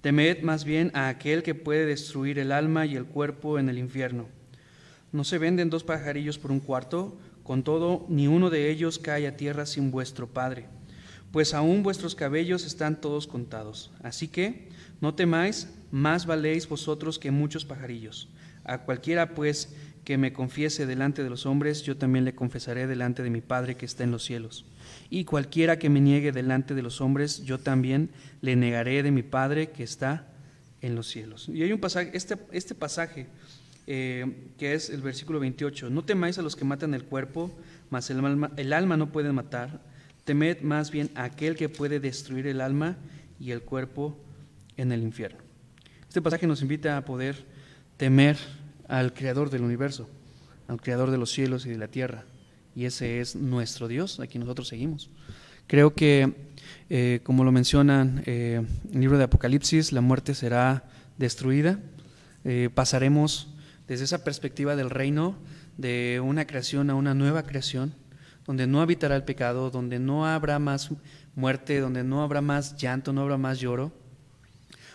Temed 0.00 0.42
más 0.42 0.64
bien 0.64 0.90
a 0.94 1.08
aquel 1.08 1.42
que 1.42 1.54
puede 1.54 1.86
destruir 1.86 2.38
el 2.38 2.52
alma 2.52 2.86
y 2.86 2.96
el 2.96 3.04
cuerpo 3.04 3.58
en 3.58 3.68
el 3.68 3.78
infierno. 3.78 4.28
No 5.12 5.24
se 5.24 5.38
venden 5.38 5.70
dos 5.70 5.84
pajarillos 5.84 6.38
por 6.38 6.52
un 6.52 6.60
cuarto, 6.60 7.18
con 7.42 7.64
todo, 7.64 8.06
ni 8.08 8.28
uno 8.28 8.48
de 8.48 8.70
ellos 8.70 8.98
cae 8.98 9.26
a 9.26 9.36
tierra 9.36 9.66
sin 9.66 9.90
vuestro 9.90 10.28
Padre, 10.28 10.66
pues 11.32 11.52
aún 11.52 11.82
vuestros 11.82 12.14
cabellos 12.14 12.64
están 12.64 13.00
todos 13.00 13.26
contados. 13.26 13.90
Así 14.02 14.28
que, 14.28 14.68
no 15.00 15.14
temáis, 15.14 15.68
más 15.90 16.26
valéis 16.26 16.68
vosotros 16.68 17.18
que 17.18 17.30
muchos 17.30 17.64
pajarillos. 17.64 18.28
A 18.64 18.78
cualquiera, 18.78 19.34
pues, 19.34 19.74
que 20.04 20.16
me 20.16 20.32
confiese 20.32 20.86
delante 20.86 21.22
de 21.22 21.30
los 21.30 21.44
hombres, 21.44 21.82
yo 21.82 21.96
también 21.96 22.24
le 22.24 22.34
confesaré 22.34 22.86
delante 22.86 23.22
de 23.22 23.30
mi 23.30 23.40
Padre 23.40 23.76
que 23.76 23.86
está 23.86 24.04
en 24.04 24.12
los 24.12 24.24
cielos. 24.24 24.64
Y 25.10 25.24
cualquiera 25.24 25.80
que 25.80 25.90
me 25.90 26.00
niegue 26.00 26.30
delante 26.30 26.72
de 26.74 26.82
los 26.82 27.00
hombres, 27.00 27.42
yo 27.44 27.58
también 27.58 28.10
le 28.40 28.54
negaré 28.54 29.02
de 29.02 29.10
mi 29.10 29.24
Padre 29.24 29.70
que 29.70 29.82
está 29.82 30.28
en 30.82 30.94
los 30.94 31.08
cielos. 31.08 31.48
Y 31.48 31.64
hay 31.64 31.72
un 31.72 31.80
pasaje, 31.80 32.12
este, 32.14 32.36
este 32.52 32.76
pasaje, 32.76 33.26
eh, 33.88 34.24
que 34.56 34.72
es 34.74 34.88
el 34.88 35.02
versículo 35.02 35.40
28, 35.40 35.90
no 35.90 36.04
temáis 36.04 36.38
a 36.38 36.42
los 36.42 36.54
que 36.54 36.64
matan 36.64 36.94
el 36.94 37.02
cuerpo, 37.02 37.50
mas 37.90 38.08
el 38.10 38.24
alma, 38.24 38.52
el 38.56 38.72
alma 38.72 38.96
no 38.96 39.10
puede 39.10 39.32
matar, 39.32 39.80
temed 40.24 40.60
más 40.60 40.92
bien 40.92 41.10
a 41.16 41.24
aquel 41.24 41.56
que 41.56 41.68
puede 41.68 41.98
destruir 41.98 42.46
el 42.46 42.60
alma 42.60 42.96
y 43.40 43.50
el 43.50 43.62
cuerpo 43.62 44.16
en 44.76 44.92
el 44.92 45.02
infierno. 45.02 45.40
Este 46.06 46.22
pasaje 46.22 46.46
nos 46.46 46.62
invita 46.62 46.96
a 46.96 47.04
poder 47.04 47.44
temer 47.96 48.38
al 48.86 49.12
Creador 49.12 49.50
del 49.50 49.62
universo, 49.62 50.08
al 50.68 50.80
Creador 50.80 51.10
de 51.10 51.18
los 51.18 51.32
cielos 51.32 51.66
y 51.66 51.70
de 51.70 51.78
la 51.78 51.88
tierra 51.88 52.24
y 52.74 52.84
ese 52.84 53.20
es 53.20 53.36
nuestro 53.36 53.88
Dios, 53.88 54.20
a 54.20 54.26
quien 54.26 54.40
nosotros 54.40 54.68
seguimos. 54.68 55.10
Creo 55.70 55.94
que, 55.94 56.34
eh, 56.88 57.20
como 57.22 57.44
lo 57.44 57.52
mencionan 57.52 58.24
eh, 58.26 58.60
el 58.92 59.00
libro 59.00 59.18
de 59.18 59.24
Apocalipsis, 59.24 59.92
la 59.92 60.00
muerte 60.00 60.34
será 60.34 60.82
destruida. 61.16 61.78
Eh, 62.44 62.70
pasaremos 62.74 63.54
desde 63.86 64.04
esa 64.04 64.24
perspectiva 64.24 64.74
del 64.74 64.90
reino 64.90 65.36
de 65.78 66.20
una 66.24 66.46
creación 66.46 66.90
a 66.90 66.96
una 66.96 67.14
nueva 67.14 67.44
creación, 67.44 67.94
donde 68.46 68.66
no 68.66 68.82
habitará 68.82 69.14
el 69.14 69.22
pecado, 69.22 69.70
donde 69.70 70.00
no 70.00 70.26
habrá 70.26 70.58
más 70.58 70.90
muerte, 71.36 71.78
donde 71.78 72.02
no 72.02 72.22
habrá 72.22 72.40
más 72.40 72.76
llanto, 72.76 73.12
no 73.12 73.20
habrá 73.22 73.36
más 73.36 73.60
lloro. 73.60 73.92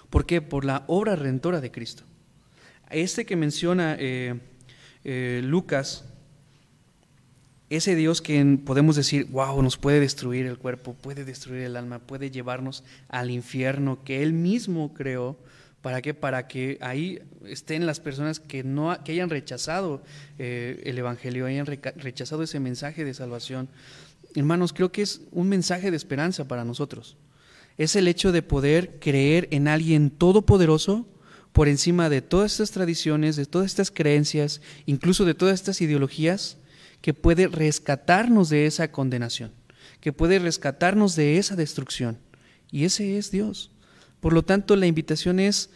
¿Por 0.10 0.26
qué? 0.26 0.42
Por 0.42 0.66
la 0.66 0.84
obra 0.88 1.16
redentora 1.16 1.62
de 1.62 1.72
Cristo. 1.72 2.04
Este 2.90 3.26
que 3.26 3.38
menciona 3.38 3.98
Lucas 5.04 6.04
ese 7.70 7.96
Dios 7.96 8.22
que 8.22 8.60
podemos 8.64 8.96
decir, 8.96 9.26
wow, 9.32 9.62
nos 9.62 9.78
puede 9.78 10.00
destruir 10.00 10.46
el 10.46 10.58
cuerpo, 10.58 10.94
puede 10.94 11.26
destruir 11.26 11.64
el 11.64 11.76
alma, 11.76 12.00
puede 12.00 12.30
llevarnos 12.30 12.84
al 13.10 13.32
infierno 13.32 14.04
que 14.04 14.22
Él 14.22 14.34
mismo 14.34 14.94
creó. 14.94 15.38
¿Para 15.82 16.02
qué? 16.02 16.14
Para 16.14 16.48
que 16.48 16.78
ahí 16.82 17.20
estén 17.46 17.86
las 17.86 18.00
personas 18.00 18.40
que, 18.40 18.64
no, 18.64 18.96
que 19.04 19.12
hayan 19.14 19.30
rechazado 19.30 20.04
eh, 20.40 20.82
el 20.86 20.98
Evangelio, 20.98 21.46
hayan 21.46 21.66
rechazado 21.66 22.44
ese 22.44 22.60
mensaje 22.60 23.04
de 23.04 23.14
salvación. 23.14 23.70
Hermanos, 24.36 24.74
creo 24.74 24.92
que 24.92 25.02
es 25.02 25.22
un 25.32 25.48
mensaje 25.48 25.92
de 25.92 25.98
esperanza 25.98 26.48
para 26.48 26.66
nosotros. 26.66 27.18
Es 27.78 27.96
el 27.96 28.08
hecho 28.08 28.32
de 28.32 28.42
poder 28.42 29.00
creer 29.00 29.48
en 29.52 29.68
alguien 29.68 30.10
todopoderoso 30.10 31.06
por 31.52 31.68
encima 31.68 32.10
de 32.10 32.22
todas 32.22 32.52
estas 32.52 32.72
tradiciones, 32.72 33.36
de 33.36 33.46
todas 33.46 33.68
estas 33.68 33.92
creencias, 33.92 34.62
incluso 34.86 35.24
de 35.24 35.36
todas 35.36 35.54
estas 35.54 35.82
ideologías, 35.82 36.58
que 37.06 37.14
puede 37.14 37.48
rescatarnos 37.48 38.50
de 38.50 38.66
esa 38.66 38.92
condenación, 38.92 39.52
que 40.02 40.12
puede 40.12 40.40
rescatarnos 40.40 41.16
de 41.16 41.38
esa 41.38 41.56
destrucción. 41.56 42.18
Y 42.72 42.86
ese 42.86 43.20
es 43.20 43.30
Dios. 43.30 43.70
Por 44.20 44.34
lo 44.34 44.42
tanto, 44.42 44.76
la 44.76 44.88
invitación 44.88 45.40
es 45.40 45.70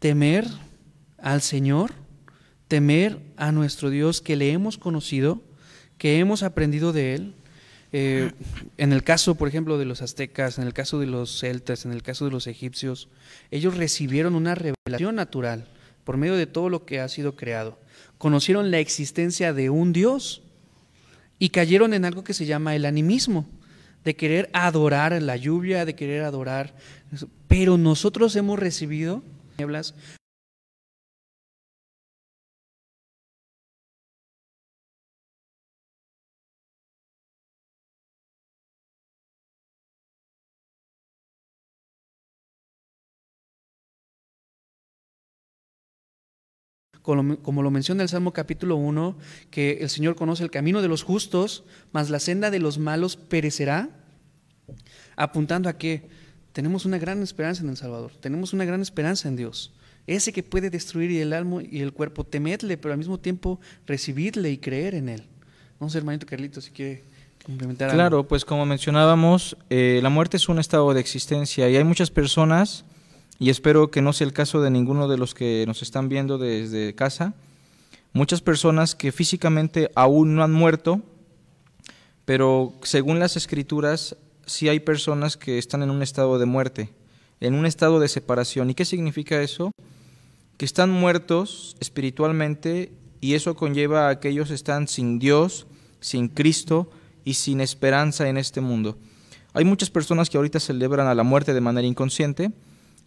temer 0.00 0.46
al 1.16 1.40
Señor, 1.40 1.92
temer 2.68 3.20
a 3.38 3.52
nuestro 3.52 3.88
Dios 3.88 4.20
que 4.20 4.36
le 4.36 4.52
hemos 4.52 4.76
conocido, 4.76 5.42
que 5.96 6.18
hemos 6.18 6.42
aprendido 6.42 6.92
de 6.92 7.14
Él. 7.14 7.34
Eh, 7.94 8.30
en 8.76 8.92
el 8.92 9.02
caso, 9.02 9.36
por 9.36 9.48
ejemplo, 9.48 9.78
de 9.78 9.86
los 9.86 10.02
aztecas, 10.02 10.58
en 10.58 10.66
el 10.66 10.74
caso 10.74 11.00
de 11.00 11.06
los 11.06 11.40
celtas, 11.40 11.86
en 11.86 11.92
el 11.92 12.02
caso 12.02 12.26
de 12.26 12.32
los 12.32 12.46
egipcios, 12.46 13.08
ellos 13.50 13.78
recibieron 13.78 14.34
una 14.34 14.54
revelación 14.54 15.14
natural 15.14 15.68
por 16.04 16.18
medio 16.18 16.36
de 16.36 16.46
todo 16.46 16.68
lo 16.68 16.84
que 16.84 17.00
ha 17.00 17.08
sido 17.08 17.34
creado. 17.34 17.78
Conocieron 18.18 18.70
la 18.70 18.78
existencia 18.78 19.54
de 19.54 19.70
un 19.70 19.94
Dios 19.94 20.42
y 21.40 21.48
cayeron 21.48 21.94
en 21.94 22.04
algo 22.04 22.22
que 22.22 22.34
se 22.34 22.46
llama 22.46 22.76
el 22.76 22.84
animismo, 22.84 23.48
de 24.04 24.14
querer 24.14 24.48
adorar 24.52 25.20
la 25.20 25.36
lluvia, 25.36 25.84
de 25.84 25.96
querer 25.96 26.22
adorar, 26.22 26.76
pero 27.48 27.76
nosotros 27.76 28.36
hemos 28.36 28.58
recibido 28.58 29.24
como, 47.02 47.38
como 47.38 47.62
lo 47.62 47.70
menciona 47.70 48.02
el 48.02 48.08
Salmo 48.08 48.32
capítulo 48.32 48.76
1, 48.76 49.16
que 49.50 49.78
el 49.80 49.90
Señor 49.90 50.16
conoce 50.16 50.42
el 50.42 50.50
camino 50.50 50.82
de 50.82 50.88
los 50.88 51.02
justos, 51.02 51.64
mas 51.92 52.10
la 52.10 52.20
senda 52.20 52.50
de 52.50 52.58
los 52.58 52.78
malos 52.78 53.16
perecerá, 53.16 53.90
apuntando 55.16 55.68
a 55.68 55.78
que 55.78 56.08
tenemos 56.52 56.84
una 56.84 56.98
gran 56.98 57.22
esperanza 57.22 57.62
en 57.62 57.70
el 57.70 57.76
Salvador, 57.76 58.12
tenemos 58.20 58.52
una 58.52 58.64
gran 58.64 58.80
esperanza 58.80 59.28
en 59.28 59.36
Dios. 59.36 59.72
Ese 60.06 60.32
que 60.32 60.42
puede 60.42 60.70
destruir 60.70 61.20
el 61.20 61.32
alma 61.32 61.62
y 61.62 61.80
el 61.80 61.92
cuerpo, 61.92 62.24
temedle, 62.24 62.76
pero 62.76 62.92
al 62.92 62.98
mismo 62.98 63.18
tiempo 63.18 63.60
recibirle 63.86 64.50
y 64.50 64.58
creer 64.58 64.94
en 64.94 65.08
Él. 65.08 65.28
No 65.78 65.88
hermanito 65.94 66.26
Carlito, 66.26 66.60
si 66.60 66.70
quiere 66.70 67.04
complementar 67.44 67.90
Claro, 67.92 68.26
pues 68.26 68.44
como 68.44 68.66
mencionábamos, 68.66 69.56
eh, 69.70 70.00
la 70.02 70.10
muerte 70.10 70.36
es 70.36 70.48
un 70.48 70.58
estado 70.58 70.92
de 70.92 71.00
existencia 71.00 71.68
y 71.70 71.76
hay 71.76 71.84
muchas 71.84 72.10
personas, 72.10 72.84
y 73.40 73.48
espero 73.48 73.90
que 73.90 74.02
no 74.02 74.12
sea 74.12 74.26
el 74.26 74.34
caso 74.34 74.60
de 74.60 74.70
ninguno 74.70 75.08
de 75.08 75.16
los 75.16 75.32
que 75.32 75.64
nos 75.66 75.80
están 75.80 76.10
viendo 76.10 76.36
desde 76.36 76.94
casa, 76.94 77.32
muchas 78.12 78.42
personas 78.42 78.94
que 78.94 79.12
físicamente 79.12 79.90
aún 79.94 80.34
no 80.34 80.44
han 80.44 80.52
muerto, 80.52 81.00
pero 82.26 82.74
según 82.82 83.18
las 83.18 83.38
escrituras 83.38 84.14
sí 84.44 84.68
hay 84.68 84.78
personas 84.80 85.38
que 85.38 85.56
están 85.56 85.82
en 85.82 85.88
un 85.88 86.02
estado 86.02 86.38
de 86.38 86.44
muerte, 86.44 86.90
en 87.40 87.54
un 87.54 87.64
estado 87.64 87.98
de 87.98 88.08
separación. 88.08 88.68
¿Y 88.68 88.74
qué 88.74 88.84
significa 88.84 89.40
eso? 89.40 89.72
Que 90.58 90.66
están 90.66 90.90
muertos 90.90 91.78
espiritualmente 91.80 92.92
y 93.22 93.34
eso 93.34 93.56
conlleva 93.56 94.10
a 94.10 94.20
que 94.20 94.28
ellos 94.28 94.50
están 94.50 94.86
sin 94.86 95.18
Dios, 95.18 95.66
sin 96.00 96.28
Cristo 96.28 96.90
y 97.24 97.34
sin 97.34 97.62
esperanza 97.62 98.28
en 98.28 98.36
este 98.36 98.60
mundo. 98.60 98.98
Hay 99.54 99.64
muchas 99.64 99.88
personas 99.88 100.28
que 100.28 100.36
ahorita 100.36 100.60
celebran 100.60 101.06
a 101.06 101.14
la 101.14 101.22
muerte 101.22 101.54
de 101.54 101.60
manera 101.62 101.86
inconsciente 101.86 102.52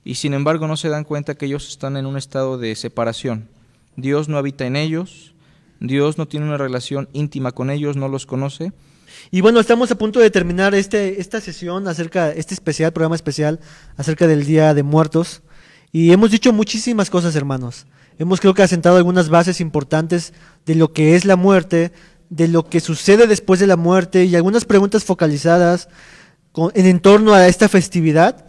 y 0.04 0.16
sin 0.16 0.34
embargo 0.34 0.68
no 0.68 0.78
se 0.78 0.90
dan 0.90 1.04
cuenta 1.04 1.36
que 1.36 1.46
ellos 1.46 1.68
están 1.70 1.98
en 1.98 2.06
un 2.06 2.18
estado 2.18 2.58
de 2.58 2.76
separación. 2.76 3.50
Dios 3.96 4.28
no 4.28 4.38
habita 4.38 4.66
en 4.66 4.76
ellos, 4.76 5.34
Dios 5.80 6.18
no 6.18 6.28
tiene 6.28 6.46
una 6.46 6.58
relación 6.58 7.10
íntima 7.14 7.52
con 7.52 7.70
ellos, 7.70 7.96
no 7.96 8.08
los 8.08 8.26
conoce. 8.26 8.72
Y 9.32 9.42
bueno, 9.42 9.60
estamos 9.60 9.92
a 9.92 9.98
punto 9.98 10.20
de 10.20 10.32
terminar 10.32 10.74
este, 10.76 11.22
esta 11.22 11.40
sesión 11.40 11.88
acerca, 11.88 12.32
este 12.32 12.54
especial, 12.54 12.92
programa 12.92 13.16
especial 13.16 13.60
acerca 13.98 14.28
del 14.28 14.46
Día 14.46 14.74
de 14.74 14.84
Muertos. 14.84 15.42
Y 15.92 16.12
hemos 16.12 16.32
dicho 16.32 16.52
muchísimas 16.54 17.10
cosas, 17.10 17.36
hermanos. 17.36 17.86
Hemos 18.18 18.40
creo 18.40 18.54
que 18.54 18.64
asentado 18.64 18.98
algunas 18.98 19.30
bases 19.30 19.60
importantes 19.60 20.34
de 20.66 20.76
lo 20.76 20.94
que 20.94 21.16
es 21.16 21.26
la 21.26 21.36
muerte, 21.36 21.92
de 22.30 22.48
lo 22.48 22.68
que 22.68 22.80
sucede 22.80 23.28
después 23.28 23.60
de 23.60 23.68
la 23.68 23.76
muerte 23.76 24.26
y 24.26 24.36
algunas 24.36 24.66
preguntas 24.66 25.04
focalizadas 25.04 25.90
en 26.74 26.86
entorno 26.86 27.34
a 27.34 27.48
esta 27.48 27.70
festividad. 27.70 28.46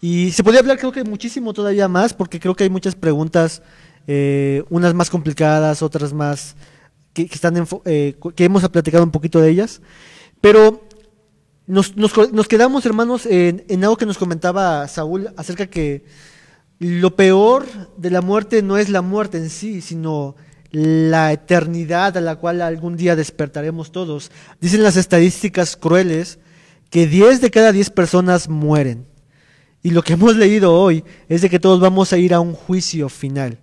Y 0.00 0.32
se 0.32 0.42
podría 0.42 0.60
hablar 0.60 0.78
creo 0.78 0.92
que 0.92 1.04
muchísimo 1.04 1.52
todavía 1.52 1.88
más 1.88 2.14
porque 2.14 2.40
creo 2.40 2.54
que 2.54 2.64
hay 2.64 2.70
muchas 2.70 2.94
preguntas, 2.94 3.62
eh, 4.06 4.64
unas 4.70 4.94
más 4.94 5.10
complicadas, 5.10 5.82
otras 5.82 6.12
más 6.12 6.56
que, 7.12 7.22
están 7.22 7.66
eh, 7.84 8.16
que 8.34 8.44
hemos 8.44 8.66
platicado 8.68 9.04
un 9.04 9.10
poquito 9.10 9.40
de 9.40 9.50
ellas. 9.50 9.82
Pero 10.40 10.86
nos, 11.66 11.96
nos, 11.96 12.48
quedamos, 12.48 12.86
hermanos, 12.86 13.26
en, 13.26 13.64
en, 13.68 13.84
algo 13.84 13.96
que 13.96 14.06
nos 14.06 14.18
comentaba 14.18 14.88
Saúl 14.88 15.28
acerca 15.36 15.66
que 15.66 16.04
lo 16.78 17.14
peor 17.14 17.66
de 17.98 18.10
la 18.10 18.22
muerte 18.22 18.62
no 18.62 18.78
es 18.78 18.88
la 18.88 19.02
muerte 19.02 19.36
en 19.36 19.50
sí, 19.50 19.82
sino 19.82 20.34
la 20.72 21.32
eternidad 21.32 22.16
a 22.16 22.20
la 22.20 22.36
cual 22.36 22.62
algún 22.62 22.96
día 22.96 23.16
despertaremos 23.16 23.92
todos. 23.92 24.30
Dicen 24.60 24.82
las 24.82 24.96
estadísticas 24.96 25.76
crueles 25.76 26.38
que 26.88 27.06
10 27.06 27.40
de 27.40 27.50
cada 27.50 27.72
10 27.72 27.90
personas 27.90 28.48
mueren. 28.48 29.09
Y 29.82 29.90
lo 29.90 30.02
que 30.02 30.12
hemos 30.12 30.36
leído 30.36 30.74
hoy 30.74 31.04
es 31.28 31.40
de 31.40 31.50
que 31.50 31.58
todos 31.58 31.80
vamos 31.80 32.12
a 32.12 32.18
ir 32.18 32.34
a 32.34 32.40
un 32.40 32.52
juicio 32.52 33.08
final. 33.08 33.58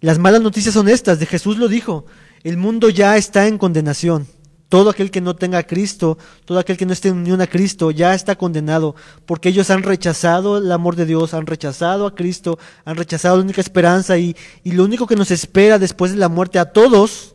Las 0.00 0.18
malas 0.18 0.42
noticias 0.42 0.74
son 0.74 0.88
estas, 0.88 1.18
de 1.18 1.26
Jesús 1.26 1.58
lo 1.58 1.66
dijo, 1.66 2.04
el 2.44 2.56
mundo 2.56 2.88
ya 2.90 3.16
está 3.16 3.46
en 3.46 3.58
condenación. 3.58 4.26
Todo 4.68 4.90
aquel 4.90 5.10
que 5.10 5.22
no 5.22 5.34
tenga 5.34 5.58
a 5.58 5.66
Cristo, 5.66 6.18
todo 6.44 6.58
aquel 6.58 6.76
que 6.76 6.84
no 6.84 6.92
esté 6.92 7.08
en 7.08 7.16
unión 7.16 7.40
a 7.40 7.46
Cristo, 7.46 7.90
ya 7.90 8.14
está 8.14 8.36
condenado, 8.36 8.94
porque 9.24 9.48
ellos 9.48 9.70
han 9.70 9.82
rechazado 9.82 10.58
el 10.58 10.70
amor 10.70 10.94
de 10.94 11.06
Dios, 11.06 11.32
han 11.32 11.46
rechazado 11.46 12.06
a 12.06 12.14
Cristo, 12.14 12.58
han 12.84 12.96
rechazado 12.96 13.38
la 13.38 13.44
única 13.44 13.62
esperanza 13.62 14.18
y, 14.18 14.36
y 14.62 14.72
lo 14.72 14.84
único 14.84 15.06
que 15.06 15.16
nos 15.16 15.30
espera 15.30 15.78
después 15.78 16.12
de 16.12 16.18
la 16.18 16.28
muerte 16.28 16.58
a 16.58 16.66
todos 16.66 17.34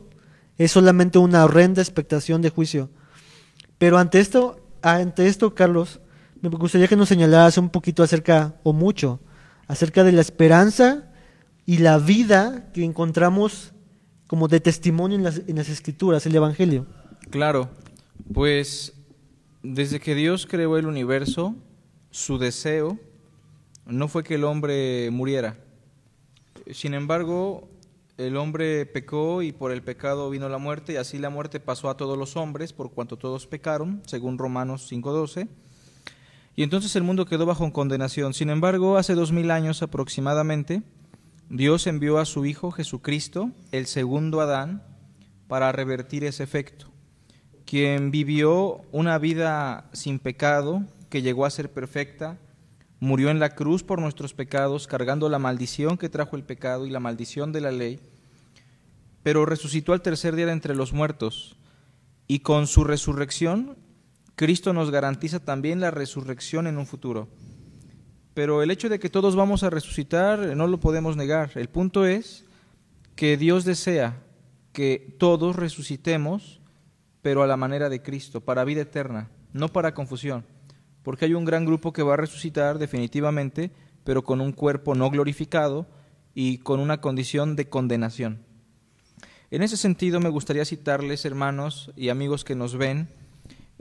es 0.60 0.72
solamente 0.72 1.18
una 1.18 1.44
horrenda 1.44 1.82
expectación 1.82 2.44
de 2.44 2.52
juicio. 2.52 2.91
Pero 3.80 3.98
ante 3.98 4.20
esto, 4.20 4.60
ante 4.84 5.28
esto, 5.28 5.56
Carlos, 5.56 6.00
me 6.49 6.57
gustaría 6.57 6.88
que 6.88 6.95
nos 6.95 7.10
señalaras 7.10 7.57
un 7.57 7.70
poquito 7.70 8.03
acerca, 8.03 8.56
o 8.64 8.74
mucho, 8.74 9.20
acerca 9.68 10.03
de 10.03 10.11
la 10.11 10.22
esperanza 10.22 11.10
y 11.65 11.78
la 11.78 11.98
vida 11.98 12.72
que 12.74 12.84
encontramos 12.84 13.74
como 14.28 14.48
de 14.48 14.60
testimonio 14.60 15.18
en 15.18 15.24
las, 15.24 15.41
en 15.48 15.56
las 15.56 15.70
escrituras, 15.70 16.26
el 16.26 16.36
Evangelio. 16.36 16.86
Claro, 17.30 17.70
pues 18.34 18.94
desde 19.61 19.99
que 19.99 20.15
Dios 20.15 20.45
creó 20.45 20.78
el 20.78 20.86
universo, 20.86 21.56
su 22.11 22.38
deseo 22.38 22.99
no 23.86 24.07
fue 24.07 24.24
que 24.24 24.36
el 24.36 24.44
hombre 24.44 25.10
muriera. 25.11 25.57
Sin 26.72 26.94
embargo, 26.94 27.70
el 28.18 28.38
hombre 28.38 28.86
pecó 28.86 29.41
y 29.41 29.52
por 29.53 29.72
el 29.72 29.82
pecado 29.82 30.30
vino 30.30 30.49
la 30.49 30.57
muerte 30.57 30.94
y 30.94 30.95
así 30.98 31.18
la 31.18 31.30
muerte 31.30 31.60
pasó 31.60 31.90
a 31.90 31.98
todos 31.98 32.18
los 32.18 32.36
hombres 32.36 32.74
por 32.74 32.91
cuanto 32.91 33.18
todos 33.18 33.48
pecaron, 33.48 34.02
según 34.06 34.38
Romanos 34.38 34.91
5.12. 34.91 35.48
Y 36.55 36.63
entonces 36.63 36.95
el 36.95 37.03
mundo 37.03 37.25
quedó 37.25 37.45
bajo 37.45 37.71
condenación. 37.73 38.34
Sin 38.34 38.49
embargo, 38.49 38.97
hace 38.97 39.15
dos 39.15 39.31
mil 39.31 39.51
años 39.51 39.81
aproximadamente, 39.81 40.84
Dios 41.49 41.88
envió 41.88 42.19
a 42.19 42.25
su 42.25 42.45
Hijo 42.45 42.71
Jesucristo, 42.71 43.51
el 43.71 43.88
segundo 43.88 44.41
Adán, 44.41 44.84
para 45.47 45.71
revertir 45.71 46.23
ese 46.23 46.43
efecto 46.43 46.93
quien 47.73 48.11
vivió 48.11 48.81
una 48.91 49.17
vida 49.17 49.89
sin 49.93 50.19
pecado, 50.19 50.84
que 51.09 51.23
llegó 51.23 51.45
a 51.45 51.49
ser 51.49 51.71
perfecta, 51.71 52.38
murió 52.99 53.30
en 53.30 53.39
la 53.39 53.55
cruz 53.55 53.84
por 53.84 53.99
nuestros 53.99 54.35
pecados, 54.35 54.85
cargando 54.85 55.30
la 55.30 55.39
maldición 55.39 55.97
que 55.97 56.07
trajo 56.07 56.35
el 56.35 56.43
pecado 56.43 56.85
y 56.85 56.89
la 56.89 56.99
maldición 56.99 57.51
de 57.51 57.61
la 57.61 57.71
ley, 57.71 57.99
pero 59.23 59.45
resucitó 59.45 59.93
al 59.93 60.01
tercer 60.01 60.35
día 60.35 60.45
de 60.45 60.51
entre 60.51 60.75
los 60.75 60.93
muertos, 60.93 61.55
y 62.27 62.39
con 62.39 62.67
su 62.67 62.84
resurrección, 62.84 63.75
Cristo 64.35 64.73
nos 64.73 64.91
garantiza 64.91 65.39
también 65.39 65.80
la 65.80 65.91
resurrección 65.91 66.68
en 66.68 66.77
un 66.77 66.85
futuro. 66.85 67.27
Pero 68.34 68.64
el 68.64 68.72
hecho 68.72 68.89
de 68.89 68.99
que 68.99 69.10
todos 69.10 69.35
vamos 69.35 69.64
a 69.64 69.69
resucitar 69.69 70.39
no 70.55 70.68
lo 70.68 70.80
podemos 70.80 71.15
negar. 71.15 71.51
El 71.55 71.69
punto 71.69 72.05
es 72.05 72.45
que 73.15 73.38
Dios 73.38 73.64
desea 73.64 74.23
que 74.72 75.15
todos 75.19 75.55
resucitemos 75.55 76.60
pero 77.23 77.41
a 77.41 77.47
la 77.47 77.57
manera 77.57 77.89
de 77.89 78.03
Cristo, 78.03 78.41
para 78.41 78.65
vida 78.65 78.81
eterna, 78.81 79.30
no 79.53 79.69
para 79.69 79.95
confusión, 79.95 80.45
porque 81.01 81.26
hay 81.26 81.34
un 81.34 81.45
gran 81.45 81.65
grupo 81.65 81.93
que 81.93 82.03
va 82.03 82.14
a 82.14 82.18
resucitar 82.18 82.77
definitivamente, 82.77 83.72
pero 84.03 84.23
con 84.23 84.41
un 84.41 84.51
cuerpo 84.51 84.93
no 84.93 85.10
glorificado 85.10 85.88
y 86.35 86.57
con 86.60 86.81
una 86.81 86.99
condición 86.99 87.55
de 87.55 87.69
condenación. 87.69 88.43
En 89.51 89.61
ese 89.61 89.77
sentido 89.77 90.19
me 90.19 90.30
gustaría 90.30 90.65
citarles, 90.65 91.23
hermanos 91.23 91.91
y 91.95 92.10
amigos 92.10 92.43
que 92.43 92.55
nos 92.55 92.76
ven, 92.76 93.07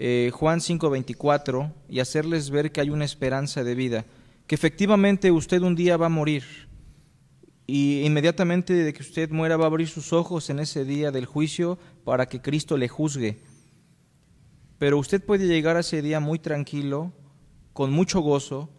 eh, 0.05 0.33
Juan 0.33 0.59
5:24 0.59 1.73
y 1.89 2.01
hacerles 2.01 2.51
ver 2.51 2.73
que 2.73 2.81
hay 2.81 2.91
una 2.91 3.05
esperanza 3.05 3.63
de 3.63 3.77
vida, 3.77 4.05
que 4.49 4.57
efectivamente 4.57 5.31
usted 5.31 5.63
un 5.63 5.77
día 5.77 5.97
va 5.97 6.07
a 6.07 6.09
morir 6.09 6.43
y 7.69 8.03
inmediatamente 8.03 8.73
de 8.73 8.93
que 8.93 9.03
usted 9.03 9.31
muera 9.31 9.57
va 9.57 9.63
a 9.63 9.67
abrir 9.69 9.87
sus 9.87 10.13
ojos 10.13 10.51
en 10.51 10.59
ese 10.59 10.85
día 10.85 11.13
del 11.13 11.27
juicio 11.27 11.79
para 12.03 12.27
que 12.27 12.43
Cristo 12.43 12.77
le 12.77 12.89
juzgue. 12.89 13.45
Pero 14.77 14.99
usted 14.99 15.25
puede 15.25 15.47
llegar 15.47 15.77
a 15.77 15.81
ese 15.87 16.03
día 16.03 16.19
muy 16.19 16.41
tranquilo, 16.41 17.13
con 17.73 17.93
mucho 17.93 18.23
gozo, 18.23 18.71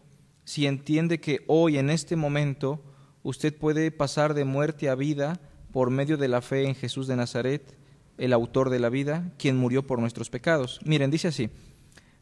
si 0.43 0.67
entiende 0.67 1.21
que 1.21 1.45
hoy, 1.47 1.77
en 1.77 1.89
este 1.89 2.17
momento, 2.17 2.83
usted 3.23 3.57
puede 3.57 3.91
pasar 3.91 4.33
de 4.33 4.43
muerte 4.43 4.89
a 4.89 4.95
vida 4.95 5.39
por 5.71 5.89
medio 5.89 6.17
de 6.17 6.27
la 6.27 6.41
fe 6.41 6.67
en 6.67 6.75
Jesús 6.75 7.07
de 7.07 7.15
Nazaret, 7.15 7.77
el 8.17 8.33
autor 8.33 8.69
de 8.69 8.79
la 8.79 8.89
vida, 8.89 9.31
quien 9.37 9.57
murió 9.57 9.85
por 9.85 9.99
nuestros 9.99 10.29
pecados. 10.29 10.79
Miren, 10.85 11.11
dice 11.11 11.29
así, 11.29 11.49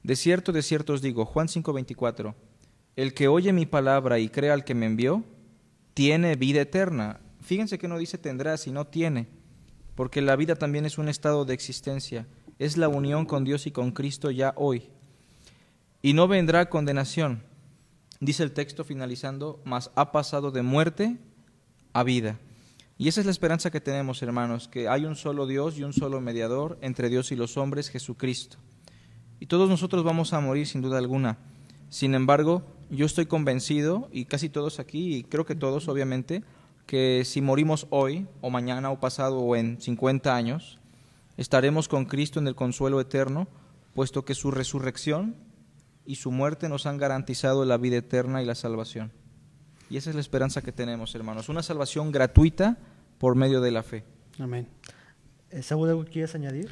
de 0.04 0.16
cierto, 0.16 0.52
de 0.52 0.62
cierto 0.62 0.94
os 0.94 1.02
digo, 1.02 1.26
Juan 1.26 1.48
5:24, 1.48 2.34
el 2.96 3.14
que 3.14 3.28
oye 3.28 3.54
mi 3.54 3.66
palabra 3.66 4.20
y 4.20 4.30
crea 4.30 4.54
al 4.54 4.64
que 4.64 4.76
me 4.76 4.86
envió, 4.86 5.24
tiene 5.94 6.36
vida 6.36 6.62
eterna. 6.62 7.20
Fíjense 7.42 7.78
que 7.78 7.88
no 7.88 7.98
dice 7.98 8.18
tendrá, 8.18 8.58
sino 8.58 8.88
tiene, 8.88 9.28
porque 9.96 10.22
la 10.22 10.36
vida 10.36 10.56
también 10.56 10.86
es 10.86 10.98
un 10.98 11.10
estado 11.10 11.46
de 11.46 11.54
existencia, 11.54 12.28
es 12.60 12.78
la 12.78 12.88
unión 12.88 13.26
con 13.26 13.44
Dios 13.44 13.68
y 13.68 13.72
con 13.72 13.92
Cristo 13.92 14.32
ya 14.32 14.54
hoy. 14.56 14.90
Y 16.02 16.14
no 16.14 16.28
vendrá 16.28 16.70
condenación, 16.70 17.44
dice 18.20 18.44
el 18.44 18.54
texto 18.54 18.84
finalizando, 18.84 19.62
mas 19.66 19.92
ha 19.96 20.12
pasado 20.12 20.52
de 20.52 20.62
muerte 20.62 21.18
a 21.94 22.04
vida. 22.04 22.40
Y 23.02 23.07
esa 23.07 23.19
es 23.19 23.26
la 23.26 23.32
esperanza 23.32 23.72
que 23.72 23.82
tenemos, 23.82 24.22
hermanos, 24.22 24.68
que 24.68 24.88
hay 24.88 25.06
un 25.06 25.15
solo 25.15 25.48
Dios 25.48 25.76
y 25.76 25.82
un 25.82 25.91
solo 25.91 26.22
mediador 26.22 26.78
entre 26.82 27.10
Dios 27.10 27.32
y 27.32 27.36
los 27.36 27.57
hombres, 27.57 27.90
Jesucristo. 27.90 28.57
Y 29.40 29.48
todos 29.48 29.68
nosotros 29.68 30.03
vamos 30.03 30.34
a 30.34 30.40
morir 30.40 30.68
sin 30.68 30.82
duda 30.82 30.99
alguna. 30.99 31.40
Sin 31.90 32.14
embargo, 32.14 32.61
yo 32.91 33.07
estoy 33.07 33.26
convencido, 33.26 34.07
y 34.11 34.26
casi 34.26 34.49
todos 34.49 34.80
aquí, 34.80 35.15
y 35.15 35.23
creo 35.23 35.48
que 35.48 35.56
todos 35.56 35.88
obviamente, 35.88 36.44
que 36.86 37.23
si 37.26 37.41
morimos 37.41 37.88
hoy, 37.90 38.28
o 38.40 38.52
mañana, 38.52 38.91
o 38.91 38.99
pasado, 38.99 39.40
o 39.40 39.56
en 39.56 39.82
50 39.82 40.36
años, 40.36 40.78
estaremos 41.38 41.88
con 41.88 42.06
Cristo 42.06 42.38
en 42.38 42.45
el 42.45 42.53
consuelo 42.53 43.02
eterno, 43.02 43.48
puesto 43.95 44.26
que 44.26 44.36
su 44.36 44.52
resurrección 44.52 45.36
y 46.06 46.18
su 46.18 46.30
muerte 46.30 46.69
nos 46.69 46.86
han 46.86 46.99
garantizado 46.99 47.65
la 47.65 47.78
vida 47.78 47.98
eterna 47.98 48.44
y 48.44 48.45
la 48.45 48.53
salvación. 48.53 49.11
Y 49.90 49.98
esa 49.98 50.11
es 50.11 50.15
la 50.15 50.22
esperanza 50.22 50.61
que 50.61 50.72
tenemos, 50.72 51.15
hermanos, 51.15 51.49
una 51.49 51.64
salvación 51.64 52.11
gratuita 52.11 52.78
por 53.22 53.35
medio 53.35 53.61
de 53.61 53.69
la 53.69 53.84
fe. 53.84 54.03
Amén. 54.39 54.68
Eh, 55.52 55.61
Saúl, 55.61 55.88
¿algo 55.89 56.06
quieres 56.06 56.34
añadir? 56.34 56.69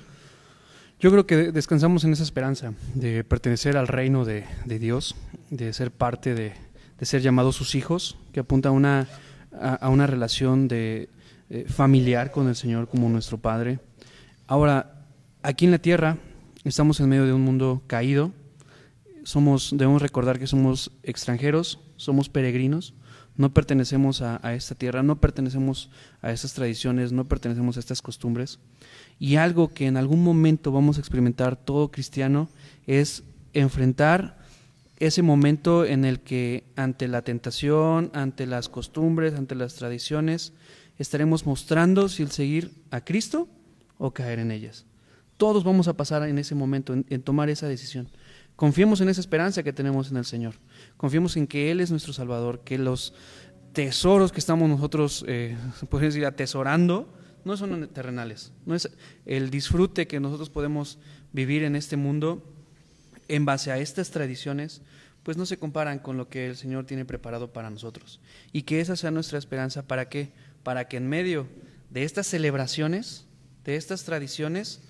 Yo 1.00 1.12
creo 1.12 1.28
que 1.28 1.52
descansamos 1.52 2.04
en 2.06 2.14
esa 2.14 2.24
esperanza 2.24 2.74
de 2.96 3.24
pertenecer 3.24 3.78
al 3.78 3.88
reino 3.88 4.26
de, 4.26 4.46
de 4.66 4.80
Dios, 4.80 5.16
de 5.52 5.72
ser 5.74 5.92
parte 5.92 6.34
de, 6.34 6.54
de, 6.98 7.06
ser 7.06 7.22
llamados 7.22 7.56
sus 7.56 7.76
hijos, 7.76 8.18
que 8.34 8.40
apunta 8.40 8.70
a 8.70 8.72
una, 8.72 9.08
a, 9.54 9.76
a 9.76 9.90
una 9.90 10.08
relación 10.08 10.68
de, 10.68 11.10
eh, 11.52 11.66
familiar 11.68 12.32
con 12.32 12.48
el 12.48 12.56
Señor 12.56 12.90
como 12.90 13.10
nuestro 13.10 13.38
Padre. 13.38 13.80
Ahora, 14.48 15.06
aquí 15.44 15.66
en 15.66 15.72
la 15.72 15.80
tierra 15.80 16.18
estamos 16.64 17.00
en 17.00 17.10
medio 17.10 17.28
de 17.28 17.34
un 17.34 17.42
mundo 17.42 17.84
caído, 17.86 18.32
somos, 19.24 19.70
debemos 19.72 20.02
recordar 20.02 20.40
que 20.40 20.48
somos 20.48 20.92
extranjeros, 21.04 21.80
somos 21.96 22.28
peregrinos, 22.28 22.96
no 23.40 23.54
pertenecemos 23.54 24.22
a, 24.22 24.54
esta 24.54 24.76
tierra, 24.76 25.02
no 25.02 25.22
pertenecemos 25.22 25.90
a 26.22 26.34
estas 26.34 26.54
tradiciones, 26.54 27.14
no 27.14 27.24
pertenecemos 27.24 27.78
a 27.78 27.80
estas 27.80 28.02
costumbres. 28.02 28.60
Y 29.18 29.38
algo 29.38 29.70
que 29.70 29.88
en 29.88 29.96
algún 29.96 30.22
momento 30.26 30.74
vamos 30.74 30.98
a 30.98 31.00
experimentar 31.00 31.56
todo 31.56 31.90
cristiano 31.90 32.50
es 32.86 33.24
enfrentar 33.54 34.38
ese 34.98 35.22
momento 35.22 35.86
en 35.86 36.04
el 36.04 36.20
que 36.20 36.66
ante 36.76 37.08
la 37.08 37.22
tentación, 37.22 38.12
ante 38.14 38.46
las 38.46 38.68
costumbres, 38.68 39.34
ante 39.34 39.56
las 39.56 39.76
tradiciones, 39.76 40.52
estaremos 40.98 41.46
mostrando 41.46 42.10
si 42.10 42.24
el 42.24 42.32
seguir 42.32 42.72
a 42.92 43.00
Cristo 43.00 43.48
o 43.98 44.12
caer 44.12 44.40
en 44.40 44.52
ellas. 44.52 44.84
Todos 45.38 45.64
vamos 45.64 45.88
a 45.88 45.94
pasar 45.94 46.28
en 46.28 46.40
ese 46.40 46.56
momento, 46.56 46.92
en, 46.92 47.06
en 47.10 47.22
tomar 47.22 47.50
esa 47.50 47.70
decisión. 47.70 48.10
Confiemos 48.60 49.00
en 49.00 49.08
esa 49.08 49.22
esperanza 49.22 49.64
que 49.64 49.72
tenemos 49.72 50.12
en 50.12 50.18
el 50.18 50.26
Señor. 50.26 50.56
Confiemos 50.98 51.38
en 51.38 51.48
que 51.48 51.72
Él 51.72 51.80
es 51.80 51.92
nuestro 51.92 52.12
Salvador, 52.12 52.60
que 52.66 52.78
los 52.78 53.14
tesoros 53.72 54.34
que 54.34 54.42
estamos 54.42 54.68
nosotros, 54.68 55.24
eh, 55.30 55.56
podemos 55.90 56.14
decir, 56.14 56.26
atesorando, 56.26 57.08
no 57.46 57.56
son 57.56 57.88
terrenales. 57.88 58.52
No 58.66 58.76
es 58.76 58.90
el 59.26 59.50
disfrute 59.50 60.08
que 60.08 60.20
nosotros 60.20 60.50
podemos 60.50 61.00
vivir 61.32 61.64
en 61.64 61.78
este 61.78 61.96
mundo 61.96 62.54
en 63.30 63.46
base 63.46 63.72
a 63.72 63.78
estas 63.78 64.12
tradiciones, 64.12 64.82
pues 65.24 65.38
no 65.38 65.46
se 65.46 65.58
comparan 65.58 66.00
con 66.00 66.18
lo 66.18 66.28
que 66.28 66.48
el 66.48 66.58
Señor 66.58 66.86
tiene 66.86 67.06
preparado 67.06 67.54
para 67.54 67.70
nosotros. 67.70 68.20
Y 68.52 68.64
que 68.64 68.82
esa 68.82 68.98
sea 68.98 69.10
nuestra 69.10 69.40
esperanza. 69.40 69.88
¿Para 69.88 70.10
qué? 70.10 70.34
Para 70.64 70.90
que 70.90 70.98
en 70.98 71.08
medio 71.08 71.48
de 71.92 72.04
estas 72.04 72.28
celebraciones, 72.28 73.26
de 73.64 73.78
estas 73.78 74.04
tradiciones, 74.04 74.82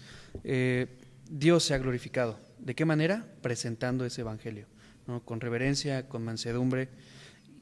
eh, 0.44 0.88
Dios 1.30 1.66
sea 1.66 1.78
glorificado. 1.78 2.49
¿De 2.60 2.76
qué 2.76 2.86
manera? 2.86 3.26
Presentando 3.41 4.06
ese 4.06 4.22
Evangelio, 4.22 4.65
¿no? 5.07 5.23
con 5.23 5.40
reverencia, 5.40 6.07
con 6.07 6.23
mansedumbre. 6.23 6.90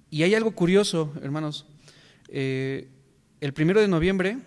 Y 0.10 0.24
hay 0.24 0.36
algo 0.36 0.52
curioso, 0.52 1.14
hermanos. 1.22 1.66
Eh, 2.30 2.88
el 3.40 3.54
primero 3.54 3.80
de 3.80 3.88
noviembre 3.88 4.40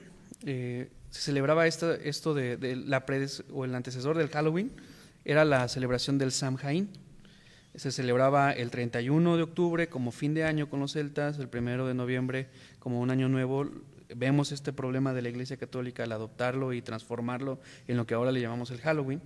eh, 0.45 0.91
se 1.11 1.21
celebraba 1.23 1.67
esto, 1.67 1.93
esto 1.93 2.35
de, 2.35 2.77
la 2.77 3.07
predes, 3.07 3.45
o 3.53 3.65
el 3.65 3.75
antecesor 3.75 4.17
del 4.17 4.29
Halloween, 4.29 4.73
era 5.25 5.45
la 5.45 5.69
celebración 5.69 6.19
del 6.19 6.33
Samhain. 6.33 6.89
Se 7.75 7.93
celebraba 7.93 8.53
el 8.53 8.71
31 8.71 9.37
de 9.37 9.43
octubre 9.43 9.89
como 9.89 10.11
fin 10.11 10.35
de 10.35 10.45
año 10.45 10.69
con 10.69 10.81
los 10.81 10.93
celtas, 10.93 11.39
el 11.39 11.49
primero 11.49 11.87
de 11.87 11.95
noviembre 11.95 12.49
como 12.79 13.01
un 13.01 13.11
año 13.11 13.29
nuevo. 13.29 13.71
Vemos 14.15 14.51
este 14.51 14.73
problema 14.73 15.13
de 15.13 15.23
la 15.23 15.29
Iglesia 15.29 15.57
Católica 15.57 16.03
al 16.03 16.13
adoptarlo 16.13 16.73
y 16.73 16.83
transformarlo 16.83 17.61
en 17.87 17.97
lo 17.97 18.07
que 18.07 18.15
ahora 18.15 18.33
le 18.33 18.41
llamamos 18.41 18.73
el 18.73 18.81
Halloween. 18.81 19.21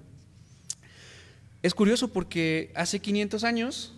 Es 1.64 1.72
curioso 1.72 2.08
porque 2.08 2.70
hace 2.74 3.00
500 3.00 3.42
años, 3.42 3.94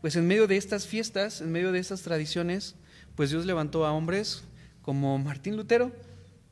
pues 0.00 0.16
en 0.16 0.26
medio 0.26 0.48
de 0.48 0.56
estas 0.56 0.84
fiestas, 0.84 1.40
en 1.40 1.52
medio 1.52 1.70
de 1.70 1.78
estas 1.78 2.02
tradiciones, 2.02 2.74
pues 3.14 3.30
Dios 3.30 3.46
levantó 3.46 3.86
a 3.86 3.92
hombres 3.92 4.42
como 4.80 5.16
Martín 5.16 5.56
Lutero 5.56 5.92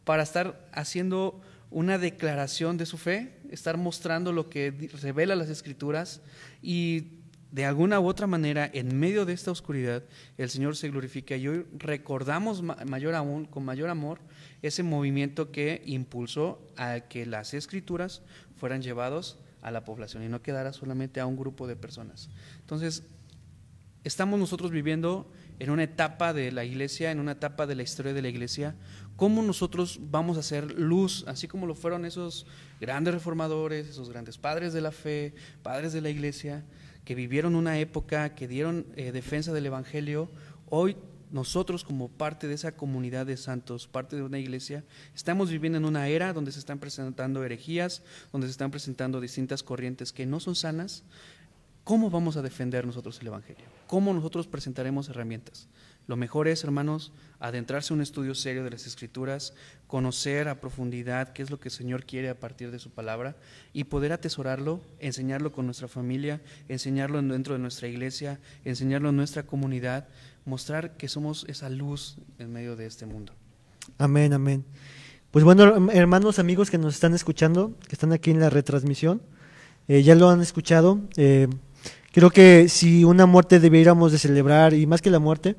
para 0.05 0.23
estar 0.23 0.71
haciendo 0.73 1.41
una 1.69 1.99
declaración 1.99 2.77
de 2.77 2.87
su 2.87 2.97
fe, 2.97 3.41
estar 3.51 3.77
mostrando 3.77 4.33
lo 4.33 4.49
que 4.49 4.71
revela 5.03 5.35
las 5.35 5.49
escrituras 5.49 6.21
y 6.63 7.07
de 7.51 7.65
alguna 7.65 7.99
u 7.99 8.07
otra 8.07 8.29
manera, 8.29 8.71
en 8.73 9.01
medio 9.01 9.27
de 9.27 9.33
esta 9.33 9.51
oscuridad, 9.51 10.05
el 10.39 10.49
Señor 10.49 10.77
se 10.77 10.91
glorifica. 10.91 11.35
Y 11.35 11.49
hoy 11.49 11.67
recordamos 11.77 12.63
mayor 12.63 13.17
aún, 13.17 13.47
con 13.47 13.65
mayor 13.65 13.91
amor, 13.91 14.21
ese 14.63 14.85
movimiento 14.85 15.51
que 15.51 15.83
impulsó 15.87 16.65
a 16.77 17.01
que 17.01 17.27
las 17.27 17.53
escrituras 17.53 18.23
fueran 18.55 18.81
llevados 18.81 19.41
a 19.63 19.71
la 19.71 19.85
población 19.85 20.23
y 20.23 20.29
no 20.29 20.43
quedara 20.43 20.73
solamente 20.73 21.21
a 21.21 21.27
un 21.27 21.37
grupo 21.37 21.67
de 21.67 21.77
personas. 21.77 22.31
Entonces, 22.61 23.05
estamos 24.05 24.39
nosotros 24.39 24.71
viviendo 24.71 25.31
en 25.59 25.71
una 25.71 25.83
etapa 25.83 26.33
de 26.33 26.53
la 26.53 26.65
iglesia, 26.65 27.11
en 27.11 27.21
una 27.21 27.33
etapa 27.33 27.67
de 27.67 27.75
la 27.75 27.83
historia 27.83 28.15
de 28.15 28.23
la 28.23 28.29
iglesia, 28.29 28.75
cómo 29.17 29.43
nosotros 29.43 30.01
vamos 30.11 30.39
a 30.39 30.41
hacer 30.41 30.73
luz, 30.73 31.25
así 31.29 31.47
como 31.47 31.67
lo 31.67 31.75
fueron 31.75 32.07
esos 32.07 32.47
grandes 32.81 33.13
reformadores, 33.13 33.89
esos 33.89 34.09
grandes 34.09 34.39
padres 34.39 34.73
de 34.73 34.81
la 34.81 34.93
fe, 34.93 35.35
padres 35.63 35.93
de 35.93 36.01
la 36.01 36.09
iglesia, 36.09 36.65
que 37.05 37.15
vivieron 37.15 37.55
una 37.55 37.79
época, 37.79 38.35
que 38.35 38.49
dieron 38.49 38.87
eh, 38.97 39.13
defensa 39.13 39.53
del 39.53 39.67
Evangelio, 39.67 40.31
hoy 40.71 40.97
nosotros 41.31 41.85
como 41.85 42.09
parte 42.09 42.49
de 42.49 42.55
esa 42.55 42.73
comunidad 42.73 43.27
de 43.27 43.37
santos, 43.37 43.87
parte 43.87 44.17
de 44.17 44.23
una 44.23 44.39
iglesia, 44.39 44.85
estamos 45.15 45.51
viviendo 45.51 45.79
en 45.79 45.85
una 45.85 46.09
era 46.09 46.33
donde 46.33 46.53
se 46.53 46.59
están 46.59 46.79
presentando 46.79 47.45
herejías, 47.45 48.03
donde 48.33 48.47
se 48.47 48.53
están 48.53 48.71
presentando 48.71 49.21
distintas 49.21 49.63
corrientes 49.63 50.13
que 50.13 50.27
no 50.27 50.41
son 50.41 50.57
sanas. 50.57 51.05
¿Cómo 51.85 52.11
vamos 52.11 52.37
a 52.37 52.43
defender 52.43 52.87
nosotros 52.87 53.21
el 53.21 53.29
Evangelio? 53.29 53.65
¿Cómo 53.87 54.13
nosotros 54.13 54.47
presentaremos 54.47 55.09
herramientas? 55.09 55.69
Lo 56.07 56.17
mejor 56.17 56.49
es, 56.49 56.65
hermanos, 56.65 57.13
adentrarse 57.39 57.93
a 57.93 57.97
un 57.97 58.03
estudio 58.03 58.35
serio 58.35 58.65
de 58.65 58.71
las 58.71 58.87
Escrituras, 58.87 59.55
conocer 59.87 60.49
a 60.49 60.61
profundidad 60.61 61.33
qué 61.33 61.43
es 61.43 61.51
lo 61.51 61.61
que 61.61 61.69
el 61.69 61.75
Señor 61.75 62.05
quiere 62.05 62.29
a 62.29 62.39
partir 62.39 62.71
de 62.71 62.81
su 62.81 62.91
palabra 62.91 63.37
y 63.73 63.85
poder 63.85 64.13
atesorarlo, 64.13 64.81
enseñarlo 64.99 65.53
con 65.53 65.67
nuestra 65.67 65.89
familia, 65.89 66.41
enseñarlo 66.69 67.23
dentro 67.23 67.55
de 67.55 67.61
nuestra 67.61 67.87
iglesia, 67.87 68.41
enseñarlo 68.65 69.11
en 69.11 69.17
nuestra 69.17 69.45
comunidad, 69.45 70.09
mostrar 70.45 70.97
que 70.97 71.09
somos 71.09 71.45
esa 71.49 71.69
luz 71.69 72.17
en 72.39 72.53
medio 72.53 72.77
de 72.77 72.87
este 72.87 73.07
mundo. 73.07 73.33
Amén, 73.99 74.33
amén. 74.33 74.65
Pues 75.31 75.45
bueno, 75.45 75.91
hermanos, 75.93 76.39
amigos 76.39 76.71
que 76.71 76.79
nos 76.79 76.95
están 76.95 77.15
escuchando, 77.15 77.75
que 77.89 77.95
están 77.95 78.13
aquí 78.13 78.31
en 78.31 78.41
la 78.41 78.51
retransmisión, 78.51 79.23
eh, 79.87 80.03
ya 80.03 80.15
lo 80.15 80.29
han 80.29 80.41
escuchado. 80.41 81.01
Eh, 81.17 81.49
creo 82.13 82.31
que 82.31 82.69
si 82.69 83.05
una 83.05 83.27
muerte 83.27 83.61
debiéramos 83.61 84.11
de 84.13 84.19
celebrar, 84.19 84.75
y 84.75 84.87
más 84.87 85.03
que 85.03 85.11
la 85.11 85.21
muerte, 85.21 85.57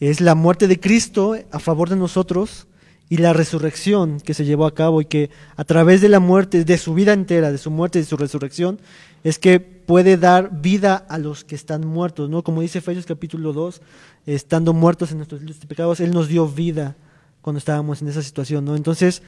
es 0.00 0.20
la 0.22 0.34
muerte 0.34 0.66
de 0.66 0.80
Cristo 0.80 1.36
a 1.50 1.58
favor 1.58 1.90
de 1.90 1.96
nosotros 1.96 2.66
y 3.10 3.16
la 3.16 3.32
resurrección 3.32 4.20
que 4.20 4.34
se 4.34 4.44
llevó 4.44 4.66
a 4.66 4.74
cabo 4.74 5.00
y 5.00 5.04
que 5.04 5.30
a 5.56 5.64
través 5.64 6.00
de 6.00 6.08
la 6.08 6.20
muerte, 6.20 6.64
de 6.64 6.78
su 6.78 6.94
vida 6.94 7.12
entera, 7.12 7.50
de 7.50 7.58
su 7.58 7.68
muerte 7.68 7.98
y 7.98 8.02
de 8.02 8.08
su 8.08 8.16
resurrección, 8.16 8.78
es 9.24 9.40
que 9.40 9.58
puede 9.58 10.16
dar 10.16 10.60
vida 10.62 10.94
a 11.08 11.18
los 11.18 11.42
que 11.44 11.56
están 11.56 11.84
muertos, 11.84 12.30
¿no? 12.30 12.44
Como 12.44 12.62
dice 12.62 12.78
Efesios 12.78 13.06
capítulo 13.06 13.52
2, 13.52 13.82
estando 14.26 14.72
muertos 14.72 15.10
en 15.10 15.18
nuestros 15.18 15.40
pecados, 15.66 15.98
Él 15.98 16.12
nos 16.12 16.28
dio 16.28 16.46
vida 16.46 16.96
cuando 17.40 17.58
estábamos 17.58 18.00
en 18.00 18.06
esa 18.06 18.22
situación, 18.22 18.64
¿no? 18.64 18.76
Entonces, 18.76 19.24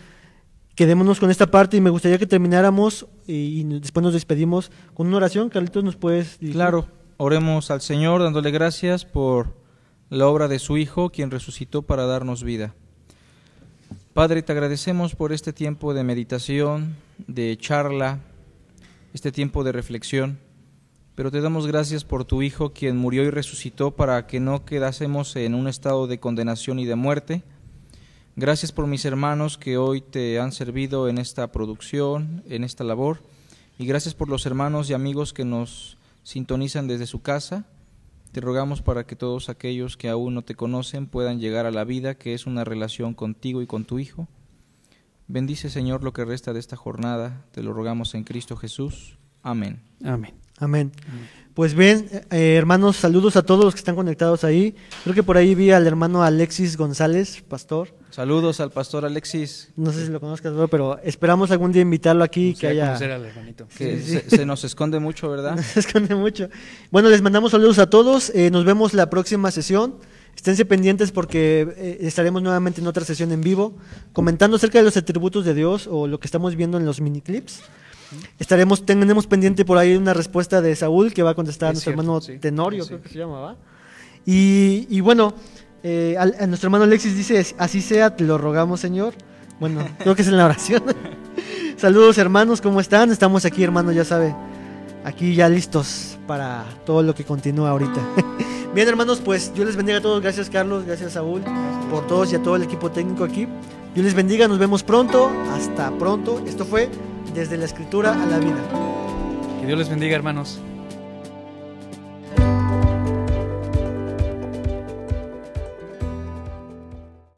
quedémonos 0.77 1.19
con 1.19 1.33
esta 1.33 1.51
parte 1.51 1.77
y 1.77 1.81
me 1.81 1.91
gustaría 1.91 2.19
que 2.19 2.27
termináramos 2.29 3.09
y, 3.27 3.65
después 3.65 4.05
nos 4.05 4.15
despedimos 4.15 4.71
con 4.95 5.09
una 5.09 5.17
oración. 5.17 5.49
Carlitos, 5.49 5.83
¿nos 5.83 5.97
puedes 5.97 6.39
dirigir? 6.39 6.55
Claro, 6.55 6.87
oremos 7.17 7.73
al 7.73 7.81
Señor 7.81 8.23
dándole 8.23 8.53
gracias 8.53 9.05
por 9.05 9.57
la 10.09 10.29
obra 10.29 10.47
de 10.47 10.61
su 10.61 10.77
Hijo, 10.77 11.11
quien 11.11 11.33
resucitó 11.33 11.83
para 11.83 12.07
darnos 12.07 12.45
vida. 12.45 12.77
Padre, 14.15 14.43
te 14.43 14.53
agradecemos 14.53 15.15
por 15.15 15.33
este 15.33 15.55
tiempo 15.55 15.95
de 15.95 16.05
meditación, 16.05 16.97
de 17.29 17.57
charla, 17.57 18.19
este 19.15 19.33
tiempo 19.33 19.65
de 19.65 19.73
reflexión, 19.73 20.39
pero 21.15 21.31
te 21.31 21.41
damos 21.41 21.67
gracias 21.67 22.05
por 22.05 22.27
tu 22.27 22.43
Hijo, 22.43 22.75
quien 22.75 22.99
murió 22.99 23.23
y 23.23 23.31
resucitó 23.31 23.93
para 23.93 24.27
que 24.27 24.39
no 24.39 24.67
quedásemos 24.67 25.35
en 25.37 25.55
un 25.55 25.67
estado 25.67 26.07
de 26.09 26.21
condenación 26.21 26.79
y 26.79 26.85
de 26.85 26.95
muerte. 26.95 27.43
Gracias 28.37 28.71
por 28.71 28.87
mis 28.87 29.07
hermanos 29.07 29.57
que 29.57 29.79
hoy 29.79 30.03
te 30.03 30.39
han 30.39 30.53
servido 30.53 31.09
en 31.09 31.17
esta 31.17 31.51
producción, 31.51 32.43
en 32.51 32.65
esta 32.65 32.85
labor, 32.85 33.23
y 33.79 33.87
gracias 33.87 34.13
por 34.13 34.29
los 34.29 34.45
hermanos 34.45 34.91
y 34.91 34.93
amigos 34.93 35.33
que 35.33 35.47
nos 35.47 35.97
sintonizan 36.23 36.87
desde 36.87 37.07
su 37.07 37.23
casa. 37.23 37.65
Te 38.33 38.41
rogamos 38.41 38.81
para 38.81 39.05
que 39.05 39.15
todos 39.15 39.51
aquellos 39.51 39.99
que 39.99 40.09
aún 40.09 40.35
no 40.35 40.43
te 40.43 40.55
conocen 40.55 41.07
puedan 41.07 41.39
llegar 41.39 41.67
a 41.67 41.71
la 41.71 41.85
vida, 41.85 42.15
que 42.15 42.33
es 42.33 42.47
una 42.47 42.65
relación 42.65 43.13
contigo 43.13 43.61
y 43.61 43.67
con 43.67 43.85
tu 43.85 43.99
Hijo. 43.99 44.27
Bendice, 45.29 45.69
Señor, 45.69 46.03
lo 46.03 46.15
que 46.15 46.25
resta 46.25 46.55
de 46.55 46.61
esta 46.61 46.77
jornada. 46.77 47.45
Te 47.53 47.63
lo 47.63 47.75
rogamos 47.75 48.15
en 48.15 48.25
Cristo 48.25 48.57
Jesús. 48.57 49.19
Amén. 49.43 49.83
Amén. 50.03 50.42
Amén. 50.63 50.93
Pues 51.55 51.75
bien, 51.75 52.09
eh, 52.31 52.55
hermanos, 52.57 52.97
saludos 52.97 53.37
a 53.37 53.43
todos 53.43 53.63
los 53.65 53.75
que 53.75 53.79
están 53.79 53.95
conectados 53.95 54.43
ahí. 54.43 54.75
Creo 55.03 55.15
que 55.15 55.23
por 55.23 55.37
ahí 55.37 55.55
vi 55.55 55.71
al 55.71 55.87
hermano 55.87 56.23
Alexis 56.23 56.79
González, 56.79 57.43
pastor. 57.47 57.95
Saludos 58.11 58.61
al 58.61 58.71
pastor 58.71 59.05
Alexis, 59.05 59.71
No 59.77 59.93
sé 59.93 60.07
si 60.07 60.13
lo 60.13 60.19
conozcas, 60.21 60.55
bro, 60.55 60.69
pero 60.69 60.99
esperamos 61.03 61.51
algún 61.51 61.73
día 61.73 61.83
invitarlo 61.83 62.25
aquí, 62.25 62.55
que 62.55 62.69
haya... 62.69 62.87
conocer 62.87 63.11
al 63.11 63.25
hermanito. 63.25 63.67
que 63.77 63.99
Sí, 63.99 64.03
sí. 64.03 64.21
Se, 64.29 64.37
se 64.39 64.47
nos 64.47 64.65
esconde 64.65 64.99
mucho, 64.99 65.29
¿verdad? 65.29 65.59
Se 65.75 65.81
esconde 65.81 66.15
mucho. 66.15 66.49
Bueno, 66.91 67.11
les 67.11 67.21
mandamos 67.21 67.51
saludos 67.51 67.79
a 67.79 67.91
todos. 67.91 68.31
eh, 68.35 68.51
nos 68.51 68.65
vemos 68.65 68.95
la 68.95 69.11
próxima 69.11 69.51
sesión. 69.51 69.97
Esténse 70.35 70.65
pendientes 70.65 71.13
porque 71.13 71.69
eh, 71.77 71.99
estaremos 72.01 72.43
nuevamente 72.43 72.81
en 72.81 72.87
otra 72.87 73.05
sesión 73.05 73.31
en 73.33 73.43
vivo 73.43 73.77
comentando 74.15 74.57
acerca 74.57 74.79
de 74.79 74.85
los 74.85 74.97
atributos 74.97 75.45
de 75.45 75.53
Dios 75.53 75.87
o 75.87 76.07
lo 76.07 76.19
que 76.19 76.27
estamos 76.27 76.57
viendo 76.57 76.79
en 76.79 76.87
los 76.87 77.03
miniclips. 77.03 77.61
Estaremos, 78.39 78.85
tenemos 78.85 79.27
pendiente 79.27 79.65
por 79.65 79.79
ahí 79.79 79.95
una 79.97 80.15
respuesta 80.15 80.61
de 80.61 80.75
Saúl 80.77 81.13
que 81.13 81.23
va 81.23 81.31
a 81.31 81.35
contestar 81.35 81.69
a 81.69 81.71
Es 81.71 81.75
nuestro 81.77 81.91
cierto, 81.93 82.03
hermano 82.03 82.21
sí. 82.21 82.39
Tenorio, 82.39 82.87
creo 82.87 83.03
que 83.03 83.09
se 83.09 83.19
llamaba. 83.19 83.57
Y, 84.27 84.87
y 84.91 85.01
bueno, 85.01 85.35
eh, 85.83 86.17
al- 86.19 86.37
a 86.39 86.47
nuestro 86.47 86.69
hermano 86.69 86.85
Alexis 86.85 87.17
dice, 87.17 87.45
así 87.59 87.81
sea, 87.81 88.15
te 88.17 88.25
lo 88.25 88.39
rogamos, 88.39 88.81
Señor. 88.81 89.15
Bueno, 89.61 89.85
creo 89.99 90.15
que 90.15 90.23
es 90.23 90.29
en 90.29 90.37
la 90.37 90.45
oración. 90.47 90.83
Saludos 91.77 92.19
hermanos, 92.19 92.61
¿cómo 92.61 92.81
están? 92.81 93.11
Estamos 93.11 93.45
aquí, 93.45 93.65
hermano, 93.65 93.91
ya 93.93 94.05
sabe, 94.05 94.35
aquí 95.05 95.35
ya 95.35 95.49
listos 95.49 96.17
para 96.27 96.65
todo 96.87 97.03
lo 97.03 97.15
que 97.15 97.25
continúa 97.25 97.71
ahorita. 97.71 98.01
Bien, 98.75 98.89
hermanos, 98.89 99.21
pues 99.23 99.53
Dios 99.55 99.67
les 99.67 99.77
bendiga 99.77 99.99
a 99.99 100.01
todos. 100.01 100.23
Gracias, 100.23 100.49
Carlos, 100.49 100.85
gracias, 100.87 101.13
Saúl, 101.13 101.43
por 101.91 102.07
todos 102.07 102.33
y 102.33 102.37
a 102.37 102.43
todo 102.43 102.57
el 102.57 102.63
equipo 102.63 102.91
técnico 102.91 103.25
aquí. 103.25 103.47
Dios 103.95 104.05
les 104.07 104.15
bendiga, 104.15 104.49
nos 104.49 104.59
vemos 104.59 104.83
pronto. 104.83 105.31
Hasta 105.53 105.91
pronto. 105.99 106.43
Esto 106.47 106.65
fue 106.65 106.89
Desde 107.35 107.57
la 107.57 107.65
Escritura 107.65 108.13
a 108.13 108.27
la 108.27 108.39
Vida. 108.39 108.63
Que 109.61 109.67
Dios 109.67 109.79
les 109.79 109.89
bendiga, 109.89 110.15
hermanos. 110.15 110.61